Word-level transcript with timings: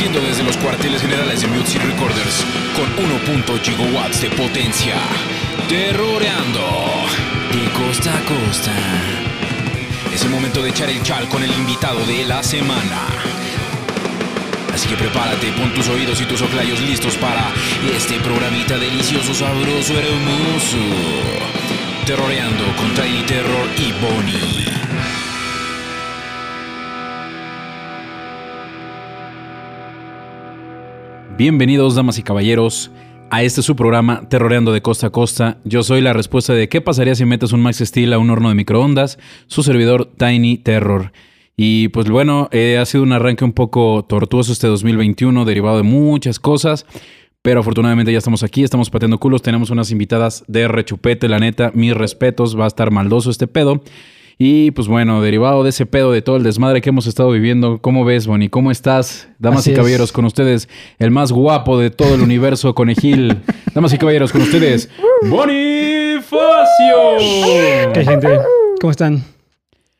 transmitiendo 0.00 0.26
desde 0.26 0.42
los 0.44 0.56
cuarteles 0.56 1.02
generales 1.02 1.42
de 1.42 1.48
Music 1.48 1.82
Recorders 1.82 2.44
con 2.74 2.88
1.0 3.44 3.60
gigawatts 3.62 4.22
de 4.22 4.30
potencia. 4.30 4.94
Terroreando 5.68 6.60
de 7.52 7.70
costa 7.72 8.16
a 8.16 8.20
costa. 8.20 8.72
Es 10.14 10.22
el 10.24 10.30
momento 10.30 10.62
de 10.62 10.70
echar 10.70 10.88
el 10.88 11.02
chal 11.02 11.28
con 11.28 11.42
el 11.42 11.52
invitado 11.52 12.04
de 12.06 12.24
la 12.24 12.42
semana. 12.42 13.08
Así 14.72 14.88
que 14.88 14.96
prepárate, 14.96 15.52
pon 15.52 15.74
tus 15.74 15.88
oídos 15.88 16.18
y 16.22 16.24
tus 16.24 16.40
oclayos 16.40 16.80
listos 16.80 17.16
para 17.16 17.52
este 17.94 18.18
programita 18.20 18.78
delicioso, 18.78 19.34
sabroso, 19.34 19.92
hermoso. 19.98 20.78
Terroreando 22.06 22.64
con 22.76 22.94
Tiny 22.94 23.22
Terror 23.24 23.68
y 23.76 23.92
Bonnie. 24.00 24.79
Bienvenidos, 31.40 31.94
damas 31.94 32.18
y 32.18 32.22
caballeros, 32.22 32.90
a 33.30 33.42
este 33.42 33.62
su 33.62 33.74
programa 33.74 34.28
Terroreando 34.28 34.74
de 34.74 34.82
Costa 34.82 35.06
a 35.06 35.10
Costa. 35.10 35.56
Yo 35.64 35.82
soy 35.82 36.02
la 36.02 36.12
respuesta 36.12 36.52
de 36.52 36.68
qué 36.68 36.82
pasaría 36.82 37.14
si 37.14 37.24
metes 37.24 37.54
un 37.54 37.62
Max 37.62 37.78
Steel 37.78 38.12
a 38.12 38.18
un 38.18 38.28
horno 38.28 38.50
de 38.50 38.54
microondas, 38.54 39.18
su 39.46 39.62
servidor 39.62 40.04
Tiny 40.04 40.58
Terror. 40.58 41.12
Y 41.56 41.88
pues 41.88 42.10
bueno, 42.10 42.50
eh, 42.52 42.76
ha 42.76 42.84
sido 42.84 43.04
un 43.04 43.14
arranque 43.14 43.46
un 43.46 43.54
poco 43.54 44.04
tortuoso 44.06 44.52
este 44.52 44.66
2021, 44.66 45.46
derivado 45.46 45.78
de 45.78 45.82
muchas 45.82 46.38
cosas. 46.38 46.84
Pero 47.40 47.60
afortunadamente 47.60 48.12
ya 48.12 48.18
estamos 48.18 48.42
aquí, 48.42 48.62
estamos 48.62 48.90
pateando 48.90 49.16
culos, 49.16 49.40
tenemos 49.40 49.70
unas 49.70 49.90
invitadas 49.90 50.44
de 50.46 50.68
rechupete, 50.68 51.26
la 51.26 51.38
neta, 51.38 51.70
mis 51.72 51.94
respetos, 51.94 52.54
va 52.54 52.64
a 52.64 52.68
estar 52.68 52.90
maldoso 52.90 53.30
este 53.30 53.46
pedo. 53.46 53.82
Y 54.42 54.70
pues 54.70 54.88
bueno, 54.88 55.20
derivado 55.20 55.62
de 55.64 55.68
ese 55.68 55.84
pedo, 55.84 56.12
de 56.12 56.22
todo 56.22 56.36
el 56.36 56.42
desmadre 56.42 56.80
que 56.80 56.88
hemos 56.88 57.06
estado 57.06 57.30
viviendo, 57.30 57.76
¿cómo 57.82 58.06
ves, 58.06 58.26
Bonnie? 58.26 58.48
¿Cómo 58.48 58.70
estás? 58.70 59.28
Damas 59.38 59.60
Así 59.60 59.68
y 59.68 59.72
es. 59.74 59.76
caballeros, 59.76 60.12
con 60.12 60.24
ustedes, 60.24 60.66
el 60.98 61.10
más 61.10 61.30
guapo 61.30 61.78
de 61.78 61.90
todo 61.90 62.14
el 62.14 62.22
universo, 62.22 62.74
Conejil. 62.74 63.36
Damas 63.74 63.92
y 63.92 63.98
caballeros, 63.98 64.32
con 64.32 64.40
ustedes, 64.40 64.88
Bonifacio. 65.28 67.18
¿Qué 67.92 68.02
gente? 68.02 68.38
¿Cómo 68.80 68.90
están? 68.90 69.22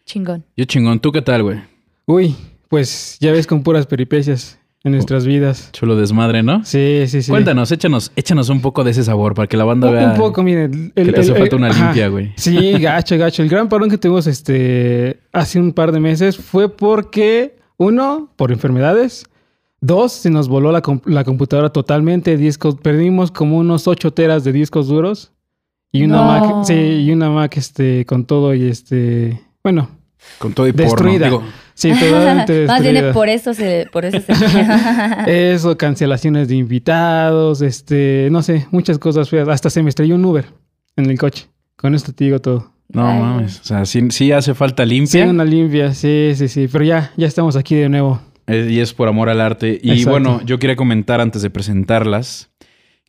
Chingón. 0.07 0.43
Yo 0.57 0.65
chingón, 0.65 1.01
¿tú 1.01 1.13
qué 1.13 1.21
tal, 1.21 1.43
güey? 1.43 1.59
Uy, 2.07 2.35
pues 2.71 3.19
ya 3.21 3.33
ves 3.33 3.47
con 3.47 3.63
puras 3.63 3.87
peripecias 3.87 4.59
en 4.85 4.93
nuestras 4.93 5.27
vidas. 5.27 5.71
Chulo 5.73 5.95
desmadre, 5.97 6.43
¿no? 6.43 6.65
Sí, 6.65 7.05
sí, 7.07 7.21
sí. 7.23 7.31
Cuéntanos, 7.31 7.71
échanos, 7.71 8.13
échanos 8.17 8.49
un 8.49 8.61
poco 8.63 8.83
de 8.85 8.93
ese 8.93 9.05
sabor 9.05 9.35
para 9.35 9.47
que 9.47 9.57
la 9.57 9.65
banda 9.65 9.89
Un, 9.89 9.95
vea 9.95 10.11
un 10.13 10.17
poco, 10.17 10.43
miren. 10.43 10.93
que 10.95 11.05
te 11.13 11.21
hace 11.21 11.35
falta 11.35 11.57
una 11.57 11.69
limpia, 11.71 12.09
güey. 12.09 12.33
Sí, 12.37 12.73
gacho, 12.79 13.19
gacho. 13.19 13.43
El 13.43 13.49
gran 13.49 13.69
parón 13.69 13.91
que 13.91 13.99
tuvimos 13.99 14.27
este, 14.27 15.21
hace 15.33 15.61
un 15.61 15.73
par 15.73 15.93
de 15.93 16.01
meses 16.01 16.37
fue 16.39 16.69
porque, 16.75 17.57
uno, 17.77 18.33
por 18.37 18.53
enfermedades. 18.53 19.27
Dos, 19.83 20.13
se 20.13 20.31
nos 20.31 20.49
voló 20.49 20.73
la, 20.73 20.83
la 21.07 21.25
computadora 21.25 21.71
totalmente. 21.71 22.37
Discos, 22.37 22.77
perdimos 22.77 23.31
como 23.31 23.57
unos 23.59 23.87
8 23.89 24.13
teras 24.13 24.45
de 24.45 24.53
discos 24.53 24.89
duros. 24.89 25.33
Y 25.93 26.05
una 26.05 26.17
No. 26.19 26.25
Mac, 26.27 26.65
sí, 26.67 26.75
y 26.75 27.11
una 27.13 27.31
Mac 27.31 27.57
este, 27.57 28.05
con 28.07 28.25
todo 28.25 28.55
y 28.55 28.69
este, 28.69 29.43
bueno, 29.65 29.89
Con 30.39 30.53
todo 30.53 30.69
y 30.69 30.73
porno. 30.73 30.85
destruida. 30.91 31.27
Digo, 31.27 31.43
sí, 31.75 31.91
totalmente 31.93 32.67
Más 32.67 32.83
bien 32.83 33.13
por 33.13 33.29
eso 33.29 33.55
se, 33.55 33.87
por 33.93 34.05
eso 34.05 34.21
se. 34.21 34.35
Eso, 35.53 35.77
cancelaciones 35.77 36.49
de 36.49 36.57
invitados, 36.57 37.63
este, 37.63 38.29
no 38.31 38.43
sé, 38.43 38.67
muchas 38.71 38.99
cosas 38.99 39.29
feas. 39.29 39.49
Hasta 39.49 39.71
se 39.71 39.83
me 39.83 39.89
estrelló 39.89 40.15
un 40.15 40.25
Uber 40.25 40.47
en 40.97 41.07
el 41.11 41.19
coche. 41.19 41.47
Con 41.77 41.95
esto 41.95 42.13
te 42.13 42.25
digo 42.25 42.41
todo. 42.41 42.73
no 42.89 43.07
Ay. 43.09 43.19
mames. 43.19 43.61
O 43.61 43.65
sea, 43.65 43.85
sí, 43.87 44.03
sí 44.11 44.33
hace 44.33 44.55
falta 44.55 44.85
Sí, 44.85 44.91
limpia. 44.91 45.27
una 45.29 45.45
limpia, 45.45 45.95
sí, 45.95 46.33
sí, 46.35 46.49
sí. 46.49 46.69
Pero 46.71 46.85
ya, 46.85 47.13
ya 47.17 47.27
estamos 47.27 47.57
aquí 47.57 47.75
de 47.75 47.89
nuevo. 47.89 48.21
Y 48.47 48.81
es 48.81 48.93
por 48.93 49.07
amor 49.09 49.29
al 49.29 49.41
arte. 49.41 49.79
Y 49.83 49.91
Exacto. 49.93 50.11
bueno, 50.11 50.41
yo 50.45 50.59
quería 50.59 50.75
comentar 50.77 51.21
antes 51.21 51.41
de 51.43 51.51
presentarlas 51.51 52.51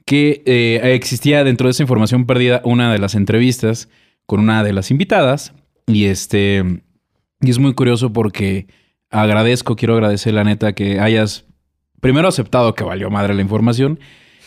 que 0.05 0.43
eh, 0.45 0.79
existía 0.93 1.43
dentro 1.43 1.67
de 1.67 1.71
esa 1.71 1.83
información 1.83 2.25
perdida 2.25 2.61
una 2.63 2.91
de 2.91 2.99
las 2.99 3.15
entrevistas 3.15 3.89
con 4.25 4.39
una 4.39 4.63
de 4.63 4.73
las 4.73 4.91
invitadas. 4.91 5.53
Y 5.87 6.05
este. 6.05 6.63
Y 7.41 7.49
es 7.49 7.59
muy 7.59 7.73
curioso 7.73 8.13
porque 8.13 8.67
agradezco, 9.09 9.75
quiero 9.75 9.95
agradecer 9.95 10.33
la 10.33 10.43
neta 10.43 10.73
que 10.73 10.99
hayas 10.99 11.45
primero 11.99 12.27
aceptado 12.27 12.75
que 12.75 12.83
valió 12.83 13.09
madre 13.09 13.33
la 13.33 13.41
información. 13.41 13.99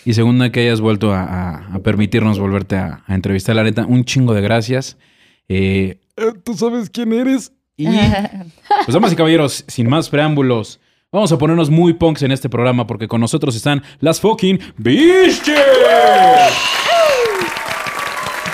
Y 0.06 0.12
segunda, 0.15 0.50
que 0.53 0.60
hayas 0.60 0.81
vuelto 0.81 1.12
a, 1.15 1.22
a- 1.22 1.75
a 1.75 1.78
permitirnos 1.81 2.38
volverte 2.38 2.77
a, 2.77 3.03
a 3.06 3.15
entrevistar. 3.15 3.56
La 3.56 3.62
neta, 3.65 3.87
un 3.87 4.04
chingo 4.04 4.34
de 4.34 4.43
gracias. 4.43 4.99
Eh, 5.49 5.99
eh, 6.16 6.33
Tú 6.44 6.54
sabes 6.54 6.91
quién 6.91 7.12
eres. 7.12 7.53
Y 7.77 7.87
pues 7.87 8.93
damas 8.94 9.12
y 9.12 9.16
caballeros, 9.16 9.65
sin 9.66 9.88
más 9.88 10.09
preámbulos, 10.09 10.78
vamos 11.10 11.33
a 11.33 11.38
ponernos 11.38 11.71
muy 11.71 11.94
punks 11.94 12.22
en 12.22 12.31
este 12.31 12.49
programa 12.49 12.87
porque 12.87 13.09
con 13.09 13.21
nosotros 13.21 13.56
están 13.56 13.83
las 13.99 14.21
fucking 14.21 14.60
Bitches. 14.77 15.43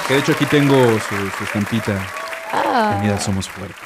Que 0.08 0.14
de 0.14 0.20
hecho 0.20 0.32
aquí 0.32 0.46
tengo 0.46 0.74
su, 1.00 1.16
su 1.36 1.44
estampita. 1.44 2.00
Unidas 3.00 3.22
somos 3.24 3.48
fuertes. 3.48 3.76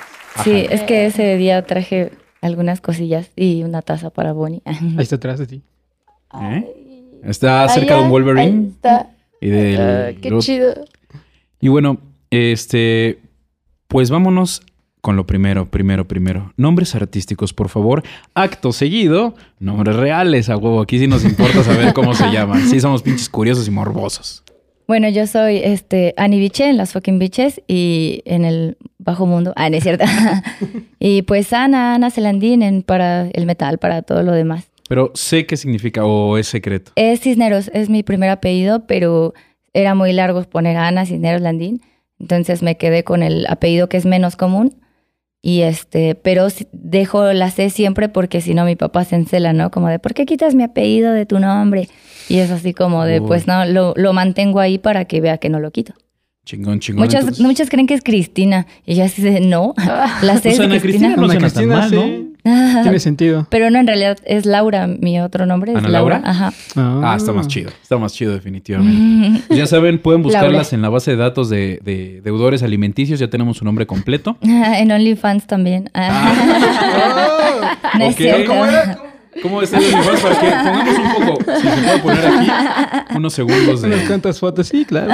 Sí, 0.42 0.66
es 0.70 0.82
que 0.82 1.06
ese 1.06 1.36
día 1.36 1.62
traje 1.66 2.12
algunas 2.40 2.80
cosillas 2.80 3.30
y 3.36 3.62
una 3.62 3.82
taza 3.82 4.10
para 4.10 4.32
Bonnie. 4.32 4.62
Ahí 4.64 4.94
está 4.98 5.16
atrás 5.16 5.38
de 5.38 5.46
ti. 5.46 5.62
¿Eh? 6.42 7.20
Está 7.24 7.68
cerca 7.68 7.94
de 7.94 8.00
un 8.00 8.06
Ahí 8.06 8.10
Wolverine 8.12 8.68
está. 8.68 9.10
y 9.40 9.48
del 9.48 9.80
Ah, 9.80 10.10
qué 10.20 10.28
Groot. 10.28 10.42
chido. 10.42 10.74
Y 11.60 11.68
bueno, 11.68 11.98
este, 12.30 13.20
pues 13.88 14.10
vámonos 14.10 14.60
con 15.00 15.16
lo 15.16 15.26
primero, 15.26 15.70
primero, 15.70 16.06
primero. 16.06 16.52
Nombres 16.56 16.94
artísticos, 16.94 17.52
por 17.54 17.68
favor. 17.70 18.02
Acto 18.34 18.72
seguido, 18.72 19.34
nombres 19.58 19.96
reales, 19.96 20.50
a 20.50 20.56
huevo. 20.56 20.80
Aquí 20.82 20.98
sí 20.98 21.06
nos 21.06 21.24
importa 21.24 21.62
saber 21.62 21.94
cómo 21.94 22.14
se 22.14 22.24
llaman. 22.32 22.66
Sí, 22.68 22.80
somos 22.80 23.02
pinches 23.02 23.28
curiosos 23.30 23.66
y 23.68 23.70
morbosos. 23.70 24.43
Bueno, 24.86 25.08
yo 25.08 25.26
soy 25.26 25.58
este 25.58 26.12
Annie 26.18 26.38
Biche 26.38 26.68
en 26.68 26.76
las 26.76 26.92
fucking 26.92 27.18
bitches 27.18 27.62
y 27.66 28.20
en 28.26 28.44
el 28.44 28.76
bajo 28.98 29.24
mundo. 29.24 29.52
Ah, 29.56 29.70
no 29.70 29.76
es 29.76 29.82
cierto. 29.82 30.04
y 30.98 31.22
pues 31.22 31.52
Ana, 31.54 31.94
Ana 31.94 32.10
Celandín 32.10 32.62
en 32.62 32.82
para 32.82 33.28
el 33.28 33.46
metal, 33.46 33.78
para 33.78 34.02
todo 34.02 34.22
lo 34.22 34.32
demás. 34.32 34.70
Pero 34.88 35.10
sé 35.14 35.46
qué 35.46 35.56
significa 35.56 36.04
o 36.04 36.36
es 36.36 36.48
secreto. 36.48 36.92
Es 36.96 37.20
Cisneros, 37.20 37.70
es 37.72 37.88
mi 37.88 38.02
primer 38.02 38.28
apellido, 38.28 38.86
pero 38.86 39.32
era 39.72 39.94
muy 39.94 40.12
largo 40.12 40.42
poner 40.44 40.76
Ana 40.76 41.06
Cisneros 41.06 41.40
Landín. 41.40 41.80
Entonces 42.20 42.62
me 42.62 42.76
quedé 42.76 43.04
con 43.04 43.22
el 43.22 43.46
apellido 43.48 43.88
que 43.88 43.96
es 43.96 44.04
menos 44.04 44.36
común. 44.36 44.76
Y 45.40 45.60
este, 45.62 46.14
pero 46.14 46.48
dejo 46.72 47.32
la 47.32 47.50
C 47.50 47.68
siempre 47.68 48.08
porque 48.08 48.40
si 48.40 48.54
no 48.54 48.64
mi 48.64 48.76
papá 48.76 49.04
se 49.04 49.16
encela, 49.16 49.52
¿no? 49.52 49.70
Como 49.70 49.88
de, 49.88 49.98
¿por 49.98 50.14
qué 50.14 50.24
quitas 50.24 50.54
mi 50.54 50.62
apellido 50.62 51.12
de 51.12 51.26
tu 51.26 51.38
nombre? 51.38 51.88
Y 52.28 52.38
es 52.38 52.50
así 52.50 52.72
como 52.74 53.04
de, 53.04 53.20
Uy. 53.20 53.26
pues 53.26 53.46
no, 53.46 53.64
lo, 53.64 53.92
lo 53.96 54.12
mantengo 54.12 54.60
ahí 54.60 54.78
para 54.78 55.04
que 55.04 55.20
vea 55.20 55.38
que 55.38 55.48
no 55.48 55.60
lo 55.60 55.70
quito. 55.70 55.94
Chingón, 56.46 56.78
chingón. 56.80 57.04
Muchas, 57.04 57.20
Entonces- 57.22 57.42
muchas 57.44 57.70
creen 57.70 57.86
que 57.86 57.94
es 57.94 58.02
Cristina. 58.02 58.66
Y 58.84 59.00
así 59.00 59.22
de, 59.22 59.40
no, 59.40 59.74
la 60.22 60.38
C 60.42 60.50
O 60.50 60.52
sea, 60.52 60.64
Ana 60.66 60.78
Cristina 60.78 61.14
Cristina. 61.14 61.16
no 61.16 61.24
Ana 61.24 61.38
Cristina, 61.38 61.76
mal, 61.78 61.88
sí. 61.90 61.96
¿no? 61.96 62.34
Tiene 62.82 62.98
sentido. 63.00 63.46
Pero 63.48 63.70
no, 63.70 63.78
en 63.78 63.86
realidad 63.86 64.18
es 64.26 64.44
Laura, 64.44 64.86
mi 64.86 65.18
otro 65.18 65.46
nombre 65.46 65.72
es 65.72 65.78
¿Ana 65.78 65.88
Laura. 65.88 66.16
Laura? 66.18 66.30
Ajá. 66.30 66.52
Ah, 66.76 67.14
está 67.16 67.32
más 67.32 67.48
chido. 67.48 67.70
Está 67.82 67.96
más 67.96 68.12
chido, 68.12 68.34
definitivamente. 68.34 69.40
Ya 69.54 69.66
saben, 69.66 69.98
pueden 69.98 70.22
buscarlas 70.22 70.52
Laura. 70.52 70.68
en 70.76 70.82
la 70.82 70.90
base 70.90 71.12
de 71.12 71.16
datos 71.16 71.48
de, 71.48 71.80
de 71.82 72.20
deudores 72.22 72.62
alimenticios. 72.62 73.18
Ya 73.18 73.28
tenemos 73.30 73.56
su 73.56 73.64
nombre 73.64 73.86
completo. 73.86 74.36
en 74.42 74.92
OnlyFans 74.92 75.46
también. 75.46 75.88
Ah. 75.94 77.72
No 77.98 78.04
es 78.04 78.16
cierto. 78.16 78.50
¿Cómo 78.50 78.66
era? 78.66 78.98
¿Cómo 79.42 79.62
está 79.62 79.78
el 79.78 79.94
universo? 79.94 80.28
Para 80.28 80.40
que 80.40 80.46
pongamos 80.46 80.98
un 80.98 81.26
poco, 81.36 81.52
si 81.60 81.68
se 81.68 81.76
puede 81.76 81.98
poner 81.98 82.26
aquí, 82.26 83.16
unos 83.16 83.32
segundos 83.34 83.82
Unas 83.82 84.00
de... 84.00 84.06
cuantas 84.06 84.38
fotos, 84.38 84.68
sí, 84.68 84.84
claro. 84.84 85.12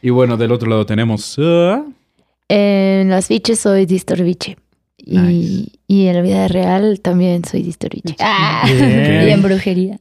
Y 0.00 0.10
bueno, 0.10 0.36
del 0.36 0.50
otro 0.52 0.68
lado 0.68 0.84
tenemos... 0.86 1.38
En 2.48 3.08
las 3.08 3.28
biches 3.28 3.60
soy 3.60 3.86
Distorbiche. 3.86 4.56
Y, 4.98 5.18
Nice. 5.18 5.70
y 5.88 6.06
en 6.06 6.14
la 6.16 6.22
vida 6.22 6.48
real 6.48 7.00
también 7.00 7.44
soy 7.44 7.62
Distorbiche. 7.62 8.16
Ah, 8.20 8.62
Bien. 8.66 9.28
y 9.28 9.30
en 9.30 9.42
brujería. 9.42 9.98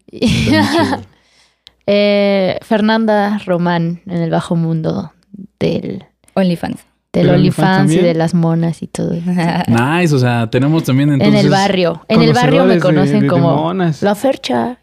Eh, 1.87 2.59
Fernanda 2.61 3.41
Román 3.45 4.01
en 4.05 4.21
el 4.21 4.29
bajo 4.29 4.55
mundo 4.55 5.11
del, 5.59 6.05
OnlyFans. 6.35 6.79
Del 7.13 7.27
¿Del 7.27 7.35
OnlyFans 7.35 7.91
y 7.91 7.97
de 7.97 8.13
las 8.13 8.33
monas 8.33 8.81
y 8.81 8.87
todo. 8.87 9.13
Nice, 9.67 10.15
o 10.15 10.19
sea, 10.19 10.49
tenemos 10.49 10.83
también 10.85 11.09
en 11.21 11.35
el 11.35 11.49
barrio. 11.49 12.05
En 12.07 12.21
el 12.21 12.31
barrio 12.33 12.63
me 12.65 12.75
de- 12.75 12.79
conocen 12.79 13.15
de- 13.19 13.21
de 13.23 13.27
como 13.27 13.53
monas. 13.55 14.01
la 14.01 14.15
fercha. 14.15 14.77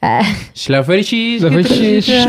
Schlaferchis. 0.55 1.43
La 1.43 1.51
fecha- 1.51 2.29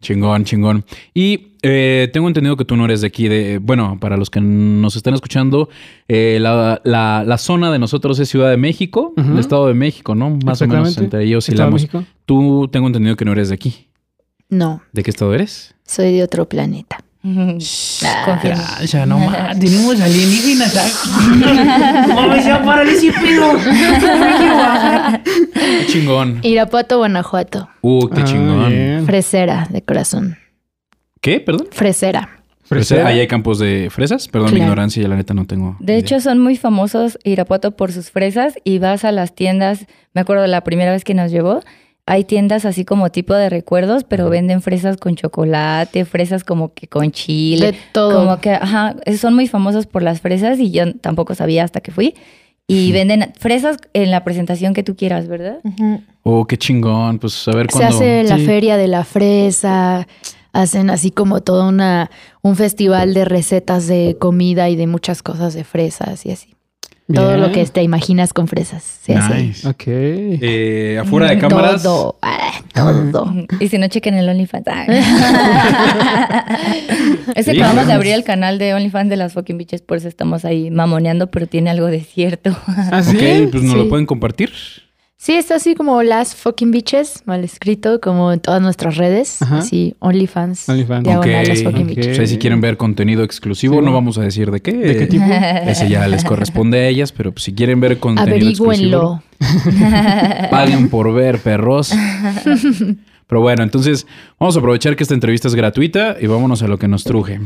Chingón, 0.00 0.44
chingón. 0.44 0.84
Y 1.14 1.52
eh, 1.62 2.10
tengo 2.12 2.26
entendido 2.26 2.56
que 2.56 2.64
tú 2.64 2.74
no 2.76 2.86
eres 2.86 3.02
de 3.02 3.06
aquí, 3.06 3.28
de, 3.28 3.58
bueno, 3.58 3.98
para 4.00 4.16
los 4.16 4.30
que 4.30 4.40
nos 4.40 4.96
están 4.96 5.14
escuchando, 5.14 5.68
eh, 6.08 6.38
la, 6.40 6.80
la- 6.82 7.22
la 7.24 7.38
zona 7.38 7.70
de 7.70 7.78
nosotros 7.78 8.18
es 8.18 8.28
Ciudad 8.28 8.50
de 8.50 8.56
México, 8.56 9.12
el 9.16 9.38
Estado 9.38 9.68
de 9.68 9.74
México, 9.74 10.14
¿no? 10.16 10.38
Más 10.44 10.60
o 10.62 10.66
menos 10.66 10.96
entre 10.98 11.22
ellos 11.24 11.48
Estado 11.48 11.70
de 11.70 11.74
oscilamos. 11.76 12.02
México. 12.02 12.04
Tú 12.26 12.68
tengo 12.72 12.88
entendido 12.88 13.14
que 13.16 13.24
no 13.24 13.32
eres 13.32 13.50
de 13.50 13.54
aquí. 13.54 13.88
No, 14.48 14.82
¿De 14.92 15.02
qué 15.02 15.10
estado 15.10 15.32
eres? 15.34 15.74
soy 15.86 16.12
de 16.12 16.22
otro 16.22 16.48
planeta. 16.48 16.98
Ya, 17.24 18.80
ya, 18.84 19.06
no 19.06 19.18
más. 19.20 19.58
Tenemos 19.58 20.00
alienígenas. 20.00 20.74
¡Oh, 22.16 22.36
ya, 22.36 22.62
párale 22.64 22.92
ese 22.92 23.12
pedo! 23.12 23.52
Qué 25.54 25.86
chingón. 25.86 26.40
Irapuato, 26.42 26.98
Guanajuato. 26.98 27.68
Uh, 27.80 28.08
qué 28.08 28.20
Ah, 28.22 28.24
chingón. 28.24 28.68
bien. 28.70 29.06
Fresera 29.06 29.68
de 29.70 29.82
corazón. 29.82 30.36
¿Qué? 31.20 31.38
Perdón. 31.40 31.68
Fresera. 31.70 32.28
Fresera. 32.64 33.06
Ahí 33.08 33.20
hay 33.20 33.28
campos 33.28 33.58
de 33.58 33.88
fresas. 33.90 34.28
Perdón 34.28 34.54
mi 34.54 34.60
ignorancia, 34.60 35.02
ya 35.02 35.08
la 35.08 35.16
neta 35.16 35.34
no 35.34 35.44
tengo. 35.46 35.76
De 35.78 35.92
idea. 35.92 36.00
hecho, 36.00 36.20
son 36.20 36.38
muy 36.38 36.56
famosos 36.56 37.18
Irapuato 37.22 37.72
por 37.76 37.92
sus 37.92 38.10
fresas 38.10 38.54
y 38.64 38.78
vas 38.78 39.04
a 39.04 39.12
las 39.12 39.34
tiendas, 39.34 39.86
me 40.14 40.22
acuerdo 40.22 40.46
la 40.46 40.62
primera 40.64 40.90
vez 40.90 41.04
que 41.04 41.14
nos 41.14 41.30
llevó, 41.30 41.60
hay 42.06 42.24
tiendas 42.24 42.64
así 42.64 42.84
como 42.84 43.10
tipo 43.10 43.32
de 43.34 43.48
recuerdos, 43.48 44.04
pero 44.04 44.28
venden 44.28 44.60
fresas 44.62 44.96
con 44.96 45.14
chocolate, 45.14 46.04
fresas 46.04 46.42
como 46.44 46.74
que 46.74 46.88
con 46.88 47.12
chile. 47.12 47.72
De 47.72 47.78
todo. 47.92 48.18
Como 48.18 48.40
que, 48.40 48.50
ajá, 48.50 48.96
son 49.16 49.34
muy 49.34 49.46
famosos 49.46 49.86
por 49.86 50.02
las 50.02 50.20
fresas 50.20 50.58
y 50.58 50.70
yo 50.72 50.92
tampoco 50.94 51.34
sabía 51.34 51.62
hasta 51.64 51.80
que 51.80 51.92
fui. 51.92 52.14
Y 52.68 52.90
venden 52.92 53.32
fresas 53.38 53.76
en 53.92 54.10
la 54.10 54.24
presentación 54.24 54.72
que 54.72 54.82
tú 54.82 54.96
quieras, 54.96 55.28
¿verdad? 55.28 55.58
Oh, 56.22 56.46
qué 56.46 56.56
chingón. 56.56 57.18
Pues 57.18 57.46
a 57.48 57.52
ver 57.52 57.66
Se 57.70 57.78
cuándo. 57.78 57.96
hace 57.96 58.22
la 58.24 58.38
Sí. 58.38 58.46
feria 58.46 58.76
de 58.76 58.88
la 58.88 59.04
fresa, 59.04 60.06
hacen 60.52 60.88
así 60.90 61.10
como 61.10 61.40
todo 61.42 61.68
una, 61.68 62.10
un 62.40 62.56
festival 62.56 63.14
de 63.14 63.24
recetas 63.24 63.86
de 63.88 64.16
comida 64.18 64.68
y 64.70 64.76
de 64.76 64.86
muchas 64.86 65.22
cosas 65.22 65.54
de 65.54 65.64
fresas 65.64 66.24
y 66.24 66.30
así. 66.32 66.54
Todo 67.12 67.36
lo 67.36 67.52
que 67.52 67.64
te 67.66 67.82
imaginas 67.82 68.32
con 68.32 68.48
fresas. 68.48 68.82
Se 68.82 69.14
hace. 69.14 69.34
Nice. 69.42 69.68
Ok. 69.68 69.82
Eh, 69.86 70.98
afuera 71.00 71.28
de 71.28 71.38
cámaras. 71.38 71.82
Todo. 71.82 72.16
ah, 72.22 72.52
todo. 72.74 73.34
Y 73.60 73.68
si 73.68 73.76
no, 73.78 73.86
chequen 73.88 74.14
el 74.14 74.28
OnlyFans. 74.28 74.66
Ah. 74.68 74.86
es 77.34 77.44
que 77.46 77.52
acabamos 77.52 77.86
de 77.86 77.92
abrir 77.92 78.12
el 78.14 78.24
canal 78.24 78.58
de 78.58 78.74
OnlyFans 78.74 79.10
de 79.10 79.16
las 79.16 79.32
fucking 79.32 79.58
bitches, 79.58 79.82
por 79.82 79.96
eso 79.98 80.08
estamos 80.08 80.44
ahí 80.44 80.70
mamoneando, 80.70 81.30
pero 81.30 81.46
tiene 81.46 81.70
algo 81.70 81.86
de 81.86 82.00
cierto. 82.00 82.56
¿Ah, 82.66 83.02
sí? 83.02 83.16
Ok, 83.16 83.50
pues 83.50 83.62
nos 83.64 83.72
Sí. 83.72 83.78
lo 83.78 83.88
pueden 83.88 84.06
compartir. 84.06 84.52
Sí, 85.22 85.34
está 85.34 85.54
así 85.54 85.76
como 85.76 86.02
las 86.02 86.34
fucking 86.34 86.72
bitches, 86.72 87.22
mal 87.26 87.44
escrito, 87.44 88.00
como 88.00 88.32
en 88.32 88.40
todas 88.40 88.60
nuestras 88.60 88.96
redes. 88.96 89.40
Ajá. 89.40 89.58
Así, 89.58 89.94
OnlyFans. 90.00 90.68
OnlyFans. 90.68 91.04
Diagonal, 91.04 91.42
Ok, 91.42 91.48
las 91.48 91.62
fucking 91.62 91.82
ok. 91.82 91.88
bitches. 91.90 92.08
O 92.08 92.14
sea, 92.16 92.26
si 92.26 92.38
quieren 92.38 92.60
ver 92.60 92.76
contenido 92.76 93.22
exclusivo, 93.22 93.78
Sí, 93.78 93.84
no 93.84 93.92
vamos 93.92 94.18
a 94.18 94.22
decir 94.22 94.50
de 94.50 94.60
qué. 94.60 94.72
¿De 94.72 94.96
qué 94.96 95.06
tipo? 95.06 95.24
Ese 95.64 95.88
ya 95.88 96.08
les 96.08 96.24
corresponde 96.24 96.80
a 96.80 96.88
ellas, 96.88 97.12
pero 97.12 97.30
pues, 97.30 97.44
si 97.44 97.54
quieren 97.54 97.78
ver 97.78 98.00
contenido 98.00 98.48
exclusivo, 98.48 99.22
Averígüenlo. 99.38 100.50
paguen 100.50 100.88
por 100.88 101.14
ver, 101.14 101.38
perros. 101.38 101.92
Pero 103.28 103.40
bueno, 103.40 103.62
entonces 103.62 104.08
vamos 104.40 104.56
a 104.56 104.58
aprovechar 104.58 104.96
que 104.96 105.04
esta 105.04 105.14
entrevista 105.14 105.46
es 105.46 105.54
gratuita 105.54 106.16
y 106.20 106.26
vámonos 106.26 106.64
a 106.64 106.66
lo 106.66 106.78
que 106.80 106.88
nos 106.88 107.04
truje. 107.04 107.40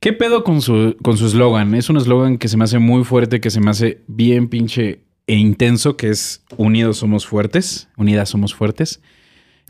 ¿Qué 0.00 0.12
pedo 0.12 0.44
con 0.44 0.60
su 0.60 0.96
con 1.02 1.16
su 1.16 1.26
eslogan? 1.28 1.74
Es 1.74 1.88
un 1.88 1.96
eslogan 1.96 2.36
que 2.36 2.48
se 2.48 2.58
me 2.58 2.64
hace 2.64 2.78
muy 2.78 3.04
fuerte, 3.04 3.40
que 3.40 3.50
se 3.50 3.60
me 3.60 3.70
hace 3.70 4.02
bien 4.06 4.48
pinche 4.48 5.00
e 5.26 5.34
intenso, 5.34 5.96
que 5.96 6.10
es 6.10 6.42
Unidos 6.56 6.98
somos 6.98 7.26
fuertes, 7.26 7.88
Unidas 7.96 8.28
somos 8.28 8.54
fuertes. 8.54 9.00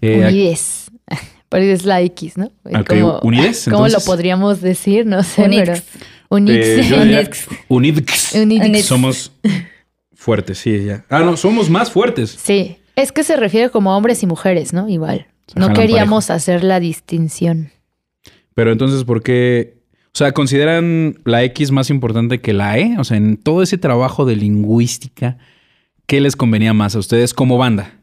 Eh, 0.00 0.25
Unides. 0.26 0.90
Porque 1.49 1.72
es 1.72 1.84
la 1.84 2.00
X, 2.00 2.38
¿no? 2.38 2.50
¿Cómo, 2.88 3.20
Unides, 3.22 3.64
¿Cómo 3.64 3.87
entonces. 3.87 4.06
lo 4.06 4.12
podríamos 4.12 4.62
decir? 4.62 5.04
No 5.04 5.22
sé, 5.22 5.43
Unix. 5.43 5.60
pero... 5.60 5.82
Unix. 6.31 6.56
eh, 6.56 7.46
Unix. 7.69 8.34
Unix. 8.34 8.87
Somos 8.87 9.32
fuertes, 10.14 10.58
sí, 10.58 10.84
ya. 10.87 11.04
Ah, 11.10 11.20
no, 11.20 11.37
somos 11.37 11.69
más 11.69 11.90
fuertes. 11.90 12.31
Sí, 12.43 12.78
es 12.96 13.12
que 13.12 13.22
se 13.22 13.37
refiere 13.37 13.69
como 13.69 13.94
hombres 13.94 14.22
y 14.22 14.26
mujeres, 14.26 14.72
¿no? 14.72 14.88
Igual. 14.88 15.26
Se 15.46 15.60
No 15.60 15.75
queríamos 15.75 16.31
hacer 16.31 16.64
la 16.64 16.81
distinción. 16.81 17.70
Pero 18.54 18.72
entonces, 18.72 19.04
¿por 19.04 19.22
qué? 19.22 19.81
O 20.14 20.19
sea, 20.19 20.32
¿consideran 20.32 21.17
la 21.25 21.43
X 21.44 21.70
más 21.70 21.88
importante 21.88 22.41
que 22.41 22.53
la 22.53 22.79
E? 22.79 22.97
O 22.99 23.05
sea, 23.05 23.17
en 23.17 23.38
todo 23.38 23.62
ese 23.62 23.79
trabajo 23.79 24.26
de 24.26 24.37
lingüística, 24.37 25.38
¿qué 26.06 26.20
les 26.20 26.37
convenía 26.37 26.75
más 26.75 26.94
a 26.94 26.99
ustedes 26.99 27.32
como 27.32 27.56
banda? 27.56 27.99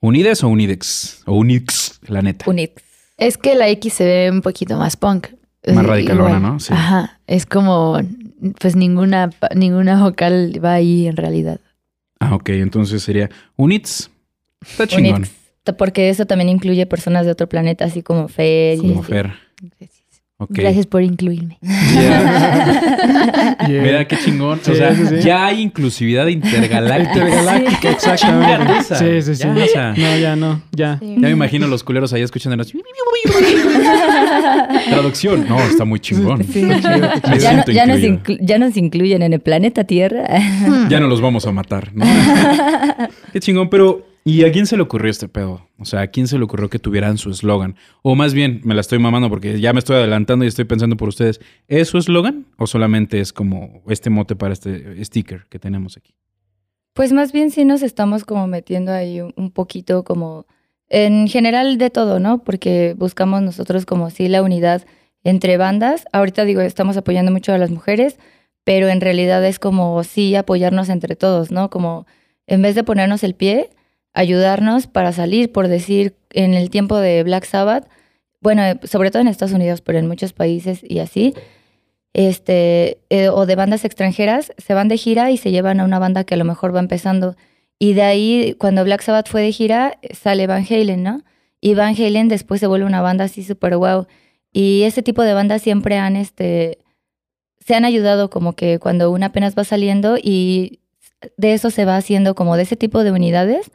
¿Unides 0.00 0.42
o 0.42 0.48
Unidex? 0.48 1.22
O 1.26 1.34
Unix, 1.36 2.00
la 2.08 2.22
neta. 2.22 2.44
Unix. 2.50 2.82
Es 3.16 3.38
que 3.38 3.54
la 3.54 3.68
X 3.68 3.92
se 3.94 4.04
ve 4.04 4.30
un 4.32 4.42
poquito 4.42 4.76
más 4.76 4.96
punk. 4.96 5.28
Más 5.66 5.84
Eh, 5.84 5.86
radicalona. 5.88 6.40
¿no? 6.40 6.58
Sí. 6.58 6.72
Ajá. 6.74 7.20
Es 7.28 7.46
como, 7.46 7.98
pues 8.60 8.74
ninguna, 8.74 9.30
pa- 9.30 9.50
ninguna 9.54 10.02
vocal 10.02 10.60
va 10.62 10.74
ahí 10.74 11.06
en 11.06 11.16
realidad. 11.16 11.60
Ah, 12.18 12.34
ok. 12.34 12.48
Entonces 12.50 13.02
sería 13.02 13.30
Units. 13.56 14.10
Está 14.60 14.86
chingón. 14.88 15.14
Unix. 15.22 15.30
Porque 15.78 16.10
eso 16.10 16.26
también 16.26 16.48
incluye 16.50 16.84
personas 16.84 17.24
de 17.24 17.32
otro 17.32 17.48
planeta, 17.48 17.84
así 17.86 18.02
como 18.02 18.26
Fer. 18.28 18.74
y 18.76 18.78
Como 18.80 19.00
así. 19.02 19.12
Fer. 19.12 19.32
Gracias 20.48 20.86
por 20.86 21.02
incluirme. 21.02 21.58
Yeah. 23.68 23.82
Mira 23.82 24.06
qué 24.06 24.16
chingón. 24.18 24.58
Sí, 24.62 24.72
o 24.72 24.74
sea, 24.74 24.94
sí, 24.94 25.06
sí. 25.06 25.16
ya 25.20 25.46
hay 25.46 25.60
inclusividad 25.62 26.26
intergaláctica. 26.26 27.12
Intergaláctica, 27.24 27.90
exactamente. 27.92 28.82
Sí, 28.82 29.22
sí, 29.22 29.34
sí. 29.36 29.42
Ya, 29.44 29.52
o 29.54 29.66
sea. 29.68 29.94
No, 29.96 30.18
ya 30.18 30.36
no, 30.36 30.62
ya. 30.72 30.98
Ya 31.00 31.18
me 31.18 31.30
imagino 31.30 31.66
los 31.66 31.84
culeros 31.84 32.12
ahí 32.12 32.22
escuchando 32.22 32.56
las... 32.56 32.72
Traducción. 34.88 35.46
No, 35.48 35.58
está 35.60 35.84
muy 35.84 36.00
chingón. 36.00 36.42
Ya, 36.42 36.62
no- 37.86 37.96
siento 37.96 38.32
ya 38.40 38.58
nos 38.58 38.74
ya 38.74 38.80
incluyen 38.80 39.22
en 39.22 39.32
el 39.32 39.40
planeta 39.40 39.84
Tierra. 39.84 40.26
Ya 40.88 41.00
no 41.00 41.06
los 41.06 41.20
vamos 41.20 41.46
a 41.46 41.52
matar, 41.52 41.94
¿no? 41.94 42.04
Qué 43.32 43.40
chingón, 43.40 43.70
pero 43.70 44.04
¿y 44.24 44.44
a 44.44 44.50
quién 44.52 44.66
se 44.66 44.76
le 44.76 44.82
ocurrió 44.82 45.10
este 45.10 45.28
pedo? 45.28 45.68
O 45.78 45.84
sea, 45.84 46.00
¿a 46.00 46.06
quién 46.08 46.26
se 46.26 46.38
le 46.38 46.44
ocurrió 46.44 46.70
que 46.70 46.78
tuvieran 46.78 47.18
su 47.18 47.30
eslogan? 47.30 47.76
O 48.02 48.14
más 48.14 48.34
bien, 48.34 48.60
me 48.64 48.74
la 48.74 48.80
estoy 48.80 48.98
mamando 48.98 49.28
porque 49.28 49.60
ya 49.60 49.72
me 49.72 49.78
estoy 49.78 49.96
adelantando 49.96 50.44
y 50.44 50.48
estoy 50.48 50.64
pensando 50.64 50.96
por 50.96 51.08
ustedes. 51.08 51.40
¿Es 51.68 51.88
su 51.88 51.98
eslogan 51.98 52.46
o 52.56 52.66
solamente 52.66 53.20
es 53.20 53.32
como 53.32 53.82
este 53.88 54.10
mote 54.10 54.34
para 54.34 54.52
este 54.52 55.04
sticker 55.04 55.46
que 55.48 55.58
tenemos 55.58 55.96
aquí? 55.96 56.14
Pues 56.94 57.12
más 57.12 57.32
bien 57.32 57.50
sí 57.50 57.64
nos 57.64 57.82
estamos 57.82 58.24
como 58.24 58.46
metiendo 58.46 58.92
ahí 58.92 59.20
un, 59.20 59.50
poquito 59.50 60.04
como 60.04 60.46
en 60.88 61.26
general 61.26 61.76
de 61.76 61.90
todo, 61.90 62.20
¿no? 62.20 62.44
Porque 62.44 62.94
buscamos 62.96 63.42
nosotros 63.42 63.84
como 63.84 64.10
sí 64.10 64.28
la 64.28 64.42
unidad 64.42 64.86
entre 65.24 65.56
bandas. 65.56 66.04
Ahorita 66.12 66.44
digo, 66.44 66.60
estamos 66.60 66.96
apoyando 66.96 67.32
mucho 67.32 67.52
a 67.52 67.58
las 67.58 67.70
mujeres, 67.70 68.18
pero 68.62 68.88
en 68.88 69.00
realidad 69.00 69.44
es 69.44 69.58
como 69.58 70.04
sí 70.04 70.36
apoyarnos 70.36 70.88
entre 70.88 71.16
todos, 71.16 71.50
¿no? 71.50 71.68
Como 71.68 72.06
en 72.46 72.62
vez 72.62 72.76
de 72.76 72.84
ponernos 72.84 73.24
el 73.24 73.34
pie, 73.34 73.70
ayudarnos 74.14 74.86
para 74.86 75.12
salir, 75.12 75.52
por 75.52 75.68
decir, 75.68 76.16
en 76.30 76.54
el 76.54 76.70
tiempo 76.70 76.96
de 76.98 77.22
Black 77.24 77.44
Sabbath, 77.44 77.88
bueno, 78.40 78.62
eh, 78.62 78.80
sobre 78.84 79.10
todo 79.10 79.22
en 79.22 79.28
Estados 79.28 79.54
Unidos, 79.54 79.80
pero 79.80 79.98
en 79.98 80.06
muchos 80.06 80.32
países 80.32 80.80
y 80.82 81.00
así, 81.00 81.34
este, 82.12 82.98
eh, 83.10 83.28
o 83.28 83.44
de 83.44 83.56
bandas 83.56 83.84
extranjeras, 83.84 84.52
se 84.56 84.74
van 84.74 84.88
de 84.88 84.96
gira 84.96 85.30
y 85.30 85.36
se 85.36 85.50
llevan 85.50 85.80
a 85.80 85.84
una 85.84 85.98
banda 85.98 86.24
que 86.24 86.34
a 86.34 86.36
lo 86.36 86.44
mejor 86.44 86.74
va 86.74 86.80
empezando. 86.80 87.36
Y 87.78 87.94
de 87.94 88.02
ahí, 88.02 88.56
cuando 88.58 88.84
Black 88.84 89.02
Sabbath 89.02 89.28
fue 89.28 89.42
de 89.42 89.52
gira, 89.52 89.98
sale 90.12 90.46
Van 90.46 90.64
Halen, 90.68 91.02
¿no? 91.02 91.22
Y 91.60 91.74
Van 91.74 91.94
Halen 91.96 92.28
después 92.28 92.60
se 92.60 92.66
vuelve 92.66 92.86
una 92.86 93.00
banda 93.02 93.24
así 93.24 93.42
súper 93.42 93.76
wow. 93.76 94.06
Y 94.52 94.82
ese 94.84 95.02
tipo 95.02 95.22
de 95.22 95.34
bandas 95.34 95.62
siempre 95.62 95.98
han, 95.98 96.14
este, 96.14 96.78
se 97.58 97.74
han 97.74 97.84
ayudado 97.84 98.30
como 98.30 98.52
que 98.52 98.78
cuando 98.78 99.10
una 99.10 99.26
apenas 99.26 99.56
va 99.58 99.64
saliendo 99.64 100.16
y 100.22 100.80
de 101.36 101.54
eso 101.54 101.70
se 101.70 101.84
va 101.84 101.96
haciendo 101.96 102.34
como 102.34 102.56
de 102.56 102.62
ese 102.62 102.76
tipo 102.76 103.02
de 103.02 103.10
unidades, 103.10 103.72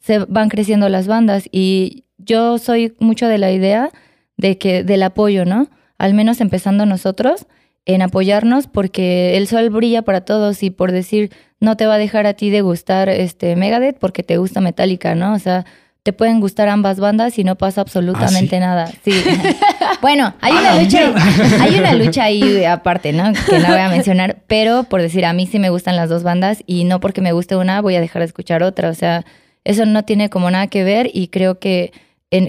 se 0.00 0.18
van 0.20 0.48
creciendo 0.48 0.88
las 0.88 1.06
bandas. 1.06 1.48
Y 1.50 2.04
yo 2.18 2.58
soy 2.58 2.94
mucho 2.98 3.28
de 3.28 3.38
la 3.38 3.52
idea 3.52 3.90
de 4.36 4.58
que, 4.58 4.84
del 4.84 5.02
apoyo, 5.02 5.44
¿no? 5.44 5.68
Al 5.98 6.14
menos 6.14 6.40
empezando 6.40 6.86
nosotros 6.86 7.46
en 7.86 8.02
apoyarnos 8.02 8.66
porque 8.66 9.36
el 9.36 9.46
sol 9.48 9.70
brilla 9.70 10.02
para 10.02 10.20
todos 10.20 10.62
y 10.62 10.70
por 10.70 10.92
decir 10.92 11.30
no 11.58 11.76
te 11.76 11.86
va 11.86 11.94
a 11.94 11.98
dejar 11.98 12.26
a 12.26 12.34
ti 12.34 12.50
de 12.50 12.60
gustar 12.60 13.08
este 13.08 13.56
Megadeth 13.56 13.98
porque 13.98 14.22
te 14.22 14.36
gusta 14.36 14.60
Metallica, 14.60 15.14
¿no? 15.14 15.32
O 15.32 15.38
sea, 15.38 15.64
te 16.02 16.12
pueden 16.12 16.40
gustar 16.40 16.68
ambas 16.68 17.00
bandas 17.00 17.38
y 17.38 17.44
no 17.44 17.56
pasa 17.56 17.80
absolutamente 17.80 18.60
nada. 18.60 18.90
Sí. 19.04 19.12
bueno, 20.00 20.34
hay 20.40 20.52
una 20.52 20.80
lucha, 20.80 21.12
hay 21.60 21.78
una 21.78 21.94
lucha 21.94 22.24
ahí 22.24 22.64
aparte, 22.64 23.12
¿no? 23.12 23.32
Que 23.32 23.58
no 23.58 23.68
voy 23.68 23.80
a 23.80 23.88
mencionar, 23.88 24.38
pero 24.46 24.84
por 24.84 25.02
decir 25.02 25.24
a 25.24 25.32
mí 25.32 25.46
sí 25.46 25.58
me 25.58 25.70
gustan 25.70 25.96
las 25.96 26.08
dos 26.08 26.22
bandas 26.22 26.62
y 26.66 26.84
no 26.84 27.00
porque 27.00 27.20
me 27.20 27.32
guste 27.32 27.56
una 27.56 27.80
voy 27.80 27.96
a 27.96 28.00
dejar 28.00 28.20
de 28.20 28.26
escuchar 28.26 28.62
otra, 28.62 28.90
o 28.90 28.94
sea, 28.94 29.24
eso 29.68 29.84
no 29.84 30.02
tiene 30.02 30.30
como 30.30 30.50
nada 30.50 30.66
que 30.68 30.82
ver 30.82 31.10
y 31.12 31.28
creo 31.28 31.58
que 31.58 31.92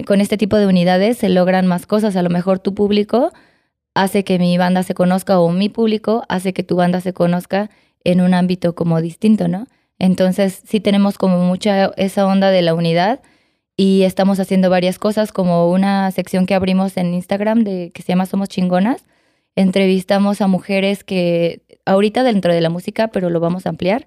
con 0.06 0.22
este 0.22 0.38
tipo 0.38 0.56
de 0.56 0.66
unidades 0.66 1.18
se 1.18 1.28
logran 1.28 1.66
más 1.66 1.84
cosas, 1.84 2.16
a 2.16 2.22
lo 2.22 2.30
mejor 2.30 2.60
tu 2.60 2.74
público 2.74 3.30
hace 3.94 4.24
que 4.24 4.38
mi 4.38 4.56
banda 4.56 4.82
se 4.82 4.94
conozca 4.94 5.38
o 5.38 5.50
mi 5.50 5.68
público 5.68 6.24
hace 6.30 6.54
que 6.54 6.62
tu 6.62 6.76
banda 6.76 7.02
se 7.02 7.12
conozca 7.12 7.68
en 8.04 8.22
un 8.22 8.32
ámbito 8.32 8.74
como 8.74 9.02
distinto, 9.02 9.48
¿no? 9.48 9.66
Entonces 9.98 10.62
sí 10.66 10.80
tenemos 10.80 11.18
como 11.18 11.44
mucha 11.44 11.92
esa 11.98 12.24
onda 12.26 12.50
de 12.50 12.62
la 12.62 12.72
unidad 12.72 13.20
y 13.76 14.04
estamos 14.04 14.40
haciendo 14.40 14.70
varias 14.70 14.98
cosas 14.98 15.30
como 15.30 15.70
una 15.70 16.10
sección 16.12 16.46
que 16.46 16.54
abrimos 16.54 16.96
en 16.96 17.12
Instagram 17.12 17.64
de 17.64 17.90
que 17.92 18.00
se 18.00 18.12
llama 18.12 18.24
Somos 18.24 18.48
Chingonas. 18.48 19.04
Entrevistamos 19.56 20.40
a 20.40 20.46
mujeres 20.46 21.04
que 21.04 21.60
ahorita 21.84 22.22
dentro 22.22 22.54
de 22.54 22.62
la 22.62 22.70
música, 22.70 23.08
pero 23.08 23.28
lo 23.28 23.40
vamos 23.40 23.66
a 23.66 23.68
ampliar, 23.68 24.06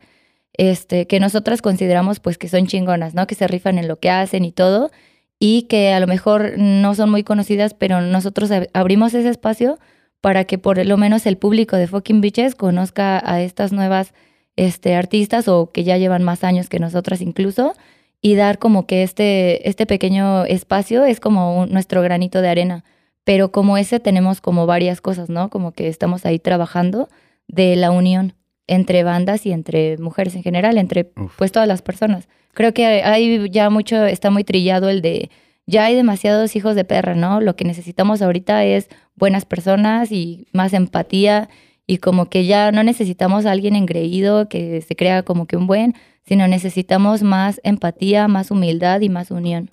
este, 0.54 1.08
que 1.08 1.20
nosotras 1.20 1.62
consideramos 1.62 2.20
pues 2.20 2.38
que 2.38 2.48
son 2.50 2.68
chingonas, 2.68 3.14
¿no? 3.16 3.28
Que 3.28 3.36
se 3.36 3.48
rifan 3.48 3.78
en 3.80 3.88
lo 3.88 4.00
que 4.00 4.10
hacen 4.10 4.46
y 4.46 4.52
todo. 4.52 4.92
y 5.40 5.64
que 5.64 5.92
a 5.94 6.00
lo 6.00 6.08
mejor 6.08 6.54
no 6.58 6.96
son 6.96 7.10
muy 7.12 7.24
conocidas, 7.24 7.74
pero 7.74 8.00
nosotros 8.02 8.50
ab- 8.52 8.70
abrimos 8.74 9.14
ese 9.14 9.28
espacio 9.30 9.78
para 10.22 10.46
que 10.46 10.58
por 10.58 10.86
lo 10.86 10.96
menos 10.98 11.26
el 11.26 11.38
público 11.38 11.76
de 11.76 11.88
Fucking 11.88 12.22
Bitches 12.22 12.56
conozca 12.56 13.22
a 13.26 13.42
estas 13.42 13.74
nuevas 13.74 14.14
este, 14.56 14.96
artistas 14.96 15.48
o 15.50 15.72
que 15.72 15.84
ya 15.84 15.98
llevan 15.98 16.24
más 16.24 16.44
años 16.46 16.70
que 16.70 16.80
nosotras 16.80 17.20
incluso 17.22 17.74
y 18.22 18.36
dar 18.36 18.58
como 18.58 18.86
que 18.88 19.04
este, 19.04 19.68
este 19.68 19.86
pequeño 19.86 20.46
espacio 20.46 21.04
es 21.04 21.20
como 21.20 21.66
nuestro 21.66 22.02
granito 22.02 22.42
de 22.42 22.48
arena. 22.50 22.86
Pero 23.26 23.52
como 23.52 23.78
ese 23.78 24.00
tenemos 24.00 24.40
como 24.40 24.66
varias 24.66 25.02
cosas, 25.02 25.30
¿no? 25.30 25.50
Como 25.50 25.72
que 25.74 25.90
estamos 25.90 26.26
ahí 26.26 26.40
trabajando 26.40 27.10
de 27.50 27.76
la 27.76 27.92
unión 27.92 28.34
entre 28.68 29.04
bandas 29.04 29.46
y 29.46 29.52
entre 29.52 29.98
mujeres 29.98 30.36
en 30.36 30.44
general, 30.44 30.78
entre 30.78 31.12
Uf. 31.18 31.34
pues 31.38 31.52
todas 31.52 31.68
las 31.68 31.82
personas. 31.82 32.28
Creo 32.54 32.74
que 32.74 32.86
hay 32.86 33.50
ya 33.50 33.70
mucho, 33.70 34.06
está 34.06 34.30
muy 34.30 34.44
trillado 34.44 34.90
el 34.90 35.02
de, 35.02 35.30
ya 35.66 35.86
hay 35.86 35.96
demasiados 35.96 36.56
hijos 36.56 36.76
de 36.76 36.86
perra, 36.86 37.16
¿no? 37.16 37.42
Lo 37.42 37.56
que 37.56 37.66
necesitamos 37.66 38.22
ahorita 38.22 38.64
es 38.66 38.90
buenas 39.16 39.46
personas 39.46 40.12
y 40.12 40.48
más 40.54 40.74
empatía 40.74 41.50
y 41.88 41.98
como 41.98 42.30
que 42.30 42.46
ya 42.46 42.72
no 42.72 42.84
necesitamos 42.84 43.46
a 43.46 43.52
alguien 43.52 43.76
engreído 43.76 44.48
que 44.48 44.82
se 44.82 44.96
crea 44.96 45.24
como 45.24 45.46
que 45.48 45.58
un 45.58 45.68
buen, 45.68 45.96
sino 46.26 46.48
necesitamos 46.48 47.24
más 47.24 47.60
empatía, 47.64 48.28
más 48.28 48.52
humildad 48.52 49.02
y 49.02 49.10
más 49.10 49.32
unión. 49.32 49.72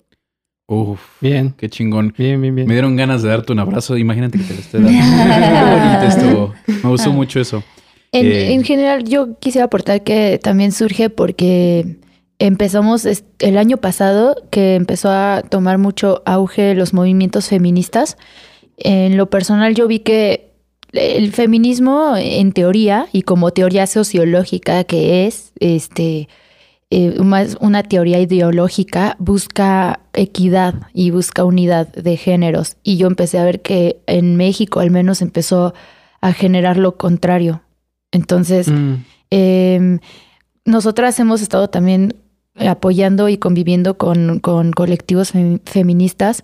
Uf, 0.67 1.01
Bien, 1.21 1.51
qué 1.57 1.69
chingón. 1.69 2.13
bien, 2.17 2.41
bien, 2.41 2.55
bien. 2.55 2.67
Me 2.67 2.73
dieron 2.73 2.95
ganas 2.95 3.21
de 3.21 3.29
darte 3.29 3.51
un 3.51 3.59
abrazo. 3.59 3.97
Imagínate 3.97 4.37
que 4.37 4.43
te 4.45 4.53
lo 4.53 4.59
esté 4.59 4.79
dando. 4.79 4.91
Qué 4.99 5.75
bonito 5.75 6.05
estuvo. 6.07 6.53
Me 6.83 6.89
gustó 6.89 7.11
mucho 7.13 7.39
eso. 7.41 7.61
En, 8.11 8.25
Eh, 8.25 8.53
en 8.53 8.63
general, 8.63 9.03
yo 9.05 9.39
quisiera 9.39 9.65
aportar 9.65 10.03
que 10.03 10.39
también 10.41 10.71
surge 10.71 11.09
porque 11.09 11.97
empezamos 12.39 13.05
el 13.39 13.57
año 13.57 13.77
pasado 13.77 14.35
que 14.49 14.75
empezó 14.75 15.09
a 15.09 15.43
tomar 15.49 15.77
mucho 15.77 16.21
auge 16.25 16.75
los 16.75 16.93
movimientos 16.93 17.47
feministas. 17.47 18.17
En 18.77 19.15
lo 19.15 19.29
personal, 19.29 19.75
yo 19.75 19.87
vi 19.87 19.99
que 19.99 20.51
el 20.91 21.31
feminismo, 21.31 22.15
en 22.17 22.51
teoría, 22.51 23.07
y 23.13 23.21
como 23.21 23.51
teoría 23.51 23.87
sociológica 23.87 24.83
que 24.83 25.25
es, 25.27 25.53
este, 25.59 26.27
eh, 26.89 27.15
más 27.19 27.55
una 27.61 27.83
teoría 27.83 28.19
ideológica, 28.19 29.15
busca 29.19 30.01
equidad 30.13 30.73
y 30.93 31.11
busca 31.11 31.45
unidad 31.45 31.87
de 31.93 32.17
géneros. 32.17 32.75
Y 32.83 32.97
yo 32.97 33.07
empecé 33.07 33.39
a 33.39 33.45
ver 33.45 33.61
que 33.61 34.01
en 34.07 34.35
México 34.35 34.81
al 34.81 34.91
menos 34.91 35.21
empezó 35.21 35.73
a 36.19 36.33
generar 36.33 36.75
lo 36.77 36.97
contrario. 36.97 37.61
Entonces, 38.11 38.67
Mm, 38.67 38.93
eh, 39.31 39.99
nosotras 40.65 41.19
hemos 41.19 41.41
estado 41.41 41.69
también 41.69 42.13
apoyando 42.55 43.29
y 43.29 43.37
conviviendo 43.37 43.97
con, 43.97 44.39
con 44.39 44.71
colectivos 44.73 45.33
fem- 45.33 45.61
feministas, 45.65 46.43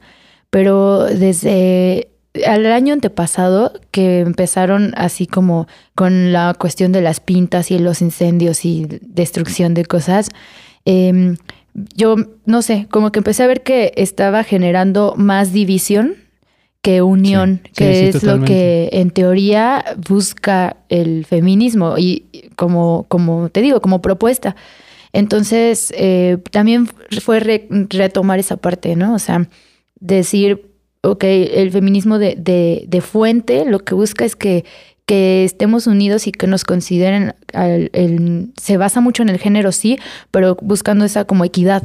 pero 0.49 1.03
desde 1.03 2.09
el 2.33 2.65
año 2.67 2.93
antepasado 2.93 3.73
que 3.91 4.19
empezaron 4.21 4.93
así 4.95 5.27
como 5.27 5.67
con 5.95 6.31
la 6.31 6.53
cuestión 6.57 6.91
de 6.93 7.01
las 7.01 7.19
pintas 7.19 7.71
y 7.71 7.79
los 7.79 8.01
incendios 8.01 8.63
y 8.63 8.87
destrucción 9.01 9.73
de 9.73 9.85
cosas, 9.85 10.29
eh, 10.85 11.35
yo 11.95 12.15
no 12.45 12.61
sé, 12.61 12.87
como 12.89 13.11
que 13.11 13.19
empecé 13.19 13.43
a 13.43 13.47
ver 13.47 13.61
que 13.61 13.91
estaba 13.97 14.43
generando 14.43 15.13
más 15.17 15.51
división 15.51 16.15
que 16.81 17.01
unión, 17.01 17.61
Sí, 17.65 17.71
que 17.75 17.93
sí, 18.11 18.17
es 18.17 18.23
lo 18.23 18.33
que 18.45 18.89
en 18.93 19.11
teoría 19.11 19.83
busca 20.07 20.77
el 20.89 21.25
feminismo 21.25 21.97
y 21.97 22.25
y 22.31 22.49
como, 22.55 23.05
como 23.09 23.49
te 23.49 23.61
digo, 23.61 23.81
como 23.81 24.01
propuesta. 24.01 24.55
Entonces, 25.13 25.93
eh, 25.97 26.37
también 26.51 26.87
fue 27.21 27.39
re- 27.39 27.67
retomar 27.89 28.39
esa 28.39 28.57
parte, 28.57 28.95
¿no? 28.95 29.13
O 29.15 29.19
sea, 29.19 29.49
decir, 29.99 30.69
ok, 31.01 31.23
el 31.23 31.71
feminismo 31.71 32.19
de, 32.19 32.35
de, 32.37 32.85
de 32.87 33.01
fuente 33.01 33.65
lo 33.65 33.79
que 33.79 33.93
busca 33.95 34.25
es 34.25 34.35
que, 34.35 34.65
que 35.05 35.43
estemos 35.43 35.87
unidos 35.87 36.27
y 36.27 36.31
que 36.31 36.47
nos 36.47 36.63
consideren, 36.65 37.33
al- 37.53 37.89
el- 37.93 38.51
se 38.61 38.77
basa 38.77 39.01
mucho 39.01 39.23
en 39.23 39.29
el 39.29 39.39
género, 39.39 39.71
sí, 39.71 39.97
pero 40.31 40.57
buscando 40.61 41.05
esa 41.05 41.25
como 41.25 41.45
equidad. 41.45 41.83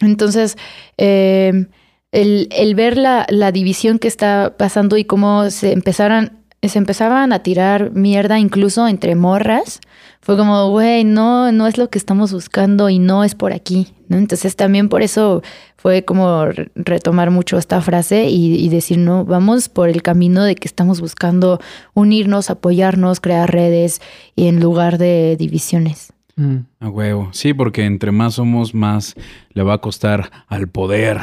Entonces, 0.00 0.56
eh, 0.98 1.66
el, 2.12 2.48
el 2.52 2.74
ver 2.74 2.96
la, 2.96 3.26
la 3.28 3.50
división 3.52 3.98
que 3.98 4.08
está 4.08 4.54
pasando 4.56 4.96
y 4.96 5.04
cómo 5.04 5.50
se 5.50 5.72
empezaron, 5.72 6.38
se 6.62 6.78
empezaban 6.78 7.32
a 7.32 7.42
tirar 7.42 7.90
mierda 7.92 8.38
incluso 8.38 8.86
entre 8.86 9.14
morras, 9.16 9.80
fue 10.20 10.36
como, 10.36 10.70
güey, 10.70 11.02
no, 11.02 11.50
no 11.50 11.66
es 11.66 11.78
lo 11.78 11.90
que 11.90 11.98
estamos 11.98 12.32
buscando 12.32 12.88
y 12.88 13.00
no 13.00 13.24
es 13.24 13.34
por 13.34 13.52
aquí, 13.52 13.88
¿no? 14.06 14.18
Entonces 14.18 14.54
también 14.54 14.88
por 14.88 15.02
eso 15.02 15.42
fue 15.76 16.04
como 16.04 16.44
re- 16.44 16.70
retomar 16.76 17.32
mucho 17.32 17.58
esta 17.58 17.80
frase 17.80 18.28
y, 18.28 18.54
y 18.54 18.68
decir, 18.68 18.98
no, 18.98 19.24
vamos 19.24 19.68
por 19.68 19.88
el 19.88 20.00
camino 20.02 20.44
de 20.44 20.54
que 20.54 20.68
estamos 20.68 21.00
buscando 21.00 21.58
unirnos, 21.94 22.50
apoyarnos, 22.50 23.18
crear 23.18 23.50
redes 23.50 24.00
y 24.36 24.46
en 24.46 24.60
lugar 24.60 24.96
de 24.98 25.34
divisiones. 25.36 26.12
mm. 26.36 26.56
A 26.78 26.88
huevo. 26.88 27.28
Sí, 27.32 27.52
porque 27.52 27.84
entre 27.84 28.12
más 28.12 28.34
somos, 28.34 28.74
más 28.74 29.16
le 29.54 29.64
va 29.64 29.74
a 29.74 29.78
costar 29.78 30.30
al 30.46 30.68
poder 30.68 31.18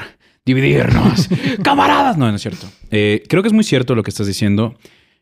dividirnos. 0.45 1.29
¡Camaradas! 1.63 2.17
No, 2.17 2.29
no 2.29 2.35
es 2.35 2.41
cierto. 2.41 2.67
Eh, 2.91 3.23
creo 3.27 3.41
que 3.43 3.47
es 3.47 3.53
muy 3.53 3.63
cierto 3.63 3.95
lo 3.95 4.03
que 4.03 4.09
estás 4.09 4.27
diciendo. 4.27 4.75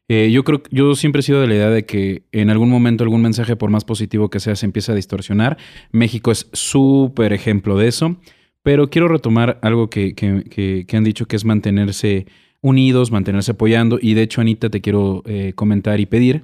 Eh, 0.10 0.30
yo 0.32 0.44
creo 0.46 0.64
yo 0.72 0.96
siempre 0.96 1.20
he 1.20 1.24
sido 1.24 1.42
de 1.42 1.48
la 1.48 1.56
idea 1.56 1.70
de 1.70 1.86
que 1.86 2.24
en 2.32 2.50
algún 2.50 2.70
momento 2.70 3.04
algún 3.04 3.22
mensaje, 3.22 3.56
por 3.58 3.70
más 3.70 3.84
positivo 3.84 4.30
que 4.30 4.40
sea, 4.40 4.56
se 4.56 4.66
empieza 4.66 4.94
a 4.94 4.96
distorsionar. 4.96 5.58
México 5.92 6.32
es 6.32 6.48
súper 6.54 7.34
ejemplo 7.34 7.78
de 7.78 7.88
eso. 7.88 8.16
Pero 8.64 8.90
quiero 8.90 9.08
retomar 9.08 9.60
algo 9.62 9.90
que, 9.90 10.14
que- 10.14 10.44
que- 10.50 10.86
que 10.88 10.98
han 10.98 11.04
dicho, 11.04 11.26
que 11.26 11.36
es 11.38 11.46
mantenerse 11.46 12.26
unidos, 12.62 13.12
mantenerse 13.12 13.52
apoyando. 13.52 13.98
Y 14.02 14.14
de 14.14 14.24
hecho, 14.24 14.42
Anita, 14.42 14.70
te 14.70 14.82
quiero 14.82 15.24
eh, 15.26 15.54
comentar 15.56 16.00
y 16.00 16.06
pedir 16.06 16.44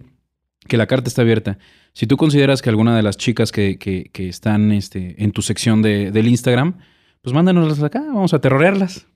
que 0.68 0.78
la 0.78 0.88
carta 0.88 1.10
está 1.10 1.22
abierta. 1.22 1.58
Si 1.92 2.08
tú 2.08 2.16
consideras 2.16 2.62
que 2.62 2.70
alguna 2.70 2.96
de 2.96 3.04
las 3.04 3.18
chicas 3.18 3.52
que, 3.52 3.78
que- 3.78 4.10
que 4.14 4.30
están 4.30 4.72
este, 4.72 5.22
en 5.22 5.32
tu 5.32 5.42
sección 5.42 5.82
de, 5.82 6.12
del 6.12 6.28
Instagram, 6.30 6.76
pues 7.24 7.34
mándanoslas 7.34 7.82
acá, 7.82 8.02
vamos 8.02 8.34
a 8.34 8.40
terrorearlas. 8.40 9.08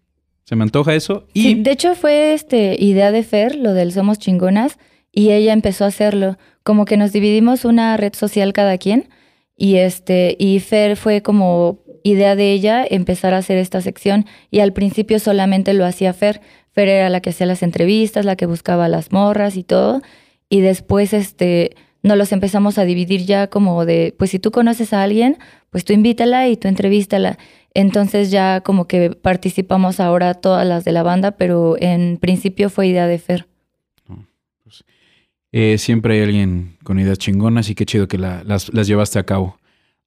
Se 0.46 0.56
me 0.56 0.64
antoja 0.64 0.96
eso. 0.96 1.28
Y 1.34 1.42
Sí, 1.42 1.54
de 1.56 1.72
hecho 1.72 1.94
fue 1.94 2.34
este 2.34 2.78
idea 2.80 3.12
de 3.12 3.22
Fer, 3.22 3.56
lo 3.56 3.74
del 3.74 3.92
Somos 3.92 4.18
Chingonas, 4.18 4.80
y 5.12 5.32
ella 5.32 5.52
empezó 5.52 5.84
a 5.84 5.88
hacerlo. 5.88 6.38
Como 6.64 6.86
que 6.86 6.96
nos 6.96 7.12
dividimos 7.12 7.66
una 7.66 7.98
red 7.98 8.14
social 8.14 8.54
cada 8.54 8.78
quien, 8.78 9.10
y 9.58 9.76
este, 9.76 10.38
y 10.40 10.60
Fer 10.62 10.96
fue 10.96 11.22
como 11.22 11.80
idea 12.04 12.38
de 12.38 12.54
ella 12.54 12.86
empezar 12.90 13.34
a 13.34 13.40
hacer 13.40 13.58
esta 13.58 13.82
sección, 13.82 14.26
y 14.50 14.62
al 14.62 14.72
principio 14.72 15.20
solamente 15.20 15.74
lo 15.74 15.86
hacía 15.86 16.14
Fer. 16.14 16.40
Fer 16.72 16.88
era 16.88 17.10
la 17.10 17.20
que 17.20 17.32
hacía 17.32 17.46
las 17.46 17.62
entrevistas, 17.62 18.24
la 18.24 18.38
que 18.38 18.46
buscaba 18.46 18.88
las 18.88 19.12
morras 19.12 19.58
y 19.58 19.64
todo, 19.64 20.02
y 20.48 20.62
después 20.62 21.12
este 21.12 21.76
nos 22.04 22.18
los 22.18 22.32
empezamos 22.32 22.78
a 22.78 22.86
dividir 22.86 23.26
ya 23.26 23.48
como 23.48 23.84
de, 23.86 24.16
pues 24.18 24.32
si 24.32 24.40
tú 24.40 24.52
conoces 24.52 24.94
a 24.94 25.04
alguien, 25.04 25.38
pues 25.70 25.84
tú 25.84 25.94
invítala 25.94 26.48
y 26.48 26.56
tú 26.56 26.68
entrevístala. 26.70 27.38
Entonces 27.80 28.32
ya 28.32 28.62
como 28.62 28.88
que 28.88 29.12
participamos 29.12 30.00
ahora 30.00 30.34
todas 30.34 30.66
las 30.66 30.84
de 30.84 30.92
la 30.92 31.04
banda, 31.04 31.32
pero 31.38 31.76
en 31.80 32.18
principio 32.18 32.72
fue 32.72 32.88
idea 32.88 33.06
de 33.06 33.20
Fer. 33.20 33.46
eh, 35.52 35.78
siempre 35.78 36.16
hay 36.16 36.24
alguien 36.24 36.76
con 36.84 37.00
ideas 37.00 37.18
chingonas 37.18 37.70
y 37.70 37.76
qué 37.76 37.86
chido 37.86 38.08
que 38.08 38.18
la- 38.18 38.44
las, 38.44 38.74
las 38.74 38.88
llevaste 38.88 39.18
a 39.20 39.24
cabo. 39.24 39.58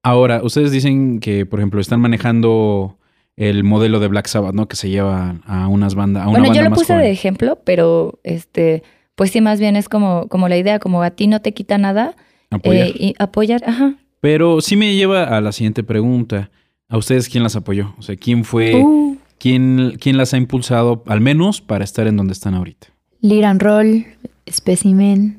Ahora, 0.03 0.43
ustedes 0.43 0.71
dicen 0.71 1.21
que, 1.21 1.47
por 1.47 1.61
ejemplo, 1.61 1.81
están 1.81 2.01
manejando 2.01 2.99
el 3.37 3.65
modelo 3.65 4.01
de 4.01 4.09
Black 4.09 4.27
Sabbath, 4.27 4.55
¿no? 4.55 4.67
Que 4.69 4.77
se 4.77 4.91
lleva 4.91 5.37
a 5.47 5.69
unas 5.69 5.95
bandas, 5.95 6.25
a 6.25 6.29
una 6.29 6.33
bueno, 6.41 6.45
banda 6.49 6.59
yo 6.59 6.65
lo 6.65 6.71
más 6.71 6.79
puse 6.79 6.93
joven. 6.93 7.05
de 7.07 7.11
ejemplo, 7.13 7.59
pero 7.65 8.19
este, 8.23 8.83
pues 9.15 9.31
sí, 9.31 9.41
más 9.41 9.61
bien 9.61 9.77
es 9.77 9.89
como, 9.89 10.29
como 10.29 10.49
la 10.49 10.57
idea, 10.59 10.79
como 10.79 11.03
a 11.03 11.11
ti 11.11 11.27
no 11.27 11.41
te 11.41 11.53
quita 11.53 11.79
nada, 11.79 12.17
Apoyar. 12.51 12.89
eh, 12.89 12.93
y 12.97 13.15
apoyar, 13.19 13.63
ajá. 13.67 13.95
Pero 14.21 14.61
sí 14.61 14.77
me 14.77 14.95
lleva 14.95 15.25
a 15.25 15.41
la 15.41 15.53
siguiente 15.53 15.83
pregunta. 15.83 16.51
¿A 16.91 16.99
ustedes 16.99 17.29
quién 17.29 17.43
las 17.43 17.57
apoyó? 17.57 17.95
O 17.99 18.03
sea, 18.03 18.17
¿quién 18.17 18.45
fue, 18.45 18.75
Uh, 18.85 19.17
quién, 19.39 19.97
quién 20.01 20.17
las 20.19 20.35
ha 20.35 20.37
impulsado, 20.37 21.03
al 21.07 21.21
menos, 21.21 21.61
para 21.63 21.85
estar 21.85 22.07
en 22.07 22.17
donde 22.17 22.33
están 22.35 22.55
ahorita? 22.55 22.89
Lead 23.23 23.45
and 23.45 23.63
Roll, 23.63 24.07
Specimen. 24.51 25.39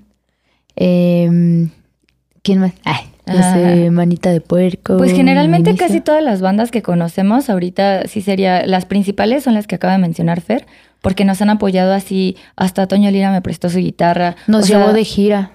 em, 0.75 1.69
¿Quién 2.43 2.59
más? 2.59 2.73
Ay, 2.85 3.01
no 3.27 3.35
sé, 3.53 3.91
Manita 3.91 4.31
de 4.31 4.41
Puerco. 4.41 4.97
Pues 4.97 5.11
generalmente 5.13 5.75
casi 5.75 6.01
todas 6.01 6.23
las 6.23 6.41
bandas 6.41 6.71
que 6.71 6.81
conocemos 6.81 7.49
ahorita 7.49 8.07
sí 8.07 8.21
sería, 8.21 8.65
las 8.65 8.85
principales 8.85 9.43
son 9.43 9.53
las 9.53 9.67
que 9.67 9.75
acaba 9.75 9.93
de 9.93 9.99
mencionar 9.99 10.41
Fer, 10.41 10.65
porque 11.01 11.23
nos 11.25 11.41
han 11.41 11.49
apoyado 11.49 11.93
así, 11.93 12.35
hasta 12.55 12.87
Toño 12.87 13.11
Lira 13.11 13.31
me 13.31 13.41
prestó 13.41 13.69
su 13.69 13.77
guitarra. 13.79 14.35
Nos 14.47 14.63
o 14.63 14.67
sea, 14.67 14.79
llevó 14.79 14.93
de 14.93 15.03
gira. 15.03 15.51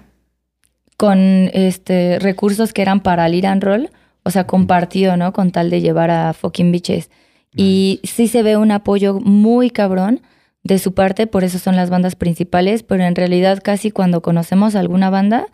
con 0.95 1.19
este 1.53 2.19
recursos 2.19 2.71
que 2.73 2.81
eran 2.81 3.01
para 3.01 3.25
el 3.27 3.35
ir 3.35 3.47
and 3.47 3.63
roll, 3.63 3.89
o 4.27 4.31
sea, 4.31 4.45
compartido, 4.45 5.15
¿no? 5.15 5.31
Con 5.31 5.51
tal 5.51 5.69
de 5.69 5.79
llevar 5.81 6.11
a 6.11 6.33
fucking 6.33 6.71
bitches. 6.71 7.09
Y 7.55 8.01
sí 8.03 8.27
se 8.27 8.43
ve 8.43 8.57
un 8.57 8.71
apoyo 8.71 9.19
muy 9.21 9.69
cabrón 9.69 10.21
de 10.63 10.79
su 10.79 10.93
parte, 10.93 11.27
por 11.27 11.45
eso 11.45 11.59
son 11.59 11.77
las 11.77 11.89
bandas 11.89 12.15
principales, 12.15 12.83
pero 12.83 13.03
en 13.03 13.15
realidad 13.15 13.61
casi 13.63 13.89
cuando 13.89 14.21
conocemos 14.21 14.75
alguna 14.75 15.09
banda, 15.09 15.47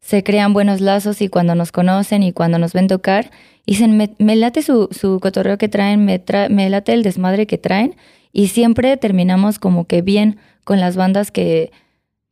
se 0.00 0.22
crean 0.22 0.52
buenos 0.52 0.80
lazos 0.80 1.20
y 1.20 1.28
cuando 1.28 1.54
nos 1.56 1.72
conocen 1.72 2.22
y 2.22 2.32
cuando 2.32 2.58
nos 2.58 2.72
ven 2.72 2.86
tocar, 2.86 3.30
dicen, 3.66 3.96
me, 3.96 4.10
me 4.18 4.36
late 4.36 4.62
su, 4.62 4.88
su 4.92 5.18
cotorreo 5.20 5.58
que 5.58 5.68
traen, 5.68 6.04
me, 6.04 6.24
tra- 6.24 6.48
me 6.48 6.70
late 6.70 6.92
el 6.92 7.02
desmadre 7.02 7.46
que 7.46 7.58
traen 7.58 7.96
y 8.32 8.46
siempre 8.46 8.96
terminamos 8.96 9.58
como 9.58 9.86
que 9.86 10.02
bien 10.02 10.38
con 10.64 10.78
las 10.78 10.94
bandas 10.94 11.32
que, 11.32 11.72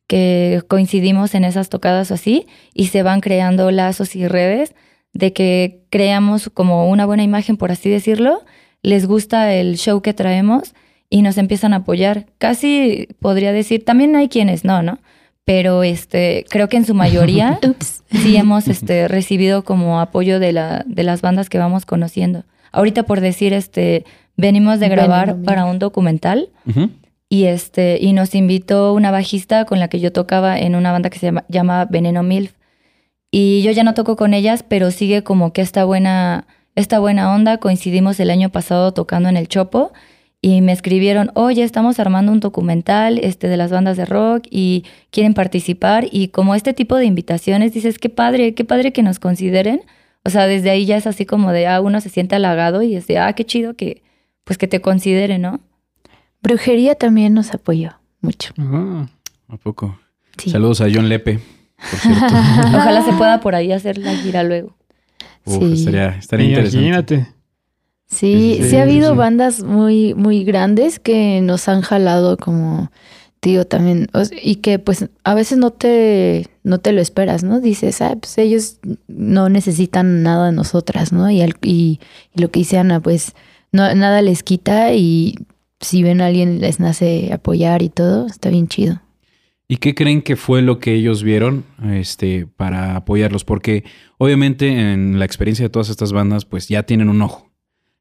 que 0.06 0.62
coincidimos 0.68 1.34
en 1.34 1.44
esas 1.44 1.68
tocadas 1.68 2.10
o 2.12 2.14
así 2.14 2.46
y 2.72 2.86
se 2.86 3.02
van 3.02 3.20
creando 3.20 3.70
lazos 3.72 4.14
y 4.16 4.28
redes 4.28 4.74
de 5.12 5.32
que 5.32 5.82
creamos 5.90 6.50
como 6.52 6.88
una 6.88 7.06
buena 7.06 7.22
imagen, 7.22 7.56
por 7.56 7.70
así 7.70 7.90
decirlo, 7.90 8.42
les 8.82 9.06
gusta 9.06 9.52
el 9.54 9.76
show 9.76 10.00
que 10.02 10.14
traemos 10.14 10.74
y 11.10 11.22
nos 11.22 11.38
empiezan 11.38 11.72
a 11.72 11.78
apoyar. 11.78 12.26
Casi 12.38 13.08
podría 13.20 13.52
decir, 13.52 13.84
también 13.84 14.14
hay 14.16 14.28
quienes 14.28 14.64
no, 14.64 14.82
¿no? 14.82 14.98
Pero 15.44 15.82
este, 15.82 16.44
creo 16.50 16.68
que 16.68 16.76
en 16.76 16.84
su 16.84 16.94
mayoría 16.94 17.58
sí 18.10 18.36
hemos 18.36 18.68
este, 18.68 19.08
recibido 19.08 19.64
como 19.64 20.00
apoyo 20.00 20.40
de, 20.40 20.52
la, 20.52 20.84
de 20.86 21.02
las 21.04 21.22
bandas 21.22 21.48
que 21.48 21.58
vamos 21.58 21.86
conociendo. 21.86 22.44
Ahorita 22.70 23.04
por 23.04 23.20
decir, 23.20 23.54
este, 23.54 24.04
venimos 24.36 24.78
de 24.78 24.88
grabar 24.88 25.28
Veneno, 25.28 25.44
para 25.44 25.64
un 25.64 25.78
documental 25.78 26.50
y 27.30 27.44
este 27.44 27.98
y 28.00 28.12
nos 28.12 28.34
invitó 28.34 28.92
una 28.94 29.10
bajista 29.10 29.64
con 29.64 29.78
la 29.80 29.88
que 29.88 30.00
yo 30.00 30.12
tocaba 30.12 30.58
en 30.58 30.74
una 30.74 30.92
banda 30.92 31.10
que 31.10 31.18
se 31.18 31.26
llama, 31.26 31.44
llama 31.48 31.86
Veneno 31.86 32.22
Milf. 32.22 32.52
Y 33.30 33.62
yo 33.62 33.70
ya 33.72 33.84
no 33.84 33.94
toco 33.94 34.16
con 34.16 34.34
ellas, 34.34 34.64
pero 34.66 34.90
sigue 34.90 35.22
como 35.22 35.52
que 35.52 35.60
esta 35.60 35.84
buena 35.84 36.46
esta 36.74 37.00
buena 37.00 37.34
onda. 37.34 37.58
Coincidimos 37.58 38.20
el 38.20 38.30
año 38.30 38.50
pasado 38.50 38.92
tocando 38.92 39.28
en 39.28 39.36
el 39.36 39.48
Chopo 39.48 39.92
y 40.40 40.60
me 40.60 40.72
escribieron, 40.72 41.30
"Oye, 41.34 41.64
estamos 41.64 41.98
armando 41.98 42.30
un 42.30 42.40
documental 42.40 43.18
este 43.18 43.48
de 43.48 43.56
las 43.56 43.72
bandas 43.72 43.96
de 43.96 44.04
rock 44.04 44.46
y 44.50 44.84
quieren 45.10 45.34
participar." 45.34 46.06
Y 46.10 46.28
como 46.28 46.54
este 46.54 46.72
tipo 46.74 46.96
de 46.96 47.06
invitaciones 47.06 47.72
dices, 47.74 47.98
"Qué 47.98 48.08
padre, 48.08 48.54
qué 48.54 48.64
padre 48.64 48.92
que 48.92 49.02
nos 49.02 49.18
consideren." 49.18 49.82
O 50.24 50.30
sea, 50.30 50.46
desde 50.46 50.70
ahí 50.70 50.84
ya 50.86 50.96
es 50.96 51.06
así 51.06 51.26
como 51.26 51.52
de, 51.52 51.66
ah, 51.66 51.80
uno 51.80 52.00
se 52.00 52.10
siente 52.10 52.36
halagado 52.36 52.82
y 52.82 52.94
es 52.94 53.06
de, 53.06 53.18
ah, 53.18 53.32
qué 53.32 53.44
chido 53.44 53.74
que 53.74 54.02
pues 54.44 54.56
que 54.58 54.66
te 54.66 54.80
consideren, 54.80 55.42
¿no? 55.42 55.60
Brujería 56.42 56.94
también 56.94 57.34
nos 57.34 57.52
apoyó 57.52 58.00
mucho. 58.20 58.54
Ah. 58.58 59.06
¿A 59.48 59.56
poco? 59.56 59.98
Sí. 60.38 60.50
Saludos 60.50 60.80
a 60.80 60.86
John 60.92 61.08
Lepe, 61.08 61.40
por 61.90 61.98
cierto. 62.00 62.26
Ojalá 62.76 63.02
se 63.04 63.12
pueda 63.12 63.40
por 63.40 63.54
ahí 63.54 63.72
hacer 63.72 63.98
la 63.98 64.14
gira 64.16 64.42
luego. 64.42 64.74
Uf, 65.44 65.58
Sí. 65.58 65.72
estaría, 65.74 66.08
estaría 66.10 66.46
interesante. 66.48 66.78
Imagínate. 66.86 67.26
Sí, 68.10 68.54
Sí, 68.56 68.62
sí, 68.62 68.70
sí, 68.70 68.76
ha 68.76 68.82
habido 68.82 69.10
sí. 69.12 69.16
bandas 69.18 69.62
muy, 69.62 70.14
muy 70.14 70.44
grandes 70.44 70.98
que 70.98 71.40
nos 71.42 71.68
han 71.68 71.82
jalado 71.82 72.36
como, 72.38 72.90
digo, 73.42 73.66
también, 73.66 74.08
o 74.14 74.24
sea, 74.24 74.38
y 74.42 74.56
que 74.56 74.78
pues 74.78 75.08
a 75.24 75.34
veces 75.34 75.58
no 75.58 75.70
te, 75.72 76.46
no 76.64 76.78
te 76.78 76.92
lo 76.92 77.02
esperas, 77.02 77.44
¿no? 77.44 77.60
Dices, 77.60 78.00
ah, 78.00 78.16
pues 78.18 78.38
ellos 78.38 78.78
no 79.08 79.48
necesitan 79.50 80.22
nada 80.22 80.46
de 80.46 80.52
nosotras, 80.52 81.12
¿no? 81.12 81.30
Y, 81.30 81.42
al- 81.42 81.56
y, 81.62 82.00
y 82.34 82.40
lo 82.40 82.50
que 82.50 82.60
dice 82.60 82.78
Ana, 82.78 83.00
pues 83.00 83.34
no, 83.72 83.94
nada 83.94 84.22
les 84.22 84.42
quita 84.42 84.94
y 84.94 85.34
si 85.80 86.02
ven 86.02 86.22
a 86.22 86.26
alguien 86.26 86.60
les 86.60 86.80
nace 86.80 87.30
apoyar 87.32 87.82
y 87.82 87.90
todo, 87.90 88.26
está 88.26 88.48
bien 88.48 88.68
chido. 88.68 89.02
¿Y 89.70 89.76
qué 89.76 89.94
creen 89.94 90.22
que 90.22 90.36
fue 90.36 90.62
lo 90.62 90.78
que 90.78 90.94
ellos 90.94 91.22
vieron 91.22 91.64
este, 91.92 92.46
para 92.46 92.96
apoyarlos? 92.96 93.44
Porque 93.44 93.84
obviamente 94.16 94.66
en 94.66 95.18
la 95.18 95.26
experiencia 95.26 95.66
de 95.66 95.68
todas 95.68 95.90
estas 95.90 96.12
bandas, 96.12 96.46
pues 96.46 96.68
ya 96.68 96.84
tienen 96.84 97.10
un 97.10 97.20
ojo. 97.20 97.50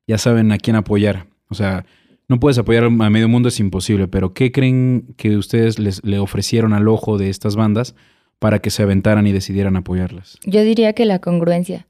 Ya 0.08 0.18
saben 0.18 0.54
a 0.54 0.58
quién 0.58 0.78
apoyar. 0.78 1.28
O 1.50 1.56
sea, 1.56 1.86
no 2.30 2.40
puedes 2.40 2.58
apoyar 2.58 2.86
a 2.86 2.90
medio 2.90 3.28
mundo, 3.28 3.50
es 3.50 3.60
imposible. 3.60 4.08
Pero 4.08 4.34
¿qué 4.34 4.54
creen 4.54 5.14
que 5.18 5.36
ustedes 5.36 5.78
les, 5.78 6.02
le 6.06 6.20
ofrecieron 6.20 6.72
al 6.72 6.88
ojo 6.88 7.18
de 7.18 7.30
estas 7.30 7.58
bandas 7.58 7.96
para 8.40 8.60
que 8.60 8.70
se 8.70 8.84
aventaran 8.84 9.28
y 9.28 9.34
decidieran 9.34 9.76
apoyarlas? 9.76 10.38
Yo 10.46 10.64
diría 10.64 10.94
que 10.94 11.04
la 11.04 11.20
congruencia. 11.20 11.86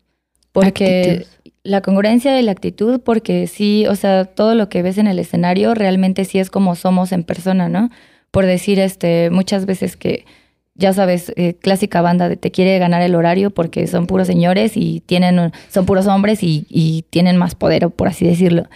Porque 0.54 1.24
Actitud. 1.24 1.52
la 1.62 1.82
congruencia 1.82 2.40
y 2.40 2.42
la 2.42 2.52
actitud, 2.52 3.00
porque 3.02 3.46
sí, 3.46 3.86
o 3.86 3.96
sea, 3.96 4.26
todo 4.26 4.56
lo 4.56 4.70
que 4.70 4.82
ves 4.82 4.98
en 4.98 5.06
el 5.06 5.20
escenario 5.20 5.76
realmente 5.76 6.26
sí 6.26 6.40
es 6.40 6.50
como 6.50 6.74
somos 6.74 7.12
en 7.12 7.24
persona, 7.24 7.70
¿no? 7.70 7.92
Por 8.32 8.46
decir, 8.46 8.80
este, 8.80 9.30
muchas 9.30 9.66
veces 9.66 9.98
que, 9.98 10.26
ya 10.76 10.94
sabes, 10.94 11.34
eh, 11.36 11.56
clásica 11.56 12.02
banda 12.02 12.30
de 12.30 12.38
te 12.38 12.52
quiere 12.52 12.78
ganar 12.80 13.02
el 13.02 13.16
horario 13.16 13.50
porque 13.50 13.88
son 13.88 14.06
puros 14.06 14.28
señores 14.28 14.74
y 14.76 15.02
tienen, 15.06 15.52
son 15.70 15.86
puros 15.86 16.08
hombres 16.08 16.44
y, 16.44 16.66
y 16.70 17.04
tienen 17.10 17.38
más 17.38 17.56
poder, 17.56 17.90
por 17.90 18.08
así 18.08 18.26
decirlo. 18.26 18.68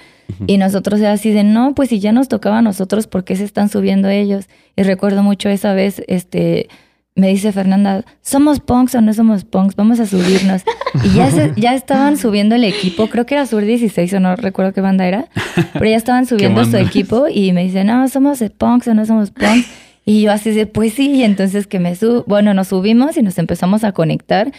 Y 0.48 0.58
nosotros 0.58 1.00
era 1.00 1.12
así 1.12 1.32
de, 1.32 1.44
no, 1.44 1.76
pues 1.76 1.90
si 1.90 2.00
ya 2.00 2.12
nos 2.12 2.30
tocaba 2.30 2.60
a 2.60 2.62
nosotros, 2.62 3.08
¿por 3.08 3.24
qué 3.24 3.36
se 3.36 3.44
están 3.44 3.70
subiendo 3.70 4.08
ellos? 4.08 4.48
Y 4.76 4.84
recuerdo 4.84 5.24
mucho 5.24 5.50
esa 5.50 5.74
vez, 5.74 6.02
este, 6.08 6.70
me 7.16 7.28
dice 7.28 7.52
Fernanda, 7.52 8.06
¿somos 8.22 8.60
punks 8.62 8.96
o 8.96 9.02
no 9.02 9.14
somos 9.14 9.44
punks? 9.44 9.76
Vamos 9.76 10.00
a 10.00 10.06
subirnos. 10.06 10.64
Y 11.04 11.10
ya, 11.16 11.30
se- 11.30 11.54
ya 11.58 11.74
estaban 11.76 12.18
subiendo 12.18 12.56
el 12.56 12.64
equipo, 12.64 13.08
creo 13.08 13.26
que 13.26 13.36
era 13.36 13.46
Sur 13.46 13.64
16 13.66 14.14
o 14.14 14.20
no 14.20 14.36
recuerdo 14.36 14.74
qué 14.74 14.82
banda 14.82 15.06
era, 15.08 15.26
pero 15.74 15.86
ya 15.86 15.98
estaban 15.98 16.26
subiendo 16.28 16.64
su 16.66 16.78
equipo 16.78 17.28
y 17.28 17.52
me 17.54 17.64
dice, 17.64 17.84
no, 17.84 18.08
somos 18.08 18.42
punks 18.58 18.88
o 18.88 18.94
no 18.94 19.06
somos 19.06 19.32
punks. 19.32 19.68
Y 20.04 20.22
yo 20.24 20.32
así 20.32 20.50
de, 20.50 20.66
pues 20.66 20.94
sí, 20.94 21.12
y 21.12 21.24
entonces 21.24 21.68
que 21.68 21.80
me 21.80 21.96
subo, 21.96 22.24
bueno, 22.26 22.56
nos 22.56 22.70
subimos 22.70 23.18
y 23.18 23.22
nos 23.22 23.38
empezamos 23.38 23.84
a 23.84 23.92
conectar 23.92 24.52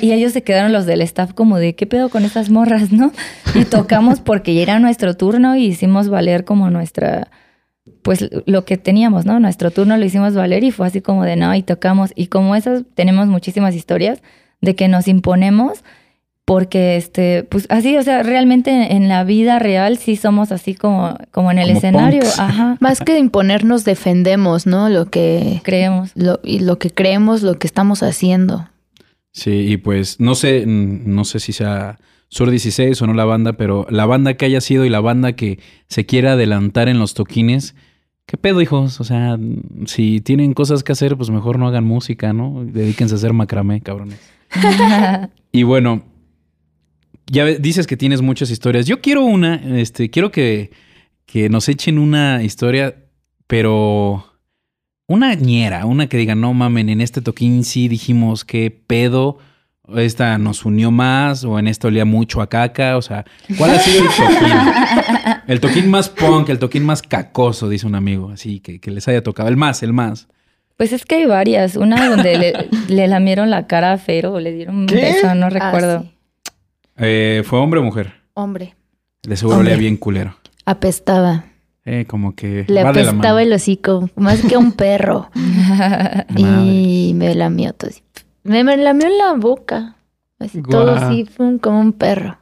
y, 0.00 0.06
y 0.06 0.12
ellos 0.12 0.32
se 0.32 0.42
quedaron 0.42 0.72
los 0.72 0.86
del 0.86 1.02
staff 1.02 1.32
como 1.34 1.58
de, 1.58 1.76
¿qué 1.76 1.86
pedo 1.86 2.08
con 2.08 2.24
esas 2.24 2.50
morras, 2.50 2.90
no? 2.90 3.12
Y 3.54 3.64
tocamos 3.64 4.18
porque 4.18 4.54
ya 4.54 4.62
era 4.62 4.78
nuestro 4.80 5.14
turno 5.16 5.54
y 5.54 5.66
hicimos 5.66 6.08
valer 6.08 6.44
como 6.44 6.68
nuestra, 6.68 7.28
pues 8.02 8.28
lo 8.46 8.64
que 8.64 8.76
teníamos, 8.76 9.24
¿no? 9.24 9.40
Nuestro 9.40 9.70
turno 9.70 9.96
lo 9.96 10.04
hicimos 10.04 10.34
valer 10.34 10.64
y 10.64 10.70
fue 10.70 10.86
así 10.86 11.00
como 11.00 11.24
de, 11.24 11.36
no, 11.36 11.54
y 11.54 11.62
tocamos. 11.62 12.12
Y 12.16 12.26
como 12.26 12.54
esas, 12.56 12.82
tenemos 12.94 13.28
muchísimas 13.28 13.74
historias 13.74 14.22
de 14.60 14.74
que 14.74 14.88
nos 14.88 15.08
imponemos 15.08 15.84
porque, 16.44 16.96
este, 16.96 17.44
pues 17.44 17.66
así, 17.70 17.96
o 17.96 18.02
sea, 18.02 18.24
realmente 18.24 18.94
en 18.94 19.08
la 19.08 19.22
vida 19.22 19.60
real 19.60 19.96
sí 19.96 20.16
somos 20.16 20.50
así 20.50 20.74
como, 20.74 21.16
como 21.30 21.52
en 21.52 21.58
el 21.58 21.66
Como 21.68 21.78
escenario, 21.78 22.20
punks. 22.20 22.38
ajá, 22.40 22.76
Más 22.80 23.00
que 23.00 23.18
imponernos, 23.18 23.84
defendemos, 23.84 24.66
¿no? 24.66 24.88
Lo 24.88 25.06
que, 25.06 25.60
creemos. 25.62 26.10
lo, 26.16 26.40
y 26.42 26.58
lo 26.58 26.78
que 26.78 26.90
creemos, 26.90 27.42
lo 27.42 27.58
que 27.58 27.68
estamos 27.68 28.02
haciendo. 28.02 28.68
Sí, 29.30 29.52
y 29.52 29.76
pues 29.76 30.18
no 30.20 30.34
sé, 30.34 30.64
no 30.66 31.24
sé 31.24 31.40
si 31.40 31.52
sea 31.52 31.98
Sur 32.32 32.50
16 32.50 33.00
o 33.02 33.06
no 33.06 33.12
la 33.12 33.26
banda, 33.26 33.52
pero 33.52 33.86
la 33.90 34.06
banda 34.06 34.34
que 34.34 34.46
haya 34.46 34.62
sido 34.62 34.86
y 34.86 34.88
la 34.88 35.00
banda 35.00 35.34
que 35.34 35.58
se 35.86 36.06
quiera 36.06 36.32
adelantar 36.32 36.88
en 36.88 36.98
los 36.98 37.12
toquines, 37.12 37.74
¿qué 38.32 38.38
pedo, 38.38 38.62
hijos? 38.62 38.98
O 38.98 39.04
sea, 39.04 39.38
si 39.84 40.22
tienen 40.22 40.54
cosas 40.54 40.82
que 40.82 40.92
hacer, 40.92 41.18
pues 41.18 41.28
mejor 41.28 41.58
no 41.58 41.68
hagan 41.68 41.84
música, 41.84 42.32
¿no? 42.32 42.64
Dedíquense 42.64 43.14
a 43.14 43.18
hacer 43.18 43.34
macramé, 43.34 43.82
cabrones. 43.82 44.18
Y 45.54 45.64
bueno, 45.64 46.02
ya 47.26 47.44
dices 47.44 47.86
que 47.86 47.98
tienes 47.98 48.22
muchas 48.22 48.50
historias. 48.50 48.86
Yo 48.86 49.02
quiero 49.02 49.22
una, 49.22 49.56
este, 49.78 50.08
quiero 50.08 50.30
que, 50.30 50.70
que 51.26 51.50
nos 51.50 51.68
echen 51.68 51.98
una 51.98 52.42
historia, 52.42 52.96
pero 53.46 54.24
una 55.06 55.34
ñera, 55.34 55.84
una 55.84 56.06
que 56.06 56.16
diga, 56.16 56.34
no 56.34 56.54
mamen, 56.54 56.88
en 56.88 57.02
este 57.02 57.20
toquín 57.20 57.64
sí 57.64 57.86
dijimos 57.86 58.46
qué 58.46 58.70
pedo, 58.70 59.40
esta 59.94 60.38
nos 60.38 60.64
unió 60.64 60.90
más, 60.90 61.44
o 61.44 61.58
en 61.58 61.66
esto 61.66 61.88
olía 61.88 62.06
mucho 62.06 62.40
a 62.40 62.48
caca, 62.48 62.96
o 62.96 63.02
sea, 63.02 63.26
¿cuál 63.58 63.72
ha 63.72 63.78
sido 63.78 64.04
el 64.04 64.08
toquín? 64.08 65.11
El 65.46 65.60
toquín 65.60 65.90
más 65.90 66.08
punk, 66.08 66.48
el 66.48 66.58
toquín 66.58 66.84
más 66.84 67.02
cacoso, 67.02 67.68
dice 67.68 67.86
un 67.86 67.94
amigo, 67.94 68.30
así 68.30 68.60
que, 68.60 68.80
que 68.80 68.90
les 68.90 69.06
haya 69.08 69.22
tocado. 69.22 69.48
El 69.48 69.56
más, 69.56 69.82
el 69.82 69.92
más. 69.92 70.28
Pues 70.76 70.92
es 70.92 71.04
que 71.04 71.16
hay 71.16 71.26
varias. 71.26 71.76
Una 71.76 72.08
donde 72.08 72.38
le, 72.38 72.68
le 72.88 73.06
lamieron 73.08 73.50
la 73.50 73.66
cara 73.66 73.92
a 73.92 73.98
Fero 73.98 74.32
o 74.34 74.40
le 74.40 74.52
dieron 74.52 74.76
un 74.76 74.86
¿Qué? 74.86 74.96
beso, 74.96 75.34
no 75.34 75.46
Ah, 75.46 75.50
recuerdo. 75.50 76.02
sí. 76.02 76.10
Eh, 76.98 77.42
¿Fue 77.44 77.58
hombre 77.58 77.80
o 77.80 77.82
mujer? 77.82 78.14
Hombre, 78.34 78.74
De 79.22 79.36
seguro 79.36 79.58
Hombre. 79.58 79.76
bien 79.76 79.96
culero. 79.96 80.36
apestaba. 80.66 81.44
Eh, 81.84 82.04
como 82.06 82.34
que 82.36 82.64
Le 82.68 82.80
apestaba 82.80 83.42
el 83.42 83.52
hocico, 83.52 84.08
más 84.16 84.40
que 84.42 84.56
un 84.56 84.72
perro. 84.72 85.30
y 86.36 87.12
me 87.14 87.34
lamió 87.34 87.72
todo. 87.72 87.90
así. 87.90 88.02
Me, 88.44 88.64
me 88.64 88.76
lamió 88.76 89.06
en 89.06 89.18
la 89.18 89.32
boca. 89.34 89.96
Así 90.38 90.60
todo 90.62 90.92
así, 90.94 91.26
como 91.60 91.80
un 91.80 91.92
perro. 91.92 92.38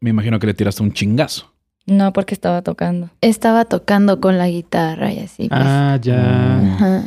Me 0.00 0.10
imagino 0.10 0.38
que 0.38 0.46
le 0.46 0.54
tiraste 0.54 0.82
un 0.82 0.92
chingazo. 0.92 1.52
No, 1.88 2.12
porque 2.12 2.34
estaba 2.34 2.62
tocando. 2.62 3.08
Estaba 3.20 3.64
tocando 3.64 4.20
con 4.20 4.36
la 4.38 4.48
guitarra 4.48 5.12
y 5.12 5.20
así. 5.20 5.48
Pues. 5.48 5.60
Ah, 5.64 5.98
ya. 6.00 6.58
Ajá. 6.74 7.04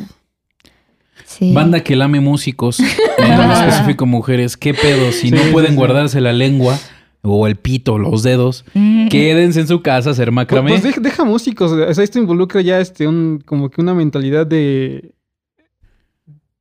Sí. 1.24 1.52
Banda 1.54 1.80
que 1.82 1.96
lame 1.96 2.20
músicos, 2.20 2.80
en 2.80 2.86
específico 3.52 4.04
mujeres, 4.06 4.56
¿qué 4.56 4.74
pedo? 4.74 5.12
Si 5.12 5.28
Sí, 5.28 5.30
no 5.30 5.40
pueden 5.52 5.70
sí. 5.70 5.76
guardarse 5.76 6.20
la 6.20 6.32
lengua 6.32 6.78
o 7.22 7.46
el 7.46 7.56
pito, 7.56 7.96
los 7.98 8.22
dedos, 8.22 8.64
Mm. 8.74 9.08
quédense 9.08 9.60
en 9.60 9.68
su 9.68 9.80
casa 9.82 10.10
a 10.10 10.12
hacer 10.12 10.26
Pues, 10.28 10.34
macramé. 10.34 10.70
pues 10.72 10.82
deja, 10.82 11.00
deja 11.00 11.24
músicos. 11.24 11.70
O 11.72 11.94
sea, 11.94 12.04
esto 12.04 12.18
involucra 12.18 12.60
ya 12.60 12.80
este 12.80 13.06
un, 13.06 13.40
como 13.46 13.70
que 13.70 13.80
una 13.80 13.94
mentalidad 13.94 14.46
de. 14.46 15.14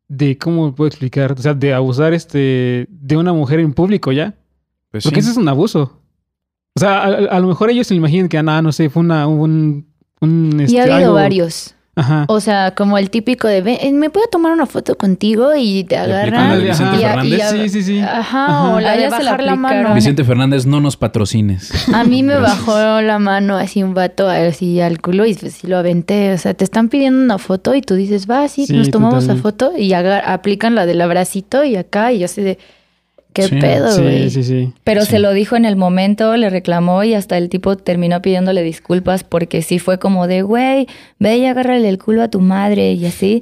De 0.07 0.37
cómo 0.37 0.75
puedo 0.75 0.87
explicar. 0.89 1.31
O 1.31 1.37
sea, 1.37 1.53
de 1.53 1.73
abusar 1.73 2.13
este 2.13 2.85
de 2.89 3.17
una 3.17 3.33
mujer 3.33 3.59
en 3.61 3.73
público 3.73 4.11
ya. 4.11 4.35
Pues 4.91 5.03
Porque 5.05 5.21
sí. 5.21 5.29
eso 5.29 5.31
es 5.31 5.37
un 5.37 5.47
abuso. 5.49 6.00
O 6.75 6.79
sea, 6.79 6.99
a, 7.01 7.05
a 7.07 7.39
lo 7.39 7.47
mejor 7.47 7.69
ellos 7.69 7.87
se 7.87 7.95
imaginan 7.95 8.29
que, 8.29 8.37
ah, 8.37 8.43
no, 8.43 8.61
no 8.61 8.71
sé, 8.71 8.89
fue 8.89 9.01
una, 9.01 9.27
un, 9.27 9.87
un 10.21 10.57
Y 10.59 10.63
este, 10.63 10.79
ha 10.79 10.83
habido 10.83 10.97
algo- 11.09 11.13
varios. 11.15 11.75
Ajá. 11.93 12.23
O 12.29 12.39
sea, 12.39 12.73
como 12.73 12.97
el 12.97 13.09
típico 13.09 13.49
de, 13.49 13.61
"Ven, 13.61 13.77
eh, 13.81 13.91
¿me 13.91 14.09
puedo 14.09 14.25
tomar 14.27 14.53
una 14.53 14.65
foto 14.65 14.95
contigo? 14.95 15.51
Y 15.57 15.83
te 15.83 15.97
agarran. 15.97 16.49
la 16.51 16.55
de 16.55 16.63
Vicente 16.63 17.05
ajá. 17.05 17.21
Fernández. 17.21 17.49
Sí, 17.51 17.69
sí, 17.69 17.83
sí. 17.83 17.99
Ajá, 17.99 18.45
Ajá. 18.45 18.73
o 18.75 18.79
la 18.79 18.93
A 18.93 18.95
de 18.95 19.01
la 19.03 19.09
bajar 19.09 19.23
la 19.25 19.31
aplicaron. 19.33 19.59
mano. 19.83 19.93
Vicente 19.93 20.23
Fernández, 20.23 20.65
no 20.65 20.79
nos 20.79 20.95
patrocines. 20.95 21.69
A 21.93 22.05
mí 22.05 22.23
me 22.23 22.35
Gracias. 22.37 22.65
bajó 22.65 23.01
la 23.01 23.19
mano 23.19 23.57
así 23.57 23.83
un 23.83 23.93
vato 23.93 24.29
así 24.29 24.79
al 24.79 25.01
culo 25.01 25.25
y 25.25 25.33
pues 25.33 25.65
lo 25.65 25.77
aventé. 25.77 26.31
O 26.33 26.37
sea, 26.37 26.53
te 26.53 26.63
están 26.63 26.87
pidiendo 26.87 27.21
una 27.21 27.37
foto 27.37 27.75
y 27.75 27.81
tú 27.81 27.95
dices, 27.95 28.25
va, 28.27 28.47
sí, 28.47 28.65
Sí, 28.67 28.73
nos 28.73 28.89
tomamos 28.89 29.25
la 29.27 29.35
foto 29.35 29.73
y 29.77 29.91
aga- 29.91 30.19
aplican 30.33 30.75
la 30.75 30.85
del 30.85 31.01
abracito 31.01 31.65
y 31.65 31.75
acá 31.75 32.13
y 32.13 32.19
yo 32.19 32.25
así 32.25 32.41
de, 32.41 32.57
¿qué 33.33 33.43
Sí. 33.47 33.55
pedo, 33.59 34.01
güey? 34.01 34.29
Sí, 34.29 34.43
sí, 34.43 34.43
sí. 34.43 34.73
Pero 34.83 35.01
Sí. 35.01 35.11
se 35.11 35.19
lo 35.19 35.31
dijo 35.33 35.55
en 35.55 35.65
el 35.65 35.75
momento, 35.75 36.35
le 36.37 36.49
reclamó 36.49 37.03
y 37.03 37.13
hasta 37.13 37.37
el 37.37 37.49
tipo 37.49 37.75
terminó 37.77 38.21
pidiéndole 38.21 38.61
disculpas 38.63 39.23
porque 39.23 39.61
sí 39.61 39.79
fue 39.79 39.99
como 39.99 40.27
de, 40.27 40.41
güey, 40.41 40.87
ve 41.19 41.37
y 41.37 41.45
agárrale 41.45 41.87
el 41.89 41.97
culo 41.97 42.23
a 42.23 42.27
tu 42.29 42.39
madre 42.39 42.93
y 42.93 43.05
así. 43.05 43.41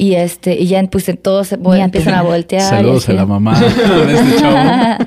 Y 0.00 0.14
este, 0.14 0.54
y 0.54 0.66
ya 0.68 0.80
pues 0.84 1.10
todos 1.22 1.48
se 1.48 1.56
empiezan 1.56 2.14
a 2.14 2.22
voltear. 2.22 2.62
Saludos 2.62 3.08
a 3.08 3.14
la 3.14 3.26
mamá 3.26 3.58
de 3.58 3.66
este 4.14 4.36
chavo. 4.40 5.04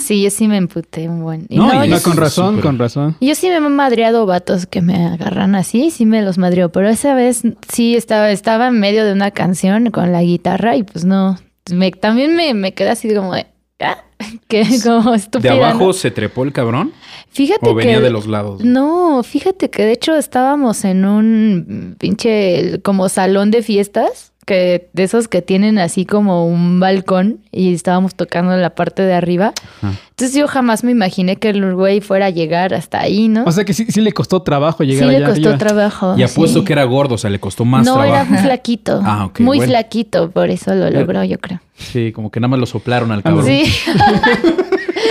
Sí, 0.00 0.20
yo 0.20 0.30
sí 0.30 0.48
me 0.48 0.56
emputé 0.56 1.08
un 1.08 1.22
buen. 1.22 1.46
Y 1.48 1.58
No, 1.58 1.72
no, 1.72 1.84
y 1.84 2.00
con 2.00 2.16
razón, 2.16 2.60
con 2.60 2.76
razón. 2.76 3.16
yo 3.20 3.36
sí 3.36 3.48
me 3.48 3.56
he 3.56 3.60
madreado 3.60 4.26
vatos 4.26 4.66
que 4.66 4.82
me 4.82 4.96
agarran 5.06 5.54
así, 5.54 5.92
sí 5.92 6.06
me 6.06 6.22
los 6.22 6.38
madreo, 6.38 6.70
pero 6.72 6.88
esa 6.88 7.14
vez 7.14 7.42
sí 7.72 7.94
estaba, 7.94 8.32
estaba 8.32 8.66
en 8.66 8.80
medio 8.80 9.04
de 9.04 9.12
una 9.12 9.30
canción 9.30 9.92
con 9.92 10.10
la 10.10 10.22
guitarra 10.22 10.74
y 10.74 10.82
pues 10.82 11.04
no, 11.04 11.36
me, 11.72 11.92
también 11.92 12.34
me, 12.34 12.52
me 12.52 12.74
quedé 12.74 12.90
así 12.90 13.14
como 13.14 13.34
de, 13.34 13.46
ah, 13.82 14.04
que 14.48 14.64
como 14.82 15.12
¿De 15.12 15.16
estúpida. 15.18 15.52
abajo 15.52 15.86
¿no? 15.86 15.92
se 15.92 16.10
trepó 16.10 16.44
el 16.44 16.52
cabrón? 16.52 16.92
Fíjate 17.30 17.68
¿O 17.68 17.74
venía 17.74 17.96
que 17.96 18.02
de 18.02 18.10
los 18.10 18.26
lados? 18.26 18.62
No, 18.62 19.22
fíjate 19.22 19.70
que 19.70 19.84
de 19.84 19.92
hecho 19.92 20.16
estábamos 20.16 20.84
en 20.84 21.04
un 21.04 21.96
pinche 21.98 22.80
como 22.82 23.08
salón 23.08 23.50
de 23.50 23.62
fiestas, 23.62 24.31
que 24.46 24.88
de 24.92 25.02
esos 25.04 25.28
que 25.28 25.42
tienen 25.42 25.78
así 25.78 26.04
como 26.04 26.46
un 26.46 26.80
balcón 26.80 27.40
y 27.52 27.72
estábamos 27.72 28.14
tocando 28.14 28.52
en 28.54 28.60
la 28.62 28.70
parte 28.70 29.02
de 29.02 29.14
arriba. 29.14 29.52
Ajá. 29.82 29.92
Entonces 30.10 30.38
yo 30.38 30.46
jamás 30.46 30.84
me 30.84 30.92
imaginé 30.92 31.36
que 31.36 31.50
el 31.50 31.74
güey 31.74 32.00
fuera 32.00 32.26
a 32.26 32.30
llegar 32.30 32.74
hasta 32.74 33.00
ahí, 33.00 33.28
¿no? 33.28 33.44
O 33.44 33.52
sea 33.52 33.64
que 33.64 33.74
sí, 33.74 33.86
sí 33.88 34.00
le 34.00 34.12
costó 34.12 34.42
trabajo 34.42 34.84
sí 34.84 34.90
llegar 34.90 35.08
le 35.08 35.16
allá 35.16 35.26
costó 35.26 35.48
arriba. 35.48 35.58
trabajo. 35.58 36.14
Y 36.16 36.22
apuesto 36.22 36.60
sí. 36.60 36.64
que 36.64 36.72
era 36.72 36.84
gordo, 36.84 37.14
o 37.14 37.18
sea, 37.18 37.30
le 37.30 37.40
costó 37.40 37.64
más 37.64 37.84
no, 37.84 37.94
trabajo. 37.94 38.14
era 38.14 38.24
muy 38.24 38.38
flaquito. 38.38 39.00
Ah, 39.04 39.26
ok, 39.26 39.40
muy 39.40 39.58
bueno. 39.58 39.70
flaquito, 39.70 40.30
por 40.30 40.50
eso 40.50 40.74
lo 40.74 40.90
logró, 40.90 41.24
yo 41.24 41.38
creo. 41.38 41.60
Sí, 41.76 42.12
como 42.12 42.30
que 42.30 42.38
nada 42.40 42.48
más 42.48 42.60
lo 42.60 42.66
soplaron 42.66 43.10
al 43.10 43.22
cabrón. 43.22 43.46
Sí. 43.46 43.64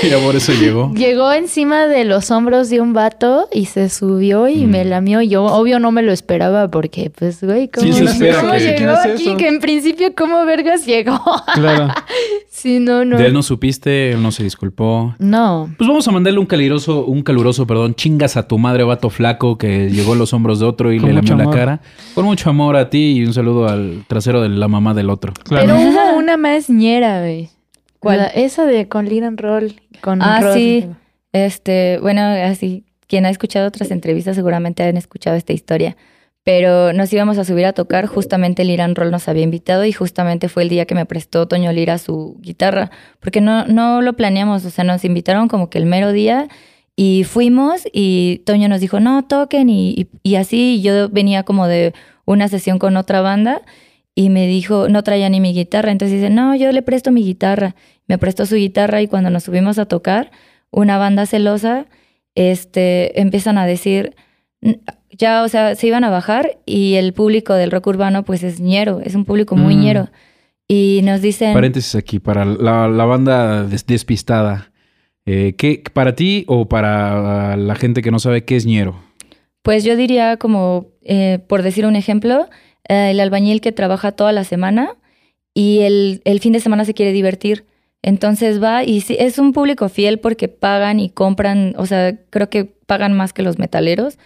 Y 0.03 0.07
ya 0.09 0.17
por 0.19 0.35
eso 0.35 0.51
llegó. 0.53 0.91
Llegó 0.93 1.31
encima 1.33 1.87
de 1.87 2.05
los 2.05 2.31
hombros 2.31 2.69
de 2.69 2.81
un 2.81 2.93
vato 2.93 3.47
y 3.51 3.65
se 3.65 3.89
subió 3.89 4.47
y 4.47 4.65
Mm. 4.65 4.69
me 4.69 4.85
lamió. 4.85 5.21
Yo, 5.21 5.43
obvio, 5.45 5.79
no 5.79 5.91
me 5.91 6.01
lo 6.01 6.11
esperaba 6.11 6.69
porque, 6.69 7.09
pues, 7.09 7.43
güey, 7.43 7.67
¿cómo, 7.69 7.87
Sí, 7.87 7.93
se 7.93 8.03
espera 8.05 8.39
cómo 8.41 8.53
que- 8.53 8.59
llegó 8.59 8.77
¿quién 8.77 8.89
es 8.89 8.97
aquí? 9.05 9.23
eso? 9.29 9.37
Que 9.37 9.47
en 9.47 9.59
principio, 9.59 10.13
¿cómo 10.15 10.45
vergas 10.45 10.85
llegó? 10.85 11.19
Claro. 11.53 11.89
sí, 12.49 12.79
no, 12.79 13.05
no. 13.05 13.17
De 13.17 13.25
él 13.27 13.33
no 13.33 13.43
supiste, 13.43 14.11
él 14.11 14.21
no 14.23 14.31
se 14.31 14.43
disculpó. 14.43 15.15
No. 15.19 15.69
Pues 15.77 15.87
vamos 15.87 16.07
a 16.07 16.11
mandarle 16.11 16.39
un 16.39 16.45
caluroso, 16.45 17.05
un 17.05 17.21
caluroso, 17.23 17.65
perdón, 17.67 17.95
chingas 17.95 18.37
a 18.37 18.47
tu 18.47 18.57
madre, 18.57 18.83
vato 18.83 19.09
flaco, 19.09 19.57
que 19.57 19.89
llegó 19.89 20.13
a 20.13 20.15
los 20.15 20.33
hombros 20.33 20.59
de 20.59 20.65
otro 20.65 20.91
y 20.93 20.99
Con 20.99 21.09
le 21.09 21.15
lamió 21.15 21.21
mucho 21.33 21.37
la 21.37 21.43
amor. 21.43 21.55
cara. 21.55 21.81
Con 22.15 22.25
mucho 22.25 22.49
amor 22.49 22.75
a 22.75 22.89
ti 22.89 23.13
y 23.17 23.25
un 23.25 23.33
saludo 23.33 23.67
al 23.67 24.03
trasero 24.07 24.41
de 24.41 24.49
la 24.49 24.67
mamá 24.67 24.93
del 24.93 25.09
otro. 25.09 25.33
Claro. 25.43 25.65
Pero 25.67 25.79
hubo 25.79 26.17
una 26.17 26.37
más 26.37 26.69
ñera, 26.69 27.19
güey. 27.21 27.49
¿Cuál? 28.01 28.17
La- 28.17 28.27
esa 28.27 28.65
de 28.65 28.89
con 28.89 29.07
and 29.07 29.39
Roll. 29.39 29.79
Con 30.01 30.21
Ah, 30.21 30.51
sí. 30.53 30.87
Este, 31.31 31.99
bueno, 32.01 32.21
así, 32.21 32.83
quien 33.07 33.25
ha 33.25 33.29
escuchado 33.29 33.67
otras 33.67 33.91
entrevistas 33.91 34.35
seguramente 34.35 34.83
han 34.83 34.97
escuchado 34.97 35.37
esta 35.37 35.53
historia. 35.53 35.95
Pero 36.43 36.91
nos 36.91 37.13
íbamos 37.13 37.37
a 37.37 37.45
subir 37.45 37.67
a 37.67 37.73
tocar, 37.73 38.07
justamente 38.07 38.63
el 38.63 38.71
Irán 38.71 38.95
Roll 38.95 39.11
nos 39.11 39.27
había 39.27 39.43
invitado 39.43 39.85
y 39.85 39.91
justamente 39.91 40.49
fue 40.49 40.63
el 40.63 40.69
día 40.69 40.85
que 40.85 40.95
me 40.95 41.05
prestó 41.05 41.47
Toño 41.47 41.71
Lira 41.71 41.99
su 41.99 42.37
guitarra, 42.41 42.89
porque 43.19 43.41
no, 43.41 43.65
no 43.67 44.01
lo 44.01 44.13
planeamos, 44.13 44.65
o 44.65 44.71
sea, 44.71 44.83
nos 44.83 45.05
invitaron 45.05 45.47
como 45.47 45.69
que 45.69 45.77
el 45.77 45.85
mero 45.85 46.11
día 46.11 46.47
y 46.95 47.25
fuimos 47.25 47.83
y 47.93 48.41
Toño 48.47 48.69
nos 48.69 48.81
dijo, 48.81 48.99
no, 48.99 49.23
toquen 49.23 49.69
y, 49.69 49.91
y, 49.91 50.07
y 50.23 50.35
así, 50.35 50.81
yo 50.81 51.09
venía 51.09 51.43
como 51.43 51.67
de 51.67 51.93
una 52.25 52.47
sesión 52.47 52.79
con 52.79 52.97
otra 52.97 53.21
banda 53.21 53.61
y 54.15 54.29
me 54.29 54.47
dijo, 54.47 54.89
no 54.89 55.03
traía 55.03 55.29
ni 55.29 55.39
mi 55.39 55.53
guitarra, 55.53 55.91
entonces 55.91 56.19
dice, 56.21 56.29
no, 56.29 56.55
yo 56.55 56.71
le 56.71 56.81
presto 56.81 57.11
mi 57.11 57.23
guitarra, 57.23 57.75
me 58.07 58.17
prestó 58.17 58.45
su 58.45 58.55
guitarra 58.55 59.01
y 59.01 59.07
cuando 59.07 59.29
nos 59.29 59.43
subimos 59.43 59.79
a 59.79 59.85
tocar, 59.85 60.31
una 60.69 60.97
banda 60.97 61.25
celosa, 61.25 61.85
este, 62.35 63.19
empiezan 63.21 63.57
a 63.57 63.65
decir, 63.65 64.15
"N- 64.61 64.79
ya, 65.11 65.43
o 65.43 65.47
sea, 65.49 65.75
se 65.75 65.87
iban 65.87 66.03
a 66.03 66.09
bajar 66.09 66.59
y 66.65 66.95
el 66.95 67.13
público 67.13 67.53
del 67.53 67.71
rock 67.71 67.87
urbano 67.87 68.23
pues 68.23 68.43
es 68.43 68.59
ñero, 68.59 69.01
es 69.03 69.15
un 69.15 69.25
público 69.25 69.55
muy 69.55 69.75
Mm. 69.75 69.79
ñero. 69.81 70.09
Y 70.67 71.01
nos 71.03 71.21
dicen, 71.21 71.53
Paréntesis 71.53 71.95
aquí, 71.95 72.19
para 72.19 72.45
la, 72.45 72.87
la 72.87 73.05
banda 73.05 73.63
des- 73.65 73.85
despistada. 73.85 74.71
Eh, 75.25 75.53
¿qué, 75.57 75.83
¿Para 75.93 76.15
ti 76.15 76.45
o 76.47 76.67
para 76.67 77.55
la 77.57 77.75
gente 77.75 78.01
que 78.01 78.09
no 78.11 78.19
sabe 78.19 78.43
qué 78.45 78.55
es 78.55 78.65
ñero? 78.65 78.95
pues 79.63 79.83
yo 79.83 79.95
diría 79.95 80.37
como, 80.37 80.87
eh, 81.03 81.37
por 81.47 81.61
decir 81.61 81.85
un 81.85 81.95
ejemplo, 81.95 82.49
el 82.91 83.19
albañil 83.19 83.61
que 83.61 83.71
trabaja 83.71 84.11
toda 84.11 84.31
la 84.31 84.43
semana 84.43 84.95
y 85.53 85.79
el, 85.79 86.21
el 86.25 86.39
fin 86.39 86.53
de 86.53 86.59
semana 86.59 86.85
se 86.85 86.93
quiere 86.93 87.11
divertir. 87.11 87.65
Entonces 88.03 88.61
va 88.61 88.83
y 88.83 89.01
sí, 89.01 89.15
es 89.19 89.37
un 89.37 89.53
público 89.53 89.87
fiel 89.87 90.19
porque 90.19 90.47
pagan 90.47 90.99
y 90.99 91.09
compran, 91.09 91.73
o 91.77 91.85
sea, 91.85 92.17
creo 92.29 92.49
que 92.49 92.65
pagan 92.65 93.13
más 93.13 93.31
que 93.33 93.43
los 93.43 93.59
metaleros. 93.59 94.17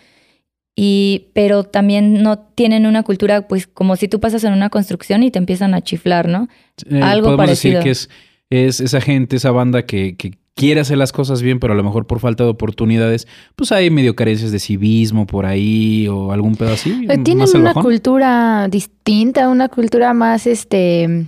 Y, 0.78 1.28
pero 1.34 1.64
también 1.64 2.22
no 2.22 2.38
tienen 2.38 2.86
una 2.86 3.04
cultura, 3.04 3.48
pues 3.48 3.66
como 3.66 3.96
si 3.96 4.10
tú 4.10 4.20
pasas 4.20 4.44
en 4.44 4.52
una 4.52 4.70
construcción 4.70 5.24
y 5.24 5.32
te 5.32 5.40
empiezan 5.40 5.74
a 5.74 5.82
chiflar, 5.82 6.28
¿no? 6.28 6.50
Eh, 6.90 7.02
Algo 7.02 7.28
podemos 7.28 7.46
parecido. 7.46 7.80
decir 7.80 7.84
que 7.84 7.92
es, 7.92 8.10
es 8.50 8.82
esa 8.82 9.00
gente, 9.00 9.38
esa 9.38 9.52
banda 9.52 9.86
que, 9.86 10.18
que 10.18 10.34
quiere 10.56 10.80
hacer 10.82 10.98
las 10.98 11.12
cosas 11.12 11.42
bien, 11.42 11.60
pero 11.60 11.74
a 11.74 11.76
lo 11.76 11.84
mejor 11.84 12.08
por 12.08 12.20
falta 12.20 12.44
de 12.46 12.50
oportunidades, 12.50 13.28
pues 13.56 13.72
hay 13.72 13.90
medio 13.90 14.16
carencias 14.16 14.52
de 14.52 14.60
civismo 14.60 15.28
por 15.28 15.46
ahí 15.46 16.08
o 16.08 16.32
algún 16.32 16.56
pedo 16.56 16.74
así. 16.74 17.06
Eh, 17.10 17.18
Tienen 17.20 17.48
una 17.56 17.74
cultura 17.74 18.68
distinta, 18.70 19.50
una 19.50 19.68
cultura 19.68 20.14
más, 20.14 20.48
este, 20.48 21.26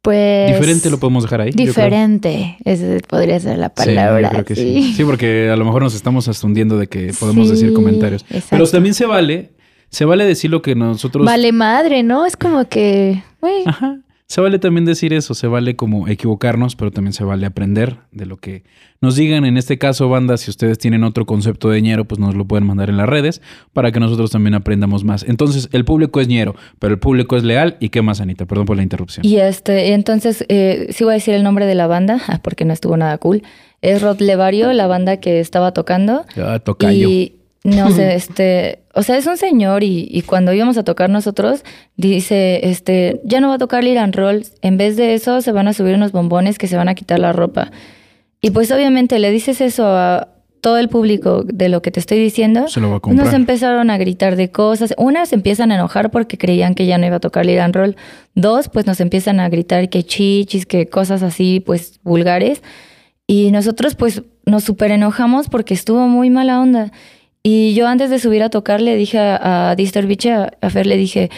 pues... 0.00 0.46
Diferente 0.54 0.90
lo 0.90 0.98
podemos 0.98 1.24
dejar 1.24 1.40
ahí. 1.40 1.50
Diferente, 1.50 2.56
esa 2.64 2.86
podría 3.08 3.40
ser 3.40 3.58
la 3.58 3.66
Sí, 3.68 3.72
palabra. 3.84 4.22
yo 4.22 4.30
creo 4.30 4.44
que 4.44 4.54
sí. 4.54 4.82
sí. 4.82 4.92
Sí, 4.94 5.04
porque 5.04 5.50
a 5.50 5.56
lo 5.56 5.64
mejor 5.64 5.82
nos 5.82 5.94
estamos 5.94 6.28
hasta 6.28 6.46
hundiendo 6.46 6.78
de 6.78 6.86
que 6.86 7.12
podemos 7.18 7.50
decir 7.50 7.70
Sí, 7.70 7.74
comentarios. 7.74 8.24
Pero 8.48 8.66
también 8.68 8.94
se 8.94 9.06
vale, 9.06 9.50
se 9.90 10.04
vale 10.04 10.24
decir 10.24 10.52
lo 10.52 10.62
que 10.62 10.76
nosotros... 10.76 11.26
Vale 11.26 11.50
madre, 11.50 12.04
¿no? 12.04 12.26
Es 12.26 12.36
como 12.36 12.68
que, 12.68 13.24
güey, 13.40 13.64
Ajá. 13.66 13.98
Se 14.32 14.40
vale 14.40 14.58
también 14.58 14.86
decir 14.86 15.12
eso, 15.12 15.34
se 15.34 15.46
vale 15.46 15.76
como 15.76 16.08
equivocarnos, 16.08 16.74
pero 16.74 16.90
también 16.90 17.12
se 17.12 17.22
vale 17.22 17.44
aprender 17.44 17.98
de 18.12 18.24
lo 18.24 18.38
que 18.38 18.64
nos 19.02 19.14
digan. 19.14 19.44
En 19.44 19.58
este 19.58 19.76
caso, 19.76 20.08
banda, 20.08 20.38
si 20.38 20.48
ustedes 20.48 20.78
tienen 20.78 21.04
otro 21.04 21.26
concepto 21.26 21.68
de 21.68 21.82
ñero, 21.82 22.06
pues 22.06 22.18
nos 22.18 22.34
lo 22.34 22.46
pueden 22.46 22.66
mandar 22.66 22.88
en 22.88 22.96
las 22.96 23.06
redes 23.06 23.42
para 23.74 23.92
que 23.92 24.00
nosotros 24.00 24.30
también 24.30 24.54
aprendamos 24.54 25.04
más. 25.04 25.22
Entonces, 25.22 25.68
el 25.72 25.84
público 25.84 26.18
es 26.18 26.28
ñero, 26.28 26.56
pero 26.78 26.94
el 26.94 26.98
público 26.98 27.36
es 27.36 27.44
leal. 27.44 27.76
¿Y 27.78 27.90
qué 27.90 28.00
más, 28.00 28.22
Anita? 28.22 28.46
Perdón 28.46 28.64
por 28.64 28.78
la 28.78 28.82
interrupción. 28.82 29.26
Y 29.26 29.36
este, 29.36 29.92
entonces, 29.92 30.46
eh, 30.48 30.86
sí 30.92 31.04
voy 31.04 31.10
a 31.10 31.14
decir 31.16 31.34
el 31.34 31.42
nombre 31.42 31.66
de 31.66 31.74
la 31.74 31.86
banda, 31.86 32.40
porque 32.42 32.64
no 32.64 32.72
estuvo 32.72 32.96
nada 32.96 33.18
cool. 33.18 33.42
Es 33.82 34.00
Rod 34.00 34.18
Levario, 34.20 34.72
la 34.72 34.86
banda 34.86 35.18
que 35.18 35.40
estaba 35.40 35.74
tocando. 35.74 36.24
Ah, 36.38 36.58
tocayo. 36.58 37.06
Y 37.06 37.41
no 37.64 37.90
sé, 37.92 38.14
este, 38.14 38.80
o 38.92 39.02
sea, 39.02 39.16
es 39.16 39.26
un 39.26 39.36
señor 39.36 39.84
y, 39.84 40.08
y 40.10 40.22
cuando 40.22 40.52
íbamos 40.52 40.76
a 40.78 40.82
tocar 40.84 41.10
nosotros, 41.10 41.64
dice, 41.96 42.60
este, 42.68 43.20
ya 43.24 43.40
no 43.40 43.48
va 43.48 43.54
a 43.54 43.58
tocar 43.58 43.84
Liran 43.84 44.12
Roll, 44.12 44.44
en 44.62 44.76
vez 44.78 44.96
de 44.96 45.14
eso 45.14 45.40
se 45.40 45.52
van 45.52 45.68
a 45.68 45.72
subir 45.72 45.94
unos 45.94 46.10
bombones 46.12 46.58
que 46.58 46.66
se 46.66 46.76
van 46.76 46.88
a 46.88 46.94
quitar 46.94 47.20
la 47.20 47.32
ropa. 47.32 47.70
Y 48.40 48.50
pues 48.50 48.72
obviamente 48.72 49.18
le 49.20 49.30
dices 49.30 49.60
eso 49.60 49.86
a 49.86 50.28
todo 50.60 50.78
el 50.78 50.88
público 50.88 51.42
de 51.44 51.68
lo 51.68 51.82
que 51.82 51.90
te 51.90 52.00
estoy 52.00 52.18
diciendo. 52.18 52.68
Se 52.68 52.80
lo 52.80 52.88
va 52.88 52.94
a 52.94 52.98
Nos 52.98 53.02
comprar. 53.02 53.34
empezaron 53.34 53.90
a 53.90 53.98
gritar 53.98 54.36
de 54.36 54.50
cosas. 54.50 54.94
Una, 54.96 55.26
se 55.26 55.34
empiezan 55.34 55.72
a 55.72 55.74
enojar 55.76 56.10
porque 56.10 56.38
creían 56.38 56.74
que 56.74 56.86
ya 56.86 56.98
no 56.98 57.06
iba 57.06 57.16
a 57.16 57.20
tocar 57.20 57.46
Liran 57.46 57.72
Roll. 57.72 57.96
Dos, 58.34 58.68
pues 58.68 58.86
nos 58.86 59.00
empiezan 59.00 59.40
a 59.40 59.48
gritar 59.48 59.88
que 59.88 60.04
chichis, 60.04 60.66
que 60.66 60.88
cosas 60.88 61.22
así, 61.24 61.60
pues 61.60 61.98
vulgares. 62.04 62.62
Y 63.26 63.50
nosotros, 63.50 63.94
pues, 63.96 64.22
nos 64.46 64.62
súper 64.64 64.92
enojamos 64.92 65.48
porque 65.48 65.74
estuvo 65.74 66.06
muy 66.06 66.30
mala 66.30 66.60
onda. 66.60 66.92
Y 67.42 67.74
yo 67.74 67.88
antes 67.88 68.10
de 68.10 68.18
subir 68.18 68.42
a 68.42 68.50
tocar 68.50 68.80
le 68.80 68.96
dije 68.96 69.18
a, 69.18 69.70
a 69.70 69.72
a, 69.72 70.70
Fer, 70.70 70.86
le 70.86 70.96
dije, 70.96 71.30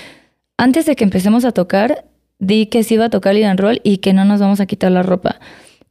antes 0.57 0.87
de 0.87 0.97
que 0.97 1.05
empecemos 1.05 1.45
a 1.45 1.53
tocar, 1.53 2.05
di 2.39 2.67
que 2.67 2.83
sí 2.83 2.95
iba 2.95 3.07
a 3.07 3.11
tocar 3.11 3.35
Liran 3.35 3.59
Roll 3.59 3.81
y 3.83 3.99
que 3.99 4.13
no 4.13 4.25
nos 4.25 4.41
vamos 4.41 4.61
a 4.61 4.67
quitar 4.67 4.93
la 4.93 5.03
ropa. 5.03 5.41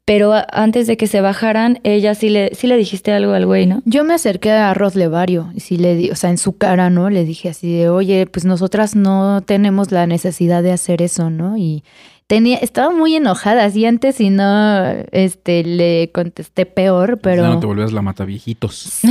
Pero 0.06 0.34
antes 0.52 0.86
de 0.86 0.98
que 0.98 1.08
se 1.08 1.22
bajaran, 1.22 1.80
ella 1.84 2.14
sí 2.14 2.30
le, 2.30 2.54
sí 2.54 2.68
le 2.68 2.76
dijiste 2.76 3.14
algo 3.14 3.32
al 3.32 3.46
güey, 3.46 3.66
¿no? 3.66 3.82
Yo 3.86 4.04
me 4.04 4.14
acerqué 4.14 4.52
a 4.52 4.74
Rod 4.74 4.96
Levario 4.96 5.50
y 5.56 5.62
sí 5.62 5.78
le 5.78 5.96
di, 5.96 6.12
o 6.12 6.16
sea, 6.16 6.30
en 6.30 6.38
su 6.38 6.58
cara, 6.58 6.90
¿no? 6.90 7.10
Le 7.10 7.24
dije 7.24 7.50
así 7.50 7.74
de, 7.74 7.88
oye, 7.88 8.26
pues 8.26 8.44
nosotras 8.44 8.98
no 8.98 9.42
tenemos 9.42 9.92
la 9.92 10.06
necesidad 10.06 10.62
de 10.62 10.74
hacer 10.74 11.02
eso, 11.02 11.30
¿no? 11.30 11.58
Y 11.58 11.86
tenía, 12.28 12.58
estaba 12.58 12.92
muy 12.94 13.16
enojada, 13.16 13.66
así 13.66 13.86
antes 13.86 14.20
y 14.22 14.30
no, 14.30 14.86
este, 15.12 15.64
le 15.64 16.12
contesté 16.14 16.66
peor, 16.66 17.20
pero... 17.22 17.44
Ya 17.44 17.50
no 17.50 17.60
te 17.60 17.66
volvías 17.68 17.92
la 17.94 18.02
mata 18.02 18.26
viejitos. 18.26 19.00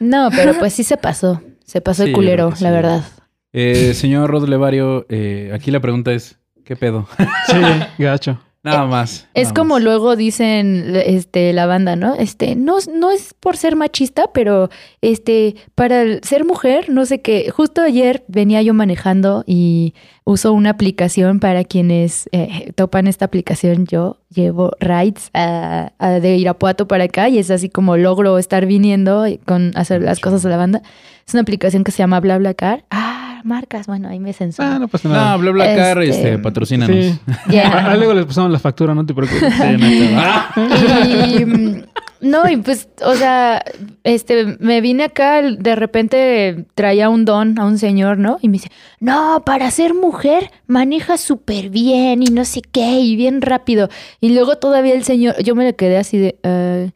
No, 0.00 0.28
pero 0.30 0.54
pues 0.58 0.72
sí 0.74 0.84
se 0.84 0.96
pasó. 0.96 1.40
Se 1.64 1.80
pasó 1.80 2.02
Sí, 2.02 2.10
el 2.10 2.14
culero, 2.14 2.54
sí. 2.54 2.62
la 2.64 2.70
verdad. 2.70 3.04
Eh, 3.52 3.94
señor 3.94 4.28
Rod 4.30 4.46
Levario, 4.48 5.06
eh, 5.08 5.50
aquí 5.54 5.70
la 5.70 5.80
pregunta 5.80 6.12
es, 6.12 6.38
¿qué 6.64 6.76
pedo? 6.76 7.08
Sí, 7.46 7.56
gacho. 8.02 8.38
Nada 8.64 8.86
más. 8.86 9.28
Es 9.34 9.48
nada 9.48 9.54
como 9.54 9.74
más. 9.74 9.82
luego 9.82 10.16
dicen 10.16 10.94
este 10.96 11.52
la 11.52 11.66
banda, 11.66 11.96
¿no? 11.96 12.14
Este, 12.14 12.56
no, 12.56 12.78
no 12.94 13.10
es 13.10 13.34
por 13.34 13.56
ser 13.58 13.76
machista, 13.76 14.30
pero 14.32 14.70
este, 15.02 15.54
para 15.74 16.02
ser 16.22 16.44
mujer, 16.46 16.88
no 16.88 17.04
sé 17.04 17.20
qué. 17.20 17.50
Justo 17.50 17.82
ayer 17.82 18.24
venía 18.26 18.62
yo 18.62 18.72
manejando 18.72 19.44
y 19.46 19.94
uso 20.24 20.52
una 20.54 20.70
aplicación 20.70 21.40
para 21.40 21.64
quienes 21.64 22.28
eh, 22.32 22.72
topan 22.74 23.06
esta 23.06 23.26
aplicación. 23.26 23.86
Yo 23.86 24.18
llevo 24.30 24.72
rides 24.80 25.28
a- 25.34 25.92
a 25.98 26.08
de 26.20 26.36
Irapuato 26.38 26.88
para 26.88 27.04
acá 27.04 27.28
y 27.28 27.38
es 27.38 27.50
así 27.50 27.68
como 27.68 27.98
logro 27.98 28.38
estar 28.38 28.64
viniendo 28.64 29.26
con 29.44 29.72
hacer 29.76 30.00
las 30.00 30.20
cosas 30.20 30.44
a 30.46 30.48
la 30.48 30.56
banda. 30.56 30.82
Es 31.26 31.34
una 31.34 31.42
aplicación 31.42 31.84
que 31.84 31.92
se 31.92 31.98
llama 31.98 32.20
BlaBlaCar. 32.20 32.84
Ah, 32.90 33.13
marcas, 33.44 33.86
bueno, 33.86 34.08
ahí 34.08 34.18
me 34.18 34.32
censuran. 34.32 34.72
Ah, 34.74 34.78
no 34.78 34.88
pasa 34.88 35.08
nada. 35.08 35.32
No, 35.32 35.38
bla, 35.38 35.50
bla, 35.52 35.76
car, 35.76 36.02
Este, 36.02 36.30
este, 36.32 36.38
patrocínanos. 36.38 36.96
Sí. 36.96 37.18
Ya. 37.50 37.90
Ah, 37.90 37.96
luego 37.96 38.14
les 38.14 38.24
pasamos 38.26 38.50
la 38.50 38.58
factura, 38.58 38.94
no 38.94 39.04
te 39.04 39.14
preocupes. 39.14 39.52
Sí, 39.54 39.76
no. 39.78 41.26
Y 41.26 41.44
mm, 41.44 41.82
no, 42.22 42.48
y 42.48 42.56
pues, 42.56 42.88
o 43.04 43.14
sea, 43.14 43.62
este, 44.02 44.56
me 44.60 44.80
vine 44.80 45.04
acá, 45.04 45.42
de 45.42 45.76
repente 45.76 46.64
traía 46.74 47.08
un 47.10 47.24
don 47.26 47.58
a 47.58 47.66
un 47.66 47.78
señor, 47.78 48.16
¿no? 48.18 48.38
Y 48.40 48.48
me 48.48 48.54
dice, 48.54 48.70
no, 48.98 49.42
para 49.44 49.70
ser 49.70 49.92
mujer 49.94 50.50
maneja 50.66 51.18
súper 51.18 51.68
bien 51.68 52.22
y 52.22 52.26
no 52.26 52.44
sé 52.46 52.62
qué, 52.62 53.00
y 53.00 53.14
bien 53.16 53.42
rápido. 53.42 53.88
Y 54.20 54.30
luego 54.34 54.56
todavía 54.56 54.94
el 54.94 55.04
señor, 55.04 55.36
yo 55.42 55.54
me 55.54 55.64
le 55.64 55.74
quedé 55.76 55.98
así 55.98 56.16
de, 56.16 56.36
"Ah", 56.44 56.86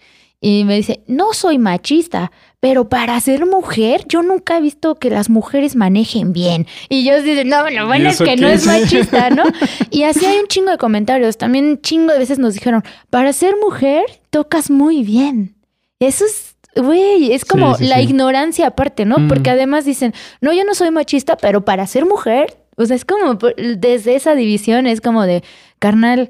y 0.41 0.65
me 0.65 0.77
dice, 0.77 1.01
no 1.09 1.33
soy 1.35 1.59
machista, 1.59 2.31
pero 2.61 2.89
para 2.89 3.21
ser 3.21 3.47
mujer, 3.47 4.05
yo 4.09 4.23
nunca 4.23 4.59
he 4.59 4.61
visto 4.61 4.97
que 4.97 5.11
las 5.11 5.31
mujeres 5.31 5.77
manejen 5.77 6.33
bien. 6.33 6.67
Y 6.89 7.09
así 7.09 7.35
de, 7.35 7.45
no, 7.45 7.69
lo 7.71 7.87
bueno 7.87 8.09
es 8.09 8.19
que 8.19 8.37
no 8.37 8.49
es 8.49 8.63
es? 8.63 8.67
machista, 8.67 9.31
¿no? 9.31 9.45
Y 9.91 10.03
así 10.03 10.27
hay 10.27 10.39
un 10.39 10.49
chingo 10.49 10.71
de 10.71 10.79
comentarios. 10.79 11.39
También 11.39 11.67
un 11.67 11.81
chingo 11.81 12.13
de 12.13 12.19
veces 12.19 12.39
nos 12.39 12.55
dijeron, 12.55 12.83
para 13.11 13.33
ser 13.33 13.55
mujer, 13.63 14.05
tocas 14.31 14.71
muy 14.71 15.05
bien. 15.05 15.55
Eso 16.01 16.25
es, 16.25 16.57
güey, 16.75 17.33
es 17.33 17.45
como 17.45 17.77
Sí, 17.77 17.85
sí, 17.85 17.91
la 17.91 17.97
sí. 17.99 18.03
ignorancia 18.03 18.67
aparte, 18.67 19.05
¿no? 19.05 19.19
Mm. 19.19 19.29
Porque 19.29 19.51
además 19.51 19.85
dicen, 19.85 20.13
no, 20.41 20.53
yo 20.53 20.65
no 20.65 20.75
soy 20.75 20.91
machista, 20.91 21.37
pero 21.37 21.65
para 21.65 21.87
ser 21.87 22.07
mujer, 22.07 22.57
o 22.77 22.85
sea, 22.87 22.97
es 22.97 23.05
como 23.05 23.35
desde 23.57 24.17
esa 24.17 24.35
división, 24.35 24.87
es 24.89 25.01
como 25.01 25.25
de, 25.25 25.45
carnal, 25.79 26.29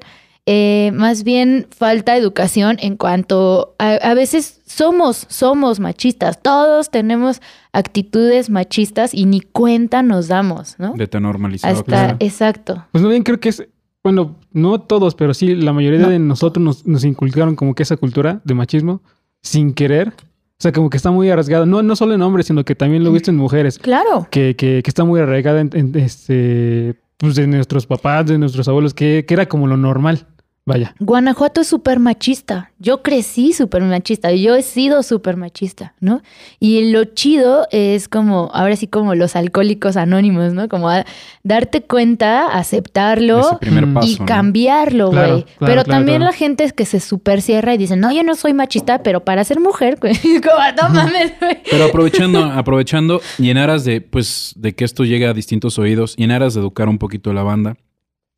eh, 0.51 0.91
más 0.95 1.23
bien 1.23 1.67
falta 1.69 2.17
educación 2.17 2.77
en 2.81 2.97
cuanto 2.97 3.75
a, 3.77 3.91
a 3.93 4.13
veces 4.15 4.61
somos, 4.65 5.27
somos 5.29 5.79
machistas, 5.79 6.41
todos 6.41 6.89
tenemos 6.89 7.39
actitudes 7.71 8.49
machistas 8.49 9.13
y 9.13 9.25
ni 9.25 9.41
cuenta 9.41 10.01
nos 10.01 10.27
damos, 10.27 10.75
¿no? 10.79 10.93
De 10.95 11.05
tan 11.05 11.21
normalizado. 11.23 11.73
Hasta, 11.73 11.85
claro. 11.85 12.17
exacto. 12.19 12.83
Pues 12.91 13.03
no 13.03 13.09
bien 13.09 13.21
creo 13.21 13.39
que 13.39 13.49
es, 13.49 13.63
bueno, 14.03 14.37
no 14.51 14.81
todos, 14.81 15.13
pero 15.13 15.35
sí 15.35 15.55
la 15.55 15.71
mayoría 15.71 15.99
No. 15.99 16.09
de 16.09 16.17
nosotros 16.17 16.63
nos, 16.63 16.87
nos 16.87 17.03
inculcaron 17.03 17.55
como 17.55 17.75
que 17.75 17.83
esa 17.83 17.97
cultura 17.97 18.41
de 18.43 18.53
machismo 18.55 19.01
sin 19.43 19.73
querer. 19.73 20.09
O 20.09 20.61
sea, 20.61 20.71
como 20.71 20.89
que 20.89 20.97
está 20.97 21.11
muy 21.11 21.29
arraigada, 21.29 21.65
no, 21.67 21.83
no 21.83 21.95
solo 21.95 22.15
en 22.15 22.21
hombres, 22.23 22.47
sino 22.47 22.65
que 22.65 22.73
también 22.75 23.03
lo 23.03 23.11
he 23.11 23.13
visto 23.13 23.29
en 23.29 23.37
mujeres, 23.37 23.77
Claro. 23.77 24.27
que, 24.31 24.55
que, 24.57 24.81
que 24.83 24.89
está 24.89 25.03
muy 25.05 25.21
arraigada 25.21 25.61
en, 25.61 25.69
en, 25.73 25.95
este, 25.95 26.95
pues 27.17 27.35
de 27.35 27.45
nuestros 27.47 27.85
papás, 27.85 28.25
de 28.25 28.37
nuestros 28.39 28.67
abuelos, 28.67 28.93
que, 28.95 29.25
que 29.27 29.33
era 29.35 29.45
como 29.47 29.67
lo 29.67 29.77
normal. 29.77 30.25
Vaya. 30.69 30.93
Guanajuato 30.99 31.61
es 31.61 31.67
súper 31.67 31.97
machista. 31.97 32.71
Yo 32.77 33.01
crecí 33.01 33.53
súper 33.53 33.81
machista. 33.81 34.31
Yo 34.31 34.53
he 34.55 34.61
sido 34.61 35.01
súper 35.01 35.35
machista, 35.35 35.95
¿no? 35.99 36.21
Y 36.59 36.91
lo 36.91 37.05
chido 37.05 37.67
es 37.71 38.07
como, 38.07 38.51
ahora 38.53 38.75
sí 38.75 38.85
como 38.85 39.15
los 39.15 39.35
alcohólicos 39.35 39.97
anónimos, 39.97 40.53
¿no? 40.53 40.69
Como 40.69 40.87
a- 40.87 41.05
darte 41.41 41.81
cuenta, 41.81 42.49
aceptarlo 42.55 43.59
paso. 43.95 44.07
y 44.07 44.17
cambiarlo, 44.25 45.07
güey. 45.07 45.17
Claro, 45.17 45.35
claro, 45.43 45.55
pero 45.59 45.67
claro, 45.71 45.83
también 45.85 46.19
claro. 46.19 46.31
la 46.31 46.37
gente 46.37 46.63
es 46.65 46.71
que 46.71 46.85
se 46.85 46.99
super 46.99 47.41
cierra 47.41 47.73
y 47.73 47.79
dice, 47.79 47.95
no, 47.95 48.11
yo 48.11 48.21
no 48.21 48.35
soy 48.35 48.53
machista, 48.53 49.01
pero 49.01 49.25
para 49.25 49.43
ser 49.43 49.59
mujer, 49.59 49.97
güey. 49.99 50.13
como, 50.21 50.71
no 50.83 50.93
mames, 50.93 51.33
güey. 51.39 51.63
Pero 51.67 51.85
aprovechando, 51.85 52.43
aprovechando, 52.45 53.21
y 53.39 53.49
en 53.49 53.57
aras 53.57 53.85
de, 53.85 54.01
pues, 54.01 54.53
de 54.55 54.75
que 54.75 54.85
esto 54.85 55.03
llegue 55.03 55.25
a 55.25 55.33
distintos 55.33 55.79
oídos, 55.79 56.13
y 56.15 56.25
en 56.25 56.31
aras 56.31 56.53
de 56.53 56.59
educar 56.59 56.87
un 56.89 56.99
poquito 56.99 57.31
a 57.31 57.33
la 57.33 57.41
banda, 57.41 57.75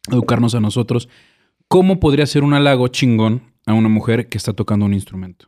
educarnos 0.09 0.55
a 0.55 0.61
nosotros, 0.61 1.09
¿cómo 1.71 2.01
podría 2.01 2.25
ser 2.25 2.43
un 2.43 2.53
halago 2.53 2.89
chingón 2.89 3.41
a 3.65 3.73
una 3.73 3.87
mujer 3.87 4.27
que 4.27 4.37
está 4.37 4.51
tocando 4.51 4.85
un 4.85 4.93
instrumento? 4.93 5.47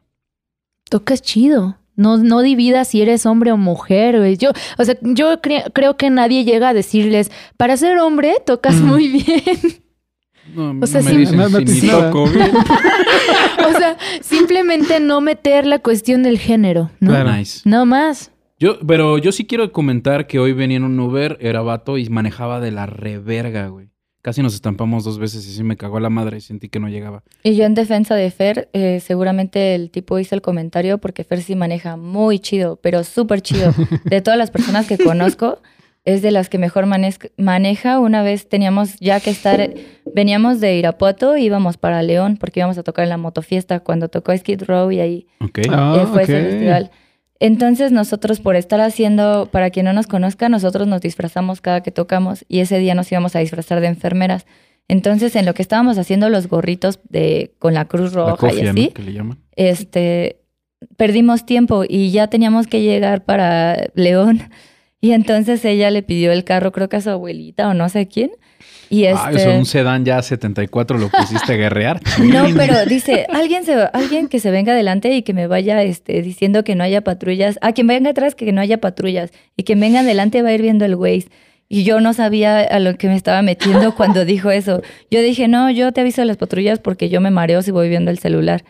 Tocas 0.89 1.21
chido. 1.21 1.77
No, 1.95 2.17
no 2.17 2.41
dividas 2.41 2.87
si 2.87 3.01
eres 3.01 3.25
hombre 3.25 3.51
o 3.51 3.57
mujer, 3.57 4.17
güey. 4.17 4.37
Yo, 4.37 4.51
o 4.77 4.85
sea, 4.85 4.95
yo 5.01 5.41
cre- 5.41 5.69
creo 5.73 5.97
que 5.97 6.09
nadie 6.09 6.43
llega 6.45 6.69
a 6.69 6.73
decirles, 6.73 7.29
para 7.57 7.75
ser 7.77 7.97
hombre, 7.99 8.35
tocas 8.45 8.75
Mm. 8.81 8.85
muy 8.85 9.07
bien. 9.09 9.59
No, 10.55 10.79
O 10.81 10.87
sea, 10.87 11.01
no 11.01 11.09
me 11.11 11.17
dicen 11.17 11.37
No, 11.37 11.49
no 11.49 11.59
si 11.59 11.65
te 11.65 11.71
ni 11.73 11.81
nada. 11.87 12.09
toco 12.11 12.25
bien. 12.27 12.51
o 13.67 13.77
sea, 13.77 13.97
simplemente 14.21 14.99
no 14.99 15.21
meter 15.21 15.65
la 15.65 15.79
cuestión 15.79 16.23
del 16.23 16.39
género, 16.39 16.89
¿no? 16.99 17.11
Claro. 17.11 17.31
Nice. 17.33 17.61
No 17.65 17.85
más. 17.85 18.31
Yo, 18.59 18.79
pero 18.87 19.17
yo 19.19 19.31
sí 19.31 19.45
quiero 19.45 19.71
comentar 19.71 20.25
que 20.27 20.39
hoy 20.39 20.53
venía 20.53 20.77
en 20.77 20.83
un 20.83 20.99
Uber, 20.99 21.37
era 21.41 21.61
vato 21.61 21.97
y 21.97 22.09
manejaba 22.09 22.59
de 22.59 22.71
la 22.71 22.85
reverga, 22.87 23.67
güey. 23.67 23.89
Casi 24.23 24.41
nos 24.41 24.55
estampamos 24.55 25.03
dos 25.03 25.19
veces 25.19 25.45
y 25.45 25.51
sí 25.51 25.63
me 25.63 25.75
cagó 25.75 25.99
la 25.99 26.09
madre 26.09 26.37
y 26.37 26.41
sentí 26.41 26.69
que 26.69 26.79
no 26.79 26.87
llegaba. 26.87 27.23
Y 27.43 27.57
yo 27.57 27.65
en 27.65 27.73
defensa 27.73 28.15
de 28.15 28.31
Fer, 28.31 28.69
eh, 28.71 29.01
seguramente 29.01 29.75
el 29.75 29.91
tipo 29.91 30.17
hizo 30.17 30.33
el 30.33 30.41
comentario 30.41 30.97
porque 30.97 31.25
Fer 31.25 31.41
sí 31.41 31.55
maneja 31.55 31.97
muy 31.97 32.39
chido, 32.39 32.77
pero 32.77 33.03
súper 33.03 33.41
chido. 33.41 33.73
De 34.05 34.21
todas 34.21 34.37
las 34.37 34.49
personas 34.49 34.87
que 34.87 34.97
conozco, 34.97 35.59
es 36.05 36.21
de 36.21 36.31
las 36.31 36.47
que 36.47 36.57
mejor 36.57 36.85
maneja. 36.85 37.99
Una 37.99 38.23
vez 38.23 38.47
teníamos 38.47 38.95
ya 39.01 39.19
que 39.19 39.29
estar, 39.29 39.73
veníamos 40.15 40.61
de 40.61 40.77
Irapuato, 40.77 41.35
íbamos 41.35 41.75
para 41.75 42.01
León 42.01 42.37
porque 42.39 42.61
íbamos 42.61 42.77
a 42.77 42.83
tocar 42.83 43.03
en 43.03 43.09
la 43.09 43.17
motofiesta 43.17 43.81
cuando 43.81 44.07
tocó 44.07 44.35
Skid 44.35 44.63
Row 44.63 44.89
y 44.91 45.01
ahí 45.01 45.27
Ok. 45.41 45.59
Ah, 45.69 45.99
eh, 46.01 46.07
fue 46.07 46.23
ese 46.23 46.37
ok. 46.39 46.43
festival. 46.49 46.91
Entonces 47.39 47.91
nosotros 47.91 48.39
por 48.39 48.55
estar 48.55 48.79
haciendo, 48.79 49.49
para 49.51 49.69
quien 49.69 49.85
no 49.85 49.93
nos 49.93 50.07
conozca, 50.07 50.49
nosotros 50.49 50.87
nos 50.87 51.01
disfrazamos 51.01 51.61
cada 51.61 51.81
que 51.81 51.91
tocamos 51.91 52.45
y 52.47 52.59
ese 52.59 52.79
día 52.79 52.95
nos 52.95 53.11
íbamos 53.11 53.35
a 53.35 53.39
disfrazar 53.39 53.81
de 53.81 53.87
enfermeras. 53.87 54.45
Entonces 54.87 55.35
en 55.35 55.45
lo 55.45 55.53
que 55.53 55.61
estábamos 55.61 55.97
haciendo 55.97 56.29
los 56.29 56.47
gorritos 56.47 56.99
de 57.09 57.53
con 57.59 57.73
la 57.73 57.85
Cruz 57.85 58.13
la 58.13 58.31
Roja 58.31 58.53
y 58.53 58.61
así, 58.61 58.85
¿no? 58.87 58.93
Que 58.93 59.03
le 59.03 59.13
llaman. 59.13 59.39
este 59.55 60.39
perdimos 60.97 61.45
tiempo 61.45 61.83
y 61.87 62.11
ya 62.11 62.27
teníamos 62.27 62.67
que 62.67 62.81
llegar 62.81 63.25
para 63.25 63.87
León. 63.95 64.41
Y 65.03 65.11
entonces 65.11 65.65
ella 65.65 65.91
le 65.91 66.01
pidió 66.01 66.31
el 66.31 66.45
carro, 66.45 66.71
creo 66.71 66.87
que 66.87 66.95
a 66.95 67.01
su 67.01 67.09
abuelita 67.09 67.67
o 67.67 67.73
no 67.73 67.89
sé 67.89 68.07
quién. 68.07 68.31
Y 68.93 69.07
Ah, 69.07 69.29
este 69.31 69.41
eso, 69.41 69.57
un 69.57 69.65
sedán 69.65 70.05
ya 70.05 70.21
74 70.21 70.99
lo 70.99 71.09
pusiste 71.09 71.53
a 71.53 71.55
guerrear. 71.55 71.99
no, 72.23 72.45
pero 72.55 72.85
dice, 72.85 73.25
alguien 73.33 73.65
se 73.65 73.73
alguien 73.91 74.27
que 74.27 74.39
se 74.39 74.51
venga 74.51 74.73
adelante 74.73 75.11
y 75.15 75.23
que 75.23 75.33
me 75.33 75.47
vaya 75.47 75.81
este, 75.81 76.21
diciendo 76.21 76.63
que 76.63 76.75
no 76.75 76.83
haya 76.83 77.01
patrullas. 77.01 77.57
A 77.63 77.71
quien 77.71 77.87
venga 77.87 78.11
atrás 78.11 78.35
que 78.35 78.51
no 78.51 78.61
haya 78.61 78.77
patrullas. 78.77 79.31
Y 79.57 79.63
quien 79.63 79.79
venga 79.79 80.01
adelante 80.01 80.43
va 80.43 80.49
a 80.49 80.53
ir 80.53 80.61
viendo 80.61 80.85
el 80.85 80.93
Waze. 80.93 81.29
Y 81.67 81.85
yo 81.85 82.01
no 82.01 82.13
sabía 82.13 82.59
a 82.59 82.79
lo 82.79 82.95
que 82.95 83.07
me 83.07 83.15
estaba 83.15 83.41
metiendo 83.41 83.95
cuando 83.97 84.25
dijo 84.25 84.51
eso. 84.51 84.83
Yo 85.09 85.23
dije, 85.23 85.47
no, 85.47 85.71
yo 85.71 85.91
te 85.91 86.01
aviso 86.01 86.21
de 86.21 86.27
las 86.27 86.37
patrullas 86.37 86.77
porque 86.77 87.09
yo 87.09 87.19
me 87.19 87.31
mareo 87.31 87.63
si 87.63 87.71
voy 87.71 87.89
viendo 87.89 88.11
el 88.11 88.19
celular. 88.19 88.63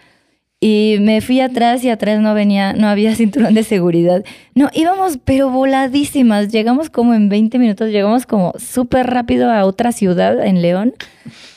Y 0.66 0.96
me 1.02 1.20
fui 1.20 1.42
atrás 1.42 1.84
y 1.84 1.90
atrás 1.90 2.22
no 2.22 2.34
venía, 2.34 2.72
no 2.72 2.88
había 2.88 3.14
cinturón 3.18 3.54
de 3.54 3.64
seguridad. 3.64 4.24
No, 4.56 4.70
íbamos 4.74 5.20
pero 5.26 5.50
voladísimas. 5.50 6.54
Llegamos 6.54 6.90
como 6.90 7.14
en 7.14 7.28
20 7.28 7.60
minutos, 7.60 7.90
llegamos 7.90 8.26
como 8.26 8.54
súper 8.58 9.08
rápido 9.08 9.52
a 9.52 9.66
otra 9.66 9.92
ciudad 9.92 10.42
en 10.42 10.62
León. 10.62 10.94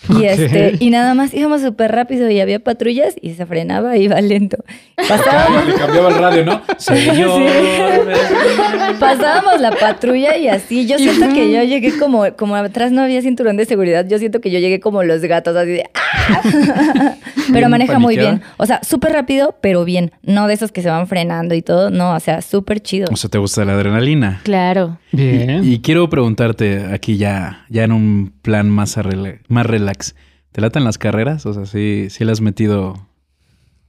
Y 0.08 0.24
este, 0.24 0.76
y 0.78 0.90
nada 0.90 1.14
más 1.14 1.34
íbamos 1.34 1.62
súper 1.62 1.90
rápido 1.92 2.30
y 2.30 2.40
había 2.40 2.60
patrullas 2.60 3.14
y 3.20 3.34
se 3.34 3.46
frenaba 3.46 3.96
y 3.96 4.04
iba 4.04 4.20
lento. 4.20 4.58
Pasábamos, 4.96 5.66
Le 5.66 5.74
cambiaba 5.78 6.08
el 6.08 6.18
radio, 6.18 6.44
¿no? 6.44 6.62
Señor. 6.78 7.40
pasábamos 9.00 9.60
la 9.60 9.72
patrulla 9.72 10.36
y 10.36 10.48
así. 10.48 10.86
Yo 10.86 10.98
siento 10.98 11.28
que 11.34 11.50
yo 11.50 11.62
llegué 11.62 11.98
como, 11.98 12.24
como 12.36 12.54
atrás 12.54 12.92
no 12.92 13.02
había 13.02 13.20
cinturón 13.22 13.56
de 13.56 13.64
seguridad. 13.64 14.06
Yo 14.06 14.18
siento 14.18 14.40
que 14.40 14.50
yo 14.50 14.58
llegué 14.58 14.80
como 14.80 15.02
los 15.02 15.22
gatos, 15.22 15.56
así 15.56 15.70
de 15.70 15.90
¡ah! 15.94 17.14
Pero 17.52 17.68
maneja 17.68 17.98
muy 17.98 18.16
bien. 18.16 18.42
O 18.58 18.66
sea, 18.66 18.80
súper 18.96 19.12
rápido, 19.12 19.56
pero 19.60 19.84
bien. 19.84 20.12
No 20.22 20.46
de 20.46 20.54
esos 20.54 20.72
que 20.72 20.82
se 20.82 20.88
van 20.88 21.06
frenando 21.06 21.54
y 21.54 21.62
todo. 21.62 21.90
No, 21.90 22.14
o 22.14 22.20
sea, 22.20 22.40
súper 22.42 22.80
chido. 22.80 23.08
O 23.12 23.16
sea, 23.16 23.28
¿te 23.30 23.38
gusta 23.38 23.64
la 23.64 23.74
adrenalina? 23.74 24.40
Claro. 24.42 24.98
Bien. 25.12 25.62
Y, 25.64 25.74
y 25.74 25.78
quiero 25.80 26.08
preguntarte 26.08 26.86
aquí 26.92 27.16
ya, 27.16 27.64
ya 27.68 27.84
en 27.84 27.92
un 27.92 28.32
plan 28.42 28.68
más, 28.70 28.96
arrela- 28.98 29.38
más 29.48 29.66
relax. 29.66 30.14
¿Te 30.52 30.60
latan 30.60 30.84
las 30.84 30.96
carreras? 30.98 31.44
O 31.46 31.52
sea, 31.52 31.66
sí, 31.66 32.06
sí 32.10 32.24
le 32.24 32.32
has 32.32 32.40
metido 32.40 33.06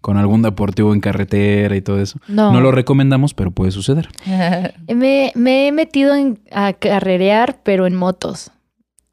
con 0.01 0.17
algún 0.17 0.41
deportivo 0.41 0.93
en 0.93 0.99
carretera 1.01 1.75
y 1.75 1.81
todo 1.81 1.99
eso. 2.01 2.19
No. 2.27 2.51
No 2.51 2.61
lo 2.61 2.71
recomendamos, 2.71 3.33
pero 3.33 3.51
puede 3.51 3.71
suceder. 3.71 4.07
Me, 4.93 5.31
me 5.35 5.67
he 5.67 5.71
metido 5.71 6.15
en, 6.15 6.39
a 6.51 6.73
carrerear, 6.73 7.59
pero 7.63 7.87
en 7.87 7.95
motos. 7.95 8.51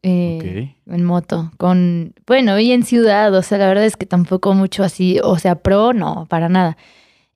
Eh, 0.06 0.76
En 0.86 1.02
moto. 1.02 1.50
Con, 1.56 2.14
bueno, 2.26 2.58
y 2.58 2.72
en 2.72 2.84
ciudad. 2.84 3.34
O 3.34 3.42
sea, 3.42 3.58
la 3.58 3.68
verdad 3.68 3.84
es 3.86 3.96
que 3.96 4.06
tampoco 4.06 4.52
mucho 4.52 4.84
así. 4.84 5.18
O 5.22 5.38
sea, 5.38 5.56
pro, 5.56 5.94
no, 5.94 6.26
para 6.28 6.48
nada. 6.50 6.76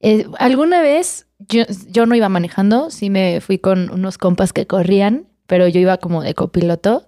Eh, 0.01 0.27
alguna 0.39 0.83
vez 0.83 1.27
yo, 1.39 1.65
yo 1.91 2.07
no 2.07 2.15
iba 2.15 2.29
manejando, 2.29 2.91
sí 2.91 3.11
me 3.11 3.41
fui 3.41 3.59
con 3.59 3.91
unos 3.91 4.19
compas 4.19 4.53
que 4.53 4.67
corrían, 4.67 5.27
pero 5.47 5.67
yo 5.67 5.81
iba 5.81 5.97
como 5.97 6.23
de 6.23 6.35
copiloto 6.35 7.07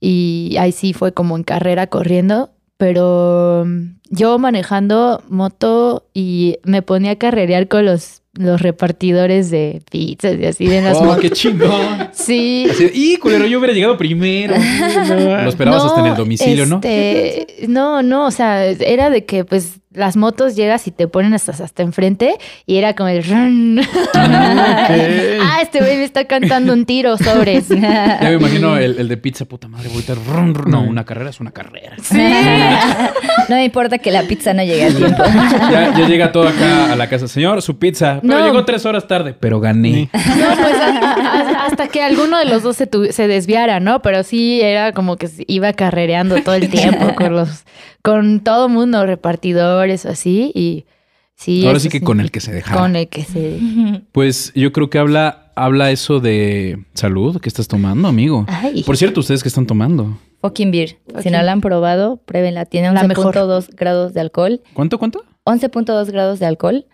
y 0.00 0.56
ahí 0.58 0.72
sí 0.72 0.94
fue 0.94 1.12
como 1.12 1.36
en 1.36 1.42
carrera 1.42 1.86
corriendo, 1.88 2.50
pero 2.78 3.64
mm, 3.66 3.96
yo 4.10 4.38
manejando 4.38 5.22
moto 5.28 6.08
y 6.14 6.58
me 6.64 6.82
ponía 6.82 7.12
a 7.12 7.16
carrerear 7.16 7.68
con 7.68 7.84
los 7.84 8.19
los 8.34 8.62
repartidores 8.62 9.50
de 9.50 9.82
pizzas 9.90 10.38
y 10.38 10.46
así 10.46 10.66
de 10.66 10.82
las 10.82 10.96
Oh, 10.98 11.16
qué 11.20 11.30
chingón. 11.30 12.10
Sí. 12.12 12.66
Así 12.70 12.90
y 12.92 13.16
culero, 13.16 13.46
yo 13.46 13.58
hubiera 13.58 13.74
llegado 13.74 13.96
primero. 13.96 14.54
Lo 15.08 15.48
esperabas 15.48 15.84
hasta 15.84 16.00
en 16.00 16.06
el 16.06 16.16
domicilio, 16.16 16.66
¿no? 16.66 16.76
este, 16.76 17.66
¿no? 17.66 18.02
No, 18.02 18.26
o 18.26 18.30
sea, 18.30 18.66
era 18.66 19.10
de 19.10 19.24
que 19.24 19.44
pues 19.44 19.79
las 19.92 20.16
motos 20.16 20.54
llegas 20.54 20.86
y 20.86 20.92
te 20.92 21.08
ponen 21.08 21.34
hasta, 21.34 21.50
hasta 21.52 21.82
enfrente 21.82 22.36
y 22.64 22.76
era 22.76 22.94
como 22.94 23.08
el... 23.08 23.24
run. 23.24 23.80
ah, 24.14 25.58
este 25.62 25.80
güey 25.80 25.96
me 25.96 26.04
está 26.04 26.24
cantando 26.26 26.72
un 26.72 26.84
tiro 26.86 27.16
sobres. 27.18 27.68
Ya 27.80 28.18
me 28.22 28.34
imagino 28.34 28.76
el, 28.76 28.98
el 28.98 29.08
de 29.08 29.16
pizza, 29.16 29.44
puta 29.46 29.66
madre, 29.68 29.88
voy 29.88 29.98
a 29.98 30.00
estar 30.00 30.16
run, 30.28 30.54
run. 30.54 30.70
No, 30.70 30.82
una 30.82 31.04
carrera 31.04 31.30
es 31.30 31.40
una 31.40 31.50
carrera. 31.50 31.96
no 33.48 33.56
me 33.56 33.64
importa 33.64 33.98
que 33.98 34.10
la 34.10 34.22
pizza 34.22 34.52
no 34.54 34.62
llegue 34.62 34.84
a 34.86 34.90
tiempo. 34.94 35.22
Ya, 35.70 35.94
ya 35.96 36.06
llega 36.08 36.32
todo 36.32 36.48
acá 36.48 36.92
a 36.92 36.96
la 36.96 37.08
casa. 37.08 37.26
Señor, 37.28 37.62
su 37.62 37.78
pizza. 37.78 38.20
Pero 38.22 38.38
No. 38.38 38.44
llegó 38.46 38.64
tres 38.64 38.84
horas 38.86 39.06
tarde, 39.08 39.34
pero 39.38 39.60
gané. 39.60 40.08
No, 40.12 40.20
pues 40.56 40.74
a- 40.76 41.14
a- 41.62 41.66
hasta 41.66 41.88
que 41.88 42.02
alguno 42.02 42.38
de 42.38 42.44
los 42.46 42.62
dos 42.62 42.76
se, 42.76 42.86
tu- 42.86 43.12
se 43.12 43.26
desviara, 43.28 43.80
¿no? 43.80 44.02
Pero 44.02 44.22
sí 44.22 44.60
era 44.60 44.92
como 44.92 45.16
que 45.16 45.28
se 45.28 45.44
iba 45.48 45.72
carrereando 45.72 46.42
todo 46.42 46.54
el 46.54 46.68
tiempo 46.68 47.14
con 47.14 47.32
los, 47.34 47.64
con 48.02 48.40
todo 48.40 48.68
mundo, 48.68 49.04
repartidores 49.06 50.04
o 50.06 50.10
así. 50.10 50.52
Y 50.54 50.86
sí. 51.34 51.66
Ahora 51.66 51.80
sí 51.80 51.88
que 51.88 52.00
con 52.00 52.20
el 52.20 52.30
que 52.30 52.40
se 52.40 52.52
dejara. 52.52 52.80
Con 52.80 52.96
el 52.96 53.08
que 53.08 53.24
se. 53.24 53.58
Pues 54.12 54.52
yo 54.54 54.72
creo 54.72 54.90
que 54.90 54.98
habla, 54.98 55.52
habla 55.54 55.90
eso 55.90 56.20
de 56.20 56.84
salud 56.94 57.40
que 57.40 57.48
estás 57.48 57.68
tomando, 57.68 58.08
amigo. 58.08 58.44
Ay. 58.48 58.82
Por 58.82 58.96
cierto, 58.96 59.20
¿ustedes 59.20 59.42
qué 59.42 59.48
están 59.48 59.66
tomando? 59.66 60.18
Fucking 60.40 60.70
beer. 60.70 60.98
Si 61.22 61.30
no 61.30 61.42
la 61.42 61.52
han 61.52 61.60
probado, 61.60 62.16
pruébenla. 62.16 62.64
Tiene 62.64 62.92
La 62.92 63.04
mejor. 63.04 63.34
11.2 63.34 63.68
grados 63.76 64.14
de 64.14 64.20
alcohol. 64.20 64.62
¿Cuánto, 64.72 64.98
cuánto? 64.98 65.24
11.2 65.44 66.10
grados 66.10 66.38
de 66.38 66.46
alcohol. 66.46 66.86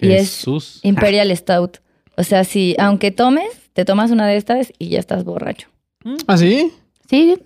Y 0.00 0.12
es 0.12 0.36
Jesús. 0.36 0.80
Imperial 0.82 1.34
Stout. 1.36 1.78
O 2.16 2.22
sea, 2.22 2.44
si 2.44 2.74
aunque 2.78 3.10
tomes, 3.10 3.48
te 3.72 3.84
tomas 3.84 4.10
una 4.10 4.26
de 4.26 4.36
estas 4.36 4.72
y 4.78 4.88
ya 4.88 4.98
estás 4.98 5.24
borracho. 5.24 5.68
¿Ah, 6.26 6.36
sí? 6.36 6.70
Sí. 7.08 7.36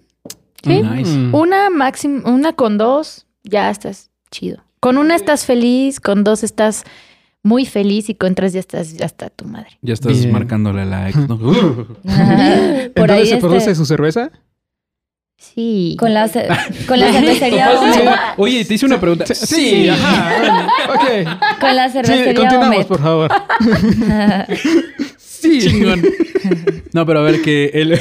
Sí. 0.68 0.82
Nice. 0.82 1.10
Mm. 1.10 1.34
Una 1.34 1.70
máxima, 1.70 2.28
una 2.30 2.52
con 2.52 2.78
dos, 2.78 3.26
ya 3.44 3.70
estás 3.70 4.10
chido. 4.30 4.62
Con 4.80 4.96
una 4.98 5.16
estás 5.16 5.44
feliz, 5.44 5.98
con 6.00 6.22
dos 6.24 6.44
estás 6.44 6.84
muy 7.42 7.66
feliz 7.66 8.08
y 8.10 8.14
con 8.14 8.34
tres 8.34 8.52
ya 8.52 8.60
estás 8.60 8.94
hasta 9.00 9.30
tu 9.30 9.44
madre. 9.44 9.78
Ya 9.82 9.94
estás 9.94 10.18
Bien. 10.18 10.32
marcándole 10.32 10.84
la 10.84 11.08
ex. 11.08 11.16
¿no? 11.28 11.38
Por 11.38 11.50
¿Entonces 12.04 13.10
ahí 13.10 13.26
se 13.26 13.34
este, 13.34 13.40
produce 13.40 13.74
su 13.74 13.84
cerveza? 13.86 14.30
Sí. 15.40 15.96
con 16.00 16.12
la 16.14 16.28
con 16.88 16.98
la 16.98 17.12
cervecería 17.12 17.70
Sí. 17.94 18.00
Oye, 18.38 18.64
te 18.64 18.74
hice 18.74 18.86
una 18.86 19.00
pregunta. 19.00 19.24
Sí, 19.34 19.88
ajá. 19.88 20.38
bueno, 20.40 20.66
ok. 20.94 21.60
Con 21.60 21.76
la 21.76 21.86
Sí, 21.88 21.92
cervecería 21.92 22.34
continuamos, 22.34 22.76
Omet. 22.76 22.86
por 22.88 23.00
favor. 23.00 23.30
Sí. 25.16 25.60
Chingón. 25.60 26.02
No, 26.92 27.06
pero 27.06 27.20
a 27.20 27.22
ver 27.22 27.40
que 27.42 27.70
él. 27.72 28.00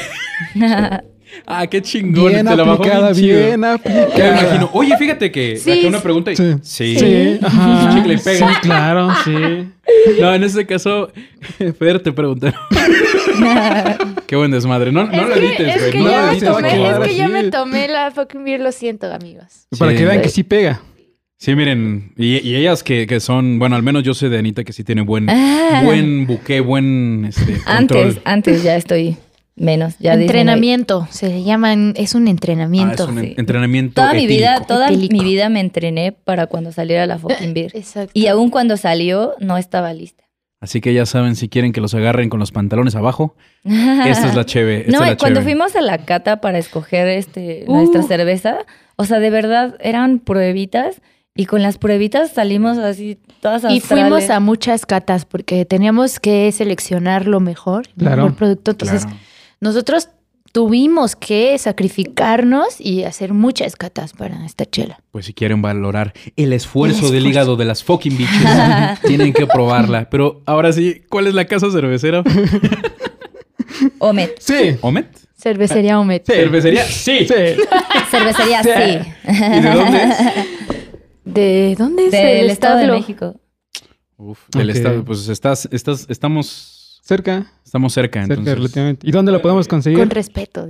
Ah, 1.46 1.66
qué 1.66 1.80
chingón. 1.82 2.28
Bien 2.32 2.46
te 2.46 2.56
la 2.56 2.72
aplicada, 2.72 3.12
chido. 3.14 3.38
bien 3.38 3.50
Ya 3.52 3.56
me 3.56 3.66
aplicada. 3.68 4.40
imagino. 4.42 4.70
Oye, 4.72 4.96
fíjate 4.98 5.30
que 5.32 5.56
Sí, 5.56 5.70
saqué 5.74 5.86
una 5.86 6.00
pregunta 6.00 6.32
y. 6.32 6.36
Sí. 6.36 6.54
Sí. 6.62 6.98
Sí, 6.98 7.38
ajá. 7.42 7.94
Chicle 7.94 8.14
y 8.14 8.18
pega. 8.18 8.48
Sí, 8.48 8.54
claro, 8.62 9.08
sí. 9.24 9.32
No, 10.20 10.34
en 10.34 10.44
este 10.44 10.66
caso, 10.66 11.10
Fer 11.78 12.00
te 12.00 12.12
preguntaron. 12.12 12.58
Qué 14.26 14.36
buen 14.36 14.50
desmadre. 14.50 14.92
No, 14.92 15.04
no 15.04 15.10
que, 15.10 15.38
edites, 15.38 15.76
es 15.76 15.92
güey. 15.92 16.04
No 16.04 16.10
me 16.10 16.30
edites, 16.32 16.48
es 16.48 17.08
que 17.08 17.16
yo 17.16 17.28
me 17.28 17.44
tomé 17.44 17.88
la 17.88 18.10
fucking 18.10 18.44
beer, 18.44 18.60
lo 18.60 18.72
siento, 18.72 19.12
amigos. 19.12 19.66
Para 19.78 19.94
que 19.94 20.04
vean 20.04 20.20
que 20.20 20.28
sí 20.28 20.42
pega. 20.42 20.80
Sí, 21.40 21.54
miren. 21.54 22.12
Y, 22.16 22.38
y 22.46 22.56
ellas 22.56 22.82
que, 22.82 23.06
que 23.06 23.20
son. 23.20 23.58
Bueno, 23.60 23.76
al 23.76 23.82
menos 23.84 24.02
yo 24.02 24.12
sé 24.12 24.28
de 24.28 24.38
Anita 24.38 24.64
que 24.64 24.72
sí 24.72 24.82
tiene 24.82 25.02
buen, 25.02 25.30
Ah. 25.30 25.82
buen 25.84 26.26
buque, 26.26 26.58
buen 26.60 27.26
este, 27.28 27.58
control. 27.62 28.06
Antes, 28.08 28.20
antes 28.24 28.62
ya 28.64 28.74
estoy 28.76 29.16
menos. 29.58 29.94
Ya 29.98 30.14
entrenamiento, 30.14 31.06
se 31.10 31.42
llaman, 31.42 31.94
es 31.96 32.14
un 32.14 32.26
Ah, 32.26 32.30
entrenamiento. 32.30 33.04
es 33.04 33.08
un 33.10 33.20
sí. 33.20 33.34
entrenamiento. 33.36 33.94
Toda 34.00 34.14
mi 34.14 34.26
vida, 34.26 34.64
toda 34.66 34.88
Etílico. 34.88 35.12
mi 35.16 35.24
vida 35.24 35.48
me 35.48 35.60
entrené 35.60 36.12
para 36.12 36.46
cuando 36.46 36.72
saliera 36.72 37.06
la 37.06 37.18
fucking 37.18 37.54
beer. 37.54 37.72
Exacto. 37.74 38.12
Y 38.14 38.26
aún 38.28 38.50
cuando 38.50 38.76
salió, 38.76 39.34
no 39.40 39.56
estaba 39.58 39.92
lista. 39.92 40.24
Así 40.60 40.80
que 40.80 40.92
ya 40.92 41.06
saben, 41.06 41.36
si 41.36 41.48
quieren 41.48 41.72
que 41.72 41.80
los 41.80 41.94
agarren 41.94 42.28
con 42.30 42.40
los 42.40 42.50
pantalones 42.50 42.96
abajo, 42.96 43.36
esta 43.64 44.28
es 44.28 44.34
la 44.34 44.44
cheve. 44.44 44.86
Esta 44.86 44.92
No, 44.92 45.04
es 45.04 45.10
la 45.10 45.16
cuando 45.16 45.40
cheve. 45.40 45.52
fuimos 45.52 45.76
a 45.76 45.80
la 45.80 45.98
cata 45.98 46.40
para 46.40 46.58
escoger 46.58 47.06
este, 47.08 47.64
Uh. 47.68 47.74
nuestra 47.76 48.02
cerveza, 48.02 48.58
o 48.96 49.04
sea, 49.04 49.20
de 49.20 49.30
verdad 49.30 49.76
eran 49.80 50.18
pruebitas 50.18 51.00
y 51.36 51.46
con 51.46 51.62
las 51.62 51.78
pruebitas 51.78 52.32
salimos 52.32 52.78
así 52.78 53.18
todas 53.40 53.62
Y 53.62 53.78
astrales. 53.78 53.84
fuimos 53.84 54.30
a 54.30 54.40
muchas 54.40 54.84
catas 54.84 55.24
porque 55.24 55.64
teníamos 55.64 56.18
que 56.18 56.50
seleccionar 56.50 57.28
lo 57.28 57.38
mejor, 57.38 57.86
el 57.90 57.94
Claro. 58.02 58.24
mejor 58.24 58.34
producto. 58.36 58.70
Entonces, 58.72 59.02
Claro. 59.04 59.18
Nosotros 59.60 60.08
tuvimos 60.52 61.14
que 61.14 61.56
sacrificarnos 61.58 62.80
y 62.80 63.04
hacer 63.04 63.32
muchas 63.34 63.76
catas 63.76 64.12
para 64.14 64.44
esta 64.46 64.64
chela. 64.64 65.00
Pues 65.10 65.26
si 65.26 65.34
quieren 65.34 65.60
valorar 65.62 66.14
el 66.36 66.52
esfuerzo, 66.52 67.06
El 67.06 67.12
del 67.12 67.26
hígado 67.26 67.56
de 67.56 67.64
las 67.66 67.84
fucking 67.84 68.16
bitches, 68.16 69.00
tienen 69.06 69.32
que 69.32 69.46
probarla. 69.46 70.08
Pero 70.10 70.42
ahora 70.46 70.72
sí, 70.72 71.02
¿cuál 71.10 71.26
es 71.26 71.34
la 71.34 71.44
casa 71.46 71.70
cervecera? 71.70 72.22
Omet. 73.98 74.38
Sí. 74.40 74.76
¿Omet? 74.80 75.06
Cervecería 75.36 76.00
Omet. 76.00 76.24
Sí. 76.26 76.32
¿Cervecería? 76.32 76.84
Sí. 76.84 77.26
Sí. 77.28 77.62
Cervecería, 78.10 78.62
Sí. 78.62 78.70
sí. 78.74 79.32
¿Y 79.44 79.60
de 79.60 79.70
dónde 79.70 80.02
es? 80.02 80.18
¿De 81.24 81.74
dónde 81.78 82.06
es 82.06 82.10
Del 82.12 82.26
el 82.38 82.50
Estado 82.50 82.78
de? 82.78 82.86
México. 82.88 83.40
Uf, 84.16 84.40
del 84.48 84.70
estado. 84.70 85.04
Pues 85.04 85.28
estás, 85.28 85.68
estás, 85.70 86.06
estamos, 86.08 86.77
Cerca. 87.02 87.46
estamos 87.64 87.92
cerca, 87.92 88.20
Cerca 88.20 88.34
entonces. 88.34 88.54
relativamente. 88.54 89.06
¿Y 89.06 89.10
dónde 89.12 89.32
lo 89.32 89.40
podemos 89.42 89.68
conseguir? 89.68 89.98
Con 89.98 90.10
respeto. 90.10 90.66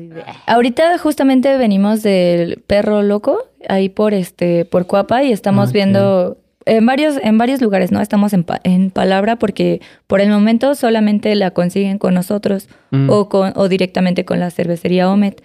Ahorita 0.47 0.99
justamente 0.99 1.57
venimos 1.59 2.03
del 2.03 2.63
Perro 2.67 3.03
Loco, 3.03 3.39
ahí 3.69 3.89
por 3.89 4.15
este, 4.15 4.65
por 4.65 4.87
Cuapa, 4.87 5.23
y 5.23 5.33
estamos 5.33 5.71
Ah, 5.71 5.73
viendo 5.73 6.39
en 6.67 6.85
varios, 6.87 7.17
en 7.23 7.39
varios 7.39 7.61
lugares, 7.61 7.93
¿no? 7.93 8.01
Estamos 8.01 8.33
en, 8.33 8.45
pa- 8.45 8.61
en 8.65 8.91
palabra 8.91 9.37
porque 9.37 9.81
por 10.07 10.21
el 10.21 10.29
momento 10.29 10.75
solamente 10.75 11.35
la 11.35 11.51
consiguen 11.53 11.99
con 11.99 12.15
nosotros 12.15 12.69
Mm. 12.91 13.09
o, 13.11 13.29
con, 13.29 13.53
o 13.57 13.69
directamente 13.69 14.25
con 14.25 14.39
la 14.41 14.51
cervecería 14.51 15.11
Omet. 15.11 15.43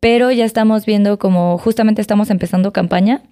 Pero 0.00 0.30
ya 0.30 0.44
estamos 0.44 0.84
viendo 0.86 1.18
como 1.18 1.56
justamente 1.58 2.02
estamos 2.02 2.30
empezando 2.30 2.72
campaña 2.72 3.22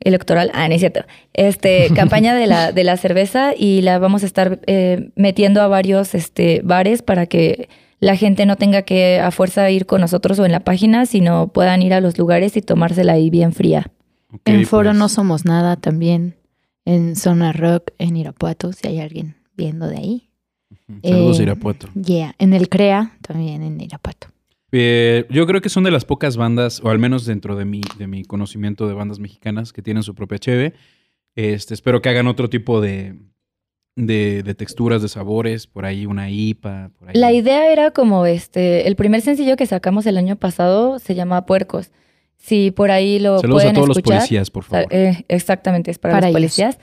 electoral, 0.00 0.50
ah, 0.54 0.68
no 0.68 0.74
es 0.74 0.80
cierto, 0.80 1.04
este, 1.32 1.88
campaña 1.94 2.34
de 2.34 2.46
la, 2.46 2.72
de 2.72 2.84
la 2.84 2.96
cerveza 2.96 3.52
y 3.56 3.82
la 3.82 3.98
vamos 3.98 4.22
a 4.22 4.26
estar 4.26 4.60
eh, 4.66 5.10
metiendo 5.14 5.62
a 5.62 5.68
varios 5.68 6.14
este, 6.14 6.60
bares 6.64 7.02
para 7.02 7.26
que 7.26 7.68
la 8.00 8.16
gente 8.16 8.46
no 8.46 8.56
tenga 8.56 8.82
que 8.82 9.20
a 9.20 9.30
fuerza 9.30 9.70
ir 9.70 9.86
con 9.86 10.00
nosotros 10.00 10.38
o 10.38 10.46
en 10.46 10.52
la 10.52 10.60
página, 10.60 11.04
sino 11.06 11.48
puedan 11.48 11.82
ir 11.82 11.92
a 11.92 12.00
los 12.00 12.18
lugares 12.18 12.56
y 12.56 12.62
tomársela 12.62 13.12
ahí 13.12 13.28
bien 13.28 13.52
fría. 13.52 13.92
En 14.44 14.64
Foro 14.66 14.90
pues, 14.90 14.98
No 14.98 15.08
Somos 15.08 15.44
Nada 15.44 15.76
también. 15.76 16.36
En 16.86 17.14
Zona 17.14 17.52
Rock, 17.52 17.90
en 17.98 18.16
Irapuato, 18.16 18.72
si 18.72 18.88
hay 18.88 19.00
alguien 19.00 19.36
viendo 19.54 19.86
de 19.86 19.98
ahí. 19.98 20.30
Saludos, 21.02 21.38
Eh, 21.38 21.42
Irapuato. 21.42 21.88
Yeah. 21.92 22.34
En 22.38 22.54
el 22.54 22.68
CREA, 22.68 23.18
también 23.20 23.62
en 23.62 23.80
Irapuato. 23.80 24.28
Eh, 24.72 25.26
yo 25.30 25.46
creo 25.46 25.60
que 25.60 25.68
son 25.68 25.84
de 25.84 25.90
las 25.90 26.04
pocas 26.04 26.36
bandas, 26.36 26.80
o 26.84 26.90
al 26.90 26.98
menos 26.98 27.26
dentro 27.26 27.56
de 27.56 27.64
mi, 27.64 27.80
de 27.98 28.06
mi 28.06 28.24
conocimiento 28.24 28.86
de 28.86 28.94
bandas 28.94 29.18
mexicanas, 29.18 29.72
que 29.72 29.82
tienen 29.82 30.02
su 30.02 30.14
propia 30.14 30.38
cheve. 30.38 30.74
Este, 31.34 31.74
espero 31.74 32.02
que 32.02 32.08
hagan 32.08 32.26
otro 32.26 32.48
tipo 32.50 32.80
de, 32.80 33.16
de, 33.96 34.42
de 34.42 34.54
texturas, 34.54 35.02
de 35.02 35.08
sabores, 35.08 35.66
por 35.66 35.84
ahí 35.84 36.06
una 36.06 36.30
IPA. 36.30 36.90
Por 36.98 37.08
ahí. 37.08 37.14
La 37.16 37.32
idea 37.32 37.72
era 37.72 37.90
como 37.90 38.26
este, 38.26 38.86
el 38.86 38.96
primer 38.96 39.20
sencillo 39.20 39.56
que 39.56 39.66
sacamos 39.66 40.06
el 40.06 40.16
año 40.16 40.36
pasado 40.36 40.98
se 40.98 41.14
llama 41.14 41.46
Puercos. 41.46 41.90
Si 42.36 42.70
por 42.70 42.90
ahí 42.90 43.18
lo 43.18 43.38
Saludos 43.38 43.64
a 43.66 43.72
todos 43.72 43.88
los 43.88 44.00
policías, 44.00 44.50
por 44.50 44.64
favor. 44.64 44.86
Eh, 44.90 45.24
exactamente, 45.28 45.90
es 45.90 45.98
para, 45.98 46.14
Para 46.14 46.28
los 46.28 46.30
ellos. 46.30 46.40
policías. 46.40 46.78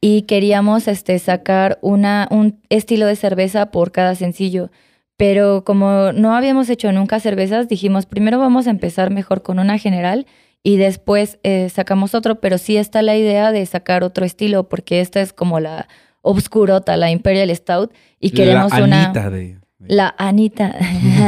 Y 0.00 0.22
queríamos 0.22 0.88
este, 0.88 1.18
sacar 1.18 1.78
una, 1.82 2.26
un 2.30 2.60
estilo 2.70 3.06
de 3.06 3.14
cerveza 3.14 3.70
por 3.70 3.92
cada 3.92 4.14
sencillo. 4.14 4.70
Pero 5.16 5.62
como 5.64 6.12
no 6.12 6.34
habíamos 6.34 6.68
hecho 6.70 6.90
nunca 6.92 7.20
cervezas, 7.20 7.68
dijimos, 7.68 8.06
primero 8.06 8.38
vamos 8.38 8.66
a 8.66 8.70
empezar 8.70 9.10
mejor 9.10 9.42
con 9.42 9.58
una 9.58 9.78
general 9.78 10.26
y 10.64 10.76
después 10.76 11.38
eh, 11.42 11.68
sacamos 11.72 12.14
otro. 12.14 12.40
Pero 12.40 12.58
sí 12.58 12.76
está 12.76 13.02
la 13.02 13.16
idea 13.16 13.52
de 13.52 13.64
sacar 13.66 14.02
otro 14.04 14.24
estilo, 14.24 14.68
porque 14.68 15.00
esta 15.00 15.20
es 15.20 15.32
como 15.32 15.60
la 15.60 15.86
obscurota, 16.22 16.96
la 16.96 17.10
Imperial 17.10 17.54
Stout. 17.54 17.92
Y 18.20 18.30
queremos 18.30 18.72
la 18.72 18.84
una... 18.84 19.04
Anita 19.04 19.30
de, 19.30 19.38
de- 19.38 19.94
La 19.94 20.14
Anita. 20.18 20.74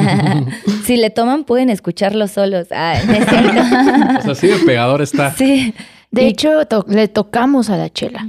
si 0.85 0.97
le 0.97 1.11
toman, 1.11 1.45
pueden 1.45 1.71
escucharlo 1.71 2.27
solos. 2.29 2.69
Ah, 2.71 2.97
no 3.07 3.13
es 3.13 3.25
cierto. 3.27 3.61
O 4.19 4.23
sea, 4.23 4.33
así 4.33 4.47
de 4.47 4.59
pegador 4.61 5.03
está. 5.03 5.33
sí. 5.35 5.75
De 6.15 6.23
Y- 6.23 6.27
hecho, 6.29 6.67
to- 6.67 6.85
le 6.89 7.09
tocamos 7.09 7.71
a 7.71 7.77
la 7.77 7.91
chela. 7.91 8.27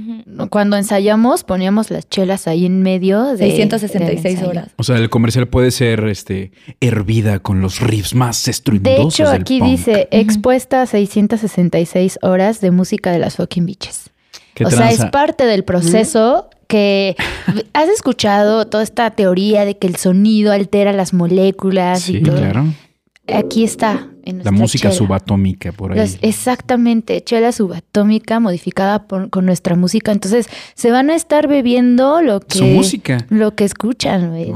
cuando 0.50 0.76
ensayamos 0.76 1.44
poníamos 1.44 1.90
las 1.90 2.08
chelas 2.08 2.46
ahí 2.48 2.66
en 2.66 2.82
medio 2.82 3.24
de 3.24 3.38
666 3.38 4.22
del 4.22 4.32
ensayo. 4.32 4.50
horas. 4.50 4.68
O 4.76 4.82
sea, 4.82 4.96
el 4.96 5.08
comercial 5.08 5.46
puede 5.48 5.70
ser 5.70 6.04
este 6.08 6.50
hervida 6.80 7.38
con 7.38 7.60
los 7.60 7.80
riffs 7.80 8.14
más 8.14 8.44
De 8.44 8.50
estruendosos 8.50 9.14
hecho, 9.20 9.30
del 9.30 9.40
aquí 9.40 9.58
punk. 9.60 9.70
dice 9.70 10.08
expuesta 10.10 10.82
a 10.82 10.86
666 10.86 12.18
horas 12.22 12.60
de 12.60 12.70
música 12.70 13.10
de 13.12 13.18
las 13.18 13.36
fucking 13.36 13.66
bitches. 13.66 14.10
¿Qué 14.54 14.64
o 14.64 14.70
sea, 14.70 14.90
es 14.90 15.04
parte 15.06 15.44
del 15.46 15.64
proceso 15.64 16.48
que 16.66 17.14
has 17.72 17.88
escuchado 17.88 18.66
toda 18.66 18.82
esta 18.82 19.10
teoría 19.10 19.64
de 19.64 19.76
que 19.78 19.86
el 19.86 19.96
sonido 19.96 20.52
altera 20.52 20.92
las 20.92 21.12
moléculas 21.12 22.02
Sí, 22.02 22.16
y 22.16 22.22
todo. 22.22 22.36
claro. 22.38 22.64
Aquí 23.32 23.64
está. 23.64 24.08
En 24.26 24.42
La 24.44 24.50
música 24.50 24.88
chela. 24.90 24.94
subatómica 24.98 25.72
por 25.72 25.92
ahí. 25.92 25.98
Las- 25.98 26.18
exactamente, 26.20 27.22
chela 27.22 27.52
subatómica 27.52 28.40
modificada 28.40 29.04
por- 29.04 29.30
con 29.30 29.46
nuestra 29.46 29.76
música. 29.76 30.12
Entonces, 30.12 30.48
se 30.74 30.90
van 30.90 31.10
a 31.10 31.14
estar 31.14 31.46
bebiendo 31.48 32.20
lo 32.22 32.40
que 32.40 32.58
Su 32.58 32.64
música. 32.66 33.24
lo 33.30 33.54
que 33.54 33.64
escuchan, 33.64 34.30
güey. 34.30 34.52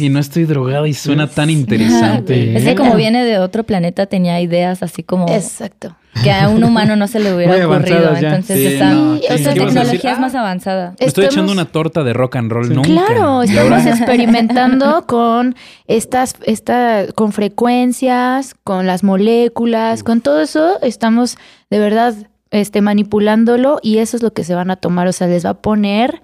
Y 0.00 0.08
no 0.08 0.18
estoy 0.18 0.44
drogada 0.44 0.86
y 0.88 0.94
suena 0.94 1.28
tan 1.28 1.48
interesante. 1.48 2.56
Es 2.56 2.64
que 2.64 2.74
como 2.74 2.96
viene 2.96 3.24
de 3.24 3.38
otro 3.38 3.64
planeta 3.64 4.06
tenía 4.06 4.40
ideas 4.40 4.82
así 4.82 5.02
como 5.02 5.28
Exacto. 5.32 5.94
que 6.24 6.32
a 6.32 6.48
un 6.48 6.64
humano 6.64 6.96
no 6.96 7.06
se 7.08 7.20
le 7.20 7.34
hubiera 7.34 7.52
Muy 7.52 7.62
ocurrido. 7.62 8.16
Entonces 8.16 8.58
Sí, 8.58 8.66
está, 8.66 8.90
no, 8.94 9.14
Sí, 9.16 9.20
¿qué- 9.20 9.34
o 9.34 9.38
sea, 9.38 9.52
qué 9.52 9.60
esta 9.60 9.66
tecnología 9.66 10.12
es 10.12 10.18
más 10.18 10.34
avanzada. 10.34 10.94
me 10.98 11.06
estoy 11.06 11.24
Estamos- 11.24 11.34
echando 11.34 11.52
una 11.52 11.64
torta 11.66 12.02
de 12.04 12.12
rock 12.14 12.36
and 12.36 12.50
roll 12.50 12.66
Sí. 12.68 12.74
nunca. 12.74 12.88
Claro, 12.88 13.42
estamos 13.42 13.86
experimentando 13.86 15.04
con 15.06 15.54
estas, 15.86 16.34
esta, 16.46 17.04
con 17.14 17.32
frecuencias, 17.32 18.55
con 18.64 18.86
las 18.86 19.02
moléculas, 19.02 20.02
con 20.02 20.20
todo 20.20 20.40
eso, 20.40 20.80
estamos 20.82 21.36
de 21.70 21.78
verdad 21.78 22.14
este, 22.50 22.80
manipulándolo 22.80 23.78
y 23.82 23.98
eso 23.98 24.16
es 24.16 24.22
lo 24.22 24.32
que 24.32 24.44
se 24.44 24.54
van 24.54 24.70
a 24.70 24.76
tomar. 24.76 25.06
O 25.08 25.12
sea, 25.12 25.26
les 25.26 25.44
va 25.44 25.50
a 25.50 25.62
poner, 25.62 26.22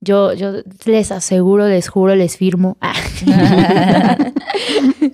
yo, 0.00 0.32
yo 0.32 0.62
les 0.84 1.12
aseguro, 1.12 1.68
les 1.68 1.88
juro, 1.88 2.14
les 2.14 2.36
firmo. 2.36 2.76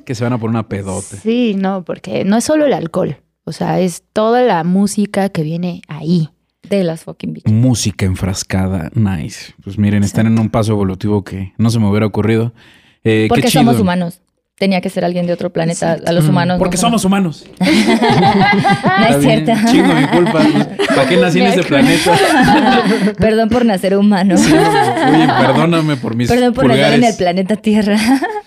Que 0.05 0.15
se 0.15 0.25
van 0.25 0.33
a 0.33 0.39
poner 0.39 0.51
una 0.51 0.69
pedote. 0.69 1.17
Sí, 1.17 1.55
no, 1.57 1.85
porque 1.85 2.25
no 2.25 2.37
es 2.37 2.45
solo 2.45 2.67
el 2.67 2.73
alcohol. 2.73 3.17
O 3.45 3.53
sea, 3.53 3.81
es 3.81 4.03
toda 4.13 4.43
la 4.43 4.65
música 4.65 5.29
que 5.29 5.43
viene 5.43 5.83
ahí. 5.89 6.31
De 6.69 6.85
las 6.85 7.03
fucking 7.05 7.33
bitches. 7.35 7.53
Música 7.53 8.07
enfrascada, 8.07 8.91
nice. 8.95 9.53
Pues 9.63 9.79
miren, 9.79 10.05
están 10.05 10.27
en 10.27 10.39
un 10.39 10.49
paso 10.49 10.73
evolutivo 10.73 11.25
que 11.25 11.53
no 11.59 11.71
se 11.71 11.79
me 11.79 11.89
hubiera 11.89 12.07
ocurrido. 12.07 12.53
Eh, 13.05 13.25
qué 13.25 13.29
Porque 13.29 13.49
chido. 13.49 13.65
somos 13.65 13.81
humanos. 13.81 14.21
Tenía 14.57 14.81
que 14.81 14.91
ser 14.91 15.05
alguien 15.05 15.27
de 15.27 15.33
otro 15.33 15.51
planeta. 15.51 15.97
A 16.07 16.13
los 16.13 16.29
humanos. 16.29 16.59
Porque 16.59 16.77
no 16.77 16.81
somos 16.81 17.05
humanos. 17.05 17.45
No 17.61 19.07
es 19.09 19.25
bien, 19.25 19.45
cierto. 19.47 19.71
Chingo 19.71 19.95
mi 19.95 20.07
culpa. 20.07 20.41
¿Para 20.95 21.09
qué 21.09 21.17
nací 21.17 21.41
en 21.41 21.47
ese 21.47 21.63
planeta? 21.65 22.17
Perdón 23.19 23.49
por 23.49 23.65
nacer 23.65 23.97
humano. 23.97 24.35
Oye, 24.37 25.27
perdóname 25.27 25.97
por 25.97 26.15
mis 26.15 26.29
Perdón 26.29 26.53
por 26.55 26.67
nacer 26.67 26.83
pulgares. 26.85 26.99
en 26.99 27.05
el 27.11 27.17
planeta 27.17 27.57
Tierra. 27.57 27.97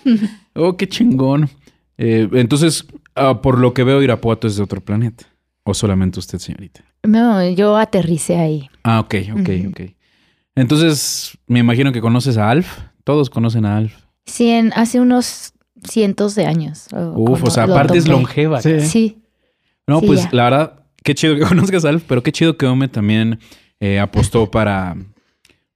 Oh, 0.58 0.74
qué 0.78 0.88
chingón. 0.88 1.50
Eh, 1.98 2.28
entonces, 2.32 2.86
ah, 3.14 3.42
por 3.42 3.58
lo 3.58 3.74
que 3.74 3.84
veo, 3.84 4.00
Irapuato 4.02 4.46
es 4.46 4.56
de 4.56 4.62
otro 4.62 4.80
planeta. 4.80 5.24
¿O 5.64 5.74
solamente 5.74 6.18
usted, 6.18 6.38
señorita? 6.38 6.80
No, 7.02 7.46
yo 7.50 7.76
aterricé 7.76 8.38
ahí. 8.38 8.70
Ah, 8.82 9.00
ok, 9.00 9.14
ok, 9.32 9.38
Ujú. 9.40 9.68
ok. 9.68 9.80
Entonces, 10.54 11.36
me 11.46 11.58
imagino 11.58 11.92
que 11.92 12.00
conoces 12.00 12.38
a 12.38 12.48
Alf. 12.48 12.78
Todos 13.04 13.28
conocen 13.28 13.66
a 13.66 13.76
Alf. 13.76 13.92
Sí, 14.24 14.48
en- 14.48 14.72
hace 14.74 14.98
unos 14.98 15.52
cientos 15.84 16.34
de 16.34 16.46
años. 16.46 16.86
Uf, 16.92 17.42
o 17.44 17.50
sea, 17.50 17.64
aparte 17.64 17.98
es 17.98 18.08
longeva. 18.08 18.60
Sí. 18.62 18.80
Sí. 18.80 19.18
No, 19.86 20.00
Sí, 20.00 20.06
pues 20.06 20.24
ya. 20.24 20.28
la 20.32 20.44
verdad, 20.44 20.84
qué 21.04 21.14
chido 21.14 21.34
que 21.36 21.42
conozcas 21.48 21.84
a 21.84 21.88
Alf, 21.90 22.04
pero 22.06 22.22
qué 22.22 22.32
chido 22.32 22.56
que 22.56 22.66
Ome 22.66 22.88
también 22.88 23.38
eh, 23.80 23.98
apostó 24.00 24.50
para, 24.50 24.96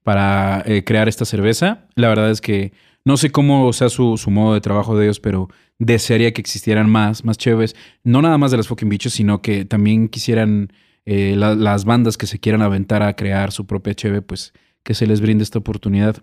para 0.03 0.62
eh, 0.66 0.84
crear 0.84 1.09
esta 1.09 1.24
cerveza. 1.24 1.86
La 1.94 2.09
verdad 2.09 2.30
es 2.30 2.40
que 2.40 2.72
no 3.05 3.16
sé 3.16 3.30
cómo 3.30 3.72
sea 3.72 3.88
su, 3.88 4.16
su 4.16 4.30
modo 4.30 4.55
de 4.55 4.61
trabajo 4.61 4.96
de 4.96 5.05
ellos, 5.07 5.20
pero 5.20 5.48
desearía 5.78 6.32
que 6.32 6.40
existieran 6.40 6.88
más, 6.90 7.24
más 7.24 7.38
chéves. 7.38 7.74
No 8.05 8.20
nada 8.22 8.38
más 8.38 8.51
de 8.51 8.57
las 8.59 8.68
fucking 8.68 8.88
bichos, 8.88 9.12
sino 9.12 9.40
que 9.42 9.64
también 9.64 10.09
quisieran 10.09 10.72
eh, 11.07 11.34
la- 11.36 11.55
las 11.55 11.84
bandas 11.84 12.16
que 12.18 12.26
se 12.26 12.38
quieran 12.38 12.62
aventar 12.62 13.03
a 13.03 13.14
crear 13.16 13.53
su 13.53 13.66
propia 13.66 13.94
cheve, 13.94 14.20
pues 14.22 14.53
que 14.82 14.94
se 14.94 15.07
les 15.07 15.20
brinde 15.20 15.44
esta 15.44 15.59
oportunidad. 15.59 16.16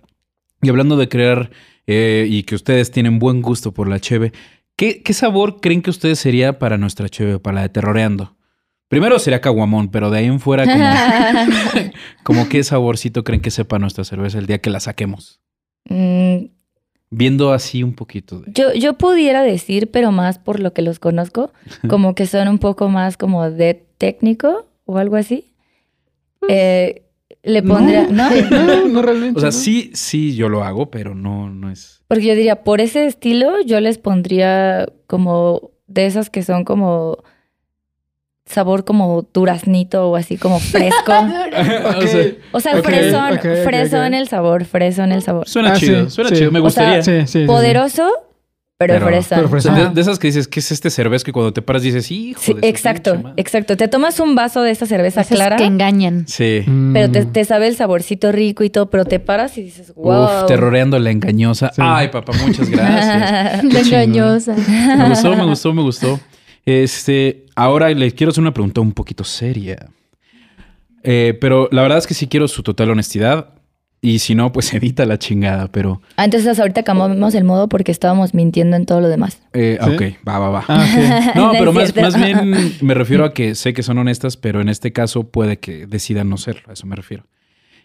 Y 0.61 0.69
hablando 0.69 0.97
de 0.97 1.09
crear 1.09 1.51
eh, 1.85 2.25
y 2.29 2.43
que 2.43 2.55
ustedes 2.55 2.91
tienen 2.91 3.19
buen 3.19 3.41
gusto 3.41 3.73
por 3.73 3.87
la 3.87 3.99
cheve, 3.99 4.31
¿qué, 4.75 5.01
qué 5.03 5.13
sabor 5.13 5.59
creen 5.61 5.81
que 5.81 5.89
ustedes 5.89 6.19
sería 6.19 6.59
para 6.59 6.77
nuestra 6.77 7.09
cheve, 7.09 7.39
para 7.39 7.55
la 7.55 7.61
de 7.61 7.69
Terroreando? 7.69 8.35
Primero 8.87 9.19
sería 9.19 9.41
caguamón, 9.41 9.89
pero 9.89 10.09
de 10.09 10.19
ahí 10.19 10.25
en 10.25 10.39
fuera, 10.39 10.63
como, 10.63 11.91
como 12.23 12.49
qué 12.49 12.63
saborcito 12.63 13.23
creen 13.23 13.41
que 13.41 13.51
sepa 13.51 13.79
nuestra 13.79 14.05
cerveza 14.05 14.39
el 14.39 14.47
día 14.47 14.59
que 14.59 14.69
la 14.69 14.79
saquemos. 14.79 15.41
Mm, 15.89 16.45
Viendo 17.09 17.53
así 17.53 17.83
un 17.83 17.93
poquito 17.93 18.41
de... 18.41 18.51
yo, 18.51 18.73
yo 18.73 18.97
pudiera 18.97 19.41
decir, 19.41 19.89
pero 19.91 20.11
más 20.11 20.39
por 20.39 20.59
lo 20.59 20.73
que 20.73 20.81
los 20.81 20.99
conozco, 20.99 21.53
como 21.89 22.15
que 22.15 22.25
son 22.25 22.47
un 22.49 22.59
poco 22.59 22.89
más 22.89 23.15
como 23.15 23.49
de 23.49 23.85
técnico 23.97 24.65
o 24.85 24.97
algo 24.97 25.15
así. 25.15 25.53
Eh, 26.49 27.06
le 27.43 27.63
pondría, 27.63 28.07
¿no? 28.11 28.29
No, 28.29 28.87
no 28.87 29.01
realmente. 29.01 29.37
O 29.37 29.41
sea, 29.41 29.49
¿no? 29.49 29.51
sí, 29.51 29.91
sí, 29.93 30.35
yo 30.35 30.49
lo 30.49 30.63
hago, 30.63 30.89
pero 30.91 31.15
no, 31.15 31.49
no 31.49 31.69
es... 31.71 32.01
Porque 32.07 32.25
yo 32.25 32.35
diría, 32.35 32.63
por 32.63 32.81
ese 32.81 33.05
estilo, 33.05 33.61
yo 33.65 33.79
les 33.79 33.97
pondría 33.97 34.87
como 35.07 35.71
de 35.87 36.05
esas 36.05 36.29
que 36.29 36.43
son 36.43 36.63
como 36.65 37.17
sabor 38.45 38.85
como 38.85 39.27
duraznito 39.33 40.09
o 40.09 40.15
así 40.15 40.37
como 40.37 40.59
fresco. 40.59 41.11
O 41.97 42.01
sea, 42.07 42.25
O 42.53 42.59
sea, 42.59 42.77
Ok, 42.79 42.85
fresón, 42.85 43.33
ok, 43.33 43.39
ok, 43.39 43.63
fresón 43.65 44.13
el 44.13 44.27
sabor, 44.27 44.65
fresón 44.65 45.11
el 45.11 45.21
sabor. 45.21 45.47
suena 45.47 45.73
Ah, 45.73 45.75
chido, 45.75 46.05
sí, 46.05 46.11
suena 46.11 46.29
sí. 46.29 46.35
chido, 46.37 46.51
me 46.51 46.59
O 46.59 46.69
sea, 46.69 46.97
gustaría. 46.97 47.03
Sí, 47.03 47.11
sí, 47.27 47.27
sí, 47.27 47.39
sí. 47.41 47.45
Poderoso, 47.45 48.09
pero, 48.77 48.93
Pero- 48.93 49.05
fresón. 49.07 49.37
pero 49.37 49.57
O 49.57 49.61
sea, 49.61 49.71
fresón. 49.73 49.93
de, 49.95 50.01
esas 50.01 50.19
que 50.19 50.27
dices, 50.27 50.47
¿qué 50.47 50.59
es 50.59 50.71
este 50.71 50.89
cerveza 50.91 51.25
que 51.25 51.31
cuando 51.31 51.51
te 51.51 51.61
paras 51.63 51.81
dices, 51.81 52.11
hijo 52.11 52.39
Sí, 52.41 52.53
de 52.53 52.67
exacto, 52.69 53.11
pinche 53.13 53.23
madre"? 53.23 53.41
exacto. 53.41 53.75
Te 53.77 53.87
tomas 53.87 54.19
un 54.19 54.35
vaso 54.35 54.61
de 54.61 54.69
esta 54.71 54.85
cerveza 54.85 55.21
Esas 55.21 55.35
clara, 55.35 55.55
que 55.57 55.63
engañan. 55.65 56.27
Sí. 56.27 56.61
Mm. 56.65 56.93
pero 56.93 57.11
te, 57.11 57.25
te 57.25 57.43
sabe 57.45 57.67
el 57.67 57.75
saborcito 57.75 58.31
rico 58.31 58.63
y 58.63 58.69
todo, 58.69 58.89
pero 58.91 59.05
te 59.05 59.19
paras 59.19 59.57
y 59.57 59.63
dices, 59.63 59.93
wow. 59.95 60.25
Uf, 60.25 60.45
terroreando 60.47 60.99
la 60.99 61.09
engañosa. 61.09 61.71
Sí. 61.73 61.81
Ay, 61.83 62.09
papá, 62.09 62.33
muchas 62.45 62.69
gracias. 62.69 63.63
La 63.73 63.79
engañosa. 63.79 64.55
Me 64.55 65.09
gustó, 65.09 65.35
me 65.35 65.45
gustó, 65.45 65.73
me 65.73 65.81
gustó. 65.81 66.19
Este, 66.65 67.45
ahora 67.55 67.89
les 67.89 68.13
quiero 68.13 68.29
hacer 68.31 68.41
una 68.41 68.53
pregunta 68.53 68.81
un 68.81 68.91
poquito 68.91 69.23
seria. 69.23 69.87
Eh, 71.03 71.37
pero 71.39 71.69
la 71.71 71.81
verdad 71.81 71.97
es 71.97 72.05
que 72.07 72.13
sí 72.13 72.27
quiero 72.27 72.47
su 72.47 72.61
total 72.61 72.89
honestidad. 72.91 73.53
Y 73.99 74.19
si 74.19 74.35
no, 74.35 74.51
pues 74.51 74.73
evita 74.75 75.05
la 75.05 75.17
chingada. 75.17 75.67
Pero, 75.71 76.01
Ah, 76.17 76.25
Entonces 76.25 76.59
ahorita 76.59 76.83
cambiamos 76.83 77.33
el 77.35 77.43
modo 77.43 77.67
porque 77.67 77.91
estábamos 77.91 78.33
mintiendo 78.33 78.75
en 78.77 78.85
todo 78.85 79.01
lo 79.01 79.07
demás. 79.09 79.41
eh, 79.53 79.77
¿Sí? 79.83 79.89
ok, 79.89 80.01
va, 80.27 80.39
va, 80.39 80.49
va. 80.49 80.65
Ah. 80.67 81.31
No, 81.35 81.51
pero 81.51 81.73
más 81.73 82.15
bien 82.17 82.73
me 82.81 82.93
refiero 82.93 83.25
a 83.25 83.33
que 83.33 83.55
sé 83.55 83.73
que 83.73 83.83
son 83.83 83.97
honestas, 83.97 84.37
pero 84.37 84.61
en 84.61 84.69
este 84.69 84.93
caso 84.93 85.23
puede 85.29 85.57
que 85.59 85.87
decidan 85.87 86.29
no 86.29 86.37
serlo. 86.37 86.63
A 86.69 86.73
eso 86.73 86.85
me 86.87 86.95
refiero. 86.95 87.25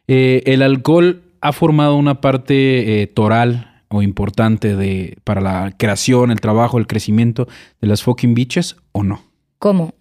Eh, 0.09 0.43
¿El 0.47 0.63
alcohol 0.63 1.23
ha 1.41 1.53
formado 1.53 1.97
una 1.97 2.21
parte 2.21 3.03
eh, 3.03 3.07
toral 3.07 3.83
o 3.89 4.03
importante 4.03 4.77
de, 4.77 5.19
para 5.25 5.41
la 5.41 5.73
creación, 5.79 6.31
el 6.31 6.41
trabajo, 6.41 6.79
el 6.79 6.87
crecimiento 6.87 7.47
de 7.81 7.89
las 7.89 8.03
fucking 8.03 8.35
bitches 8.35 8.77
o 8.93 9.03
no? 9.03 9.23
¿Cómo? 9.59 9.95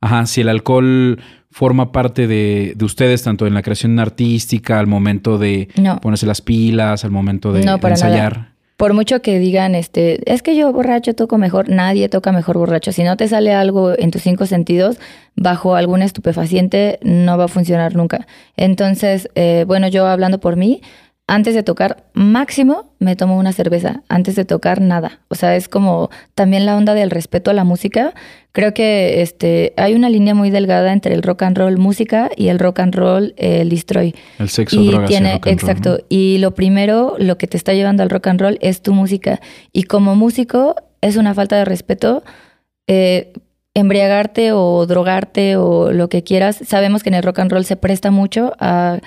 Ajá, 0.00 0.26
si 0.26 0.42
el 0.42 0.48
alcohol 0.48 1.20
forma 1.50 1.92
parte 1.92 2.26
de, 2.26 2.74
de 2.76 2.84
ustedes, 2.84 3.22
tanto 3.22 3.46
en 3.46 3.54
la 3.54 3.62
creación 3.62 3.98
artística, 3.98 4.78
al 4.78 4.86
momento 4.86 5.38
de 5.38 5.68
No. 5.76 5.98
ponerse 6.00 6.26
las 6.26 6.40
pilas, 6.42 7.04
al 7.04 7.10
momento 7.10 7.52
de, 7.52 7.64
No, 7.64 7.72
de 7.74 7.78
para 7.78 7.94
nada. 7.94 8.06
ensayar. 8.08 8.48
Por 8.76 8.94
mucho 8.94 9.22
que 9.22 9.40
digan, 9.40 9.74
este, 9.74 10.20
es 10.32 10.40
que 10.42 10.54
yo 10.54 10.72
borracho 10.72 11.12
toco 11.14 11.36
mejor, 11.36 11.68
nadie 11.68 12.08
toca 12.08 12.30
mejor 12.30 12.58
borracho. 12.58 12.92
Si 12.92 13.02
no 13.02 13.16
te 13.16 13.26
sale 13.26 13.52
algo 13.52 13.92
en 13.98 14.12
tus 14.12 14.22
cinco 14.22 14.46
sentidos, 14.46 14.98
bajo 15.34 15.74
algún 15.74 16.00
estupefaciente, 16.00 17.00
no 17.02 17.36
va 17.36 17.46
a 17.46 17.48
funcionar 17.48 17.96
nunca. 17.96 18.28
Entonces, 18.56 19.28
eh, 19.34 19.64
bueno, 19.66 19.88
yo 19.88 20.06
hablando 20.06 20.38
por 20.38 20.54
mí, 20.54 20.80
antes 21.28 21.54
de 21.54 21.62
tocar, 21.62 22.04
máximo 22.14 22.94
me 22.98 23.14
tomo 23.14 23.38
una 23.38 23.52
cerveza. 23.52 24.02
Antes 24.08 24.34
de 24.34 24.46
tocar, 24.46 24.80
nada. 24.80 25.20
O 25.28 25.34
sea, 25.34 25.56
es 25.56 25.68
como 25.68 26.08
también 26.34 26.64
la 26.64 26.74
onda 26.74 26.94
del 26.94 27.10
respeto 27.10 27.50
a 27.50 27.54
la 27.54 27.64
música. 27.64 28.14
Creo 28.52 28.72
que 28.72 29.20
este, 29.20 29.74
hay 29.76 29.94
una 29.94 30.08
línea 30.08 30.34
muy 30.34 30.48
delgada 30.48 30.90
entre 30.90 31.14
el 31.14 31.22
rock 31.22 31.42
and 31.42 31.58
roll 31.58 31.76
música 31.76 32.30
y 32.34 32.48
el 32.48 32.58
rock 32.58 32.80
and 32.80 32.94
roll 32.94 33.34
eh, 33.36 33.60
el 33.60 33.68
destroy. 33.68 34.14
El 34.38 34.48
sexo, 34.48 34.80
Y 34.80 34.88
drogas 34.88 35.10
y 35.10 35.12
tiene, 35.12 35.34
rock 35.34 35.46
and 35.46 35.60
roll, 35.60 35.70
exacto. 35.70 35.90
¿no? 35.98 36.04
Y 36.08 36.38
lo 36.38 36.54
primero, 36.54 37.16
lo 37.18 37.36
que 37.36 37.46
te 37.46 37.58
está 37.58 37.74
llevando 37.74 38.02
al 38.02 38.08
rock 38.08 38.28
and 38.28 38.40
roll 38.40 38.58
es 38.62 38.80
tu 38.80 38.94
música. 38.94 39.40
Y 39.70 39.82
como 39.82 40.16
músico, 40.16 40.76
es 41.02 41.16
una 41.16 41.34
falta 41.34 41.56
de 41.56 41.66
respeto 41.66 42.24
eh, 42.86 43.34
embriagarte 43.74 44.52
o 44.52 44.86
drogarte 44.86 45.56
o 45.56 45.92
lo 45.92 46.08
que 46.08 46.24
quieras. 46.24 46.58
Sabemos 46.66 47.02
que 47.02 47.10
en 47.10 47.16
el 47.16 47.22
rock 47.22 47.40
and 47.40 47.52
roll 47.52 47.66
se 47.66 47.76
presta 47.76 48.10
mucho 48.10 48.54
a 48.58 48.98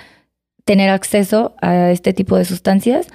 tener 0.64 0.90
acceso 0.90 1.54
a 1.60 1.90
este 1.90 2.12
tipo 2.12 2.36
de 2.36 2.44
sustancias, 2.44 3.06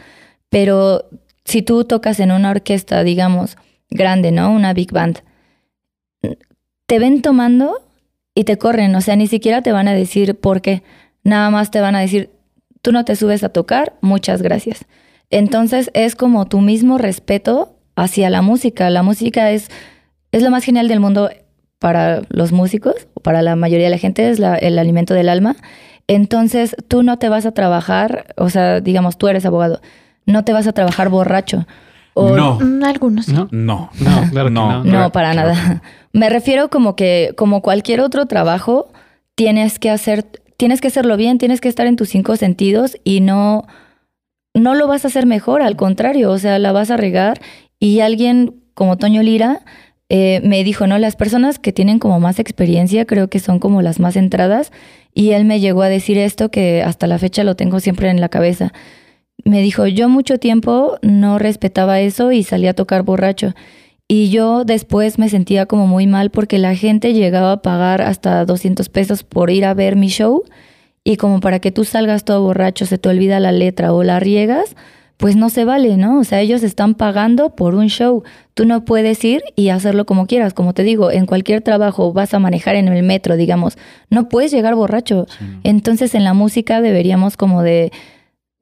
pero 0.50 1.06
si 1.45 1.62
tú 1.62 1.86
tocas 1.86 2.20
en 2.20 2.32
una 2.32 2.50
orquesta, 2.52 3.04
digamos, 3.04 3.58
grande, 3.89 4.32
¿no? 4.32 4.52
Una 4.52 4.74
big 4.74 4.91
band, 4.91 5.20
te 6.86 7.00
ven 7.00 7.22
tomando 7.22 7.82
y 8.34 8.43
te 8.43 8.58
corren, 8.58 8.95
o 8.95 9.02
sea, 9.02 9.16
ni 9.16 9.28
siquiera 9.28 9.62
te 9.62 9.72
van 9.72 9.88
a 9.88 9.93
decir 9.93 10.36
por 10.39 10.62
qué. 10.62 10.84
nada 11.24 11.50
más 11.50 11.72
te 11.72 11.82
van 11.82 11.93
a 11.95 12.00
decir, 12.00 12.30
tú 12.82 12.93
no 12.93 13.04
te 13.04 13.18
subes 13.18 13.43
a 13.43 13.50
tocar, 13.50 13.95
muchas 14.00 14.41
gracias. 14.41 14.86
Entonces 15.30 15.91
es 15.93 16.16
como 16.16 16.45
tu 16.48 16.62
mismo 16.62 16.98
respeto 16.98 17.76
hacia 17.98 18.30
la 18.30 18.41
música. 18.41 18.89
La 18.89 19.04
música 19.04 19.52
es, 19.52 19.70
es 20.32 20.41
lo 20.41 20.52
más 20.52 20.64
genial 20.64 20.88
del 20.88 21.02
mundo 21.02 21.30
para 21.80 22.22
los 22.30 22.54
músicos, 22.54 22.95
para 23.24 23.41
la 23.41 23.58
mayoría 23.58 23.88
de 23.88 23.91
la 23.91 23.98
gente, 23.98 24.30
es 24.30 24.39
la- 24.39 24.56
el 24.56 24.80
alimento 24.80 25.14
del 25.14 25.28
alma. 25.28 25.58
Entonces 26.08 26.76
tú 26.88 27.03
no 27.03 27.18
te 27.20 27.30
vas 27.30 27.45
a 27.45 27.51
trabajar, 27.51 28.34
o 28.38 28.49
sea, 28.49 28.80
digamos, 28.82 29.18
tú 29.18 29.28
eres 29.28 29.45
abogado, 29.45 29.82
no 30.26 30.43
te 30.45 30.53
vas 30.53 30.68
a 30.68 30.72
trabajar 30.74 31.10
borracho. 31.10 31.68
O- 32.14 32.36
No, 32.36 32.58
Mm, 32.60 32.84
algunos. 32.84 33.28
¿No? 33.28 33.47
no, 33.51 33.89
No, 33.99 34.30
claro 34.32 34.47
que 34.47 34.53
no. 34.53 34.84
No, 34.84 35.12
para 35.12 35.34
nada. 35.34 35.82
Me 36.14 36.30
refiero 36.30 36.70
como 36.70 36.95
que, 36.95 37.34
como 37.38 37.62
cualquier 37.62 38.01
otro 38.01 38.26
trabajo, 38.26 38.91
tienes 39.36 39.78
que 39.80 39.89
hacer, 39.91 40.24
tienes 40.58 40.82
que 40.82 40.88
hacerlo 40.88 41.16
bien, 41.18 41.38
tienes 41.38 41.62
que 41.62 41.70
estar 41.70 41.86
en 41.86 41.95
tus 41.95 42.10
cinco 42.10 42.36
sentidos 42.38 42.97
y 43.03 43.20
no, 43.20 43.68
no 44.55 44.74
lo 44.74 44.88
vas 44.88 45.05
a 45.05 45.10
hacer 45.10 45.26
mejor, 45.28 45.62
al 45.62 45.76
contrario, 45.76 46.32
o 46.32 46.38
sea, 46.39 46.58
la 46.58 46.72
vas 46.72 46.89
a 46.89 46.97
regar. 46.97 47.39
Y 47.80 47.99
alguien 47.99 48.55
como 48.74 48.97
Toño 48.97 49.22
Lira 49.22 49.60
eh, 50.10 50.41
me 50.43 50.64
dijo, 50.64 50.88
no, 50.88 50.97
las 50.97 51.16
personas 51.16 51.60
que 51.60 51.74
tienen 51.74 51.99
como 51.99 52.20
más 52.20 52.39
experiencia 52.39 53.05
creo 53.05 53.30
que 53.30 53.39
son 53.39 53.60
como 53.60 53.82
las 53.82 53.99
más 53.99 54.16
entradas. 54.16 54.72
Y 55.14 55.32
él 55.32 55.45
me 55.45 55.60
llegó 55.60 55.82
a 55.82 55.89
decir 55.89 56.18
esto 56.18 56.49
que 56.49 56.84
hasta 56.84 57.08
la 57.08 57.20
fecha 57.20 57.43
lo 57.43 57.55
tengo 57.55 57.80
siempre 57.80 58.10
en 58.10 58.22
la 58.22 58.30
cabeza. 58.30 58.72
Me 59.43 59.62
dijo, 59.62 59.88
yo 59.88 60.10
mucho 60.10 60.39
tiempo 60.39 60.97
no 61.01 61.39
respetaba 61.39 61.99
eso 61.99 62.32
y 62.32 62.43
salía 62.43 62.72
a 62.72 62.76
tocar 62.76 63.03
borracho. 63.03 63.53
Y 64.08 64.30
yo 64.30 64.64
después 64.64 65.20
me 65.20 65.28
sentía 65.30 65.66
como 65.66 65.86
muy 65.86 66.08
mal 66.08 66.32
porque 66.32 66.58
la 66.58 66.76
gente 66.76 67.14
llegaba 67.14 67.51
a 67.53 67.62
pagar 67.62 68.01
hasta 68.01 68.45
200 68.45 68.88
pesos 68.89 69.24
por 69.24 69.49
ir 69.49 69.66
a 69.66 69.74
ver 69.74 69.97
mi 69.97 70.08
show 70.08 70.43
y 71.08 71.16
como 71.16 71.39
para 71.39 71.60
que 71.60 71.72
tú 71.72 71.86
salgas 71.86 72.26
todo 72.26 72.41
borracho, 72.41 72.86
se 72.86 72.97
te 72.97 73.08
olvida 73.08 73.39
la 73.39 73.53
letra 73.53 73.93
o 73.93 74.03
la 74.03 74.20
riegas, 74.20 74.76
pues 75.18 75.36
no 75.36 75.49
se 75.49 75.65
vale, 75.65 75.97
¿no? 75.97 76.20
O 76.20 76.24
sea, 76.24 76.41
ellos 76.41 76.61
están 76.61 76.93
pagando 76.93 77.55
por 77.55 77.74
un 77.74 77.88
show. 77.88 78.24
Tú 78.53 78.65
no 78.65 78.86
puedes 78.86 79.24
ir 79.26 79.41
y 79.55 79.70
hacerlo 79.70 80.05
como 80.05 80.28
quieras. 80.28 80.53
Como 80.53 80.74
te 80.74 80.84
digo, 80.84 81.11
en 81.11 81.26
cualquier 81.26 81.61
trabajo 81.61 82.13
vas 82.13 82.36
a 82.36 82.39
manejar 82.39 82.76
en 82.76 82.88
el 82.88 83.03
metro, 83.03 83.36
digamos, 83.36 83.78
no 84.11 84.30
puedes 84.30 84.51
llegar 84.51 84.76
borracho. 84.76 85.26
Entonces 85.63 86.13
en 86.13 86.24
la 86.24 86.34
música 86.34 86.82
deberíamos 86.82 87.36
como 87.36 87.63
de, 87.63 87.91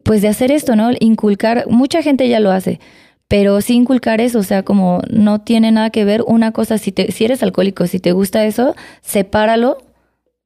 pues 0.03 0.21
de 0.21 0.29
hacer 0.29 0.49
esto, 0.49 0.77
¿no? 0.77 0.91
Inculcar, 0.99 1.65
mucha 1.67 2.01
gente 2.01 2.29
ya 2.29 2.39
lo 2.39 2.51
hace, 2.51 2.79
pero 3.27 3.59
sí 3.59 3.73
inculcar 3.73 4.21
eso, 4.21 4.39
o 4.39 4.43
sea, 4.43 4.63
como 4.63 5.01
no 5.09 5.41
tiene 5.41 5.71
nada 5.71 5.89
que 5.89 6.05
ver 6.05 6.23
una 6.25 6.51
cosa, 6.51 6.77
si, 6.77 6.91
te, 6.91 7.11
si 7.11 7.25
eres 7.25 7.43
alcohólico, 7.43 7.85
si 7.87 7.99
te 7.99 8.13
gusta 8.13 8.45
eso, 8.45 8.75
sepáralo 9.01 9.79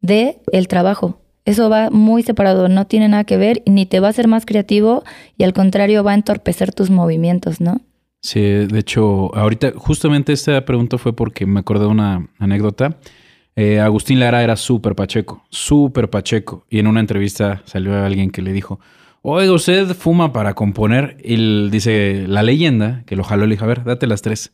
de 0.02 0.40
el 0.52 0.68
trabajo. 0.68 1.20
Eso 1.50 1.68
va 1.68 1.90
muy 1.90 2.22
separado, 2.22 2.70
no 2.70 2.86
tiene 2.86 3.08
nada 3.08 3.24
que 3.24 3.36
ver, 3.36 3.64
ni 3.66 3.88
te 3.88 4.00
va 4.00 4.06
a 4.06 4.10
hacer 4.12 4.28
más 4.28 4.46
creativo 4.46 5.04
y 5.36 5.46
al 5.46 5.54
contrario 5.54 6.04
va 6.04 6.12
a 6.12 6.14
entorpecer 6.14 6.72
tus 6.72 6.92
movimientos, 6.92 7.60
¿no? 7.60 7.82
Sí, 8.22 8.40
de 8.40 8.78
hecho, 8.78 9.36
ahorita 9.36 9.72
justamente 9.76 10.32
esta 10.32 10.64
pregunta 10.64 11.00
fue 11.00 11.16
porque 11.16 11.48
me 11.48 11.62
acordé 11.62 11.86
de 11.86 11.90
una 11.90 12.30
anécdota. 12.38 12.98
Eh, 13.56 13.80
Agustín 13.80 14.20
Lara 14.20 14.44
era 14.44 14.56
súper 14.56 14.94
pacheco, 14.94 15.44
súper 15.50 16.12
pacheco. 16.12 16.68
Y 16.70 16.78
en 16.78 16.86
una 16.86 17.00
entrevista 17.00 17.64
salió 17.66 17.98
alguien 17.98 18.30
que 18.30 18.44
le 18.44 18.54
dijo, 18.54 18.80
oiga, 19.24 19.52
usted 19.52 19.88
fuma 19.96 20.32
para 20.32 20.54
componer. 20.54 21.18
Y 21.24 21.72
dice, 21.72 22.26
la 22.28 22.44
leyenda, 22.44 23.02
que 23.08 23.16
lo 23.16 23.24
jaló, 23.24 23.48
le 23.48 23.56
dijo, 23.56 23.66
a 23.66 23.70
ver, 23.70 23.84
date 23.86 24.06
las 24.06 24.22
tres. 24.22 24.54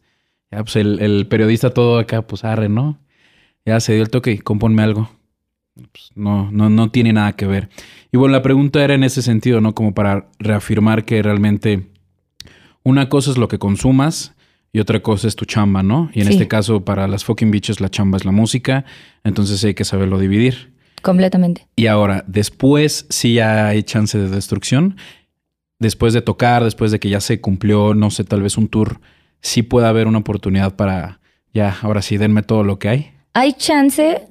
Ya, 0.49 0.63
pues 0.63 0.77
el, 0.77 1.01
el 1.01 1.27
periodista 1.27 1.71
todo 1.71 1.99
acá, 1.99 2.21
pues 2.21 2.45
arre, 2.45 2.69
¿no? 2.69 3.01
Ya 3.65 3.81
se 3.81 3.91
dio 3.95 4.01
el 4.01 4.09
toque 4.09 4.39
compónme 4.39 4.81
algo. 4.81 5.09
Pues, 5.75 6.09
no, 6.15 6.49
no, 6.51 6.69
no 6.69 6.89
tiene 6.89 7.11
nada 7.11 7.33
que 7.33 7.45
ver. 7.45 7.69
Y 8.11 8.17
bueno, 8.17 8.31
la 8.33 8.41
pregunta 8.41 8.83
era 8.83 8.93
en 8.93 9.03
ese 9.03 9.21
sentido, 9.21 9.59
¿no? 9.59 9.75
Como 9.75 9.93
para 9.93 10.29
reafirmar 10.39 11.03
que 11.03 11.21
realmente 11.21 11.89
una 12.83 13.09
cosa 13.09 13.31
es 13.31 13.37
lo 13.37 13.47
que 13.49 13.59
consumas 13.59 14.33
y 14.71 14.79
otra 14.79 15.01
cosa 15.01 15.27
es 15.27 15.35
tu 15.35 15.45
chamba, 15.45 15.83
¿no? 15.83 16.09
Y 16.13 16.21
en 16.21 16.27
Sí. 16.27 16.33
este 16.33 16.47
caso, 16.47 16.85
para 16.85 17.07
las 17.07 17.25
fucking 17.25 17.51
bitches, 17.51 17.81
la 17.81 17.89
chamba 17.89 18.17
es 18.17 18.23
la 18.25 18.31
música, 18.31 18.85
entonces 19.23 19.63
hay 19.65 19.73
que 19.73 19.83
saberlo 19.83 20.17
dividir. 20.19 20.73
Completamente. 21.01 21.67
Y 21.75 21.87
ahora, 21.87 22.23
después 22.27 23.05
sí 23.09 23.33
ya 23.35 23.67
hay 23.67 23.83
chance 23.83 24.17
de 24.17 24.29
destrucción. 24.29 24.95
Después 25.79 26.13
de 26.13 26.21
tocar, 26.21 26.63
después 26.63 26.91
de 26.91 26.99
que 26.99 27.09
ya 27.09 27.19
se 27.19 27.41
cumplió, 27.41 27.93
no 27.93 28.09
sé, 28.11 28.23
tal 28.23 28.41
vez 28.41 28.57
un 28.57 28.69
tour, 28.69 29.01
sí 29.41 29.61
puede 29.61 29.87
haber 29.87 30.07
una 30.07 30.19
oportunidad 30.19 30.75
para, 30.77 31.19
ya, 31.53 31.75
ahora 31.81 32.01
sí, 32.01 32.17
denme 32.17 32.43
todo 32.43 32.63
lo 32.63 32.79
que 32.79 32.87
hay. 32.89 33.11
Hay 33.33 33.53
chance, 33.53 34.21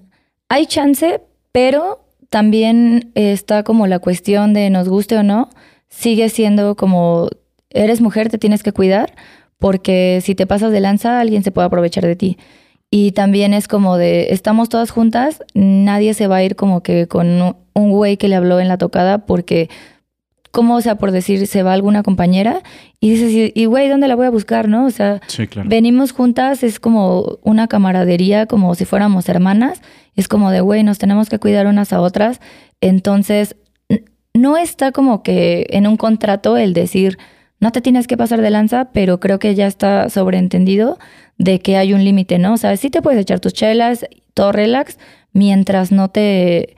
hay 0.48 0.66
chance, 0.66 1.20
pero 1.54 2.00
también 2.30 3.12
está 3.14 3.62
como 3.62 3.86
la 3.86 4.00
cuestión 4.00 4.54
de 4.54 4.70
nos 4.70 4.88
guste 4.88 5.16
o 5.16 5.22
no, 5.22 5.50
sigue 5.88 6.28
siendo 6.28 6.74
como 6.74 7.28
eres 7.70 8.00
mujer, 8.00 8.28
te 8.28 8.38
tienes 8.38 8.64
que 8.64 8.72
cuidar, 8.72 9.14
porque 9.60 10.18
si 10.20 10.34
te 10.34 10.48
pasas 10.48 10.72
de 10.72 10.80
lanza, 10.80 11.20
alguien 11.20 11.44
se 11.44 11.52
puede 11.52 11.68
aprovechar 11.68 12.04
de 12.04 12.16
ti. 12.16 12.38
Y 12.90 13.12
también 13.12 13.54
es 13.54 13.68
como 13.68 13.96
de, 13.96 14.32
estamos 14.32 14.68
todas 14.68 14.90
juntas, 14.90 15.44
nadie 15.54 16.12
se 16.14 16.26
va 16.26 16.36
a 16.38 16.42
ir 16.42 16.56
como 16.56 16.82
que 16.82 17.06
con 17.06 17.40
un- 17.40 17.90
güey 17.90 18.16
que 18.16 18.26
le 18.26 18.34
habló 18.34 18.58
en 18.58 18.66
la 18.66 18.76
tocada, 18.76 19.18
porque, 19.18 19.70
como, 20.54 20.76
o 20.76 20.80
sea, 20.80 20.94
por 20.94 21.10
decir, 21.10 21.48
se 21.48 21.64
va 21.64 21.72
alguna 21.72 22.04
compañera 22.04 22.62
y 23.00 23.10
dices, 23.10 23.52
y 23.52 23.64
güey, 23.66 23.88
¿dónde 23.88 24.06
la 24.06 24.14
voy 24.14 24.26
a 24.26 24.30
buscar, 24.30 24.68
no? 24.68 24.86
O 24.86 24.90
sea, 24.90 25.20
Sí, 25.26 25.48
claro. 25.48 25.68
Venimos 25.68 26.12
juntas, 26.12 26.62
es 26.62 26.78
como 26.78 27.38
una 27.42 27.66
camaradería, 27.66 28.46
como 28.46 28.74
si 28.76 28.84
fuéramos 28.84 29.28
hermanas. 29.28 29.82
Es 30.14 30.28
como 30.28 30.52
de, 30.52 30.60
güey, 30.60 30.84
nos 30.84 30.98
tenemos 30.98 31.28
que 31.28 31.40
cuidar 31.40 31.66
unas 31.66 31.92
a 31.92 32.00
otras. 32.00 32.40
Entonces, 32.80 33.56
no 34.32 34.56
está 34.56 34.92
como 34.92 35.24
que 35.24 35.66
en 35.70 35.88
un 35.88 35.96
contrato 35.96 36.56
el 36.56 36.72
decir, 36.72 37.18
no 37.58 37.72
te 37.72 37.80
tienes 37.80 38.06
que 38.06 38.16
pasar 38.16 38.40
de 38.40 38.50
lanza, 38.50 38.92
pero 38.92 39.18
creo 39.18 39.40
que 39.40 39.56
ya 39.56 39.66
está 39.66 40.08
sobreentendido 40.08 40.98
de 41.36 41.58
que 41.58 41.76
hay 41.76 41.94
un 41.94 42.04
límite, 42.04 42.38
¿no? 42.38 42.52
O 42.52 42.56
sea, 42.58 42.76
sí 42.76 42.90
te 42.90 43.02
puedes 43.02 43.20
echar 43.20 43.40
tus 43.40 43.54
chelas, 43.54 44.06
todo 44.34 44.52
relax, 44.52 44.98
mientras 45.32 45.90
no 45.90 46.10
te, 46.10 46.76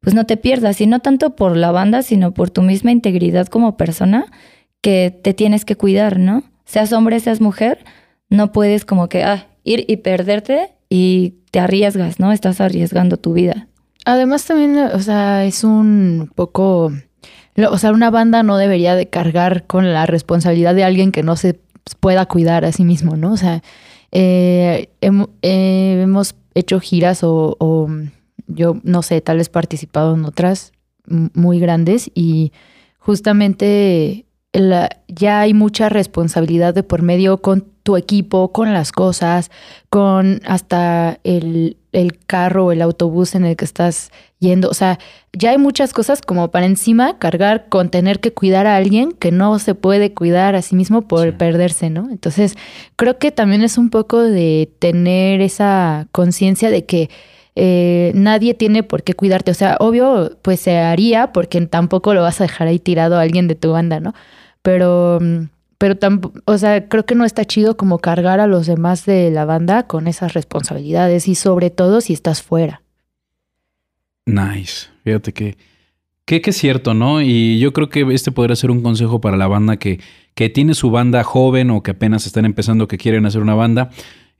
pues 0.00 0.14
no 0.14 0.24
te 0.26 0.36
pierdas. 0.36 0.80
Y 0.80 0.86
no 0.86 1.00
tanto 1.00 1.36
por 1.36 1.56
la 1.56 1.70
banda, 1.70 2.02
sino 2.02 2.32
por 2.32 2.50
tu 2.50 2.62
misma 2.62 2.90
integridad 2.92 3.46
como 3.46 3.76
persona, 3.76 4.26
que 4.80 5.16
te 5.22 5.34
tienes 5.34 5.64
que 5.64 5.76
cuidar, 5.76 6.18
¿no? 6.18 6.44
Seas 6.64 6.92
hombre, 6.92 7.18
seas 7.20 7.40
mujer, 7.40 7.84
no 8.28 8.52
puedes 8.52 8.84
como 8.84 9.08
que 9.08 9.24
ah, 9.24 9.48
ir 9.64 9.84
y 9.88 9.98
perderte 9.98 10.74
y 10.88 11.34
te 11.50 11.60
arriesgas, 11.60 12.20
¿no? 12.20 12.32
Estás 12.32 12.60
arriesgando 12.60 13.16
tu 13.16 13.32
vida. 13.32 13.68
Además 14.04 14.44
también, 14.44 14.78
o 14.78 15.00
sea, 15.00 15.44
es 15.44 15.64
un 15.64 16.30
poco, 16.34 16.92
o 17.56 17.78
sea, 17.78 17.92
una 17.92 18.10
banda 18.10 18.42
no 18.42 18.56
debería 18.56 18.94
de 18.94 19.08
cargar 19.08 19.66
con 19.66 19.92
la 19.92 20.06
responsabilidad 20.06 20.74
de 20.74 20.84
alguien 20.84 21.12
que 21.12 21.22
no 21.22 21.36
se 21.36 21.58
pueda 22.00 22.26
cuidar 22.26 22.64
a 22.64 22.72
sí 22.72 22.84
mismo, 22.84 23.16
¿no? 23.16 23.32
O 23.32 23.36
sea, 23.36 23.62
eh, 24.12 24.90
eh, 25.00 26.00
hemos 26.02 26.34
hecho 26.54 26.80
giras 26.80 27.20
o 27.22 27.56
yo 28.58 28.76
no 28.82 29.02
sé, 29.02 29.20
tal 29.20 29.38
vez 29.38 29.48
participado 29.48 30.14
en 30.14 30.24
otras 30.26 30.72
muy 31.06 31.58
grandes 31.60 32.10
y 32.14 32.52
justamente 32.98 34.26
la- 34.52 34.90
ya 35.08 35.40
hay 35.40 35.54
mucha 35.54 35.88
responsabilidad 35.88 36.74
de 36.74 36.82
por 36.82 37.02
medio 37.02 37.38
con 37.40 37.66
tu 37.82 37.96
equipo, 37.96 38.52
con 38.52 38.74
las 38.74 38.92
cosas, 38.92 39.50
con 39.88 40.40
hasta 40.46 41.18
el, 41.24 41.78
el 41.92 42.18
carro 42.26 42.66
o 42.66 42.72
el 42.72 42.82
autobús 42.82 43.34
en 43.34 43.44
el 43.46 43.56
que 43.56 43.64
estás 43.64 44.10
yendo. 44.40 44.68
O 44.68 44.74
sea, 44.74 44.98
ya 45.32 45.50
hay 45.52 45.58
muchas 45.58 45.94
cosas 45.94 46.20
como 46.20 46.50
para 46.50 46.66
encima 46.66 47.18
cargar 47.18 47.68
con 47.70 47.88
tener 47.90 48.20
que 48.20 48.32
cuidar 48.34 48.66
a 48.66 48.76
alguien 48.76 49.12
que 49.12 49.30
no 49.32 49.58
se 49.58 49.74
puede 49.74 50.12
cuidar 50.12 50.54
a 50.54 50.60
sí 50.62 50.76
mismo 50.76 51.08
por 51.08 51.28
Sí. 51.30 51.32
perderse, 51.38 51.88
¿no? 51.88 52.10
Entonces, 52.10 52.56
creo 52.96 53.18
que 53.18 53.30
también 53.32 53.62
es 53.62 53.78
un 53.78 53.88
poco 53.88 54.20
de 54.22 54.70
tener 54.80 55.40
esa 55.40 56.08
conciencia 56.12 56.70
de 56.70 56.84
que 56.84 57.08
eh, 57.60 58.12
nadie 58.14 58.54
tiene 58.54 58.84
por 58.84 59.02
qué 59.02 59.14
cuidarte. 59.14 59.50
O 59.50 59.54
sea, 59.54 59.76
obvio, 59.80 60.38
pues 60.42 60.60
se 60.60 60.78
haría 60.78 61.32
porque 61.32 61.60
tampoco 61.66 62.14
lo 62.14 62.22
vas 62.22 62.40
a 62.40 62.44
dejar 62.44 62.68
ahí 62.68 62.78
tirado 62.78 63.18
a 63.18 63.22
alguien 63.22 63.48
de 63.48 63.56
tu 63.56 63.72
banda, 63.72 63.98
¿no? 63.98 64.14
Pero, 64.62 65.18
mm, 65.20 65.48
pero 65.76 65.96
o 66.44 66.58
sea, 66.58 66.88
creo 66.88 67.04
que 67.04 67.16
no 67.16 67.24
está 67.24 67.44
chido 67.44 67.76
como 67.76 67.98
cargar 67.98 68.38
a 68.38 68.46
los 68.46 68.66
demás 68.68 69.06
de 69.06 69.32
la 69.32 69.44
banda 69.44 69.88
con 69.88 70.06
esas 70.06 70.34
responsabilidades 70.34 71.26
y 71.26 71.34
sobre 71.34 71.70
todo 71.70 72.00
si 72.00 72.12
estás 72.12 72.42
fuera. 72.42 72.82
Nice. 74.24 74.86
Fíjate 75.02 75.32
que, 75.32 75.56
que, 76.26 76.40
que 76.40 76.50
es 76.50 76.56
cierto, 76.56 76.94
¿no? 76.94 77.22
Y 77.22 77.58
yo 77.58 77.72
creo 77.72 77.88
que 77.88 78.06
este 78.12 78.30
podría 78.30 78.54
ser 78.54 78.70
un 78.70 78.82
consejo 78.82 79.20
para 79.20 79.36
la 79.36 79.48
banda 79.48 79.78
que, 79.78 79.98
que 80.34 80.48
tiene 80.48 80.74
su 80.74 80.92
banda 80.92 81.24
joven 81.24 81.70
o 81.72 81.82
que 81.82 81.90
apenas 81.90 82.24
están 82.24 82.44
empezando, 82.44 82.86
que 82.86 82.98
quieren 82.98 83.26
hacer 83.26 83.42
una 83.42 83.56
banda. 83.56 83.90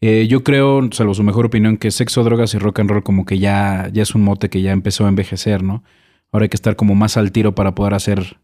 Eh, 0.01 0.27
yo 0.29 0.45
creo, 0.45 0.89
salvo 0.93 1.15
su 1.15 1.23
mejor 1.23 1.47
opinión, 1.47 1.77
que 1.77 1.91
sexo, 1.91 2.23
drogas 2.25 2.55
y 2.55 2.59
rock 2.59 2.81
and 2.81 2.91
roll 2.91 3.03
como 3.03 3.25
que 3.27 3.39
ya, 3.39 3.89
ya 3.93 4.03
es 4.03 4.15
un 4.15 4.23
mote 4.23 4.49
que 4.49 4.63
ya 4.63 4.73
empezó 4.73 5.07
a 5.07 5.09
envejecer, 5.09 5.63
¿no? 5.63 5.83
Ahora 6.31 6.45
hay 6.45 6.49
que 6.51 6.57
estar 6.57 6.77
como 6.77 6.95
más 6.95 7.17
al 7.17 7.33
tiro 7.33 7.55
para 7.55 7.75
poder 7.75 7.95
hacer 7.95 8.37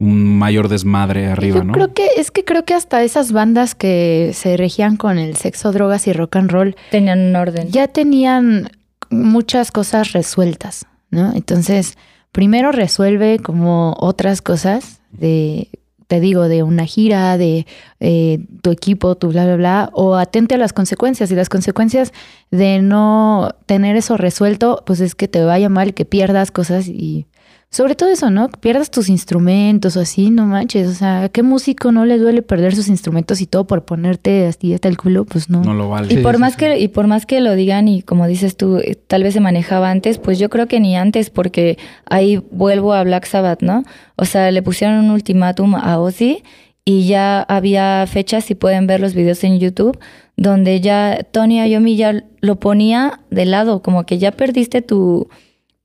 un 0.00 0.38
mayor 0.38 0.68
desmadre 0.68 1.26
arriba, 1.26 1.58
Yo 1.58 1.64
¿no? 1.64 1.72
creo 1.72 1.92
que 1.94 2.06
es 2.16 2.30
que 2.30 2.44
creo 2.44 2.64
que 2.64 2.74
hasta 2.74 3.02
esas 3.02 3.32
bandas 3.32 3.74
que 3.74 4.30
se 4.34 4.56
regían 4.56 4.96
con 4.96 5.18
el 5.18 5.34
sexo, 5.36 5.72
drogas 5.72 6.06
y 6.06 6.12
rock 6.12 6.36
and 6.36 6.50
roll 6.50 6.76
Tenían 6.90 7.18
un 7.20 7.36
orden. 7.36 7.68
ya 7.70 7.88
tenían 7.88 8.70
muchas 9.10 9.72
cosas 9.72 10.12
resueltas, 10.12 10.86
¿no? 11.10 11.32
Entonces, 11.34 11.96
primero 12.32 12.70
resuelve 12.70 13.38
como 13.40 13.96
otras 13.98 14.40
cosas 14.42 15.00
de, 15.10 15.68
te 16.08 16.20
digo, 16.20 16.48
de 16.48 16.62
una 16.62 16.86
gira, 16.86 17.36
de 17.36 17.66
eh, 18.00 18.40
tu 18.62 18.70
equipo, 18.70 19.14
tu 19.14 19.28
bla, 19.28 19.44
bla, 19.44 19.56
bla, 19.56 19.90
o 19.92 20.16
atente 20.16 20.54
a 20.54 20.58
las 20.58 20.72
consecuencias. 20.72 21.30
Y 21.30 21.34
las 21.34 21.50
consecuencias 21.50 22.12
de 22.50 22.80
no 22.80 23.54
tener 23.66 23.94
eso 23.94 24.16
resuelto, 24.16 24.82
pues 24.86 25.00
es 25.00 25.14
que 25.14 25.28
te 25.28 25.44
vaya 25.44 25.68
mal, 25.68 25.92
que 25.92 26.06
pierdas 26.06 26.50
cosas 26.50 26.88
y 26.88 27.26
sobre 27.70 27.94
todo 27.94 28.08
eso, 28.08 28.30
¿no? 28.30 28.48
Pierdas 28.48 28.90
tus 28.90 29.10
instrumentos 29.10 29.96
o 29.96 30.00
así, 30.00 30.30
no 30.30 30.46
manches. 30.46 30.88
O 30.88 30.92
sea, 30.92 31.24
¿a 31.24 31.28
qué 31.28 31.42
músico 31.42 31.92
no 31.92 32.06
le 32.06 32.16
duele 32.18 32.40
perder 32.40 32.74
sus 32.74 32.88
instrumentos 32.88 33.42
y 33.42 33.46
todo 33.46 33.66
por 33.66 33.84
ponerte 33.84 34.46
así 34.46 34.72
hasta 34.72 34.88
el 34.88 34.96
culo? 34.96 35.26
Pues 35.26 35.50
no. 35.50 35.62
No 35.62 35.74
lo 35.74 35.90
vale. 35.90 36.12
Y 36.14 36.18
por 36.18 36.38
más 36.38 36.56
que 36.56 36.78
y 36.78 36.88
por 36.88 37.06
más 37.06 37.26
que 37.26 37.40
lo 37.40 37.54
digan 37.54 37.86
y 37.86 38.02
como 38.02 38.26
dices 38.26 38.56
tú, 38.56 38.78
eh, 38.78 38.94
tal 38.94 39.22
vez 39.22 39.34
se 39.34 39.40
manejaba 39.40 39.90
antes, 39.90 40.16
pues 40.16 40.38
yo 40.38 40.48
creo 40.48 40.66
que 40.66 40.80
ni 40.80 40.96
antes 40.96 41.28
porque 41.28 41.76
ahí 42.06 42.42
vuelvo 42.50 42.94
a 42.94 43.04
Black 43.04 43.26
Sabbath, 43.26 43.60
¿no? 43.60 43.84
O 44.16 44.24
sea, 44.24 44.50
le 44.50 44.62
pusieron 44.62 45.04
un 45.04 45.10
ultimátum 45.10 45.74
a 45.74 45.98
Ozzy 45.98 46.42
y 46.86 47.06
ya 47.06 47.42
había 47.42 48.06
fechas, 48.06 48.46
si 48.46 48.54
pueden 48.54 48.86
ver 48.86 49.00
los 49.00 49.12
videos 49.12 49.44
en 49.44 49.58
YouTube, 49.58 49.98
donde 50.38 50.80
ya 50.80 51.18
Tony 51.32 51.60
Iommi 51.68 51.96
ya 51.96 52.24
lo 52.40 52.58
ponía 52.58 53.20
de 53.30 53.44
lado, 53.44 53.82
como 53.82 54.06
que 54.06 54.16
ya 54.16 54.32
perdiste 54.32 54.80
tu 54.80 55.28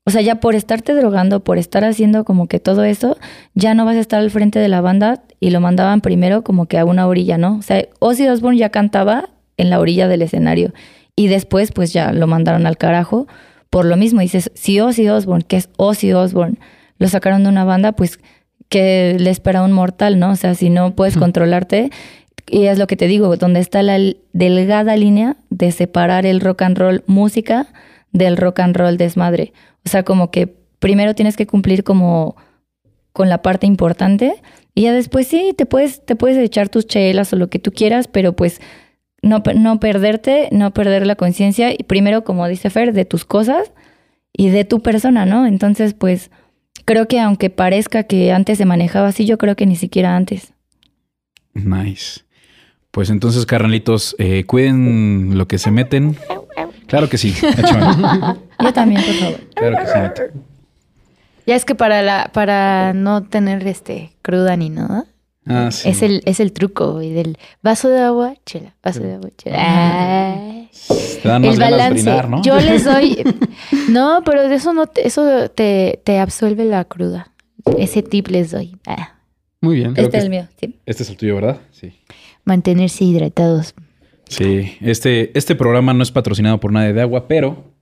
o 0.06 0.10
sea, 0.10 0.20
ya 0.20 0.36
por 0.36 0.54
estarte 0.54 0.94
drogando, 0.94 1.42
por 1.42 1.58
estar 1.58 1.84
haciendo 1.84 2.24
como 2.24 2.46
que 2.46 2.60
todo 2.60 2.84
eso, 2.84 3.16
ya 3.54 3.74
no 3.74 3.84
vas 3.84 3.96
a 3.96 4.00
estar 4.00 4.20
al 4.20 4.30
frente 4.30 4.58
de 4.58 4.68
la 4.68 4.80
banda 4.80 5.22
y 5.40 5.50
lo 5.50 5.60
mandaban 5.60 6.00
primero 6.00 6.44
como 6.44 6.66
que 6.66 6.78
a 6.78 6.84
una 6.84 7.06
orilla, 7.06 7.38
¿no? 7.38 7.56
O 7.56 7.62
sea, 7.62 7.86
Ozzy 8.00 8.28
Osbourne 8.28 8.58
ya 8.58 8.68
cantaba 8.68 9.30
en 9.56 9.70
la 9.70 9.80
orilla 9.80 10.08
del 10.08 10.22
escenario 10.22 10.74
y 11.16 11.28
después 11.28 11.72
pues 11.72 11.92
ya 11.92 12.12
lo 12.12 12.26
mandaron 12.26 12.66
al 12.66 12.76
carajo 12.76 13.26
por 13.70 13.86
lo 13.86 13.96
mismo. 13.96 14.20
Dices, 14.20 14.50
si 14.54 14.78
Ozzy 14.80 15.08
Osbourne, 15.08 15.44
que 15.46 15.56
es 15.56 15.70
Ozzy 15.78 16.12
Osbourne, 16.12 16.58
lo 16.98 17.08
sacaron 17.08 17.42
de 17.42 17.48
una 17.48 17.64
banda, 17.64 17.92
pues 17.92 18.20
que 18.68 19.16
le 19.18 19.30
espera 19.30 19.62
un 19.62 19.72
mortal, 19.72 20.18
¿no? 20.18 20.30
O 20.30 20.36
sea, 20.36 20.54
si 20.54 20.70
no 20.70 20.94
puedes 20.94 21.16
controlarte, 21.16 21.90
y 22.46 22.66
es 22.66 22.78
lo 22.78 22.86
que 22.86 22.96
te 22.96 23.06
digo, 23.06 23.36
donde 23.36 23.60
está 23.60 23.82
la 23.82 23.98
delgada 24.32 24.96
línea 24.96 25.36
de 25.50 25.72
separar 25.72 26.26
el 26.26 26.40
rock 26.40 26.62
and 26.62 26.78
roll 26.78 27.02
música 27.06 27.68
del 28.12 28.36
rock 28.36 28.60
and 28.60 28.76
roll 28.76 28.96
desmadre. 28.96 29.52
O 29.84 29.88
sea, 29.88 30.02
como 30.02 30.30
que 30.30 30.46
primero 30.78 31.14
tienes 31.14 31.36
que 31.36 31.46
cumplir 31.46 31.84
como 31.84 32.36
con 33.12 33.28
la 33.28 33.42
parte 33.42 33.66
importante 33.66 34.42
y 34.74 34.82
ya 34.82 34.92
después 34.92 35.26
sí, 35.28 35.54
te 35.56 35.66
puedes, 35.66 36.04
te 36.04 36.16
puedes 36.16 36.36
echar 36.36 36.68
tus 36.68 36.86
chelas 36.86 37.32
o 37.32 37.36
lo 37.36 37.48
que 37.48 37.58
tú 37.58 37.70
quieras, 37.70 38.08
pero 38.08 38.34
pues 38.34 38.60
no, 39.22 39.42
no 39.54 39.80
perderte, 39.80 40.48
no 40.52 40.72
perder 40.72 41.06
la 41.06 41.14
conciencia 41.14 41.72
y 41.72 41.84
primero, 41.84 42.24
como 42.24 42.46
dice 42.48 42.70
Fer, 42.70 42.92
de 42.92 43.04
tus 43.04 43.24
cosas 43.24 43.72
y 44.32 44.48
de 44.48 44.64
tu 44.64 44.80
persona, 44.80 45.26
¿no? 45.26 45.46
Entonces, 45.46 45.94
pues 45.94 46.30
creo 46.84 47.06
que 47.06 47.20
aunque 47.20 47.50
parezca 47.50 48.02
que 48.02 48.32
antes 48.32 48.58
se 48.58 48.64
manejaba 48.64 49.08
así, 49.08 49.24
yo 49.24 49.38
creo 49.38 49.56
que 49.56 49.66
ni 49.66 49.76
siquiera 49.76 50.16
antes. 50.16 50.52
Nice. 51.54 52.22
Pues 52.90 53.10
entonces, 53.10 53.46
carnalitos, 53.46 54.14
eh, 54.18 54.44
cuiden 54.44 55.38
lo 55.38 55.48
que 55.48 55.58
se 55.58 55.70
meten. 55.70 56.16
Claro 56.86 57.08
que 57.08 57.18
sí. 57.18 57.34
Yo 58.62 58.72
también, 58.72 59.02
por 59.02 59.14
favor. 59.14 59.40
Claro 59.54 59.76
que 59.78 59.86
sí. 60.22 60.40
Ya 61.46 61.56
es 61.56 61.64
que 61.64 61.74
para 61.74 62.02
la, 62.02 62.30
para 62.32 62.92
no 62.94 63.22
tener 63.24 63.66
este 63.66 64.12
cruda 64.22 64.56
ni 64.56 64.70
nada, 64.70 65.04
Ah, 65.46 65.70
sí. 65.70 65.90
es 65.90 66.00
el, 66.00 66.22
es 66.24 66.40
el 66.40 66.52
truco 66.54 66.94
güey, 66.94 67.12
del 67.12 67.36
vaso 67.62 67.90
de 67.90 68.00
agua, 68.00 68.32
chela, 68.46 68.74
vaso 68.82 69.00
de 69.00 69.14
agua, 69.14 69.28
chela. 69.36 69.56
Ay. 69.58 70.70
Te 71.22 71.28
dan 71.28 71.42
más 71.42 71.52
el 71.54 71.60
ganas 71.60 71.70
de 71.70 71.76
balance. 71.76 71.92
brindar, 72.02 72.28
¿no? 72.30 72.42
Yo 72.42 72.58
les 72.60 72.84
doy. 72.84 73.22
No, 73.90 74.22
pero 74.24 74.48
de 74.48 74.54
eso 74.54 74.72
no 74.72 74.86
te, 74.86 75.06
eso 75.06 75.50
te, 75.50 76.00
te 76.02 76.18
absuelve 76.18 76.64
la 76.64 76.84
cruda. 76.86 77.30
Ese 77.78 78.02
tip 78.02 78.28
les 78.28 78.50
doy. 78.52 78.76
Ah, 78.86 79.16
Muy 79.60 79.76
bien. 79.76 79.92
Creo 79.92 80.06
Este 80.06 80.16
es 80.18 80.24
el 80.24 80.30
mío, 80.30 80.48
sí. 80.58 80.80
Este 80.86 81.02
es 81.02 81.10
el 81.10 81.16
tuyo, 81.18 81.34
¿verdad? 81.34 81.58
Sí. 81.72 81.92
mantenerse 82.44 83.04
hidratados. 83.04 83.74
Sí. 84.28 84.72
Este, 84.80 85.36
este 85.38 85.54
programa 85.54 85.92
no 85.94 86.02
es 86.02 86.10
patrocinado 86.10 86.58
por 86.60 86.72
nadie 86.72 86.92
de 86.92 87.02
agua, 87.02 87.28
pero 87.28 87.72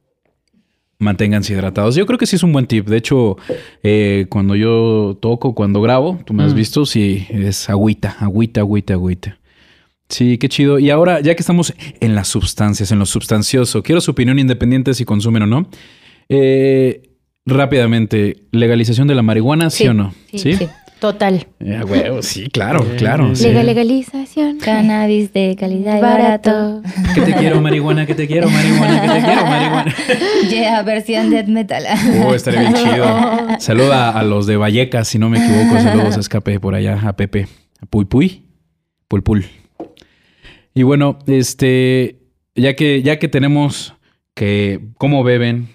manténganse 0.99 1.53
hidratados. 1.53 1.95
Yo 1.97 2.07
creo 2.07 2.19
que 2.19 2.27
sí 2.27 2.37
es 2.37 2.43
un 2.43 2.53
buen 2.53 2.67
tip. 2.67 2.87
De 2.89 2.97
hecho, 2.97 3.37
eh, 3.83 4.27
cuando 4.29 4.55
yo 4.55 5.19
toco, 5.21 5.55
cuando 5.55 5.81
grabo, 5.81 6.21
tú 6.25 6.33
me 6.35 6.45
has 6.45 6.53
Mm. 6.53 6.57
visto, 6.57 6.87
sí, 6.87 7.27
es 7.31 7.69
agüita, 7.69 8.17
agüita, 8.21 8.61
agüita, 8.61 8.95
agüita. 8.95 9.39
Sí, 10.09 10.37
qué 10.39 10.49
chido. 10.49 10.79
Y 10.79 10.91
ahora, 10.91 11.21
ya 11.21 11.35
que 11.35 11.41
estamos 11.43 11.75
en 12.01 12.15
las 12.15 12.29
sustancias, 12.29 12.93
en 12.93 12.99
lo 12.99 13.07
substancioso, 13.07 13.83
quiero 13.83 14.01
su 14.01 14.11
opinión 14.11 14.39
independiente 14.39 14.95
si 14.95 15.05
consumen 15.05 15.43
o 15.43 15.47
no. 15.47 15.69
Eh, 16.29 17.09
rápidamente, 17.47 18.45
legalización 18.53 19.09
de 19.09 19.15
la 19.15 19.23
marihuana, 19.23 19.71
¿sí, 19.71 19.85
Sí, 19.85 19.89
o 19.89 19.95
no? 19.95 20.15
Sí, 20.33 20.55
sí. 20.57 20.69
Total. 21.03 21.49
Eh, 21.59 21.83
huevo, 21.85 22.23
sí, 22.23 22.49
claro, 22.49 22.87
claro. 22.97 23.35
sí. 23.35 23.49
Legal- 23.49 23.67
legalización. 23.67 24.59
Cannabis 24.61 25.33
de 25.33 25.57
calidad 25.59 25.99
y 25.99 26.01
barato. 26.01 26.81
Barato. 26.81 26.83
Que 27.13 27.23
te 27.23 27.35
quiero, 27.35 27.61
marihuana, 27.61 28.07
que 28.07 28.15
te 28.15 28.29
quiero, 28.29 28.49
marihuana, 28.49 29.03
que 29.03 29.09
te 29.09 29.27
quiero, 29.27 29.45
marihuana. 29.47 29.95
Yeah, 30.49 30.83
versión 30.83 31.31
death 31.31 31.49
metal. 31.49 31.83
Oh, 32.25 32.37
estaría 32.37 32.61
bien 32.61 32.75
chido. 32.77 33.05
Saluda 33.59 34.11
a 34.11 34.23
los 34.23 34.47
de 34.47 34.57
Vallecas, 34.57 35.09
si 35.09 35.19
no 35.19 35.29
me 35.29 35.39
equivoco. 35.45 35.81
Saludos 35.81 36.17
a 36.17 36.21
Escape 36.21 36.61
por 36.61 36.77
allá, 36.77 37.01
a 37.05 37.17
Pepe. 37.17 37.49
A 37.81 37.87
Puy 37.87 38.05
Puy. 38.05 38.45
Pul 39.09 39.25
Pul. 39.25 39.45
Y 40.73 40.85
bueno, 40.85 41.19
este, 41.27 42.21
ya 42.55 42.77
que, 42.77 43.03
ya 43.03 43.19
que 43.19 43.27
tenemos 43.27 43.95
que 44.35 44.79
cómo 44.99 45.25
beben, 45.25 45.67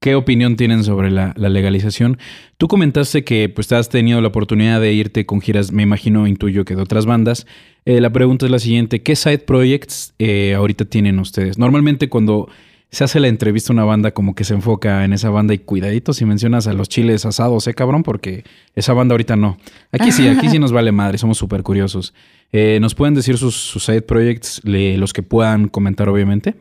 qué 0.00 0.14
opinión 0.14 0.56
tienen 0.56 0.82
sobre 0.82 1.10
la, 1.10 1.34
la 1.36 1.48
legalización. 1.48 2.18
Tú 2.56 2.68
comentaste 2.68 3.22
que 3.22 3.48
pues 3.48 3.70
has 3.72 3.88
tenido 3.90 4.20
la 4.20 4.28
oportunidad 4.28 4.80
de 4.80 4.92
irte 4.92 5.26
con 5.26 5.40
giras, 5.40 5.72
me 5.72 5.82
imagino, 5.82 6.26
intuyo 6.26 6.64
que 6.64 6.74
de 6.74 6.82
otras 6.82 7.06
bandas. 7.06 7.46
Eh, 7.84 8.00
la 8.00 8.10
pregunta 8.10 8.46
es 8.46 8.50
la 8.52 8.58
siguiente: 8.58 9.02
¿qué 9.02 9.14
side 9.14 9.38
projects 9.40 10.14
eh, 10.18 10.54
ahorita 10.54 10.86
tienen 10.86 11.18
ustedes? 11.18 11.58
Normalmente 11.58 12.08
cuando 12.08 12.48
se 12.92 13.04
hace 13.04 13.20
la 13.20 13.28
entrevista 13.28 13.72
a 13.72 13.74
una 13.74 13.84
banda 13.84 14.10
como 14.10 14.34
que 14.34 14.42
se 14.42 14.52
enfoca 14.54 15.04
en 15.04 15.12
esa 15.12 15.30
banda 15.30 15.54
y 15.54 15.58
cuidadito 15.58 16.12
si 16.12 16.24
mencionas 16.24 16.66
a 16.66 16.72
los 16.72 16.88
chiles 16.88 17.24
asados, 17.24 17.68
¿eh, 17.68 17.74
cabrón? 17.74 18.02
Porque 18.02 18.42
esa 18.74 18.94
banda 18.94 19.12
ahorita 19.12 19.36
no. 19.36 19.58
Aquí 19.92 20.10
sí, 20.12 20.26
aquí 20.26 20.48
sí 20.48 20.58
nos 20.60 20.72
vale 20.72 20.90
madre, 20.92 21.18
somos 21.18 21.38
súper 21.38 21.62
curiosos. 21.62 22.14
Eh, 22.52 22.78
¿Nos 22.80 22.94
pueden 22.96 23.14
decir 23.14 23.36
sus, 23.38 23.54
sus 23.54 23.84
side 23.84 24.02
projects, 24.02 24.60
le- 24.64 24.96
los 24.96 25.12
que 25.12 25.22
puedan 25.22 25.68
comentar 25.68 26.08
obviamente? 26.08 26.56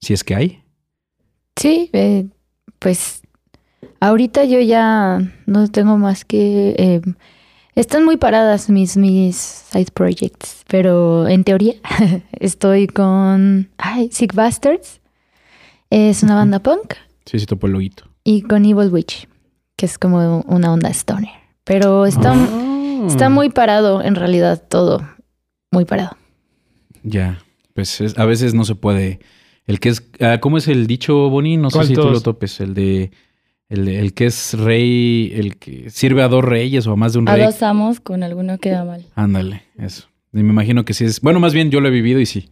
Si 0.00 0.14
es 0.14 0.24
que 0.24 0.34
hay. 0.34 0.62
Sí, 1.58 1.90
eh, 1.92 2.26
pues 2.78 3.22
ahorita 4.00 4.44
yo 4.44 4.60
ya 4.60 5.20
no 5.46 5.68
tengo 5.68 5.98
más 5.98 6.24
que... 6.24 6.74
eh, 6.78 7.00
están 7.74 8.04
muy 8.04 8.16
paradas 8.16 8.70
mis, 8.70 8.96
mis 8.96 9.36
side 9.36 9.92
projects, 9.94 10.64
pero 10.68 11.28
en 11.28 11.44
teoría 11.44 11.74
estoy 12.32 12.86
con... 12.88 13.70
Ay, 13.78 14.08
Sick 14.12 14.34
Bastards. 14.34 15.00
Es 15.90 16.22
una 16.22 16.34
banda 16.34 16.58
punk. 16.60 16.94
Sí, 17.24 17.38
sí, 17.38 17.46
topo 17.46 17.66
el 17.66 17.72
loguito. 17.74 18.04
Y 18.24 18.42
con 18.42 18.64
Evil 18.64 18.92
Witch, 18.92 19.28
que 19.76 19.86
es 19.86 19.96
como 19.98 20.40
una 20.48 20.72
onda 20.72 20.90
stoner. 20.90 21.30
Pero 21.64 22.04
está, 22.06 22.34
Ah. 22.34 23.04
está 23.06 23.28
muy 23.30 23.48
parado 23.50 24.02
en 24.02 24.14
realidad 24.16 24.62
todo. 24.68 25.08
Muy 25.70 25.84
parado. 25.84 26.16
Ya, 27.04 27.38
pues 27.74 28.00
es- 28.00 28.18
a 28.18 28.24
veces 28.24 28.54
no 28.54 28.64
se 28.64 28.74
puede. 28.74 29.20
El 29.68 29.78
que 29.78 29.90
es, 29.90 30.02
ah, 30.20 30.38
¿cómo 30.40 30.58
es 30.58 30.66
el 30.66 30.88
dicho, 30.88 31.30
Boni? 31.30 31.56
No 31.56 31.70
sé 31.70 31.76
¿Cuál 31.78 31.86
si 31.86 31.94
tú 31.94 32.10
lo 32.10 32.20
topes. 32.20 32.58
El 32.60 32.74
de, 32.74 33.12
el, 33.68 33.84
de- 33.84 34.00
el 34.00 34.14
que 34.14 34.26
es 34.26 34.54
rey, 34.58 35.30
el 35.34 35.56
que 35.58 35.90
sirve 35.90 36.22
a 36.22 36.28
dos 36.28 36.42
reyes 36.44 36.86
o 36.88 36.92
a 36.92 36.96
más 36.96 37.12
de 37.12 37.20
un 37.20 37.28
A 37.28 37.36
rey. 37.36 37.44
dos 37.44 37.62
amos 37.62 38.00
con 38.00 38.22
alguno 38.24 38.58
queda 38.58 38.84
mal. 38.84 39.04
Ándale, 39.14 39.62
eso. 39.78 40.08
Y 40.32 40.42
me 40.42 40.50
imagino 40.50 40.84
que 40.84 40.92
sí 40.94 41.04
es. 41.04 41.20
Bueno, 41.20 41.38
más 41.38 41.54
bien 41.54 41.70
yo 41.70 41.80
lo 41.80 41.88
he 41.88 41.92
vivido 41.92 42.18
y 42.18 42.26
sí. 42.26 42.48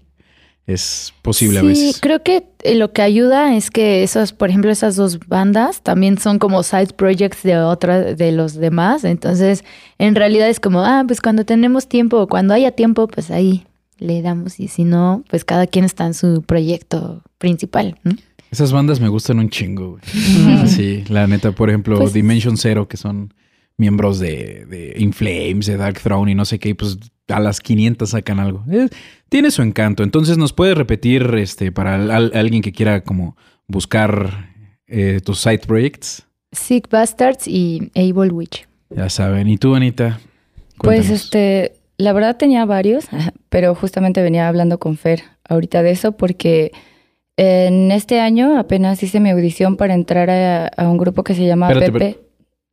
Es 0.67 1.14
posible 1.23 1.59
a 1.59 1.62
sí, 1.62 1.69
veces. 1.69 2.01
creo 2.01 2.25
que 2.25 2.43
eh, 2.64 2.75
lo 2.75 2.93
que 2.93 3.01
ayuda 3.01 3.55
es 3.57 3.71
que 3.71 4.03
esas, 4.03 4.33
por 4.33 4.49
ejemplo, 4.49 4.71
esas 4.73 4.97
dos 4.97 5.21
bandas 5.29 5.81
también 5.83 6.19
son 6.19 6.41
como 6.41 6.64
side 6.64 6.89
projects 6.97 7.45
de 7.45 7.57
otra, 7.59 8.01
de 8.14 8.33
los 8.33 8.55
demás. 8.55 9.05
Entonces, 9.05 9.62
en 9.99 10.17
realidad 10.17 10.49
es 10.49 10.59
como, 10.59 10.81
ah, 10.81 11.05
pues 11.07 11.21
cuando 11.21 11.45
tenemos 11.45 11.87
tiempo, 11.89 12.19
o 12.19 12.27
cuando 12.27 12.53
haya 12.53 12.73
tiempo, 12.73 13.07
pues 13.07 13.31
ahí 13.31 13.64
le 13.99 14.22
damos. 14.22 14.61
Y 14.61 14.68
si 14.68 14.84
no, 14.84 15.24
pues 15.30 15.44
cada 15.44 15.66
quien 15.66 15.84
está 15.84 16.07
en 16.07 16.14
su 16.14 16.42
proyecto 16.42 17.22
principal. 17.38 17.99
¿no? 18.05 18.12
Esas 18.51 18.72
bandas 18.72 19.01
me 19.01 19.09
gustan 19.09 19.38
un 19.38 19.51
chingo, 19.51 19.92
güey. 19.99 20.66
sí, 20.68 21.05
la 21.09 21.26
neta, 21.26 21.53
por 21.53 21.68
ejemplo, 21.68 21.99
Pues- 21.99 22.12
Dimension 22.12 22.57
Zero, 22.57 22.88
que 22.88 22.97
son 22.97 23.34
miembros 23.78 24.18
de, 24.18 24.64
de 24.66 24.94
In 24.99 25.12
Flames, 25.12 25.66
de 25.66 25.76
Dark 25.76 26.01
Throne 26.01 26.32
y 26.32 26.34
no 26.34 26.44
sé 26.47 26.59
qué, 26.59 26.70
y 26.70 26.74
pues 26.74 26.97
a 27.28 27.40
las 27.40 27.61
500 27.61 28.09
sacan 28.09 28.38
algo. 28.38 28.64
Eh, 28.70 28.88
tiene 29.28 29.51
su 29.51 29.61
encanto. 29.62 30.03
Entonces, 30.03 30.38
¿nos 30.38 30.53
puede 30.53 30.74
repetir 30.74 31.22
este 31.34 31.72
para 31.72 31.97
al- 31.97 32.11
al- 32.11 32.32
alguien 32.34 32.62
que 32.62 32.72
quiera 32.72 33.03
como 33.03 33.36
buscar 33.66 34.55
eh, 34.86 35.20
tus 35.24 35.40
side 35.40 35.59
projects? 35.66 36.22
Sick 36.53 36.88
Bastards 36.88 37.47
y 37.49 37.90
Able 37.94 38.30
Witch. 38.30 38.66
Ya 38.90 39.11
saben. 39.11 39.49
¿Y 39.49 39.59
tú, 39.59 39.74
Anita? 39.74 40.20
Pues 40.78 41.11
este, 41.11 41.72
la 41.99 42.12
verdad 42.12 42.36
tenía 42.36 42.64
varios, 42.64 43.07
pero 43.49 43.74
justamente 43.74 44.22
venía 44.22 44.49
hablando 44.49 44.78
con 44.78 44.97
Fer 44.97 45.22
ahorita 45.49 45.82
de 45.82 45.90
eso 45.90 46.12
porque 46.12 46.72
En 47.38 47.92
este 47.92 48.18
año 48.20 48.59
apenas 48.59 49.03
hice 49.03 49.20
mi 49.20 49.30
audición 49.30 49.76
para 49.76 49.92
entrar 49.92 50.30
a, 50.30 50.68
a 50.68 50.88
un 50.88 50.97
grupo 50.97 51.22
que 51.22 51.34
se 51.34 51.44
llama 51.44 51.68
Pepe. 51.68 52.26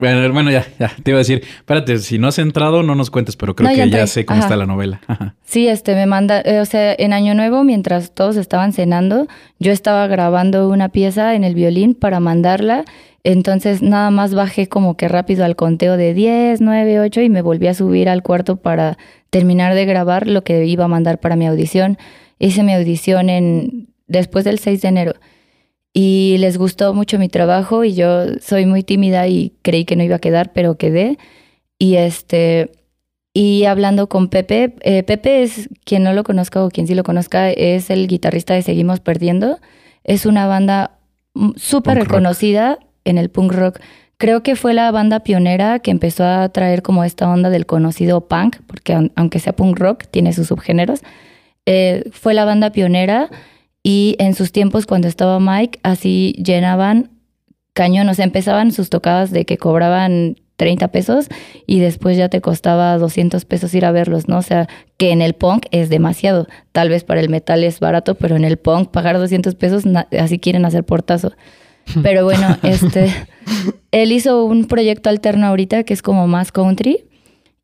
Bueno, 0.04 0.22
hermano, 0.22 0.51
ya, 0.51 0.68
ya, 0.78 0.91
te 1.01 1.12
iba 1.12 1.18
a 1.18 1.20
decir, 1.20 1.43
espérate, 1.60 1.97
si 1.99 2.20
no 2.20 2.28
has 2.28 2.38
entrado, 2.38 2.84
no 2.84 2.93
nos 2.93 3.10
cuentes, 3.10 3.38
pero 3.38 3.56
creo 3.56 3.70
No, 3.70 3.74
que 3.74 3.89
ya 3.89 4.06
sé 4.06 4.26
cómo 4.26 4.39
Ajá. 4.39 4.47
está 4.47 4.58
la 4.58 4.66
novela. 4.66 4.99
Ajá. 5.08 5.36
Sí, 5.45 5.70
este 5.70 5.95
me 5.95 6.06
manda, 6.08 6.41
eh, 6.41 6.60
o 6.60 6.66
sea, 6.66 6.93
en 6.97 7.14
Año 7.14 7.34
Nuevo, 7.36 7.64
mientras 7.64 8.14
todos 8.14 8.36
estaban 8.36 8.74
cenando, 8.74 9.28
yo 9.60 9.72
estaba 9.72 10.06
grabando 10.08 10.68
una 10.68 10.89
pieza 10.89 11.36
en 11.36 11.45
el 11.45 11.56
violín 11.56 11.95
para 11.95 12.20
mandarla. 12.20 12.84
Entonces 13.24 13.82
nada 13.82 14.12
más 14.12 14.34
bajé 14.34 14.68
como 14.68 14.97
que 14.97 15.08
rápido 15.08 15.45
al 15.45 15.56
conteo 15.56 15.95
de 15.95 16.14
10, 16.14 16.60
9, 16.60 16.99
8 16.99 17.22
y 17.22 17.30
me 17.30 17.41
volví 17.41 17.68
a 17.68 17.74
subir 17.74 18.10
al 18.10 18.24
cuarto 18.24 18.58
para 18.58 18.97
terminar 19.30 19.74
de 19.74 19.86
grabar 19.86 20.28
lo 20.28 20.43
que 20.43 20.66
iba 20.66 20.84
a 20.84 20.89
mandar 20.89 21.22
para 21.22 21.38
mi 21.38 21.47
audición. 21.47 21.97
Hice 22.39 22.64
mi 22.64 22.74
audición 22.74 23.30
en 23.30 23.88
después 24.08 24.43
del 24.43 24.60
6 24.60 24.82
de 24.82 24.88
enero 24.89 25.14
y 25.94 26.38
les 26.39 26.58
gustó 26.58 26.94
mucho 26.94 27.20
mi 27.20 27.30
trabajo 27.30 27.84
y 27.84 27.94
yo 27.94 28.26
soy 28.41 28.66
muy 28.66 28.84
tímida 28.84 29.28
y 29.28 29.54
creí 29.62 29.86
que 29.86 29.96
no 29.96 30.04
iba 30.04 30.16
a 30.16 30.20
quedar, 30.20 30.52
pero 30.54 30.78
quedé. 30.78 31.18
Y 31.78 31.96
este 31.96 32.72
y 33.36 33.66
hablando 33.66 34.08
con 34.10 34.28
Pepe, 34.28 34.76
eh, 34.82 35.04
Pepe 35.04 35.41
es 35.44 35.70
quien 35.86 36.04
no 36.04 36.14
lo 36.14 36.24
conozca 36.24 36.64
o 36.64 36.70
quien 36.70 36.86
sí 36.88 36.94
lo 36.96 37.04
conozca, 37.04 37.50
es 37.50 37.89
el 37.89 38.08
guitarrista 38.08 38.54
de 38.54 38.62
Seguimos 38.62 39.00
Perdiendo. 39.00 39.60
Es 40.04 40.26
una 40.26 40.46
banda 40.48 41.00
súper 41.56 41.96
Punk 41.96 42.04
rock. 42.04 42.08
reconocida 42.14 42.80
en 43.06 43.18
el 43.18 43.30
punk 43.30 43.54
rock. 43.54 43.80
Creo 44.18 44.44
que 44.44 44.56
fue 44.56 44.74
la 44.76 44.91
banda 44.91 45.22
pionera 45.22 45.80
que 45.80 45.89
empezó 45.91 46.24
a 46.26 46.48
traer 46.50 46.82
como 46.84 47.04
esta 47.04 47.28
onda 47.28 47.50
del 47.50 47.66
conocido 47.66 48.28
punk, 48.28 48.58
porque 48.68 48.94
aun- 48.94 49.12
aunque 49.16 49.39
sea 49.39 49.54
punk 49.56 49.80
rock, 49.80 50.04
tiene 50.12 50.32
sus 50.34 50.48
subgéneros. 50.48 51.02
Eh, 51.66 52.04
fue 52.12 52.34
la 52.36 52.46
banda 52.46 52.72
pionera 52.72 53.30
y 53.84 54.16
en 54.18 54.34
sus 54.34 54.52
tiempos 54.52 54.86
cuando 54.86 55.08
estaba 55.08 55.40
Mike, 55.40 55.80
así 55.84 56.34
llenaban 56.44 57.12
cañón, 57.74 58.08
o 58.08 58.14
sea, 58.14 58.26
empezaban 58.26 58.72
sus 58.72 58.90
tocadas 58.90 59.32
de 59.32 59.46
que 59.46 59.58
cobraban 59.58 60.38
30 60.58 60.88
pesos 60.90 61.28
y 61.66 61.80
después 61.80 62.16
ya 62.16 62.30
te 62.30 62.40
costaba 62.40 62.98
200 62.98 63.44
pesos 63.46 63.74
ir 63.74 63.86
a 63.86 63.92
verlos, 63.92 64.28
¿no? 64.28 64.38
O 64.38 64.42
sea, 64.42 64.70
que 64.98 65.12
en 65.12 65.22
el 65.22 65.34
punk 65.34 65.66
es 65.72 65.90
demasiado. 65.90 66.48
Tal 66.72 66.90
vez 66.90 67.04
para 67.04 67.20
el 67.20 67.30
metal 67.30 67.64
es 67.64 67.80
barato, 67.80 68.16
pero 68.16 68.36
en 68.36 68.46
el 68.46 68.58
punk 68.58 68.90
pagar 68.92 69.18
200 69.18 69.56
pesos, 69.56 69.84
así 70.18 70.40
quieren 70.40 70.66
hacer 70.66 70.84
portazo. 70.84 71.34
Pero 72.02 72.24
bueno, 72.24 72.58
este, 72.64 73.14
él 73.92 74.14
hizo 74.14 74.46
un 74.46 74.68
proyecto 74.68 75.10
alterno 75.10 75.48
ahorita 75.48 75.84
que 75.84 75.94
es 75.94 76.02
como 76.02 76.28
más 76.28 76.54
country 76.54 77.04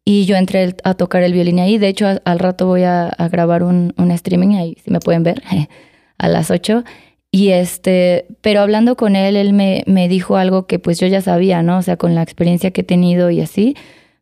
y 0.03 0.25
yo 0.25 0.35
entré 0.35 0.75
a 0.83 0.93
tocar 0.93 1.23
el 1.23 1.31
violín 1.31 1.59
ahí. 1.59 1.77
De 1.77 1.87
hecho, 1.87 2.05
al 2.21 2.39
rato 2.39 2.67
voy 2.67 2.83
a, 2.83 3.07
a 3.07 3.29
grabar 3.29 3.63
un, 3.63 3.93
un 3.95 4.11
streaming 4.11 4.55
ahí, 4.55 4.75
si 4.83 4.91
me 4.91 4.99
pueden 4.99 5.23
ver, 5.23 5.41
a 6.19 6.27
las 6.27 6.51
8. 6.51 6.83
Y 7.31 7.49
este, 7.49 8.27
pero 8.41 8.61
hablando 8.61 8.95
con 8.95 9.15
él, 9.15 9.35
él 9.35 9.53
me, 9.53 9.83
me 9.87 10.07
dijo 10.07 10.37
algo 10.37 10.67
que 10.67 10.79
pues 10.79 10.99
yo 10.99 11.07
ya 11.07 11.21
sabía, 11.21 11.63
¿no? 11.63 11.79
O 11.79 11.81
sea, 11.81 11.97
con 11.97 12.15
la 12.15 12.21
experiencia 12.23 12.71
que 12.71 12.81
he 12.81 12.83
tenido 12.83 13.31
y 13.31 13.41
así, 13.41 13.75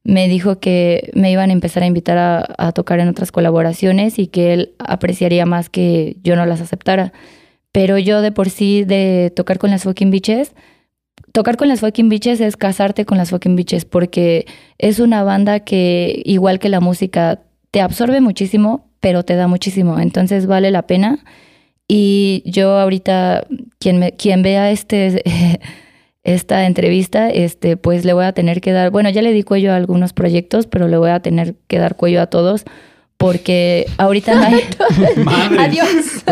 me 0.04 0.30
dijo 0.30 0.60
que 0.60 1.12
me 1.14 1.32
iban 1.32 1.50
a 1.50 1.54
empezar 1.54 1.84
a 1.84 1.88
invitar 1.88 2.18
a, 2.18 2.45
a 2.58 2.72
tocar 2.72 3.00
en 3.02 3.10
otras 3.10 3.32
colaboraciones 3.32 4.20
y 4.20 4.28
que 4.28 4.54
él 4.54 4.74
apreciaría 4.80 5.45
más 5.45 5.70
que 5.70 6.18
yo 6.24 6.36
no 6.38 6.45
las 6.45 6.62
aceptara. 6.62 7.12
Pero 7.74 7.98
yo 7.98 8.22
de 8.22 8.32
por 8.32 8.50
sí, 8.50 8.86
de 8.86 9.32
tocar 9.36 9.58
con 9.60 9.72
las 9.72 9.84
fucking 9.84 10.12
bitches, 10.12 10.54
tocar 11.32 11.58
con 11.58 11.68
las 11.68 11.82
fucking 11.82 12.10
bitches 12.10 12.41
es 12.41 12.58
casarte 12.58 13.06
con 13.06 13.18
las 13.18 13.30
fucking 13.30 13.56
bitches 13.56 13.86
porque 13.86 14.45
es 14.78 15.00
una 15.00 15.24
banda 15.24 15.60
que, 15.60 16.22
igual 16.26 16.60
que 16.60 16.70
la 16.70 16.80
música, 16.80 17.41
te 17.72 17.82
absorbe 17.82 18.22
muchísimo, 18.22 18.89
pero 19.00 19.24
te 19.24 19.36
da 19.36 19.48
muchísimo. 19.48 20.00
Entonces 20.00 20.48
vale 20.48 20.72
la 20.72 20.88
pena. 20.88 21.24
Y 21.88 22.43
yo 22.45 22.77
ahorita, 22.77 23.45
quien, 23.79 23.99
me, 23.99 24.11
quien 24.11 24.41
vea 24.41 24.71
este, 24.71 25.23
esta 26.23 26.65
entrevista, 26.65 27.29
este, 27.29 27.77
pues 27.77 28.03
le 28.03 28.13
voy 28.13 28.25
a 28.25 28.33
tener 28.33 28.61
que 28.61 28.71
dar, 28.71 28.91
bueno, 28.91 29.09
ya 29.09 29.21
le 29.21 29.31
di 29.31 29.43
cuello 29.43 29.71
a 29.71 29.77
algunos 29.77 30.13
proyectos, 30.13 30.67
pero 30.67 30.88
le 30.88 30.97
voy 30.97 31.11
a 31.11 31.21
tener 31.21 31.55
que 31.67 31.79
dar 31.79 31.95
cuello 31.95 32.21
a 32.21 32.27
todos 32.27 32.65
porque 33.17 33.88
ahorita 33.97 34.35
no 34.35 34.43
hay. 34.43 34.61
Adiós. 35.59 36.23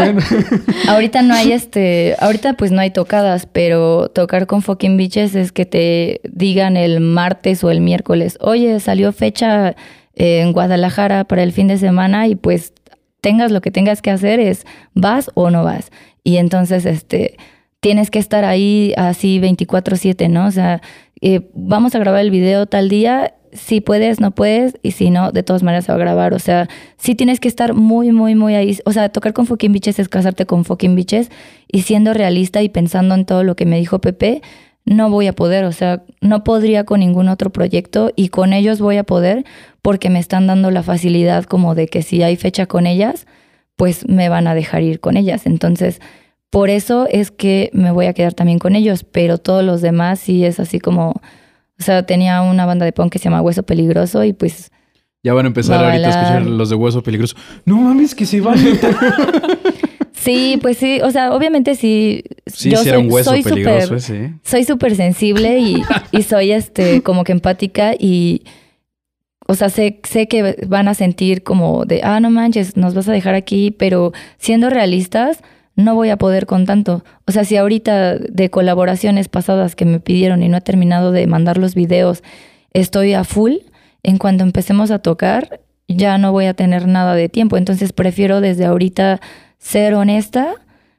ahorita 0.87 1.21
no 1.23 1.33
hay 1.33 1.51
este, 1.51 2.15
ahorita 2.19 2.53
pues 2.53 2.71
no 2.71 2.79
hay 2.81 2.91
tocadas, 2.91 3.47
pero 3.47 4.09
tocar 4.09 4.45
con 4.47 4.61
fucking 4.61 4.95
bitches 4.95 5.35
es 5.35 5.51
que 5.51 5.65
te 5.65 6.21
digan 6.23 6.77
el 6.77 6.99
martes 6.99 7.63
o 7.63 7.71
el 7.71 7.81
miércoles, 7.81 8.37
oye, 8.39 8.79
salió 8.79 9.11
fecha 9.11 9.75
en 10.13 10.53
Guadalajara 10.53 11.25
para 11.25 11.43
el 11.43 11.51
fin 11.51 11.67
de 11.67 11.77
semana 11.77 12.27
y 12.27 12.35
pues 12.35 12.73
tengas 13.25 13.51
lo 13.51 13.59
que 13.59 13.71
tengas 13.71 14.03
que 14.03 14.11
hacer 14.11 14.39
es 14.39 14.67
vas 14.93 15.31
o 15.33 15.49
no 15.49 15.63
vas. 15.63 15.91
Y 16.23 16.37
entonces, 16.37 16.85
este, 16.85 17.37
tienes 17.79 18.11
que 18.11 18.19
estar 18.19 18.45
ahí 18.45 18.93
así 18.97 19.39
24/7, 19.39 20.29
¿no? 20.29 20.45
O 20.45 20.51
sea, 20.51 20.83
eh, 21.21 21.49
vamos 21.55 21.95
a 21.95 21.99
grabar 21.99 22.21
el 22.21 22.29
video 22.29 22.67
tal 22.67 22.87
día, 22.87 23.33
si 23.51 23.81
puedes, 23.81 24.19
no 24.19 24.29
puedes, 24.29 24.77
y 24.83 24.91
si 24.91 25.09
no, 25.09 25.31
de 25.31 25.41
todas 25.41 25.63
maneras 25.63 25.85
se 25.85 25.91
va 25.91 25.95
a 25.95 25.99
grabar. 26.01 26.35
O 26.35 26.39
sea, 26.39 26.67
sí 26.97 27.15
tienes 27.15 27.39
que 27.39 27.47
estar 27.47 27.73
muy, 27.73 28.11
muy, 28.11 28.35
muy 28.35 28.53
ahí. 28.53 28.77
O 28.85 28.91
sea, 28.91 29.09
tocar 29.09 29.33
con 29.33 29.47
fucking 29.47 29.71
bitches 29.71 29.97
es 29.97 30.07
casarte 30.07 30.45
con 30.45 30.63
fucking 30.63 30.95
bitches 30.95 31.31
y 31.67 31.81
siendo 31.81 32.13
realista 32.13 32.61
y 32.61 32.69
pensando 32.69 33.15
en 33.15 33.25
todo 33.25 33.43
lo 33.43 33.55
que 33.55 33.65
me 33.65 33.79
dijo 33.79 34.01
Pepe, 34.01 34.43
no 34.85 35.09
voy 35.09 35.27
a 35.27 35.33
poder, 35.33 35.65
o 35.65 35.71
sea, 35.71 36.03
no 36.21 36.43
podría 36.43 36.83
con 36.83 36.99
ningún 36.99 37.27
otro 37.27 37.49
proyecto 37.49 38.11
y 38.15 38.29
con 38.29 38.53
ellos 38.53 38.79
voy 38.79 38.97
a 38.97 39.03
poder 39.03 39.43
porque 39.81 40.09
me 40.09 40.19
están 40.19 40.47
dando 40.47 40.71
la 40.71 40.83
facilidad 40.83 41.45
como 41.45 41.75
de 41.75 41.87
que 41.87 42.03
si 42.03 42.21
hay 42.21 42.35
fecha 42.35 42.67
con 42.67 42.85
ellas, 42.85 43.25
pues 43.75 44.07
me 44.07 44.29
van 44.29 44.47
a 44.47 44.55
dejar 44.55 44.83
ir 44.83 44.99
con 44.99 45.17
ellas. 45.17 45.47
Entonces, 45.47 45.99
por 46.51 46.69
eso 46.69 47.07
es 47.09 47.31
que 47.31 47.71
me 47.73 47.91
voy 47.91 48.05
a 48.05 48.13
quedar 48.13 48.33
también 48.33 48.59
con 48.59 48.75
ellos, 48.75 49.03
pero 49.03 49.39
todos 49.39 49.63
los 49.63 49.81
demás 49.81 50.19
sí 50.19 50.45
es 50.45 50.59
así 50.59 50.79
como, 50.79 51.09
o 51.09 51.83
sea, 51.83 52.05
tenía 52.05 52.41
una 52.43 52.65
banda 52.65 52.85
de 52.85 52.93
punk 52.93 53.11
que 53.11 53.19
se 53.19 53.25
llama 53.25 53.41
Hueso 53.41 53.63
Peligroso 53.63 54.23
y 54.23 54.33
pues 54.33 54.71
Ya 55.23 55.33
van 55.33 55.45
a 55.45 55.47
empezar 55.47 55.81
Va 55.81 55.87
a 55.87 55.91
ahorita 55.91 56.07
a 56.07 56.09
escuchar 56.11 56.45
los 56.45 56.69
de 56.69 56.75
Hueso 56.75 57.01
Peligroso. 57.01 57.35
No 57.65 57.77
mames, 57.77 58.13
que 58.13 58.25
se 58.27 58.39
van. 58.39 58.57
sí, 60.25 60.59
pues 60.61 60.77
sí, 60.77 60.99
o 61.01 61.11
sea, 61.11 61.33
obviamente 61.33 61.75
sí. 61.75 62.23
Sí, 62.45 62.71
yo 62.71 62.79
sí 62.79 62.89
era 62.89 62.97
soy, 62.97 63.07
un 63.07 63.13
hueso 63.13 63.29
soy 63.29 63.43
peligroso 63.43 63.95
ese. 63.95 64.25
¿eh? 64.25 64.33
soy 64.43 64.63
súper 64.63 64.95
sensible 64.95 65.59
y, 65.59 65.83
y 66.11 66.23
soy 66.23 66.51
este 66.51 67.01
como 67.01 67.23
que 67.23 67.31
empática 67.31 67.93
y 67.97 68.43
o 69.47 69.53
sea, 69.55 69.69
sé, 69.69 69.99
sé 70.03 70.27
que 70.27 70.65
van 70.67 70.87
a 70.87 70.95
sentir 70.95 71.43
como 71.43 71.85
de, 71.85 72.01
ah, 72.03 72.19
no 72.19 72.31
manches, 72.31 72.77
nos 72.77 72.95
vas 72.95 73.07
a 73.07 73.11
dejar 73.11 73.35
aquí, 73.35 73.71
pero 73.71 74.11
siendo 74.37 74.69
realistas, 74.69 75.41
no 75.75 75.93
voy 75.93 76.09
a 76.09 76.17
poder 76.17 76.45
con 76.45 76.65
tanto. 76.65 77.03
O 77.27 77.31
sea, 77.31 77.43
si 77.43 77.57
ahorita 77.57 78.15
de 78.17 78.49
colaboraciones 78.49 79.27
pasadas 79.27 79.75
que 79.75 79.85
me 79.85 79.99
pidieron 79.99 80.41
y 80.41 80.49
no 80.49 80.57
he 80.57 80.61
terminado 80.61 81.11
de 81.11 81.27
mandar 81.27 81.57
los 81.57 81.75
videos, 81.75 82.23
estoy 82.73 83.13
a 83.13 83.23
full, 83.23 83.57
en 84.01 84.17
cuanto 84.17 84.43
empecemos 84.43 84.89
a 84.89 84.99
tocar, 84.99 85.61
ya 85.87 86.17
no 86.17 86.31
voy 86.31 86.45
a 86.45 86.55
tener 86.55 86.87
nada 86.87 87.13
de 87.13 87.29
tiempo. 87.29 87.57
Entonces 87.57 87.93
prefiero 87.93 88.41
desde 88.41 88.65
ahorita 88.65 89.21
ser 89.65 89.95
honesta 89.95 90.53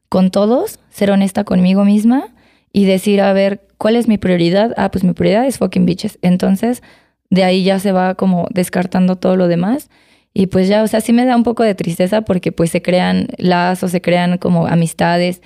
con 0.08 0.32
todos, 0.32 0.80
ser 0.90 1.12
honesta 1.12 1.44
conmigo 1.44 1.84
misma 1.84 2.34
y 2.72 2.84
decir, 2.84 3.20
a 3.20 3.32
ver, 3.32 3.60
¿cuál 3.78 3.94
es 3.94 4.08
mi 4.08 4.18
prioridad? 4.18 4.74
Ah, 4.76 4.90
pues 4.90 5.04
mi 5.04 5.12
prioridad 5.12 5.46
es 5.46 5.58
fucking 5.58 5.86
bitches. 5.86 6.18
Entonces, 6.20 6.82
de 7.30 7.44
ahí 7.44 7.62
ya 7.62 7.78
se 7.78 7.92
va 7.92 8.16
como 8.16 8.48
descartando 8.50 9.14
todo 9.14 9.36
lo 9.36 9.46
demás. 9.46 9.88
Y 10.34 10.48
pues 10.48 10.66
ya, 10.66 10.82
o 10.82 10.88
sea, 10.88 11.00
sí 11.00 11.12
me 11.12 11.24
da 11.24 11.36
un 11.36 11.44
poco 11.44 11.62
de 11.62 11.76
tristeza 11.76 12.22
porque 12.22 12.50
pues 12.50 12.70
se 12.70 12.82
crean 12.82 13.28
lazos, 13.38 13.92
se 13.92 14.00
crean 14.00 14.36
como 14.36 14.66
amistades. 14.66 15.42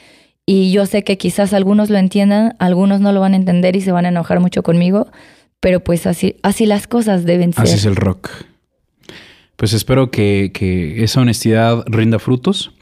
Y 0.47 0.73
yo 0.73 0.87
sé 0.87 1.05
que 1.05 1.18
quizás 1.18 1.53
algunos 1.53 1.91
lo 1.91 1.99
entiendan, 1.99 2.57
algunos 2.59 3.03
no 3.03 3.12
lo 3.12 3.21
van 3.21 3.35
a 3.35 3.37
entender 3.37 3.77
y 3.77 3.83
se 3.83 3.93
van 3.93 4.07
a 4.07 4.09
enojar 4.09 4.41
mucho 4.41 4.62
conmigo. 4.62 5.09
Pero 5.61 5.85
pues 5.85 6.07
así, 6.07 6.37
así 6.43 6.64
las 6.64 6.87
cosas 6.87 7.27
deben 7.27 7.53
ser. 7.53 7.64
Así 7.64 7.75
es 7.75 7.85
el 7.85 7.97
rock. 7.97 8.31
Pues 9.57 9.75
espero 9.75 10.11
que, 10.11 10.53
que 10.55 11.05
esa 11.05 11.21
honestidad 11.21 11.85
rinda 11.87 12.18
frutos. 12.18 12.73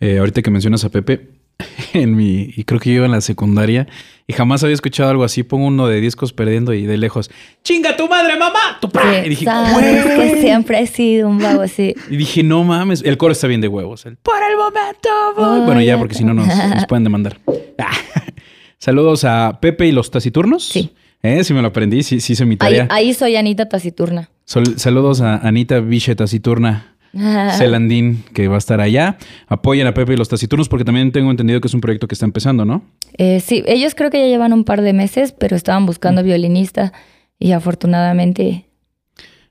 Eh, 0.00 0.18
ahorita 0.18 0.42
que 0.42 0.50
mencionas 0.50 0.84
a 0.84 0.90
Pepe, 0.90 1.30
en 1.92 2.14
mi, 2.14 2.52
y 2.56 2.64
creo 2.64 2.78
que 2.80 2.90
yo 2.90 2.96
iba 2.96 3.06
en 3.06 3.12
la 3.12 3.20
secundaria 3.20 3.88
y 4.28 4.32
jamás 4.32 4.62
había 4.62 4.74
escuchado 4.74 5.10
algo 5.10 5.24
así. 5.24 5.42
Pongo 5.42 5.66
uno 5.66 5.88
de 5.88 6.00
discos 6.00 6.32
perdiendo 6.32 6.72
y 6.72 6.86
de 6.86 6.96
lejos, 6.98 7.30
¡chinga 7.64 7.96
tu 7.96 8.08
madre, 8.08 8.38
mamá! 8.38 8.78
¡Tu 8.80 8.88
pa! 8.88 9.02
Y 9.24 9.28
dije, 9.30 9.44
que 9.44 10.40
siempre 10.40 10.80
he 10.80 10.86
sido 10.86 11.28
un 11.28 11.38
vago 11.38 11.62
así. 11.62 11.94
Y 12.10 12.16
dije, 12.16 12.42
no 12.44 12.62
mames, 12.62 13.02
el 13.02 13.16
coro 13.16 13.32
está 13.32 13.46
bien 13.48 13.60
de 13.60 13.68
huevos. 13.68 14.06
El, 14.06 14.16
Por 14.18 14.36
el 14.48 14.56
momento. 14.56 15.08
voy". 15.36 15.60
Bueno, 15.66 15.82
ya, 15.82 15.98
porque 15.98 16.14
si 16.14 16.22
no 16.24 16.32
nos, 16.34 16.46
nos 16.74 16.86
pueden 16.86 17.04
demandar. 17.04 17.40
Ah. 17.78 17.90
Saludos 18.78 19.24
a 19.24 19.58
Pepe 19.60 19.86
y 19.88 19.92
los 19.92 20.10
taciturnos. 20.10 20.64
Sí. 20.68 20.92
Eh, 21.22 21.42
sí 21.42 21.52
me 21.52 21.60
lo 21.62 21.68
aprendí, 21.68 22.04
sí, 22.04 22.20
sí 22.20 22.34
hice 22.34 22.44
mi 22.44 22.52
Ahí, 22.54 22.58
tarea. 22.58 22.86
ahí 22.90 23.12
soy 23.12 23.34
Anita 23.34 23.68
Taciturna. 23.68 24.30
Sol- 24.44 24.78
saludos 24.78 25.20
a 25.20 25.38
Anita 25.38 25.80
Viche 25.80 26.14
Taciturna. 26.14 26.94
Celandín, 27.58 28.24
que 28.34 28.48
va 28.48 28.56
a 28.56 28.58
estar 28.58 28.80
allá. 28.80 29.16
Apoyen 29.46 29.86
a 29.86 29.94
Pepe 29.94 30.14
y 30.14 30.16
los 30.16 30.28
taciturnos 30.28 30.68
porque 30.68 30.84
también 30.84 31.12
tengo 31.12 31.30
entendido 31.30 31.60
que 31.60 31.68
es 31.68 31.74
un 31.74 31.80
proyecto 31.80 32.06
que 32.08 32.14
está 32.14 32.26
empezando, 32.26 32.64
¿no? 32.64 32.82
Eh, 33.16 33.40
sí, 33.40 33.62
ellos 33.66 33.94
creo 33.94 34.10
que 34.10 34.18
ya 34.20 34.26
llevan 34.26 34.52
un 34.52 34.64
par 34.64 34.82
de 34.82 34.92
meses, 34.92 35.32
pero 35.32 35.56
estaban 35.56 35.84
Mm. 35.84 35.86
buscando 35.86 36.22
violinista 36.22 36.92
y 37.38 37.52
afortunadamente 37.52 38.64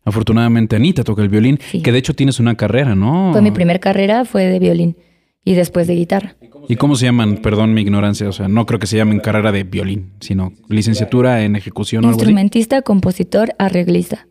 Afortunadamente 0.06 0.78
Anita 0.78 1.04
toca 1.04 1.22
el 1.22 1.28
violín, 1.28 1.60
Sí. 1.62 1.82
que 1.82 1.92
de 1.92 1.98
hecho 1.98 2.14
tienes 2.14 2.40
una 2.40 2.56
carrera, 2.56 2.96
¿no? 2.96 3.32
fue 3.34 3.42
mi 3.42 3.52
primer 3.52 3.82
carrera, 3.82 4.24
fue 4.24 4.46
de 4.46 4.58
violín 4.60 4.96
y 5.44 5.54
después 5.54 5.86
de 5.88 5.96
guitarra. 5.96 6.36
¿Y 6.70 6.78
cómo 6.78 6.96
se 6.96 7.06
llaman? 7.06 7.38
Perdón 7.38 7.74
mi 7.74 7.82
ignorancia, 7.82 8.28
o 8.30 8.32
sea, 8.32 8.48
no 8.48 8.66
creo 8.66 8.80
que 8.80 8.88
se 8.88 8.96
llamen 8.96 9.20
carrera 9.20 9.52
de 9.52 9.64
violín, 9.64 10.14
sino 10.22 10.54
licenciatura 10.70 11.44
en 11.44 11.58
ejecución 11.58 12.06
o 12.06 12.08
algo 12.08 12.18
así. 12.22 12.24
Instrumentista, 12.24 12.82
compositor, 12.84 13.54
arreglista. 13.60 14.28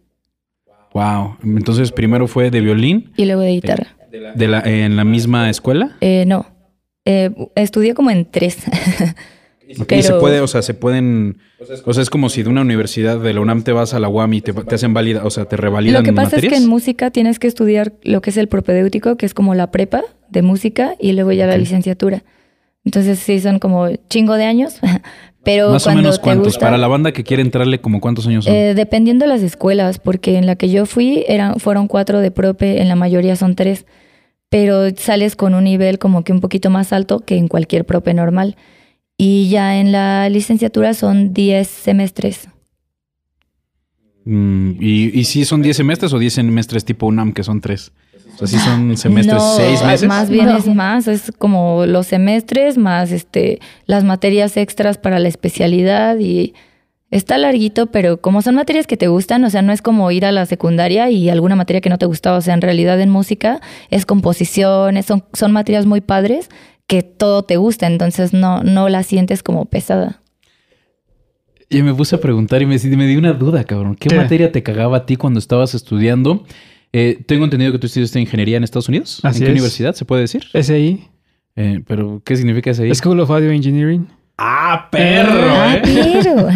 Wow. 0.95 1.37
Entonces 1.43 1.93
primero 1.93 2.27
fue 2.27 2.51
de 2.51 2.61
violín 2.61 3.13
Y 3.17 3.27
luego 3.27 3.43
de 3.43 3.51
guitarra. 3.51 3.97
de 4.35 4.49
la, 4.49 4.61
en 4.61 4.97
la 4.97 5.05
misma 5.05 5.51
escuela. 5.51 5.97
Eh, 6.01 6.25
no. 6.27 6.47
Eh, 7.05 7.31
estudié 7.55 7.95
como 7.95 8.11
en 8.11 8.25
tres. 8.31 8.59
Y 9.69 10.03
se 10.03 10.15
puede, 10.15 10.41
o 10.41 10.47
sea, 10.47 10.63
se 10.63 10.75
pueden, 10.75 11.39
o 11.85 11.93
sea, 11.93 12.03
es 12.03 12.09
como 12.09 12.29
si 12.29 12.45
de 12.45 12.49
una 12.49 12.61
universidad 12.61 13.19
de 13.19 13.35
la 13.35 13.41
UNAM 13.41 13.65
te 13.65 13.73
vas 13.73 13.95
a 13.95 13.99
la 13.99 14.09
UAM 14.09 14.35
y 14.35 14.41
te, 14.41 14.53
te 14.53 14.75
hacen 14.77 14.95
válida, 14.95 15.25
o 15.25 15.31
sea, 15.31 15.47
te 15.47 15.57
revalidan 15.57 16.03
Lo 16.03 16.05
que 16.05 16.13
pasa 16.13 16.37
materias. 16.37 16.53
es 16.53 16.59
que 16.59 16.65
en 16.65 16.71
música 16.71 17.11
tienes 17.11 17.41
que 17.41 17.49
estudiar 17.49 17.93
lo 18.03 18.21
que 18.21 18.31
es 18.31 18.37
el 18.37 18.47
propedéutico, 18.47 19.17
que 19.17 19.27
es 19.27 19.35
como 19.35 19.57
la 19.57 19.73
prepa 19.73 20.05
de 20.29 20.43
música, 20.43 20.95
y 21.01 21.15
luego 21.15 21.33
ya 21.33 21.47
la 21.47 21.57
licenciatura. 21.59 22.23
Entonces 22.85 23.19
sí 23.19 23.41
son 23.41 23.59
como 23.59 23.89
chingo 24.09 24.35
de 24.35 24.45
años, 24.45 24.79
pero 25.47 25.71
Más 25.71 25.87
o 25.87 25.95
menos 25.95 26.19
cuántos. 26.19 26.49
gusta- 26.49 26.67
Para 26.67 26.77
la 26.77 26.89
banda 26.89 27.13
que 27.13 27.23
quiere 27.23 27.41
entrarle, 27.41 27.81
como 27.81 28.01
cuántos 28.01 28.27
años 28.27 28.45
son. 28.47 28.53
Eh, 28.53 28.75
dependiendo 28.75 29.25
de 29.25 29.29
las 29.29 29.43
escuelas, 29.43 30.01
porque 30.01 30.37
en 30.37 30.45
la 30.45 30.57
que 30.57 30.69
yo 30.71 30.87
fui 30.87 31.25
eran, 31.29 31.61
fueron 31.61 31.87
cuatro 31.87 32.19
de 32.21 32.33
prope, 32.33 32.83
en 32.83 32.89
la 32.89 32.97
mayoría 32.97 33.37
son 33.37 33.55
tres, 33.55 33.87
pero 34.49 34.91
sales 34.97 35.37
con 35.37 35.55
un 35.55 35.63
nivel 35.63 36.01
como 36.01 36.25
que 36.25 36.33
un 36.33 36.41
poquito 36.41 36.69
más 36.69 36.93
alto 36.93 37.21
que 37.21 37.37
en 37.37 37.47
cualquier 37.47 37.85
prope 37.85 38.13
normal. 38.13 38.57
Y 39.17 39.49
ya 39.49 39.79
en 39.79 39.93
la 39.93 40.29
licenciatura 40.29 40.93
son 40.95 41.33
10 41.33 41.69
semestres. 41.69 42.49
Mm, 44.25 44.73
y, 44.81 45.19
y 45.21 45.25
si 45.25 45.45
son 45.45 45.63
10 45.63 45.77
semestres 45.77 46.13
o 46.13 46.19
10 46.19 46.35
semestres 46.35 46.85
tipo 46.85 47.07
UNAM, 47.07 47.33
que 47.33 47.45
son 47.45 47.61
tres. 47.61 47.93
O 48.35 48.47
sea, 48.47 48.47
si 48.47 48.59
son 48.59 48.97
semestres, 48.97 49.37
No, 49.43 49.55
6 49.57 49.83
meses. 49.85 50.09
Más 50.09 50.29
bien 50.29 50.47
No. 50.47 50.57
es 50.57 50.67
más, 50.67 51.09
es 51.09 51.33
como 51.39 51.87
los 51.87 52.07
semestres 52.07 52.77
más 52.79 53.13
este 53.13 53.61
las 53.87 54.05
materias 54.05 54.57
extras 54.57 54.99
para 54.99 55.19
la 55.19 55.29
especialidad 55.29 56.19
y 56.19 56.55
está 57.11 57.39
larguito, 57.39 57.87
pero 57.87 58.21
como 58.21 58.43
son 58.43 58.57
materias 58.57 58.87
que 58.87 58.97
te 58.97 59.09
gustan, 59.09 59.45
o 59.45 59.51
sea, 59.51 59.63
no 59.63 59.73
es 59.73 59.81
como 59.81 60.11
ir 60.11 60.27
a 60.27 60.33
la 60.33 60.45
secundaria 60.45 61.09
y 61.11 61.31
alguna 61.31 61.55
materia 61.57 61.81
que 61.81 61.89
no 61.89 61.99
te 61.99 62.07
gustaba, 62.07 62.37
o 62.39 62.41
sea, 62.41 62.53
en 62.55 62.61
realidad 62.61 63.01
en 63.01 63.11
música 63.11 63.61
es 63.91 64.05
composición, 64.07 64.97
es- 64.97 65.07
son, 65.07 65.25
son 65.33 65.53
materias 65.53 65.87
muy 65.87 66.01
padres 66.01 66.51
que 66.89 67.03
todo 67.03 67.43
te 67.45 67.57
gusta, 67.57 67.87
entonces 67.87 68.33
no, 68.33 68.63
no 68.63 68.89
la 68.89 69.03
sientes 69.03 69.43
como 69.43 69.65
pesada. 69.67 70.21
Y 71.69 71.83
me 71.83 71.93
puse 71.95 72.15
a 72.15 72.21
preguntar 72.21 72.63
y 72.63 72.67
me, 72.67 72.77
me 72.79 73.07
di 73.07 73.17
una 73.17 73.33
duda, 73.33 73.65
cabrón. 73.65 73.97
¿Qué, 73.97 74.09
¿Qué? 74.09 74.17
materia 74.17 74.53
te 74.53 74.63
cagaba 74.63 74.99
a 74.99 75.07
ti 75.07 75.17
cuando 75.17 75.39
estabas 75.41 75.75
estudiando? 75.75 76.45
Eh, 76.93 77.23
tengo 77.27 77.45
entendido 77.45 77.73
que 77.73 77.79
tú 77.79 77.87
estudiaste 77.87 78.21
ingeniería 78.21 78.57
en 78.57 78.65
Estados 78.65 78.89
Unidos. 78.89 79.21
Así 79.23 79.39
¿En 79.41 79.45
qué 79.45 79.53
es. 79.53 79.55
universidad 79.59 79.95
se 79.95 80.05
puede 80.05 80.23
decir? 80.23 80.45
SI. 80.55 81.09
Eh, 81.57 81.83
pero, 81.87 82.21
¿qué 82.25 82.37
significa 82.37 82.71
ahí? 82.71 82.95
School 82.95 83.21
of 83.21 83.31
Audio 83.31 83.51
Engineering. 83.51 84.07
¡Ah, 84.39 84.89
perro! 84.91 85.33
Ah, 85.51 85.77
eh! 85.83 86.23
pero 86.23 86.47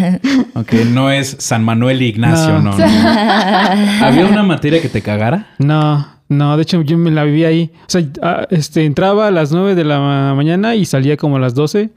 Ok, 0.61 0.73
no 0.91 1.09
es 1.11 1.35
San 1.39 1.63
Manuel 1.63 2.01
Ignacio, 2.01 2.59
no. 2.61 2.71
No. 2.71 2.77
no. 2.77 2.85
¿Había 4.05 4.27
una 4.27 4.43
materia 4.43 4.81
que 4.81 4.89
te 4.89 5.01
cagara? 5.01 5.47
No, 5.57 6.07
no, 6.29 6.55
de 6.57 6.63
hecho 6.63 6.81
yo 6.83 6.97
me 6.97 7.09
la 7.09 7.23
viví 7.23 7.43
ahí. 7.43 7.71
O 7.81 7.89
sea, 7.89 8.03
ah, 8.21 8.47
este, 8.51 8.85
entraba 8.85 9.27
a 9.27 9.31
las 9.31 9.51
9 9.51 9.73
de 9.75 9.83
la 9.83 9.99
ma- 9.99 10.35
mañana 10.35 10.75
y 10.75 10.85
salía 10.85 11.17
como 11.17 11.37
a 11.37 11.39
las 11.39 11.55
12. 11.55 11.89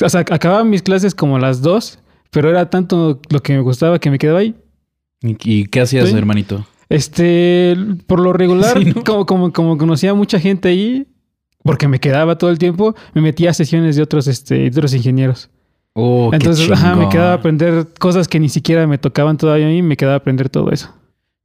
O 0.00 0.08
sea, 0.08 0.20
acababa 0.20 0.62
mis 0.64 0.82
clases 0.82 1.14
como 1.14 1.36
a 1.36 1.40
las 1.40 1.62
2, 1.62 1.98
pero 2.30 2.50
era 2.50 2.68
tanto 2.68 3.20
lo 3.30 3.40
que 3.40 3.54
me 3.54 3.60
gustaba 3.60 3.98
que 3.98 4.10
me 4.10 4.18
quedaba 4.18 4.40
ahí. 4.40 4.54
¿Y, 5.22 5.36
y 5.42 5.64
qué 5.66 5.80
hacías, 5.80 6.08
Sí. 6.10 6.16
hermanito? 6.16 6.66
Este, 6.88 7.76
por 8.06 8.20
lo 8.20 8.32
regular, 8.32 8.78
Sí, 8.82 8.92
¿no? 8.94 9.04
como, 9.04 9.26
como, 9.26 9.52
como 9.52 9.76
conocía 9.78 10.10
a 10.12 10.14
mucha 10.14 10.40
gente 10.40 10.68
ahí, 10.68 11.06
porque 11.62 11.88
me 11.88 12.00
quedaba 12.00 12.38
todo 12.38 12.50
el 12.50 12.58
tiempo, 12.58 12.94
me 13.14 13.20
metía 13.20 13.50
a 13.50 13.54
sesiones 13.54 13.96
de 13.96 14.02
otros, 14.02 14.26
este, 14.26 14.54
de 14.54 14.68
otros 14.68 14.94
ingenieros. 14.94 15.50
Oh, 15.92 16.30
Entonces, 16.32 16.70
ajá, 16.70 16.94
me 16.94 17.08
quedaba 17.08 17.32
a 17.32 17.34
aprender 17.34 17.88
cosas 17.98 18.28
que 18.28 18.38
ni 18.38 18.48
siquiera 18.48 18.86
me 18.86 18.98
tocaban 18.98 19.36
todavía 19.36 19.66
a 19.66 19.70
mí, 19.70 19.82
me 19.82 19.96
quedaba 19.96 20.14
a 20.14 20.18
aprender 20.18 20.48
todo 20.48 20.70
eso. 20.70 20.94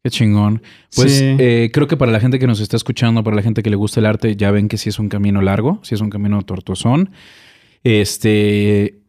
Qué 0.04 0.10
chingón. 0.12 0.62
Pues 0.96 1.14
Sí. 1.18 1.36
eh, 1.40 1.70
creo 1.74 1.88
que 1.88 1.98
para 1.98 2.12
la 2.12 2.20
gente 2.20 2.38
que 2.38 2.46
nos 2.46 2.60
está 2.60 2.76
escuchando, 2.78 3.24
para 3.24 3.36
la 3.38 3.42
gente 3.42 3.64
que 3.64 3.70
le 3.70 3.76
gusta 3.78 4.00
el 4.00 4.06
arte, 4.06 4.36
ya 4.36 4.52
ven 4.52 4.68
que 4.68 4.78
sí 4.78 4.90
es 4.90 5.00
un 5.00 5.10
camino 5.10 5.42
largo, 5.42 5.80
sí 5.82 5.96
es 5.96 6.02
un 6.02 6.10
camino 6.10 6.42
tortuosón. 6.44 7.10
Este, 7.84 9.02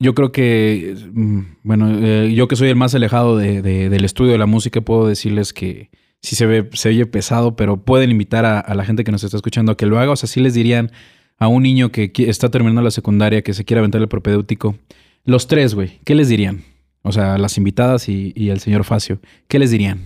yo 0.00 0.14
creo 0.14 0.30
que, 0.32 0.94
mm, 1.12 1.40
bueno, 1.64 1.90
eh, 2.00 2.32
yo 2.34 2.46
que 2.48 2.56
soy 2.56 2.68
el 2.68 2.76
más 2.76 2.94
alejado 2.94 3.36
de- 3.36 3.62
de- 3.62 3.88
del 3.88 4.04
estudio 4.04 4.32
de 4.32 4.38
la 4.38 4.46
música, 4.46 4.80
puedo 4.80 5.06
decirles 5.08 5.52
que 5.52 5.90
sí 6.22 6.36
se 6.36 6.46
ve, 6.46 6.68
se 6.72 6.88
oye 6.90 7.06
pesado, 7.06 7.56
pero 7.56 7.76
pueden 7.84 8.10
invitar 8.10 8.44
a, 8.44 8.74
la 8.74 8.84
gente 8.84 9.04
que 9.04 9.12
nos 9.12 9.24
está 9.24 9.36
escuchando 9.36 9.72
a 9.72 9.76
que 9.76 9.86
lo 9.86 9.98
haga. 9.98 10.12
O 10.12 10.16
sea, 10.16 10.28
sí 10.28 10.40
les 10.40 10.54
dirían 10.54 10.90
a 11.38 11.48
un 11.48 11.62
niño 11.62 11.90
que 11.90 12.12
está 12.16 12.48
terminando 12.50 12.82
la 12.82 12.90
secundaria, 12.90 13.42
que 13.42 13.54
se 13.54 13.64
quiere 13.64 13.78
aventar 13.78 14.00
el 14.00 14.08
propedéutico, 14.08 14.76
los 15.24 15.46
tres, 15.46 15.74
güey, 15.74 16.00
¿qué 16.04 16.14
les 16.14 16.28
dirían? 16.28 16.62
O 17.02 17.12
sea, 17.12 17.38
las 17.38 17.56
invitadas 17.58 18.08
y, 18.08 18.32
y 18.34 18.48
el 18.50 18.58
señor 18.60 18.82
Facio, 18.84 19.20
¿qué 19.46 19.58
les 19.58 19.70
dirían? 19.70 20.00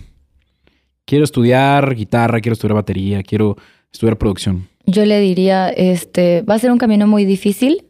Quiero 1.05 1.23
estudiar 1.23 1.95
guitarra, 1.95 2.39
quiero 2.39 2.53
estudiar 2.53 2.75
batería, 2.75 3.23
quiero 3.23 3.57
estudiar 3.91 4.17
producción. 4.17 4.67
Yo 4.85 5.05
le 5.05 5.19
diría, 5.19 5.69
este, 5.69 6.41
va 6.43 6.55
a 6.55 6.59
ser 6.59 6.71
un 6.71 6.77
camino 6.77 7.07
muy 7.07 7.25
difícil 7.25 7.83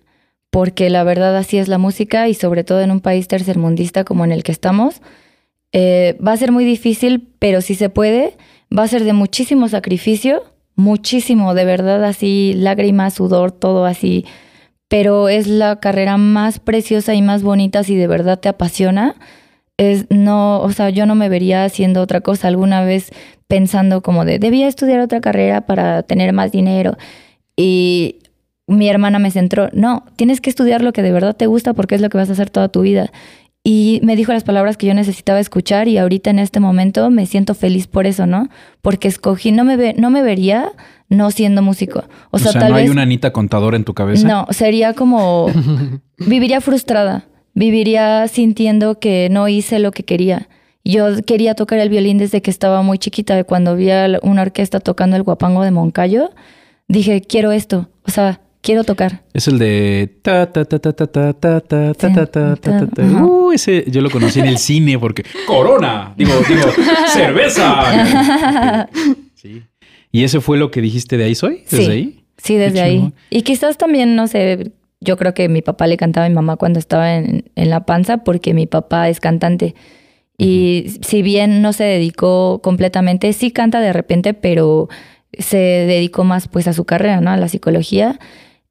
porque 0.54 0.91
la 0.91 1.04
verdad 1.04 1.36
así 1.36 1.58
es 1.58 1.68
la 1.68 1.80
música 1.80 2.28
y 2.30 2.36
sobre 2.36 2.64
todo 2.64 2.82
en 2.82 2.91
un 2.91 2.99
país 2.99 3.28
tercermundista 3.28 4.04
como 4.04 4.24
en 4.24 4.32
el 4.32 4.43
que 4.43 4.51
estamos, 4.51 5.01
eh, 5.72 6.16
va 6.26 6.34
a 6.34 6.38
ser 6.38 6.51
muy 6.51 6.64
difícil, 6.64 7.28
pero 7.39 7.62
si 7.62 7.74
se 7.74 7.89
puede, 7.89 8.38
va 8.72 8.84
a 8.84 8.88
ser 8.88 9.04
de 9.04 9.14
muchísimo 9.14 9.68
sacrificio, 9.68 10.43
muchísimo, 10.76 11.56
de 11.56 11.66
verdad, 11.66 12.04
así 12.04 12.54
lágrimas, 12.56 13.16
sudor, 13.16 13.51
todo 13.51 13.86
así, 13.86 14.26
pero 14.89 15.28
es 15.28 15.47
la 15.47 15.80
carrera 15.80 16.18
más 16.18 16.60
preciosa 16.60 17.16
y 17.16 17.24
más 17.24 17.41
bonita 17.41 17.84
si 17.84 17.95
de 17.95 18.06
verdad 18.06 18.39
te 18.39 18.47
apasiona. 18.47 19.16
Es 19.78 20.06
no, 20.12 20.62
o 20.62 20.72
sea, 20.72 20.91
yo 20.91 21.08
no 21.08 21.16
me 21.16 21.30
vería 21.30 21.66
haciendo 21.66 21.99
otra 21.99 22.22
cosa 22.22 22.47
alguna 22.47 22.84
vez 22.86 23.10
pensando 23.47 24.04
como 24.04 24.24
de 24.24 24.38
debía 24.38 24.68
estudiar 24.68 24.99
otra 24.99 25.20
carrera 25.20 25.62
para 25.62 26.04
tener 26.04 26.32
más 26.32 26.51
dinero 26.51 26.95
y 27.58 28.20
mi 28.68 28.89
hermana 28.89 29.20
me 29.20 29.32
centró, 29.32 29.70
no, 29.74 30.05
tienes 30.16 30.41
que 30.41 30.49
estudiar 30.49 30.82
lo 30.82 30.93
que 30.93 31.01
de 31.01 31.11
verdad 31.11 31.36
te 31.36 31.47
gusta 31.47 31.74
porque 31.74 31.95
es 31.95 32.01
lo 32.01 32.09
que 32.09 32.18
vas 32.18 32.30
a 32.30 32.34
hacer 32.34 32.49
toda 32.49 32.70
tu 32.70 32.82
vida. 32.82 33.11
Y 33.66 34.01
me 34.03 34.18
dijo 34.18 34.34
las 34.34 34.43
palabras 34.43 34.76
que 34.76 34.88
yo 34.88 34.93
necesitaba 34.93 35.39
escuchar 35.39 35.88
y 35.88 35.97
ahorita 35.97 36.30
en 36.30 36.39
este 36.39 36.59
momento 36.59 37.09
me 37.09 37.26
siento 37.26 37.53
feliz 37.55 37.88
por 37.88 38.05
eso, 38.05 38.26
¿no? 38.26 38.49
Porque 38.82 39.07
escogí, 39.07 39.53
no 39.53 39.64
me, 39.64 39.78
ve, 39.78 39.95
no 39.97 40.09
me 40.09 40.22
vería 40.22 40.74
no 41.07 41.32
siendo 41.32 41.61
músico. 41.61 42.03
O 42.32 42.39
sea, 42.39 42.51
tal 42.51 42.70
no 42.70 42.76
vez... 42.76 42.84
hay 42.84 42.89
una 42.89 43.03
Anita 43.03 43.32
contadora 43.32 43.78
en 43.78 43.86
tu 43.86 43.93
cabeza. 43.93 44.28
No, 44.28 44.47
sería 44.49 44.93
como... 44.93 45.47
viviría 46.18 46.59
frustrada. 46.59 47.26
Viviría 47.53 48.28
sintiendo 48.28 48.99
que 48.99 49.30
no 49.32 49.47
hice 49.47 49.80
lo 49.80 49.91
que 49.91 50.03
quería. 50.03 50.49
Yo 50.84 51.05
quería 51.26 51.55
tocar 51.55 51.80
el 51.80 51.88
violín 51.88 52.18
desde 52.18 52.41
que 52.41 52.51
estaba 52.51 52.82
muy 52.82 52.97
chiquita. 52.97 53.41
Cuando 53.45 53.78
vi 53.78 53.91
a 53.91 54.20
una 54.24 54.41
orquesta 54.41 54.82
tocando 54.82 55.16
el 55.16 55.24
guapango 55.24 55.64
de 55.64 55.72
Moncayo, 55.72 56.32
dije, 56.89 57.22
quiero 57.22 57.53
esto. 57.53 57.89
O 58.05 58.11
sea, 58.11 58.41
quiero 58.64 58.84
tocar. 58.84 59.22
Es 59.34 59.47
el 59.47 59.59
de 59.59 60.18
ta 60.24 60.51
ta 60.51 60.66
ta 60.66 60.80
ta 60.80 60.93
ta 60.93 61.07
ta 61.11 61.34
ta 61.34 61.61
ta 61.61 61.93
ta 61.93 62.26
ta 62.26 62.55
ta 62.55 62.88
ta. 62.88 63.03
Uh, 63.24 63.51
ese 63.51 63.84
yo 63.91 64.01
lo 64.01 64.09
conocí 64.09 64.39
en 64.39 64.47
el 64.47 64.57
cine 64.57 64.97
porque 64.97 65.24
Corona, 65.45 66.14
digo, 66.18 66.32
digo, 66.47 66.61
cerveza. 67.14 68.89
Sí. 69.36 69.61
¿Y 70.11 70.24
ese 70.24 70.41
fue 70.41 70.57
lo 70.57 70.72
que 70.72 70.82
dijiste 70.82 71.18
de 71.18 71.26
ahí 71.26 71.36
soy? 71.36 71.64
¿Desde 71.70 71.86
Sí. 71.86 71.91
ahí? 71.91 72.20
Sí, 72.38 72.55
desde 72.55 72.82
ahí. 72.82 73.14
Y 73.30 73.43
quizás 73.43 73.78
también, 73.78 74.16
no 74.16 74.28
sé, 74.28 74.72
yo 74.99 75.18
creo 75.18 75.34
que 75.34 75.49
mi 75.49 75.61
papá 75.61 75.88
le 75.88 75.97
cantaba 75.97 76.26
a 76.26 76.30
mi 76.30 76.36
mamá 76.36 76.55
cuando 76.57 76.80
estaba 76.80 77.16
en, 77.16 77.45
en 77.55 77.70
la 77.70 77.86
panza 77.86 78.18
porque 78.24 78.53
mi 78.53 78.66
papá 78.66 79.09
es 79.09 79.20
cantante. 79.20 79.76
Y 80.38 80.97
si 81.01 81.22
bien 81.22 81.61
no 81.61 81.74
se 81.74 81.84
dedicó 81.84 82.59
completamente, 82.64 83.32
sí 83.34 83.51
canta 83.51 83.80
de 83.82 83.93
repente, 83.93 84.34
pero 84.34 84.89
se 85.38 85.57
dedicó 85.57 86.24
más 86.24 86.47
pues 86.47 86.68
a 86.68 86.74
su 86.74 86.86
carrera, 86.86 87.22
¿no? 87.22 87.30
A 87.32 87.38
la 87.38 87.47
psicología. 87.47 88.20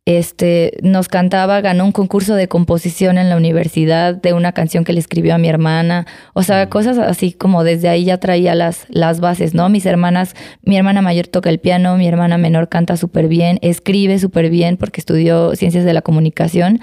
Este, 0.04 0.78
nos 0.82 1.06
cantaba, 1.06 1.60
ganó 1.60 1.84
un 1.84 1.92
concurso 1.92 2.34
de 2.34 2.48
composición 2.48 3.18
en 3.18 3.28
la 3.28 3.36
universidad 3.36 4.16
de 4.16 4.32
una 4.32 4.50
canción 4.50 4.82
que 4.82 4.92
le 4.92 4.98
escribió 4.98 5.32
a 5.32 5.38
mi 5.38 5.48
hermana. 5.48 6.06
O 6.34 6.42
sea, 6.42 6.68
cosas 6.68 6.98
así 6.98 7.32
como 7.32 7.62
desde 7.62 7.88
ahí 7.88 8.04
ya 8.04 8.18
traía 8.18 8.56
las, 8.56 8.86
las 8.88 9.20
bases, 9.20 9.54
¿no? 9.54 9.68
Mis 9.68 9.86
hermanas, 9.86 10.34
mi 10.62 10.76
hermana 10.76 11.02
mayor 11.02 11.28
toca 11.28 11.50
el 11.50 11.60
piano, 11.60 11.96
mi 11.96 12.08
hermana 12.08 12.36
menor 12.36 12.68
canta 12.68 12.96
súper 12.96 13.28
bien, 13.28 13.60
escribe 13.62 14.18
súper 14.18 14.50
bien 14.50 14.76
porque 14.76 15.00
estudió 15.00 15.54
ciencias 15.54 15.84
de 15.84 15.92
la 15.92 16.02
comunicación. 16.02 16.80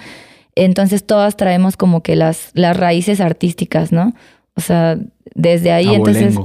Entonces 0.55 1.05
todas 1.05 1.36
traemos 1.36 1.76
como 1.76 2.01
que 2.01 2.15
las, 2.15 2.51
las 2.53 2.78
raíces 2.78 3.20
artísticas, 3.20 3.91
¿no? 3.91 4.13
O 4.55 4.61
sea, 4.61 4.97
desde 5.36 5.74
ahí 5.74 5.93
entonces... 5.93 6.36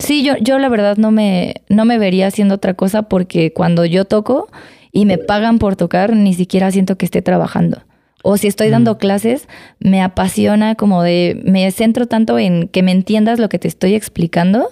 Sí, 0.00 0.24
yo, 0.24 0.36
yo 0.38 0.58
la 0.58 0.68
verdad 0.68 0.96
no 0.96 1.12
me, 1.12 1.62
no 1.68 1.84
me 1.84 1.98
vería 1.98 2.26
haciendo 2.26 2.56
otra 2.56 2.74
cosa 2.74 3.04
porque 3.04 3.52
cuando 3.52 3.84
yo 3.84 4.04
toco 4.04 4.48
y 4.94 5.04
me 5.04 5.18
pagan 5.18 5.58
por 5.58 5.74
tocar, 5.76 6.14
ni 6.14 6.32
siquiera 6.32 6.70
siento 6.70 6.96
que 6.96 7.04
esté 7.04 7.20
trabajando. 7.20 7.82
O 8.22 8.38
si 8.38 8.46
estoy 8.46 8.70
dando 8.70 8.96
clases, 8.96 9.48
me 9.80 10.00
apasiona 10.00 10.76
como 10.76 11.02
de, 11.02 11.42
me 11.44 11.70
centro 11.72 12.06
tanto 12.06 12.38
en 12.38 12.68
que 12.68 12.82
me 12.82 12.92
entiendas 12.92 13.38
lo 13.38 13.50
que 13.50 13.58
te 13.58 13.68
estoy 13.68 13.94
explicando, 13.94 14.70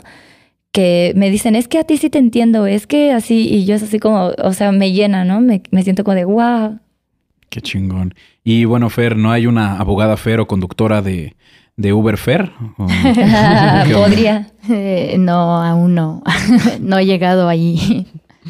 que 0.71 1.13
me 1.17 1.29
dicen, 1.29 1.57
es 1.57 1.69
que 1.69 1.79
a 1.79 1.85
ti 1.85 1.99
sí 1.99 2.09
te 2.09 2.19
entiendo, 2.19 2.67
es 2.67 2.87
que 2.87 3.13
así, 3.13 3.47
y 3.53 3.67
yo 3.67 3.75
es 3.75 3.83
así 3.83 3.99
como, 3.99 4.31
o 4.39 4.53
sea, 4.55 4.73
me 4.73 4.93
llena, 4.93 5.25
¿no? 5.25 5.41
Me, 5.41 5.63
me 5.71 5.83
siento 5.83 6.05
como 6.05 6.15
de, 6.15 6.25
wow. 6.25 6.79
Qué 7.51 7.61
chingón. 7.61 8.15
Y 8.45 8.65
bueno, 8.65 8.89
Fer, 8.91 9.17
¿no 9.17 9.33
hay 9.33 9.47
una 9.47 9.77
abogada 9.79 10.17
Fer 10.17 10.41
o 10.41 10.47
conductora 10.47 11.03
de, 11.03 11.37
de 11.77 11.93
Uber 11.93 12.17
Fer? 12.17 12.53
Podría. 13.93 14.47
Eh, 14.71 15.17
no, 15.19 15.63
aún 15.63 15.95
no. 15.95 16.23
no 16.81 16.99
he 16.99 17.07
llegado 17.07 17.49
ahí. 17.49 18.07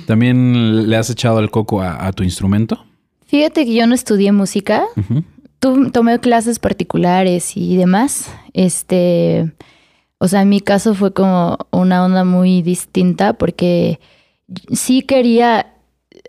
¿También 0.06 0.88
le 0.88 0.96
has 0.96 1.10
echado 1.10 1.38
el 1.40 1.50
coco 1.50 1.82
a, 1.82 2.06
a 2.06 2.12
tu 2.12 2.22
instrumento? 2.22 2.84
Fíjate 3.26 3.64
que 3.64 3.74
yo 3.74 3.86
no 3.86 3.94
estudié 3.94 4.32
música. 4.32 4.84
Tu- 5.58 5.90
tomé 5.90 6.18
clases 6.18 6.58
particulares 6.58 7.56
y 7.56 7.76
demás. 7.76 8.30
Este, 8.52 9.52
o 10.18 10.28
sea, 10.28 10.42
en 10.42 10.48
mi 10.48 10.60
caso 10.60 10.94
fue 10.94 11.12
como 11.12 11.58
una 11.70 12.04
onda 12.04 12.24
muy 12.24 12.62
distinta 12.62 13.34
porque 13.34 14.00
sí 14.72 15.02
quería, 15.02 15.74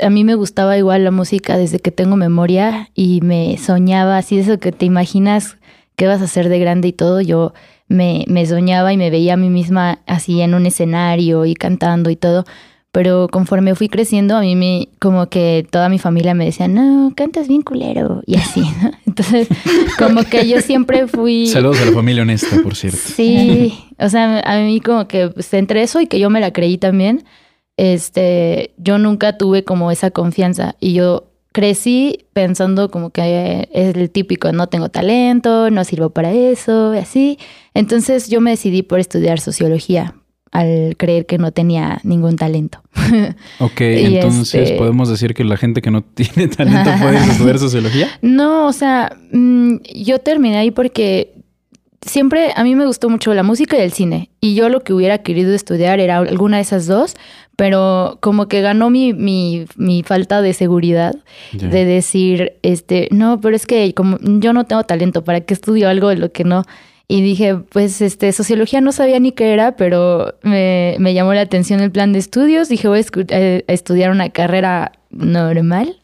a 0.01 0.09
mí 0.09 0.23
me 0.23 0.35
gustaba 0.35 0.77
igual 0.77 1.03
la 1.03 1.11
música 1.11 1.57
desde 1.57 1.79
que 1.79 1.91
tengo 1.91 2.15
memoria 2.15 2.89
y 2.95 3.19
me 3.21 3.57
soñaba 3.57 4.17
así, 4.17 4.37
eso 4.39 4.59
que 4.59 4.71
te 4.71 4.85
imaginas 4.85 5.57
qué 5.95 6.07
vas 6.07 6.21
a 6.21 6.25
hacer 6.25 6.49
de 6.49 6.59
grande 6.59 6.87
y 6.89 6.93
todo. 6.93 7.21
Yo 7.21 7.53
me, 7.87 8.25
me 8.27 8.45
soñaba 8.45 8.93
y 8.93 8.97
me 8.97 9.09
veía 9.09 9.33
a 9.33 9.37
mí 9.37 9.49
misma 9.49 9.99
así 10.07 10.41
en 10.41 10.53
un 10.53 10.65
escenario 10.65 11.45
y 11.45 11.53
cantando 11.53 12.09
y 12.09 12.15
todo. 12.15 12.45
Pero 12.93 13.27
conforme 13.27 13.73
fui 13.73 13.89
creciendo, 13.89 14.37
a 14.37 14.41
mí 14.41 14.55
me, 14.55 14.87
como 14.99 15.27
que 15.27 15.65
toda 15.71 15.89
mi 15.89 15.97
familia 15.97 16.35
me 16.35 16.45
decía, 16.45 16.67
no, 16.67 17.11
cantas 17.15 17.47
bien 17.47 17.63
culero, 17.63 18.21
y 18.27 18.35
así, 18.35 18.61
¿no? 18.83 18.91
Entonces, 19.07 19.47
como 19.97 20.23
que 20.23 20.47
yo 20.47 20.61
siempre 20.61 21.07
fui... 21.07 21.47
Saludos 21.47 21.81
a 21.81 21.85
la 21.85 21.91
familia 21.91 22.21
honesta, 22.21 22.61
por 22.61 22.75
cierto. 22.75 22.99
Sí, 23.03 23.73
o 23.97 24.07
sea, 24.09 24.41
a 24.41 24.59
mí 24.59 24.79
como 24.79 25.07
que 25.07 25.29
pues, 25.29 25.51
entre 25.55 25.81
eso 25.81 26.01
y 26.01 26.05
que 26.05 26.19
yo 26.19 26.29
me 26.29 26.39
la 26.39 26.53
creí 26.53 26.77
también, 26.77 27.25
este, 27.77 28.75
yo 28.77 28.99
nunca 28.99 29.39
tuve 29.39 29.63
como 29.63 29.89
esa 29.89 30.11
confianza 30.11 30.75
y 30.79 30.93
yo 30.93 31.31
crecí 31.51 32.27
pensando 32.33 32.91
como 32.91 33.09
que 33.09 33.69
es 33.71 33.95
el 33.95 34.11
típico, 34.11 34.51
no 34.51 34.67
tengo 34.67 34.89
talento, 34.89 35.71
no 35.71 35.83
sirvo 35.83 36.11
para 36.11 36.31
eso, 36.31 36.93
y 36.93 36.99
así. 36.99 37.39
Entonces 37.73 38.29
yo 38.29 38.39
me 38.39 38.51
decidí 38.51 38.83
por 38.83 38.99
estudiar 38.99 39.39
sociología 39.39 40.13
al 40.53 40.95
creer 40.97 41.25
que 41.25 41.37
no 41.37 41.51
tenía 41.51 41.99
ningún 42.03 42.37
talento. 42.37 42.81
Ok, 43.59 43.81
Y 43.81 44.15
entonces 44.15 44.69
este- 44.69 44.77
podemos 44.77 45.09
decir 45.09 45.33
que 45.33 45.43
la 45.43 45.57
gente 45.57 45.81
que 45.81 45.91
no 45.91 46.01
tiene 46.03 46.47
talento 46.47 46.91
puede 47.01 47.17
estudiar 47.31 47.59
sociología. 47.59 48.07
No, 48.21 48.67
o 48.67 48.73
sea, 48.73 49.17
mm, 49.31 49.77
yo 49.95 50.19
terminé 50.19 50.57
ahí 50.57 50.71
porque 50.71 51.33
siempre 52.05 52.51
a 52.55 52.63
mí 52.63 52.75
me 52.75 52.85
gustó 52.85 53.09
mucho 53.09 53.33
la 53.33 53.43
música 53.43 53.77
y 53.77 53.81
el 53.81 53.91
cine. 53.93 54.29
Y 54.41 54.55
yo 54.55 54.69
lo 54.69 54.83
que 54.83 54.93
hubiera 54.93 55.17
querido 55.19 55.53
estudiar 55.53 55.99
era 55.99 56.17
alguna 56.19 56.57
de 56.57 56.63
esas 56.63 56.85
dos, 56.85 57.15
pero 57.55 58.17
como 58.21 58.47
que 58.47 58.61
ganó 58.61 58.89
mi, 58.89 59.13
mi, 59.13 59.65
mi 59.75 60.03
falta 60.03 60.41
de 60.41 60.53
seguridad 60.53 61.15
de 61.53 61.85
decir, 61.85 62.53
este, 62.61 63.07
no, 63.11 63.39
pero 63.41 63.55
es 63.55 63.65
que 63.65 63.93
como 63.93 64.17
yo 64.21 64.53
no 64.53 64.65
tengo 64.65 64.83
talento, 64.83 65.23
¿para 65.23 65.41
qué 65.41 65.53
estudio 65.53 65.87
algo 65.89 66.09
de 66.09 66.17
lo 66.17 66.31
que 66.31 66.43
no? 66.43 66.63
Y 67.07 67.21
dije, 67.21 67.55
pues, 67.55 68.01
este, 68.01 68.31
sociología 68.31 68.79
no 68.81 68.91
sabía 68.91 69.19
ni 69.19 69.33
qué 69.33 69.53
era, 69.53 69.75
pero 69.75 70.35
me, 70.41 70.95
me 70.99 71.13
llamó 71.13 71.33
la 71.33 71.41
atención 71.41 71.81
el 71.81 71.91
plan 71.91 72.13
de 72.13 72.19
estudios. 72.19 72.69
Dije, 72.69 72.87
voy 72.87 72.99
a, 72.99 73.03
eh, 73.29 73.65
a 73.67 73.73
estudiar 73.73 74.09
una 74.11 74.29
carrera 74.29 74.93
normal. 75.11 75.97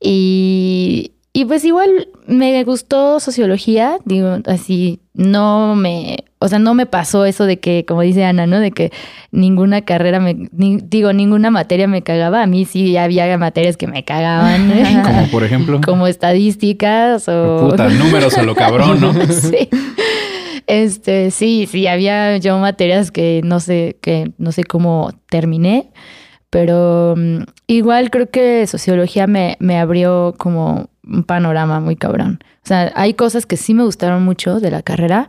Y, 0.00 1.12
y 1.32 1.44
pues 1.46 1.64
igual 1.64 2.08
me 2.26 2.62
gustó 2.64 3.18
sociología, 3.18 3.98
digo, 4.04 4.38
así, 4.46 5.00
no 5.14 5.74
me, 5.74 6.18
o 6.38 6.48
sea, 6.48 6.58
no 6.58 6.74
me 6.74 6.86
pasó 6.86 7.24
eso 7.24 7.44
de 7.46 7.58
que, 7.58 7.84
como 7.86 8.02
dice 8.02 8.24
Ana, 8.24 8.46
¿no? 8.46 8.60
De 8.60 8.70
que 8.72 8.92
ninguna 9.32 9.82
carrera 9.82 10.20
me, 10.20 10.48
ni- 10.52 10.76
digo, 10.82 11.12
ninguna 11.12 11.50
materia 11.50 11.88
me 11.88 12.02
cagaba. 12.02 12.42
A 12.42 12.46
mí 12.46 12.66
sí 12.66 12.96
había 12.96 13.36
materias 13.38 13.76
que 13.76 13.86
me 13.86 14.04
cagaban, 14.04 14.70
¿eh? 14.70 15.00
Como 15.02 15.26
por 15.28 15.44
ejemplo. 15.44 15.80
como 15.84 16.06
estadísticas 16.06 17.28
o... 17.28 17.68
Puta, 17.70 17.88
números 17.88 18.36
a 18.36 18.42
lo 18.42 18.54
cabrón, 18.54 19.00
¿no? 19.00 19.12
sí. 19.32 19.68
Este, 20.66 21.30
sí, 21.30 21.66
sí, 21.70 21.86
había 21.86 22.36
yo 22.38 22.58
materias 22.58 23.10
que 23.10 23.40
no 23.44 23.60
sé, 23.60 23.98
que 24.00 24.32
no 24.38 24.50
sé 24.52 24.64
cómo 24.64 25.12
terminé, 25.28 25.92
pero 26.50 27.14
mm, 27.16 27.42
igual 27.68 28.10
creo 28.10 28.30
que 28.30 28.66
sociología 28.66 29.26
me, 29.26 29.56
me 29.60 29.78
abrió 29.78 30.34
como 30.38 30.90
un 31.04 31.24
panorama 31.24 31.80
muy 31.80 31.96
cabrón. 31.96 32.40
O 32.64 32.66
sea, 32.66 32.92
hay 32.96 33.14
cosas 33.14 33.46
que 33.46 33.56
sí 33.56 33.74
me 33.74 33.84
gustaron 33.84 34.24
mucho 34.24 34.58
de 34.58 34.70
la 34.72 34.82
carrera 34.82 35.28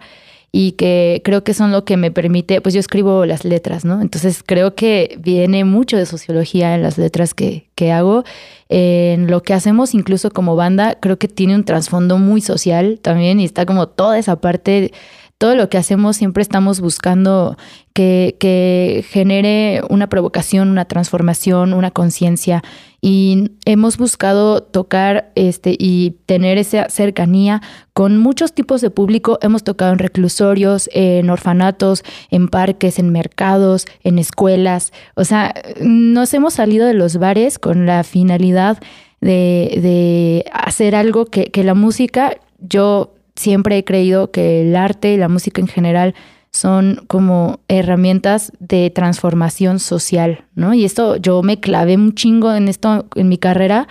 y 0.51 0.71
que 0.71 1.21
creo 1.23 1.43
que 1.43 1.53
son 1.53 1.71
lo 1.71 1.85
que 1.85 1.97
me 1.97 2.09
permite, 2.09 2.61
pues 2.61 2.73
yo 2.73 2.79
escribo 2.79 3.25
las 3.25 3.43
letras, 3.45 3.85
¿no? 3.85 4.01
Entonces 4.01 4.41
creo 4.43 4.73
que 4.75 5.17
viene 5.19 5.65
mucho 5.65 5.97
de 5.97 6.05
sociología 6.05 6.73
en 6.73 6.81
las 6.81 6.97
letras 6.97 7.33
que, 7.33 7.69
que 7.75 7.91
hago. 7.91 8.23
En 8.69 9.29
lo 9.29 9.43
que 9.43 9.53
hacemos 9.53 9.93
incluso 9.93 10.31
como 10.31 10.55
banda, 10.55 10.97
creo 10.99 11.19
que 11.19 11.27
tiene 11.27 11.53
un 11.53 11.63
trasfondo 11.63 12.17
muy 12.17 12.41
social 12.41 12.99
también 13.01 13.39
y 13.39 13.45
está 13.45 13.65
como 13.65 13.87
toda 13.87 14.17
esa 14.17 14.41
parte, 14.41 14.91
todo 15.37 15.55
lo 15.55 15.69
que 15.69 15.77
hacemos 15.77 16.17
siempre 16.17 16.41
estamos 16.41 16.81
buscando 16.81 17.57
que, 17.93 18.37
que 18.39 19.05
genere 19.07 19.81
una 19.89 20.07
provocación, 20.07 20.69
una 20.69 20.85
transformación, 20.85 21.73
una 21.73 21.91
conciencia 21.91 22.63
y 23.01 23.51
hemos 23.65 23.97
buscado 23.97 24.63
tocar 24.63 25.31
este 25.35 25.75
y 25.77 26.17
tener 26.25 26.57
esa 26.57 26.89
cercanía 26.89 27.61
con 27.93 28.17
muchos 28.17 28.53
tipos 28.53 28.81
de 28.81 28.89
público. 28.89 29.37
Hemos 29.41 29.63
tocado 29.63 29.93
en 29.93 29.99
reclusorios, 29.99 30.89
en 30.91 31.29
orfanatos, 31.29 32.03
en 32.31 32.47
parques, 32.47 32.97
en 32.97 33.11
mercados, 33.11 33.85
en 34.03 34.17
escuelas. 34.17 34.91
O 35.15 35.23
sea, 35.23 35.53
nos 35.79 36.33
hemos 36.33 36.55
salido 36.55 36.87
de 36.87 36.95
los 36.95 37.17
bares 37.17 37.59
con 37.59 37.85
la 37.85 38.03
finalidad 38.03 38.79
de, 39.21 39.79
de 39.81 40.45
hacer 40.51 40.95
algo 40.95 41.25
que, 41.25 41.45
que 41.51 41.63
la 41.63 41.75
música, 41.75 42.37
yo 42.59 43.13
siempre 43.37 43.77
he 43.77 43.83
creído 43.83 44.31
que 44.31 44.61
el 44.61 44.75
arte 44.75 45.13
y 45.13 45.17
la 45.17 45.29
música 45.29 45.61
en 45.61 45.67
general 45.67 46.15
son 46.51 47.05
como 47.07 47.59
herramientas 47.67 48.51
de 48.59 48.89
transformación 48.89 49.79
social, 49.79 50.45
¿no? 50.55 50.73
Y 50.73 50.85
esto 50.85 51.17
yo 51.17 51.43
me 51.43 51.59
clavé 51.59 51.95
un 51.95 52.13
chingo 52.13 52.53
en 52.53 52.67
esto 52.67 53.05
en 53.15 53.29
mi 53.29 53.37
carrera, 53.37 53.87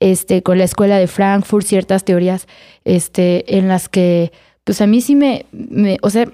este, 0.00 0.42
con 0.42 0.58
la 0.58 0.64
escuela 0.64 0.98
de 0.98 1.06
Frankfurt, 1.06 1.66
ciertas 1.66 2.04
teorías, 2.04 2.46
este, 2.84 3.58
en 3.58 3.68
las 3.68 3.88
que, 3.88 4.32
pues 4.64 4.80
a 4.80 4.86
mí 4.86 5.00
sí 5.00 5.14
me, 5.14 5.46
me 5.52 5.98
o 6.02 6.10
sea, 6.10 6.26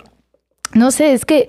no 0.73 0.91
sé, 0.91 1.13
es 1.13 1.25
que 1.25 1.49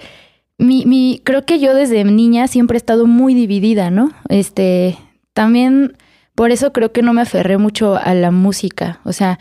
mi, 0.57 0.86
mi, 0.86 1.22
creo 1.24 1.45
que 1.45 1.59
yo 1.59 1.74
desde 1.74 2.03
niña 2.03 2.47
siempre 2.47 2.76
he 2.76 2.78
estado 2.78 3.05
muy 3.05 3.34
dividida, 3.34 3.89
¿no? 3.91 4.11
Este, 4.30 4.97
también 5.34 5.97
por 6.36 6.51
eso 6.51 6.74
creo 6.74 6.91
que 6.91 7.01
no 7.01 7.14
me 7.14 7.22
aferré 7.22 7.57
mucho 7.57 7.95
a 7.95 8.14
la 8.14 8.32
música, 8.32 8.99
o 9.03 9.14
sea, 9.14 9.39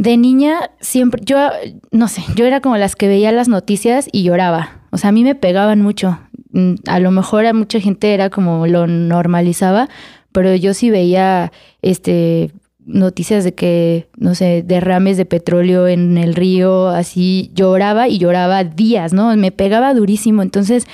de 0.00 0.16
niña 0.16 0.70
siempre, 0.80 1.20
yo, 1.26 1.50
no 1.90 2.08
sé, 2.08 2.22
yo 2.34 2.46
era 2.46 2.62
como 2.62 2.78
las 2.78 2.96
que 2.96 3.06
veía 3.06 3.32
las 3.32 3.48
noticias 3.48 4.08
y 4.10 4.22
lloraba. 4.22 4.80
O 4.90 4.96
sea, 4.96 5.10
a 5.10 5.12
mí 5.12 5.24
me 5.24 5.34
pegaban 5.34 5.82
mucho. 5.82 6.18
Mm, 6.52 6.76
A 6.86 7.00
lo 7.00 7.10
mejor 7.10 7.44
a 7.44 7.52
mucha 7.52 7.80
gente 7.80 8.14
era 8.14 8.30
como 8.30 8.66
lo 8.66 8.86
normalizaba, 8.86 9.90
pero 10.32 10.54
yo 10.54 10.72
sí 10.72 10.88
veía 10.88 11.52
este 11.82 12.50
noticias 12.86 13.44
de 13.44 13.54
que, 13.54 14.08
no 14.16 14.34
sé, 14.34 14.62
derrames 14.66 15.18
de 15.18 15.26
petróleo 15.26 15.86
en 15.86 16.16
el 16.16 16.34
río, 16.34 16.88
así 16.88 17.50
lloraba 17.54 18.08
y 18.08 18.16
lloraba 18.16 18.64
días, 18.64 19.12
¿no? 19.12 19.36
Me 19.36 19.52
pegaba 19.52 19.92
durísimo. 19.92 20.40
Entonces, 20.40 20.86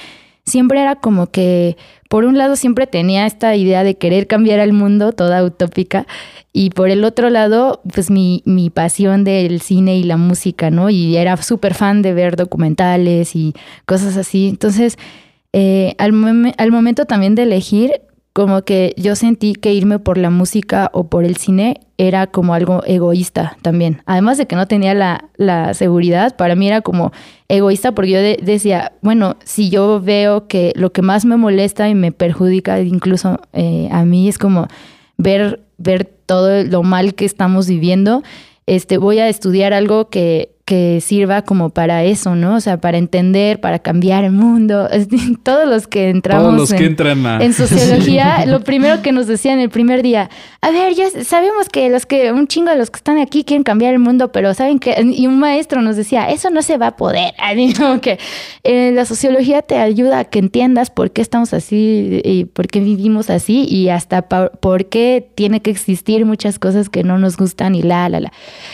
siempre 0.47 0.81
era 0.81 0.97
como 0.97 1.27
que, 1.27 1.77
por 2.09 2.25
un 2.25 2.39
lado, 2.39 2.57
siempre 2.57 2.87
tenía 2.87 3.27
esta 3.27 3.55
idea 3.57 3.85
de 3.85 3.97
querer 3.97 4.27
cambiar 4.27 4.61
al 4.61 4.73
mundo, 4.73 5.13
toda 5.13 5.45
utópica, 5.45 6.07
y 6.53 6.71
por 6.71 6.89
el 6.89 7.05
otro 7.05 7.29
lado, 7.29 7.83
pues 7.93 8.11
mi, 8.11 8.43
mi 8.47 8.71
pasión 8.71 9.25
del 9.25 9.61
cine 9.61 9.99
y 9.99 10.05
la 10.05 10.17
música, 10.17 10.71
¿no? 10.71 10.89
Y 10.89 11.17
era 11.17 11.37
súper 11.37 11.75
fan 11.75 12.01
de 12.01 12.15
ver 12.15 12.37
documentales 12.37 13.37
y 13.37 13.55
cosas 13.85 14.17
así. 14.17 14.49
Entonces, 14.49 14.97
eh, 15.53 15.95
al, 15.99 16.15
al 16.57 16.73
momento 16.73 17.05
también 17.05 17.35
de 17.35 17.43
elegir, 17.43 18.01
como 18.37 18.61
que 18.67 18.93
yo 18.99 19.17
sentí 19.17 19.55
que 19.55 19.73
irme 19.73 19.99
por 19.99 20.19
la 20.19 20.29
música 20.29 20.91
o 20.93 21.05
por 21.09 21.25
el 21.25 21.39
cine 21.39 21.81
era 21.97 22.27
como 22.27 22.53
algo 22.53 22.83
egoísta 22.85 23.57
también. 23.63 24.03
Además 24.05 24.37
de 24.37 24.47
que 24.47 24.57
no 24.57 24.67
tenía 24.69 24.93
la, 24.93 25.31
la 25.37 25.73
seguridad, 25.73 26.37
para 26.37 26.55
mí 26.55 26.67
era 26.69 26.83
como 26.83 27.13
egoísta 27.49 27.93
porque 27.93 28.11
yo 28.11 28.19
de- 28.19 28.39
decía, 28.43 28.93
bueno, 29.01 29.37
si 29.43 29.71
yo 29.71 30.03
veo 30.03 30.49
que 30.49 30.75
lo 30.77 30.93
que 30.93 31.01
más 31.01 31.25
me 31.25 31.39
molesta 31.39 31.89
y 31.89 31.95
me 31.95 32.13
perjudica 32.13 32.79
incluso 32.83 33.41
eh, 33.55 33.89
a 33.91 34.05
mí 34.05 34.29
es 34.29 34.37
como 34.37 34.69
ver, 35.17 35.63
ver 35.79 36.05
todo 36.05 36.63
lo 36.63 36.83
mal 36.83 37.15
que 37.15 37.25
estamos 37.25 37.67
viviendo, 37.67 38.23
este, 38.67 38.99
voy 38.99 39.19
a 39.19 39.31
estudiar 39.31 39.73
algo 39.73 40.11
que, 40.11 40.51
que 40.67 41.01
sirva 41.01 41.43
como 41.43 41.71
para 41.71 42.03
eso, 42.03 42.35
¿no? 42.35 42.57
O 42.57 42.61
sea, 42.61 42.81
para 42.81 42.99
entender, 42.99 43.61
para 43.61 43.79
cambiar 43.79 44.25
el 44.25 44.33
mundo. 44.33 44.89
Todos 45.45 45.69
los 45.69 45.87
que 45.87 46.11
entramos 46.11 46.45
Todos 46.45 46.59
los 46.59 46.73
en, 46.73 46.79
que 46.79 46.85
entran 46.87 47.25
a... 47.25 47.39
en 47.43 47.53
sociología, 47.53 48.45
lo 48.47 48.61
primero 48.61 49.01
que 49.01 49.13
nos 49.13 49.29
decían 49.29 49.61
el 49.61 49.71
primer 49.71 50.03
día, 50.03 50.29
a 50.61 50.71
ver, 50.73 50.95
ya 50.95 51.09
sabemos 51.23 51.69
que 51.69 51.89
los 51.89 52.05
que, 52.05 52.33
un 52.33 52.49
chingo 52.49 52.71
de 52.71 52.77
los 52.77 52.91
que 52.91 52.97
están 52.97 53.19
aquí 53.19 53.45
quieren 53.45 53.63
cambiar 53.63 53.93
el 53.93 54.01
mundo, 54.01 54.33
pero 54.33 54.53
saben 54.55 54.81
que, 54.81 55.01
y 55.01 55.29
un 55.29 55.39
maestro 55.39 55.83
nos 55.83 55.95
decía, 55.95 56.31
eso 56.31 56.51
no 56.51 56.63
se 56.63 56.79
va 56.79 56.89
a 56.89 56.97
poder. 56.97 57.33
Como 57.79 58.01
que 58.01 58.19
eh, 58.65 58.91
la 58.93 59.05
sociología 59.05 59.63
te 59.63 59.79
ayuda 59.79 60.19
a 60.19 60.25
que 60.25 60.41
entiendas 60.41 60.91
por 60.91 61.13
qué 61.13 61.23
estamos 61.23 61.55
así 61.55 62.21
y 62.25 62.47
por 62.47 62.67
qué 62.67 62.81
vivimos 62.81 63.31
así 63.31 63.67
y 63.69 63.89
hasta 63.91 64.23
por 64.23 64.87
qué 64.87 65.29
tiene 65.37 65.63
que 65.63 65.71
existir 65.71 66.27
muchas 66.27 66.59
cosas 66.59 66.89
que 66.89 67.05
no 67.05 67.19
nos 67.19 67.37
gustan 67.37 67.77
y 67.77 67.83
la, 67.83 68.09
la, 68.09 68.19
la. 68.19 68.33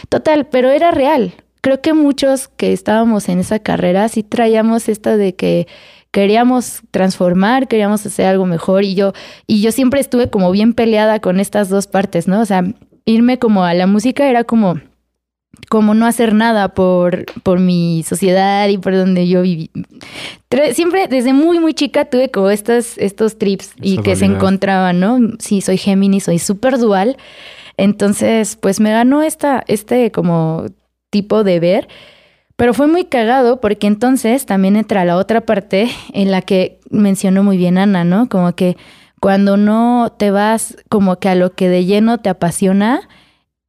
Total, 0.09 0.47
pero 0.47 0.70
era 0.70 0.90
real. 0.90 1.34
Creo 1.62 1.80
que 1.80 1.94
muchos 1.94 2.48
que 2.48 2.72
estábamos 2.72 3.28
en 3.28 3.38
esa 3.38 3.60
carrera 3.60 4.08
sí 4.08 4.22
traíamos 4.24 4.88
esta 4.88 5.16
de 5.16 5.34
que 5.36 5.68
queríamos 6.10 6.82
transformar, 6.90 7.68
queríamos 7.68 8.04
hacer 8.04 8.26
algo 8.26 8.46
mejor 8.46 8.84
y 8.84 8.94
yo 8.94 9.12
y 9.46 9.62
yo 9.62 9.72
siempre 9.72 10.00
estuve 10.00 10.28
como 10.28 10.50
bien 10.50 10.74
peleada 10.74 11.20
con 11.20 11.40
estas 11.40 11.68
dos 11.68 11.86
partes, 11.86 12.28
¿no? 12.28 12.40
O 12.40 12.44
sea, 12.46 12.64
irme 13.04 13.38
como 13.38 13.64
a 13.64 13.74
la 13.74 13.86
música 13.86 14.28
era 14.28 14.44
como 14.44 14.80
como 15.68 15.94
no 15.94 16.06
hacer 16.06 16.34
nada 16.34 16.74
por, 16.74 17.26
por 17.42 17.60
mi 17.60 18.02
sociedad 18.02 18.68
y 18.68 18.78
por 18.78 18.96
donde 18.96 19.28
yo 19.28 19.42
viví. 19.42 19.70
Siempre 20.72 21.08
desde 21.08 21.32
muy, 21.32 21.60
muy 21.60 21.74
chica 21.74 22.06
tuve 22.06 22.30
como 22.30 22.50
estos, 22.50 22.98
estos 22.98 23.38
trips 23.38 23.72
y 23.80 23.98
que 23.98 24.16
se 24.16 24.24
encontraban, 24.24 24.98
¿no? 24.98 25.18
Sí, 25.38 25.60
soy 25.60 25.76
Géminis, 25.76 26.24
soy 26.24 26.38
súper 26.38 26.78
dual. 26.78 27.16
Entonces, 27.76 28.56
pues 28.56 28.80
me 28.80 28.90
ganó 28.90 29.22
esta, 29.22 29.62
este 29.66 30.10
como 30.10 30.66
tipo 31.12 31.44
de 31.44 31.60
ver. 31.60 31.88
Pero 32.56 32.74
fue 32.74 32.88
muy 32.88 33.04
cagado 33.04 33.60
porque 33.60 33.86
entonces 33.86 34.46
también 34.46 34.76
entra 34.76 35.04
la 35.04 35.16
otra 35.16 35.42
parte 35.42 35.88
en 36.12 36.30
la 36.30 36.42
que 36.42 36.80
mencionó 36.90 37.44
muy 37.44 37.56
bien 37.56 37.78
Ana, 37.78 38.04
¿no? 38.04 38.28
Como 38.28 38.54
que 38.54 38.76
cuando 39.20 39.56
no 39.56 40.14
te 40.18 40.30
vas 40.30 40.76
como 40.88 41.18
que 41.20 41.28
a 41.28 41.34
lo 41.34 41.54
que 41.54 41.68
de 41.68 41.84
lleno 41.84 42.18
te 42.18 42.28
apasiona, 42.28 43.08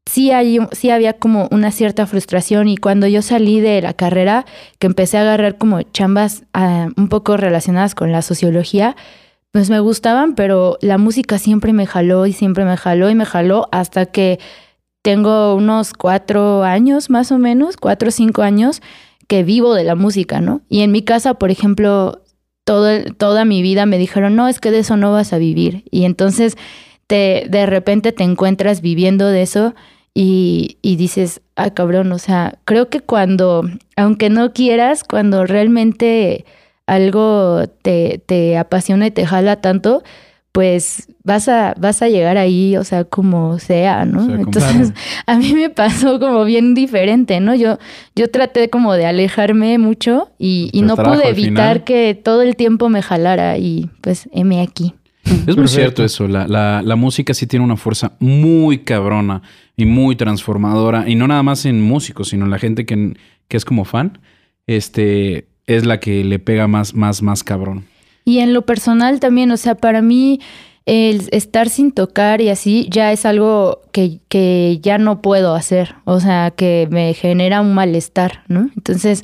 sí, 0.06 0.32
hay, 0.32 0.60
sí 0.72 0.90
había 0.90 1.14
como 1.14 1.48
una 1.52 1.72
cierta 1.72 2.08
frustración 2.08 2.68
y 2.68 2.78
cuando 2.78 3.08
yo 3.08 3.22
salí 3.22 3.60
de 3.60 3.82
la 3.82 3.94
carrera, 3.94 4.46
que 4.80 4.88
empecé 4.88 5.18
a 5.18 5.22
agarrar 5.22 5.58
como 5.58 5.82
chambas 5.82 6.44
ah, 6.54 6.90
un 6.98 7.08
poco 7.08 7.38
relacionadas 7.38 7.96
con 7.96 8.12
la 8.12 8.22
sociología, 8.22 8.96
pues 9.52 9.70
me 9.70 9.80
gustaban, 9.80 10.34
pero 10.36 10.78
la 10.82 10.98
música 10.98 11.38
siempre 11.38 11.74
me 11.74 11.86
jaló 11.86 12.26
y 12.26 12.34
siempre 12.34 12.66
me 12.66 12.76
jaló 12.76 13.10
y 13.10 13.16
me 13.16 13.26
jaló 13.26 13.70
hasta 13.72 14.08
que 14.08 14.40
tengo 15.04 15.54
unos 15.54 15.94
cuatro 15.94 16.64
años 16.64 17.12
más 17.12 17.32
o 17.32 17.38
menos, 17.38 17.78
cuatro 17.78 18.08
o 18.08 18.12
cinco 18.12 18.42
años 18.42 18.82
que 19.28 19.44
vivo 19.44 19.76
de 19.76 19.84
la 19.84 19.96
música, 19.96 20.42
¿no? 20.42 20.62
Y 20.70 20.82
en 20.82 20.92
mi 20.92 21.04
casa, 21.04 21.36
por 21.36 21.52
ejemplo, 21.52 22.24
todo, 22.64 23.04
toda 23.18 23.46
mi 23.46 23.62
vida 23.62 23.86
me 23.86 23.98
dijeron, 23.98 24.36
no, 24.36 24.48
es 24.48 24.60
que 24.60 24.72
de 24.72 24.80
eso 24.80 24.98
no 24.98 25.12
vas 25.12 25.34
a 25.34 25.38
vivir. 25.38 25.84
Y 25.92 26.06
entonces 26.06 26.58
te, 27.08 27.46
de 27.50 27.66
repente 27.66 28.14
te 28.14 28.24
encuentras 28.24 28.82
viviendo 28.82 29.28
de 29.28 29.42
eso 29.42 29.76
y, 30.14 30.78
y 30.82 30.96
dices, 30.96 31.42
ah, 31.58 31.72
cabrón, 31.72 32.12
o 32.14 32.18
sea, 32.18 32.60
creo 32.64 32.90
que 32.90 33.02
cuando, 33.02 33.64
aunque 33.98 34.30
no 34.30 34.54
quieras, 34.54 35.04
cuando 35.04 35.46
realmente 35.46 36.46
algo 36.86 37.64
te, 37.82 38.22
te 38.26 38.58
apasiona 38.58 39.08
y 39.08 39.12
te 39.12 39.26
jala 39.26 39.60
tanto, 39.60 40.04
pues 40.54 41.08
vas 41.24 41.50
a, 41.50 41.74
vas 41.80 42.02
a 42.04 42.08
llegar 42.10 42.38
ahí, 42.38 42.78
o 42.78 42.84
sea, 42.84 43.04
como 43.06 43.58
sea, 43.60 44.06
¿no? 44.06 44.20
O 44.22 44.26
sea, 44.26 44.36
como- 44.36 44.44
Entonces, 44.46 44.94
a 45.26 45.36
mí 45.38 45.52
me 45.54 45.70
pasó 45.70 46.20
como 46.20 46.46
bien 46.46 46.76
diferente, 46.76 47.40
¿no? 47.42 47.56
Yo, 47.56 47.80
yo 48.16 48.30
traté 48.30 48.70
como 48.70 48.94
de 48.94 49.06
alejarme 49.08 49.78
mucho 49.80 50.30
y, 50.38 50.70
no 50.86 50.96
pude 50.96 51.28
evitar 51.28 51.38
final. 51.80 51.84
que 51.84 52.14
todo 52.24 52.44
el 52.44 52.56
tiempo 52.56 52.88
me 52.88 53.02
jalara 53.02 53.58
y 53.58 53.90
pues 54.02 54.30
heme 54.32 54.62
aquí. 54.62 54.94
Es 55.48 55.58
muy 55.58 55.68
cierto 55.68 56.04
eso. 56.04 56.28
La, 56.28 56.48
la- 56.48 56.82
la 56.84 56.96
música 56.96 57.34
sí 57.34 57.48
tiene 57.48 57.66
una 57.66 57.78
fuerza 57.78 58.12
muy 58.20 58.80
cabrona 58.80 59.42
y 59.76 59.86
muy 59.86 60.16
transformadora. 60.16 61.10
Y 61.10 61.16
no 61.16 61.28
nada 61.28 61.42
más 61.42 61.66
en 61.66 61.82
músicos, 61.82 62.30
sino 62.30 62.46
en 62.46 62.52
la 62.52 62.60
gente 62.60 62.86
que, 62.86 63.14
que 63.48 63.58
es 63.58 63.66
como 63.66 63.86
fan. 63.86 64.20
Este 64.68 65.48
es 65.66 65.86
la 65.86 66.00
que 66.00 66.24
le 66.24 66.40
pega 66.40 66.68
más, 66.68 66.94
más, 66.94 67.22
más 67.22 67.44
cabrón. 67.44 67.86
Y 68.26 68.40
en 68.40 68.54
lo 68.54 68.64
personal 68.66 69.20
también, 69.20 69.52
o 69.52 69.58
sea, 69.58 69.76
para 69.76 70.02
mí 70.02 70.40
el 70.86 71.30
estar 71.32 71.70
sin 71.70 71.92
tocar 71.92 72.42
y 72.42 72.50
así 72.50 72.88
ya 72.90 73.12
es 73.14 73.26
algo 73.26 73.82
que, 73.92 74.20
que 74.28 74.80
ya 74.82 74.98
no 74.98 75.22
puedo 75.22 75.56
hacer, 75.56 75.96
o 76.06 76.20
sea, 76.20 76.52
que 76.52 76.88
me 76.92 77.14
genera 77.14 77.62
un 77.62 77.74
malestar, 77.74 78.44
¿no? 78.50 78.70
Entonces 78.76 79.24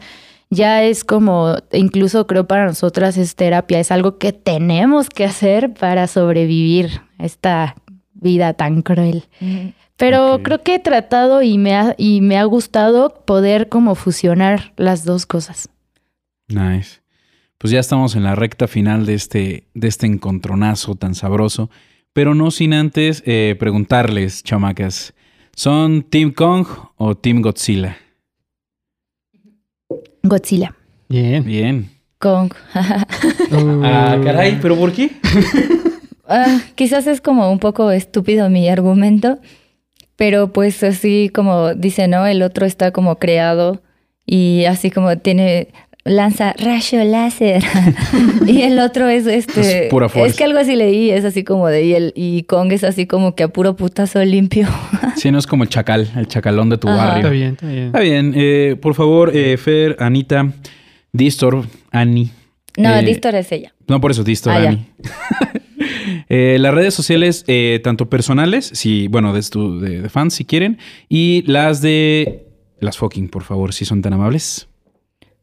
ya 0.49 0.83
es 0.83 1.03
como, 1.03 1.55
incluso 1.73 2.27
creo 2.27 2.47
para 2.47 2.65
nosotras 2.65 3.17
es 3.17 3.35
terapia, 3.35 3.79
es 3.79 3.91
algo 3.91 4.17
que 4.17 4.31
tenemos 4.33 5.09
que 5.09 5.25
hacer 5.25 5.73
para 5.73 6.07
sobrevivir 6.07 7.01
a 7.17 7.25
esta 7.25 7.75
vida 8.13 8.53
tan 8.53 8.81
cruel. 8.81 9.25
Pero 9.97 10.35
Ok. 10.35 10.43
creo 10.43 10.61
que 10.63 10.75
he 10.75 10.79
tratado 10.79 11.41
y 11.41 11.57
me, 11.57 11.75
ha, 11.75 11.93
y 11.97 12.21
me 12.21 12.37
ha 12.37 12.45
gustado 12.45 13.21
poder 13.25 13.67
como 13.67 13.95
fusionar 13.95 14.71
las 14.77 15.03
dos 15.03 15.25
cosas. 15.25 15.67
Nice. 16.47 16.98
Pues 17.59 17.71
ya 17.71 17.81
estamos 17.81 18.15
en 18.15 18.23
la 18.23 18.35
recta 18.35 18.69
final 18.69 19.05
de 19.05 19.15
este, 19.15 19.67
de 19.73 19.87
este 19.89 20.05
encontronazo 20.07 20.95
tan 20.95 21.13
sabroso. 21.13 21.69
Pero 22.13 22.33
no 22.33 22.51
sin 22.51 22.73
antes 22.73 23.21
eh, 23.25 23.57
preguntarles, 23.59 24.43
chamacas, 24.43 25.13
¿son 25.53 26.03
Team 26.03 26.31
Kong 26.31 26.65
o 26.95 27.15
Team 27.15 27.41
Godzilla? 27.41 27.97
Godzilla. 30.23 30.73
Bien. 31.09 31.43
Bien. 31.43 31.89
Kong. 32.17 32.53
Uh, 33.51 33.81
¿pero 34.61 34.77
por 34.77 34.93
qué? 34.93 35.11
Ah, 36.31 36.61
quizás 36.75 37.07
es 37.07 37.21
como 37.21 37.51
un 37.51 37.57
poco 37.57 37.89
estúpido 37.89 38.51
mi 38.51 38.69
argumento, 38.69 39.39
pero 40.15 40.53
pues 40.53 40.83
así 40.83 41.31
como 41.33 41.73
dice, 41.73 42.07
¿no? 42.07 42.27
El 42.27 42.43
otro 42.43 42.67
está 42.67 42.91
como 42.91 43.17
creado 43.17 43.81
y 44.27 44.65
así 44.65 44.91
como 44.91 45.17
tiene 45.17 45.69
lanza 46.05 46.53
rayo 46.57 47.03
láser 47.03 47.61
y 48.47 48.61
el 48.61 48.79
otro 48.79 49.07
es 49.09 49.25
este 49.27 49.85
Es 49.85 49.89
pura 49.89 50.09
fuerza. 50.09 50.37
que 50.37 50.43
algo 50.45 50.57
así 50.59 50.75
leí 50.75 51.11
es 51.11 51.25
así 51.25 51.43
como 51.43 51.67
de 51.67 51.83
y 51.85 51.93
el 51.93 52.13
y 52.15 52.43
Kong 52.43 52.71
es 52.71 52.83
así 52.83 53.05
como 53.05 53.35
que 53.35 53.43
a 53.43 53.47
puro 53.49 53.75
putazo 53.75 54.23
limpio 54.23 54.67
Sí, 55.17 55.29
no 55.31 55.37
es 55.37 55.45
como 55.47 55.63
el 55.63 55.69
chacal, 55.69 56.09
el 56.15 56.27
chacalón 56.27 56.69
de 56.69 56.77
tu 56.77 56.87
Ajá. 56.87 56.97
barrio. 56.97 57.17
Está 57.17 57.29
bien, 57.31 57.51
está 57.51 57.67
bien. 57.67 57.85
Está 57.87 57.99
bien. 57.99 58.33
eh, 58.35 58.75
por 58.81 58.95
favor, 58.95 59.31
eh, 59.35 59.57
Fer, 59.57 59.97
Anita, 59.99 60.53
Distor, 61.11 61.65
Ani. 61.91 62.31
no 62.77 62.95
Eh, 62.95 63.03
Distor 63.03 63.35
es 63.35 63.51
ella 63.51 63.73
No, 63.87 63.99
por 63.99 64.11
eso, 64.11 64.23
Distor, 64.23 64.53
Ah. 64.53 64.69
Ani. 64.69 64.85
Eh, 66.31 66.57
las 66.59 66.73
redes 66.75 66.93
sociales, 66.93 67.43
eh, 67.47 67.79
tanto 67.83 68.07
personales, 68.09 68.69
si, 68.73 69.07
bueno, 69.07 69.33
de, 69.33 69.41
tu- 69.41 69.79
de, 69.79 70.01
de 70.01 70.09
fans, 70.09 70.35
si 70.35 70.45
quieren, 70.45 70.77
y 71.07 71.41
las 71.47 71.81
de 71.81 72.45
las 72.79 72.97
fucking, 72.97 73.29
por 73.29 73.43
favor, 73.43 73.73
si 73.73 73.83
son 73.85 74.01
tan 74.03 74.13
amables. 74.13 74.67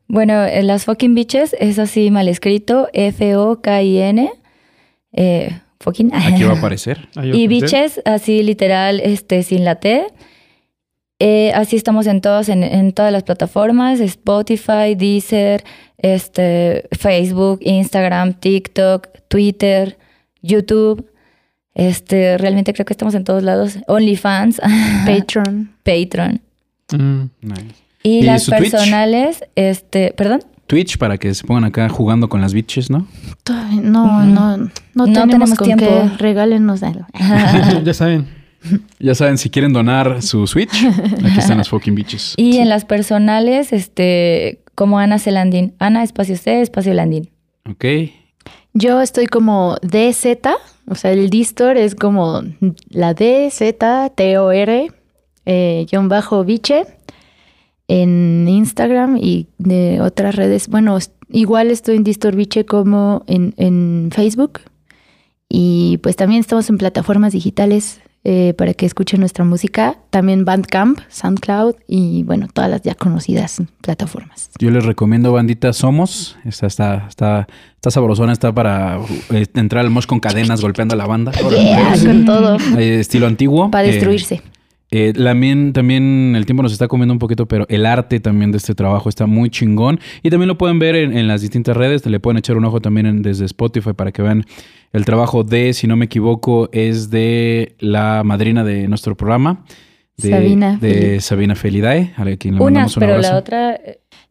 Bueno 0.09 0.45
en 0.45 0.67
las 0.67 0.85
fucking 0.85 1.15
bitches 1.15 1.55
es 1.59 1.79
así 1.79 2.11
mal 2.11 2.29
escrito 2.29 2.89
F 2.93 3.37
O 3.37 3.61
K 3.61 3.83
I 3.83 3.99
N 3.99 4.31
eh, 5.13 5.61
fucking 5.81 6.15
Aquí 6.15 6.45
va 6.45 6.53
a 6.53 6.57
aparecer. 6.59 7.09
Y 7.23 7.47
biches, 7.49 8.01
así 8.05 8.43
literal, 8.43 9.01
este, 9.01 9.43
sin 9.43 9.65
la 9.65 9.77
T. 9.77 10.07
Eh, 11.19 11.53
así 11.55 11.77
estamos 11.77 12.07
en 12.07 12.21
todos, 12.21 12.49
en, 12.51 12.63
en 12.63 12.93
todas 12.93 13.11
las 13.11 13.23
plataformas, 13.23 14.01
Spotify, 14.01 14.95
Deezer, 14.95 15.65
este, 15.97 16.87
Facebook, 16.93 17.61
Instagram, 17.63 18.35
TikTok, 18.35 19.09
Twitter, 19.29 19.97
YouTube. 20.43 21.11
Este, 21.75 22.37
realmente 22.39 22.73
creo 22.73 22.85
que 22.85 22.93
estamos 22.93 23.15
en 23.15 23.25
todos 23.25 23.43
lados. 23.43 23.79
OnlyFans, 23.87 24.61
Patreon. 25.07 25.75
Patreon. 25.83 26.41
Mm. 26.93 27.31
Nice. 27.41 27.86
Y, 28.07 28.19
¿Y 28.19 28.23
las 28.23 28.45
Twitch? 28.47 28.59
personales, 28.59 29.45
este, 29.57 30.13
perdón. 30.17 30.41
Twitch 30.67 30.99
para 30.99 31.17
que 31.19 31.33
se 31.35 31.45
pongan 31.45 31.65
acá 31.65 31.89
jugando 31.89 32.29
con 32.29 32.41
las 32.41 32.53
bitches, 32.53 32.91
¿no? 32.91 33.07
Todavía 33.45 33.81
No, 33.83 34.25
no, 34.25 34.57
no, 34.57 34.71
No 34.95 35.05
tenemos, 35.05 35.29
tenemos 35.29 35.55
con 35.55 35.67
tiempo. 35.67 35.85
qué. 35.87 36.17
Regálenos 36.19 36.83
algo. 36.83 37.07
ya 37.85 37.95
saben. 37.95 38.27
Ya 38.99 39.15
saben, 39.15 39.39
si 39.39 39.49
quieren 39.49 39.73
donar 39.73 40.23
su 40.23 40.45
Switch, 40.49 40.75
aquí 41.25 41.39
están 41.39 41.59
las 41.59 41.69
fucking 41.69 41.95
bitches. 41.95 42.35
Y 42.37 42.57
en 42.59 42.69
las 42.69 42.85
personales, 42.85 43.73
este, 43.73 44.61
como 44.75 44.99
Ana 44.99 45.21
Celandín. 45.21 45.75
Ana, 45.79 46.03
espacio 46.03 46.37
C, 46.37 46.63
espacio 46.63 46.93
Landín. 46.95 47.31
Ok. 47.71 47.85
Yo 48.75 49.01
estoy 49.03 49.27
como 49.27 49.77
DZ, 49.83 50.49
o 50.89 50.95
sea, 50.97 51.13
el 51.13 51.31
Distor 51.31 51.77
es 51.77 51.95
como 51.95 52.43
la 52.91 53.15
DZ, 53.15 53.61
T-O-R, 54.17 54.91
eh, 55.47 55.87
guion 55.89 56.09
bajo 56.09 56.45
biche, 56.45 56.85
en 57.89 58.47
Instagram 58.49 59.17
y 59.17 59.47
de 59.59 60.01
otras 60.01 60.35
redes. 60.35 60.69
Bueno, 60.69 60.99
igual 61.31 61.71
estoy 61.71 61.97
en 61.97 62.05
Distor 62.05 62.35
Biche 62.37 62.65
como 62.67 63.23
en, 63.27 63.55
en 63.57 64.11
Facebook. 64.13 64.61
Y 65.49 65.99
pues 66.03 66.17
también 66.17 66.41
estamos 66.41 66.69
en 66.71 66.79
plataformas 66.79 67.33
digitales. 67.33 68.01
eh, 68.29 68.55
para 68.59 68.75
que 68.75 68.87
escuchen 68.87 69.21
nuestra 69.21 69.45
música. 69.45 69.99
También 70.11 70.45
Bandcamp, 70.45 70.99
SoundCloud 71.09 71.77
y 71.87 72.25
bueno, 72.25 72.49
todas 72.53 72.69
las 72.69 72.83
ya 72.83 72.97
conocidas 72.97 73.63
plataformas. 73.83 74.51
Yo 74.59 74.73
les 74.73 74.85
recomiendo 74.85 75.31
bandita 75.33 75.73
Somos. 75.73 76.37
Esta 76.45 76.67
está, 76.67 77.07
está, 77.09 77.47
está 77.77 77.91
sabrosona, 77.93 78.33
está 78.33 78.53
para 78.53 78.99
eh, 79.31 79.47
entrar 79.55 79.85
al 79.85 79.93
mosh 79.93 80.07
con 80.07 80.19
cadenas 80.19 80.61
golpeando 80.61 80.95
a 80.95 80.97
la 80.99 81.07
banda. 81.07 81.31
Yeah, 81.51 81.95
con 82.05 82.25
todo. 82.25 82.57
Eh, 82.77 82.99
estilo 82.99 83.29
antiguo. 83.29 83.71
Para 83.71 83.87
Eh, 83.87 83.93
destruirse. 83.93 84.43
Eh, 84.93 85.13
también, 85.13 85.73
también 85.73 86.35
el 86.37 86.47
tiempo 86.47 86.63
nos 86.63 86.73
está 86.73 86.87
comiendo 86.87 87.13
un 87.13 87.19
poquito, 87.19 87.47
pero 87.47 87.67
el 87.69 87.87
arte 87.87 88.21
también 88.21 88.53
de 88.53 88.59
este 88.59 88.75
trabajo 88.75 89.09
está 89.09 89.27
muy 89.27 89.51
chingón. 89.51 89.99
Y 90.23 90.31
también 90.31 90.47
lo 90.49 90.57
pueden 90.59 90.79
ver 90.79 90.95
en, 90.95 91.17
en 91.17 91.27
las 91.27 91.41
distintas 91.43 91.77
redes. 91.77 92.07
Le 92.07 92.21
pueden 92.21 92.39
echar 92.39 92.57
un 92.57 92.65
ojo 92.65 92.81
también 92.81 93.07
en- 93.07 93.23
desde 93.23 93.45
Spotify 93.47 93.93
para 93.95 94.13
que 94.13 94.23
vean 94.23 94.45
el 94.93 95.05
trabajo 95.05 95.43
de, 95.43 95.73
si 95.73 95.87
no 95.87 95.97
me 95.97 96.05
equivoco, 96.05 96.69
es 96.73 97.11
de 97.11 97.75
la 97.81 98.23
madrina 98.25 98.63
de 98.65 98.87
nuestro 98.89 99.17
programa. 99.17 99.65
De, 100.17 100.31
Sabina 100.31 100.79
De 100.81 101.21
Sabina 101.21 101.55
Felidae, 101.57 102.15
a 102.17 102.25
quien 102.37 102.55
le 102.55 102.63
Unas, 102.63 102.97
un 102.97 103.01
pero 103.01 103.15
abrazo. 103.15 103.33
la 103.33 103.39
otra... 103.39 103.81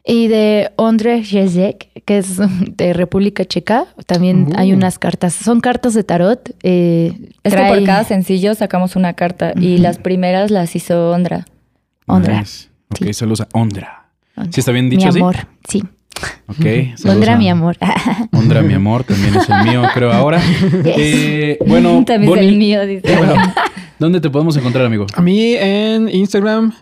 eh, 0.05 0.13
Y 0.13 0.27
de 0.27 0.71
Ondrej 0.75 1.25
Jezek, 1.25 1.89
que 2.05 2.17
es 2.19 2.37
de 2.77 2.93
República 2.93 3.43
Checa, 3.45 3.85
también 4.05 4.47
Uh. 4.49 4.53
hay 4.57 4.73
unas 4.73 4.99
cartas. 4.99 5.33
Son 5.33 5.59
cartas 5.61 5.93
de 5.93 6.03
tarot. 6.03 6.49
eh, 6.63 7.13
Es 7.43 7.53
trae- 7.53 7.69
que 7.71 7.75
por 7.79 7.83
cada 7.85 8.03
sencillo 8.03 8.53
sacamos 8.55 8.95
una 8.95 9.13
carta 9.13 9.53
y 9.59 9.77
las 9.79 9.97
primeras 9.97 10.51
las 10.51 10.75
hizo 10.75 11.11
Ondra. 11.11 11.45
Ondra. 12.07 12.39
Nice. 12.39 12.67
Ok, 12.91 13.07
Sí. 13.07 13.13
saludos 13.13 13.41
a 13.41 13.47
Ondra. 13.53 14.05
Ondra. 14.37 14.51
¿Sí 14.53 14.59
está 14.59 14.71
bien 14.71 14.85
Mi 14.89 14.91
dicho 14.97 15.09
así? 15.09 15.19
amor, 15.19 15.35
sí. 15.67 15.83
Ok. 16.47 16.57
saludos 16.95 17.05
Ondra, 17.05 17.33
a- 17.33 17.37
mi 17.37 17.49
amor. 17.49 17.77
Ondra, 18.31 18.61
mi 18.61 18.73
amor, 18.73 19.03
también 19.03 19.35
es 19.35 19.49
el 19.49 19.63
mío, 19.63 19.81
creo, 19.93 20.11
ahora. 20.13 20.39
Eh, 20.85 21.57
bueno, 21.65 22.03
También 22.05 22.31
es 22.33 22.39
el 22.41 22.55
mío, 22.57 22.85
dice. 22.85 23.15
bueno, 23.17 23.33
¿dónde 23.99 24.21
te 24.21 24.29
podemos 24.29 24.55
encontrar, 24.55 24.85
amigo? 24.85 25.07
A 25.15 25.21
mí 25.21 25.55
en 25.55 26.07
Instagram, 26.09 26.73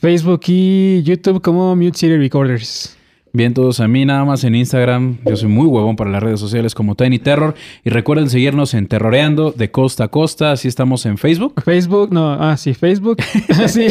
Facebook 0.00 0.40
y 0.48 1.02
YouTube 1.02 1.40
como 1.40 1.74
Mute 1.76 1.98
City 1.98 2.16
Recorders. 2.16 2.96
Bien, 3.32 3.52
todos 3.52 3.80
a 3.80 3.88
mí 3.88 4.04
nada 4.06 4.24
más 4.24 4.44
en 4.44 4.54
Instagram. 4.54 5.18
Yo 5.26 5.36
soy 5.36 5.48
muy 5.48 5.66
huevón 5.66 5.94
para 5.96 6.10
las 6.10 6.22
redes 6.22 6.40
sociales 6.40 6.74
como 6.74 6.94
Tiny 6.94 7.18
Terror. 7.18 7.54
Y 7.84 7.90
recuerden 7.90 8.30
seguirnos 8.30 8.72
en 8.72 8.86
Terroreando 8.86 9.50
de 9.52 9.70
costa 9.70 10.04
a 10.04 10.08
costa. 10.08 10.52
Así 10.52 10.68
estamos 10.68 11.04
en 11.04 11.18
Facebook. 11.18 11.60
Facebook, 11.62 12.12
no, 12.12 12.32
ah, 12.32 12.56
sí, 12.56 12.72
Facebook. 12.72 13.18
sí. 13.68 13.88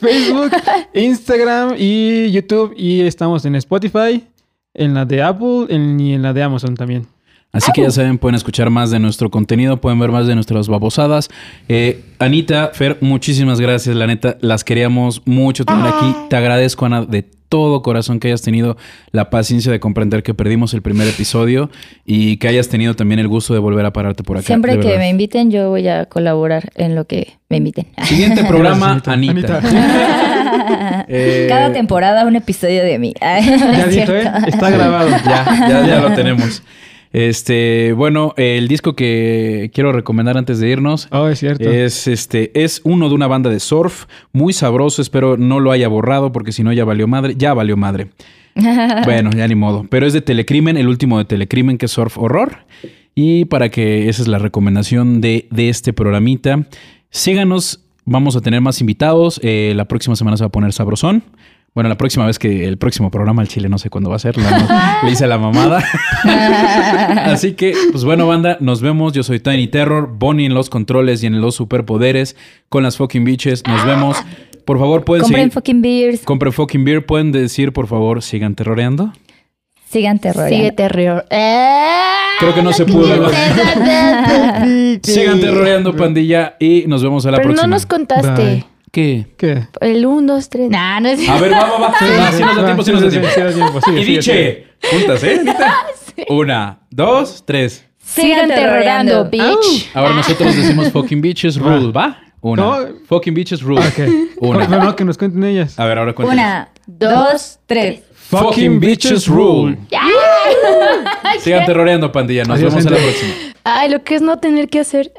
Facebook, 0.00 0.50
Instagram 0.94 1.74
y 1.78 2.30
YouTube. 2.30 2.74
Y 2.76 3.02
estamos 3.02 3.44
en 3.44 3.54
Spotify, 3.56 4.24
en 4.72 4.94
la 4.94 5.04
de 5.04 5.22
Apple 5.22 5.66
en- 5.68 6.00
y 6.00 6.14
en 6.14 6.22
la 6.22 6.32
de 6.32 6.42
Amazon 6.42 6.74
también. 6.76 7.06
Así 7.54 7.70
que 7.72 7.82
ya 7.82 7.90
saben, 7.90 8.18
pueden 8.18 8.34
escuchar 8.34 8.68
más 8.68 8.90
de 8.90 8.98
nuestro 8.98 9.30
contenido, 9.30 9.80
pueden 9.80 9.98
ver 10.00 10.10
más 10.10 10.26
de 10.26 10.34
nuestras 10.34 10.68
babosadas. 10.68 11.30
Eh, 11.68 12.02
Anita, 12.18 12.72
Fer, 12.74 12.98
muchísimas 13.00 13.60
gracias. 13.60 13.94
La 13.94 14.06
neta, 14.08 14.36
las 14.40 14.64
queríamos 14.64 15.22
mucho 15.24 15.64
tener 15.64 15.86
aquí. 15.86 16.14
Te 16.28 16.36
agradezco, 16.36 16.84
Ana, 16.84 17.04
de 17.04 17.24
todo 17.48 17.82
corazón 17.82 18.18
que 18.18 18.26
hayas 18.26 18.42
tenido 18.42 18.76
la 19.12 19.30
paciencia 19.30 19.70
de 19.70 19.78
comprender 19.78 20.24
que 20.24 20.34
perdimos 20.34 20.74
el 20.74 20.82
primer 20.82 21.06
episodio 21.06 21.70
y 22.04 22.38
que 22.38 22.48
hayas 22.48 22.68
tenido 22.68 22.96
también 22.96 23.20
el 23.20 23.28
gusto 23.28 23.54
de 23.54 23.60
volver 23.60 23.86
a 23.86 23.92
pararte 23.92 24.24
por 24.24 24.36
acá. 24.36 24.46
Siempre 24.46 24.80
que 24.80 24.98
me 24.98 25.08
inviten, 25.08 25.52
yo 25.52 25.70
voy 25.70 25.86
a 25.86 26.06
colaborar 26.06 26.72
en 26.74 26.96
lo 26.96 27.04
que 27.04 27.34
me 27.48 27.58
inviten. 27.58 27.86
Siguiente 28.02 28.42
programa, 28.48 29.00
Gracias, 29.04 29.14
Anita. 29.14 29.60
Eh, 31.06 31.46
Cada 31.48 31.72
temporada 31.72 32.24
un 32.24 32.34
episodio 32.36 32.82
de 32.82 32.98
mí. 32.98 33.14
Ya 33.20 33.38
Es 33.38 33.90
dijo, 33.94 34.12
¿eh? 34.12 34.24
Está 34.46 34.70
grabado. 34.70 35.10
Ya, 35.10 35.68
ya, 35.68 35.86
ya 35.86 36.00
lo 36.00 36.14
tenemos. 36.14 36.62
Este, 37.14 37.92
bueno, 37.92 38.34
el 38.36 38.66
disco 38.66 38.96
que 38.96 39.70
quiero 39.72 39.92
recomendar 39.92 40.36
antes 40.36 40.58
de 40.58 40.68
irnos 40.68 41.06
Oh, 41.12 41.28
es 41.28 41.38
cierto. 41.38 41.70
es 41.70 42.08
este, 42.08 42.50
es 42.60 42.80
uno 42.82 43.08
de 43.08 43.14
una 43.14 43.28
banda 43.28 43.50
de 43.50 43.60
surf, 43.60 44.06
muy 44.32 44.52
sabroso, 44.52 45.00
espero 45.00 45.36
no 45.36 45.60
lo 45.60 45.70
haya 45.70 45.86
borrado 45.86 46.32
porque 46.32 46.50
si 46.50 46.64
no 46.64 46.72
ya 46.72 46.84
valió 46.84 47.06
madre, 47.06 47.36
ya 47.38 47.54
valió 47.54 47.76
madre. 47.76 48.08
bueno, 49.04 49.30
ya 49.30 49.46
ni 49.46 49.54
modo, 49.54 49.86
pero 49.88 50.08
es 50.08 50.12
de 50.12 50.22
Telecrimen, 50.22 50.76
el 50.76 50.88
último 50.88 51.18
de 51.18 51.24
Telecrimen 51.24 51.78
que 51.78 51.86
es 51.86 51.92
Surf 51.92 52.18
Horror. 52.18 52.58
Y 53.14 53.44
para 53.44 53.68
que 53.68 54.08
esa 54.08 54.20
es 54.20 54.26
la 54.26 54.38
recomendación 54.38 55.20
de, 55.20 55.46
de 55.52 55.68
este 55.68 55.92
programita, 55.92 56.66
síganos, 57.10 57.84
vamos 58.04 58.34
a 58.34 58.40
tener 58.40 58.60
más 58.60 58.80
invitados, 58.80 59.38
eh, 59.44 59.72
la 59.76 59.84
próxima 59.84 60.16
semana 60.16 60.36
se 60.36 60.42
va 60.42 60.48
a 60.48 60.52
poner 60.52 60.72
sabrosón. 60.72 61.22
Bueno, 61.74 61.88
la 61.88 61.96
próxima 61.96 62.24
vez 62.24 62.38
que 62.38 62.66
el 62.66 62.78
próximo 62.78 63.10
programa 63.10 63.42
al 63.42 63.48
Chile 63.48 63.68
no 63.68 63.78
sé 63.78 63.90
cuándo 63.90 64.08
va 64.08 64.14
a 64.16 64.20
ser, 64.20 64.36
la- 64.38 65.00
le 65.04 65.10
hice 65.10 65.26
la 65.26 65.38
mamada. 65.38 65.82
Así 67.26 67.54
que, 67.54 67.74
pues 67.90 68.04
bueno, 68.04 68.26
banda, 68.28 68.56
nos 68.60 68.80
vemos. 68.80 69.12
Yo 69.12 69.22
soy 69.24 69.40
Tiny 69.40 69.66
Terror, 69.66 70.08
Bonnie 70.16 70.46
en 70.46 70.54
los 70.54 70.70
controles 70.70 71.22
y 71.22 71.26
en 71.26 71.40
los 71.40 71.56
superpoderes 71.56 72.36
con 72.68 72.82
las 72.84 72.96
fucking 72.96 73.24
bitches. 73.24 73.64
Nos 73.66 73.84
vemos. 73.84 74.16
Por 74.64 74.78
favor, 74.78 75.04
pueden 75.04 75.22
Compren 75.22 75.42
seguir. 75.42 75.52
fucking 75.52 75.82
beers. 75.82 76.20
Compren 76.22 76.52
fucking 76.52 76.84
beer. 76.84 77.04
Pueden 77.04 77.32
decir, 77.32 77.72
por 77.72 77.86
favor, 77.88 78.22
sigan 78.22 78.54
terroreando. 78.54 79.12
Sigan 79.90 80.18
terror. 80.20 80.48
Sigue 80.48 80.70
terror. 80.72 81.24
Creo 81.28 82.54
que 82.54 82.62
no 82.62 82.72
se 82.72 82.84
pudo. 82.84 83.28
sigan 85.02 85.40
terroreando, 85.40 85.94
pandilla. 85.96 86.54
Y 86.60 86.84
nos 86.86 87.02
vemos 87.02 87.26
a 87.26 87.30
la 87.32 87.36
Pero 87.38 87.48
no 87.50 87.54
próxima. 87.54 87.74
nos 87.74 87.86
contaste. 87.86 88.42
Bye. 88.44 88.64
¿Qué? 88.94 89.26
¿Qué? 89.36 89.66
El 89.80 90.06
1, 90.06 90.34
2, 90.34 90.48
3. 90.48 90.70
Nah, 90.70 91.00
no 91.00 91.08
es 91.08 91.28
A 91.28 91.40
ver, 91.40 91.52
va, 91.52 91.64
va, 91.68 91.78
va. 91.78 91.88
Va, 91.88 92.32
sí 92.32 92.42
nos 92.44 92.56
da 92.56 92.64
tiempo, 92.64 92.82
sí 92.84 92.92
nos 92.92 93.02
da 93.02 93.08
tiempo. 93.10 93.28
Sí, 93.28 93.42
sí, 93.44 93.80
sí, 93.84 93.90
Y 94.00 94.04
diche. 94.04 94.66
Juntas, 94.88 95.24
¿eh? 95.24 95.40
Una, 96.28 96.78
dos, 96.90 97.42
tres. 97.44 97.84
Sigan 97.98 98.46
terrorando, 98.46 99.28
bitch. 99.28 99.90
Ahora 99.94 100.14
nosotros 100.14 100.54
decimos 100.54 100.92
fucking 100.92 101.20
bitches 101.20 101.56
rule, 101.56 101.90
¿va? 101.90 102.20
Una. 102.40 102.62
No. 102.62 102.76
Fucking 103.08 103.34
bitches 103.34 103.62
rule. 103.62 103.80
Ok. 103.80 103.98
Una. 104.36 104.68
No, 104.68 104.78
no, 104.84 104.94
que 104.94 105.04
nos 105.04 105.18
cuenten 105.18 105.42
ellas. 105.42 105.76
A 105.76 105.86
ver, 105.86 105.98
ahora 105.98 106.12
cuéntanos. 106.14 106.40
Una, 106.40 106.68
dos, 106.86 107.58
tres. 107.66 108.02
Fucking 108.30 108.78
bitches 108.78 109.26
rule. 109.26 109.76
Sigan 111.40 111.66
terroreando, 111.66 112.12
pandilla. 112.12 112.44
Nos 112.44 112.58
Adiós, 112.58 112.74
vemos 112.74 112.86
a 112.86 112.90
la 112.90 112.96
gente. 112.96 113.12
próxima. 113.18 113.54
Ay, 113.64 113.90
lo 113.90 114.04
que 114.04 114.14
es 114.14 114.22
no 114.22 114.38
tener 114.38 114.68
que 114.68 114.78
hacer. 114.78 115.10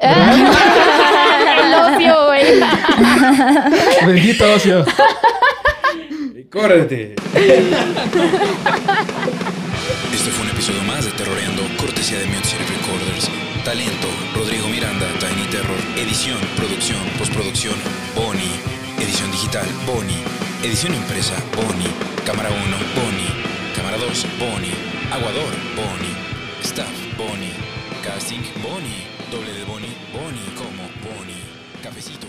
Bendito 4.06 4.52
ocio. 4.54 4.84
Córrete. 6.50 7.16
Este 10.12 10.30
fue 10.30 10.44
un 10.44 10.50
episodio 10.50 10.82
más 10.84 11.04
de 11.04 11.10
Terroreando, 11.12 11.62
cortesía 11.76 12.18
de 12.18 12.26
City 12.26 12.64
Recorders. 12.68 13.28
Talento, 13.64 14.08
Rodrigo 14.34 14.68
Miranda, 14.68 15.06
Tiny 15.18 15.46
Terror. 15.50 15.78
Edición, 15.96 16.38
producción, 16.56 17.00
postproducción, 17.18 17.74
Bonnie. 18.14 18.60
Edición 19.00 19.30
digital, 19.32 19.66
Bonnie. 19.86 20.22
Edición 20.62 20.94
impresa, 20.94 21.34
Bonnie. 21.56 21.90
Cámara 22.24 22.48
1, 22.50 22.58
Bonnie. 22.94 23.32
Cámara 23.74 23.98
2, 23.98 24.26
Bonnie. 24.38 24.74
Aguador, 25.12 25.52
Bonnie. 25.74 26.16
Staff, 26.62 26.94
Bonnie. 27.18 27.52
Casting, 28.04 28.42
Bonnie. 28.62 29.04
Doble 29.30 29.52
de 29.52 29.64
Bonnie, 29.64 29.96
Bonnie 30.12 30.54
como 30.54 30.88
Bonnie. 31.02 31.42
Cafecito, 31.82 32.26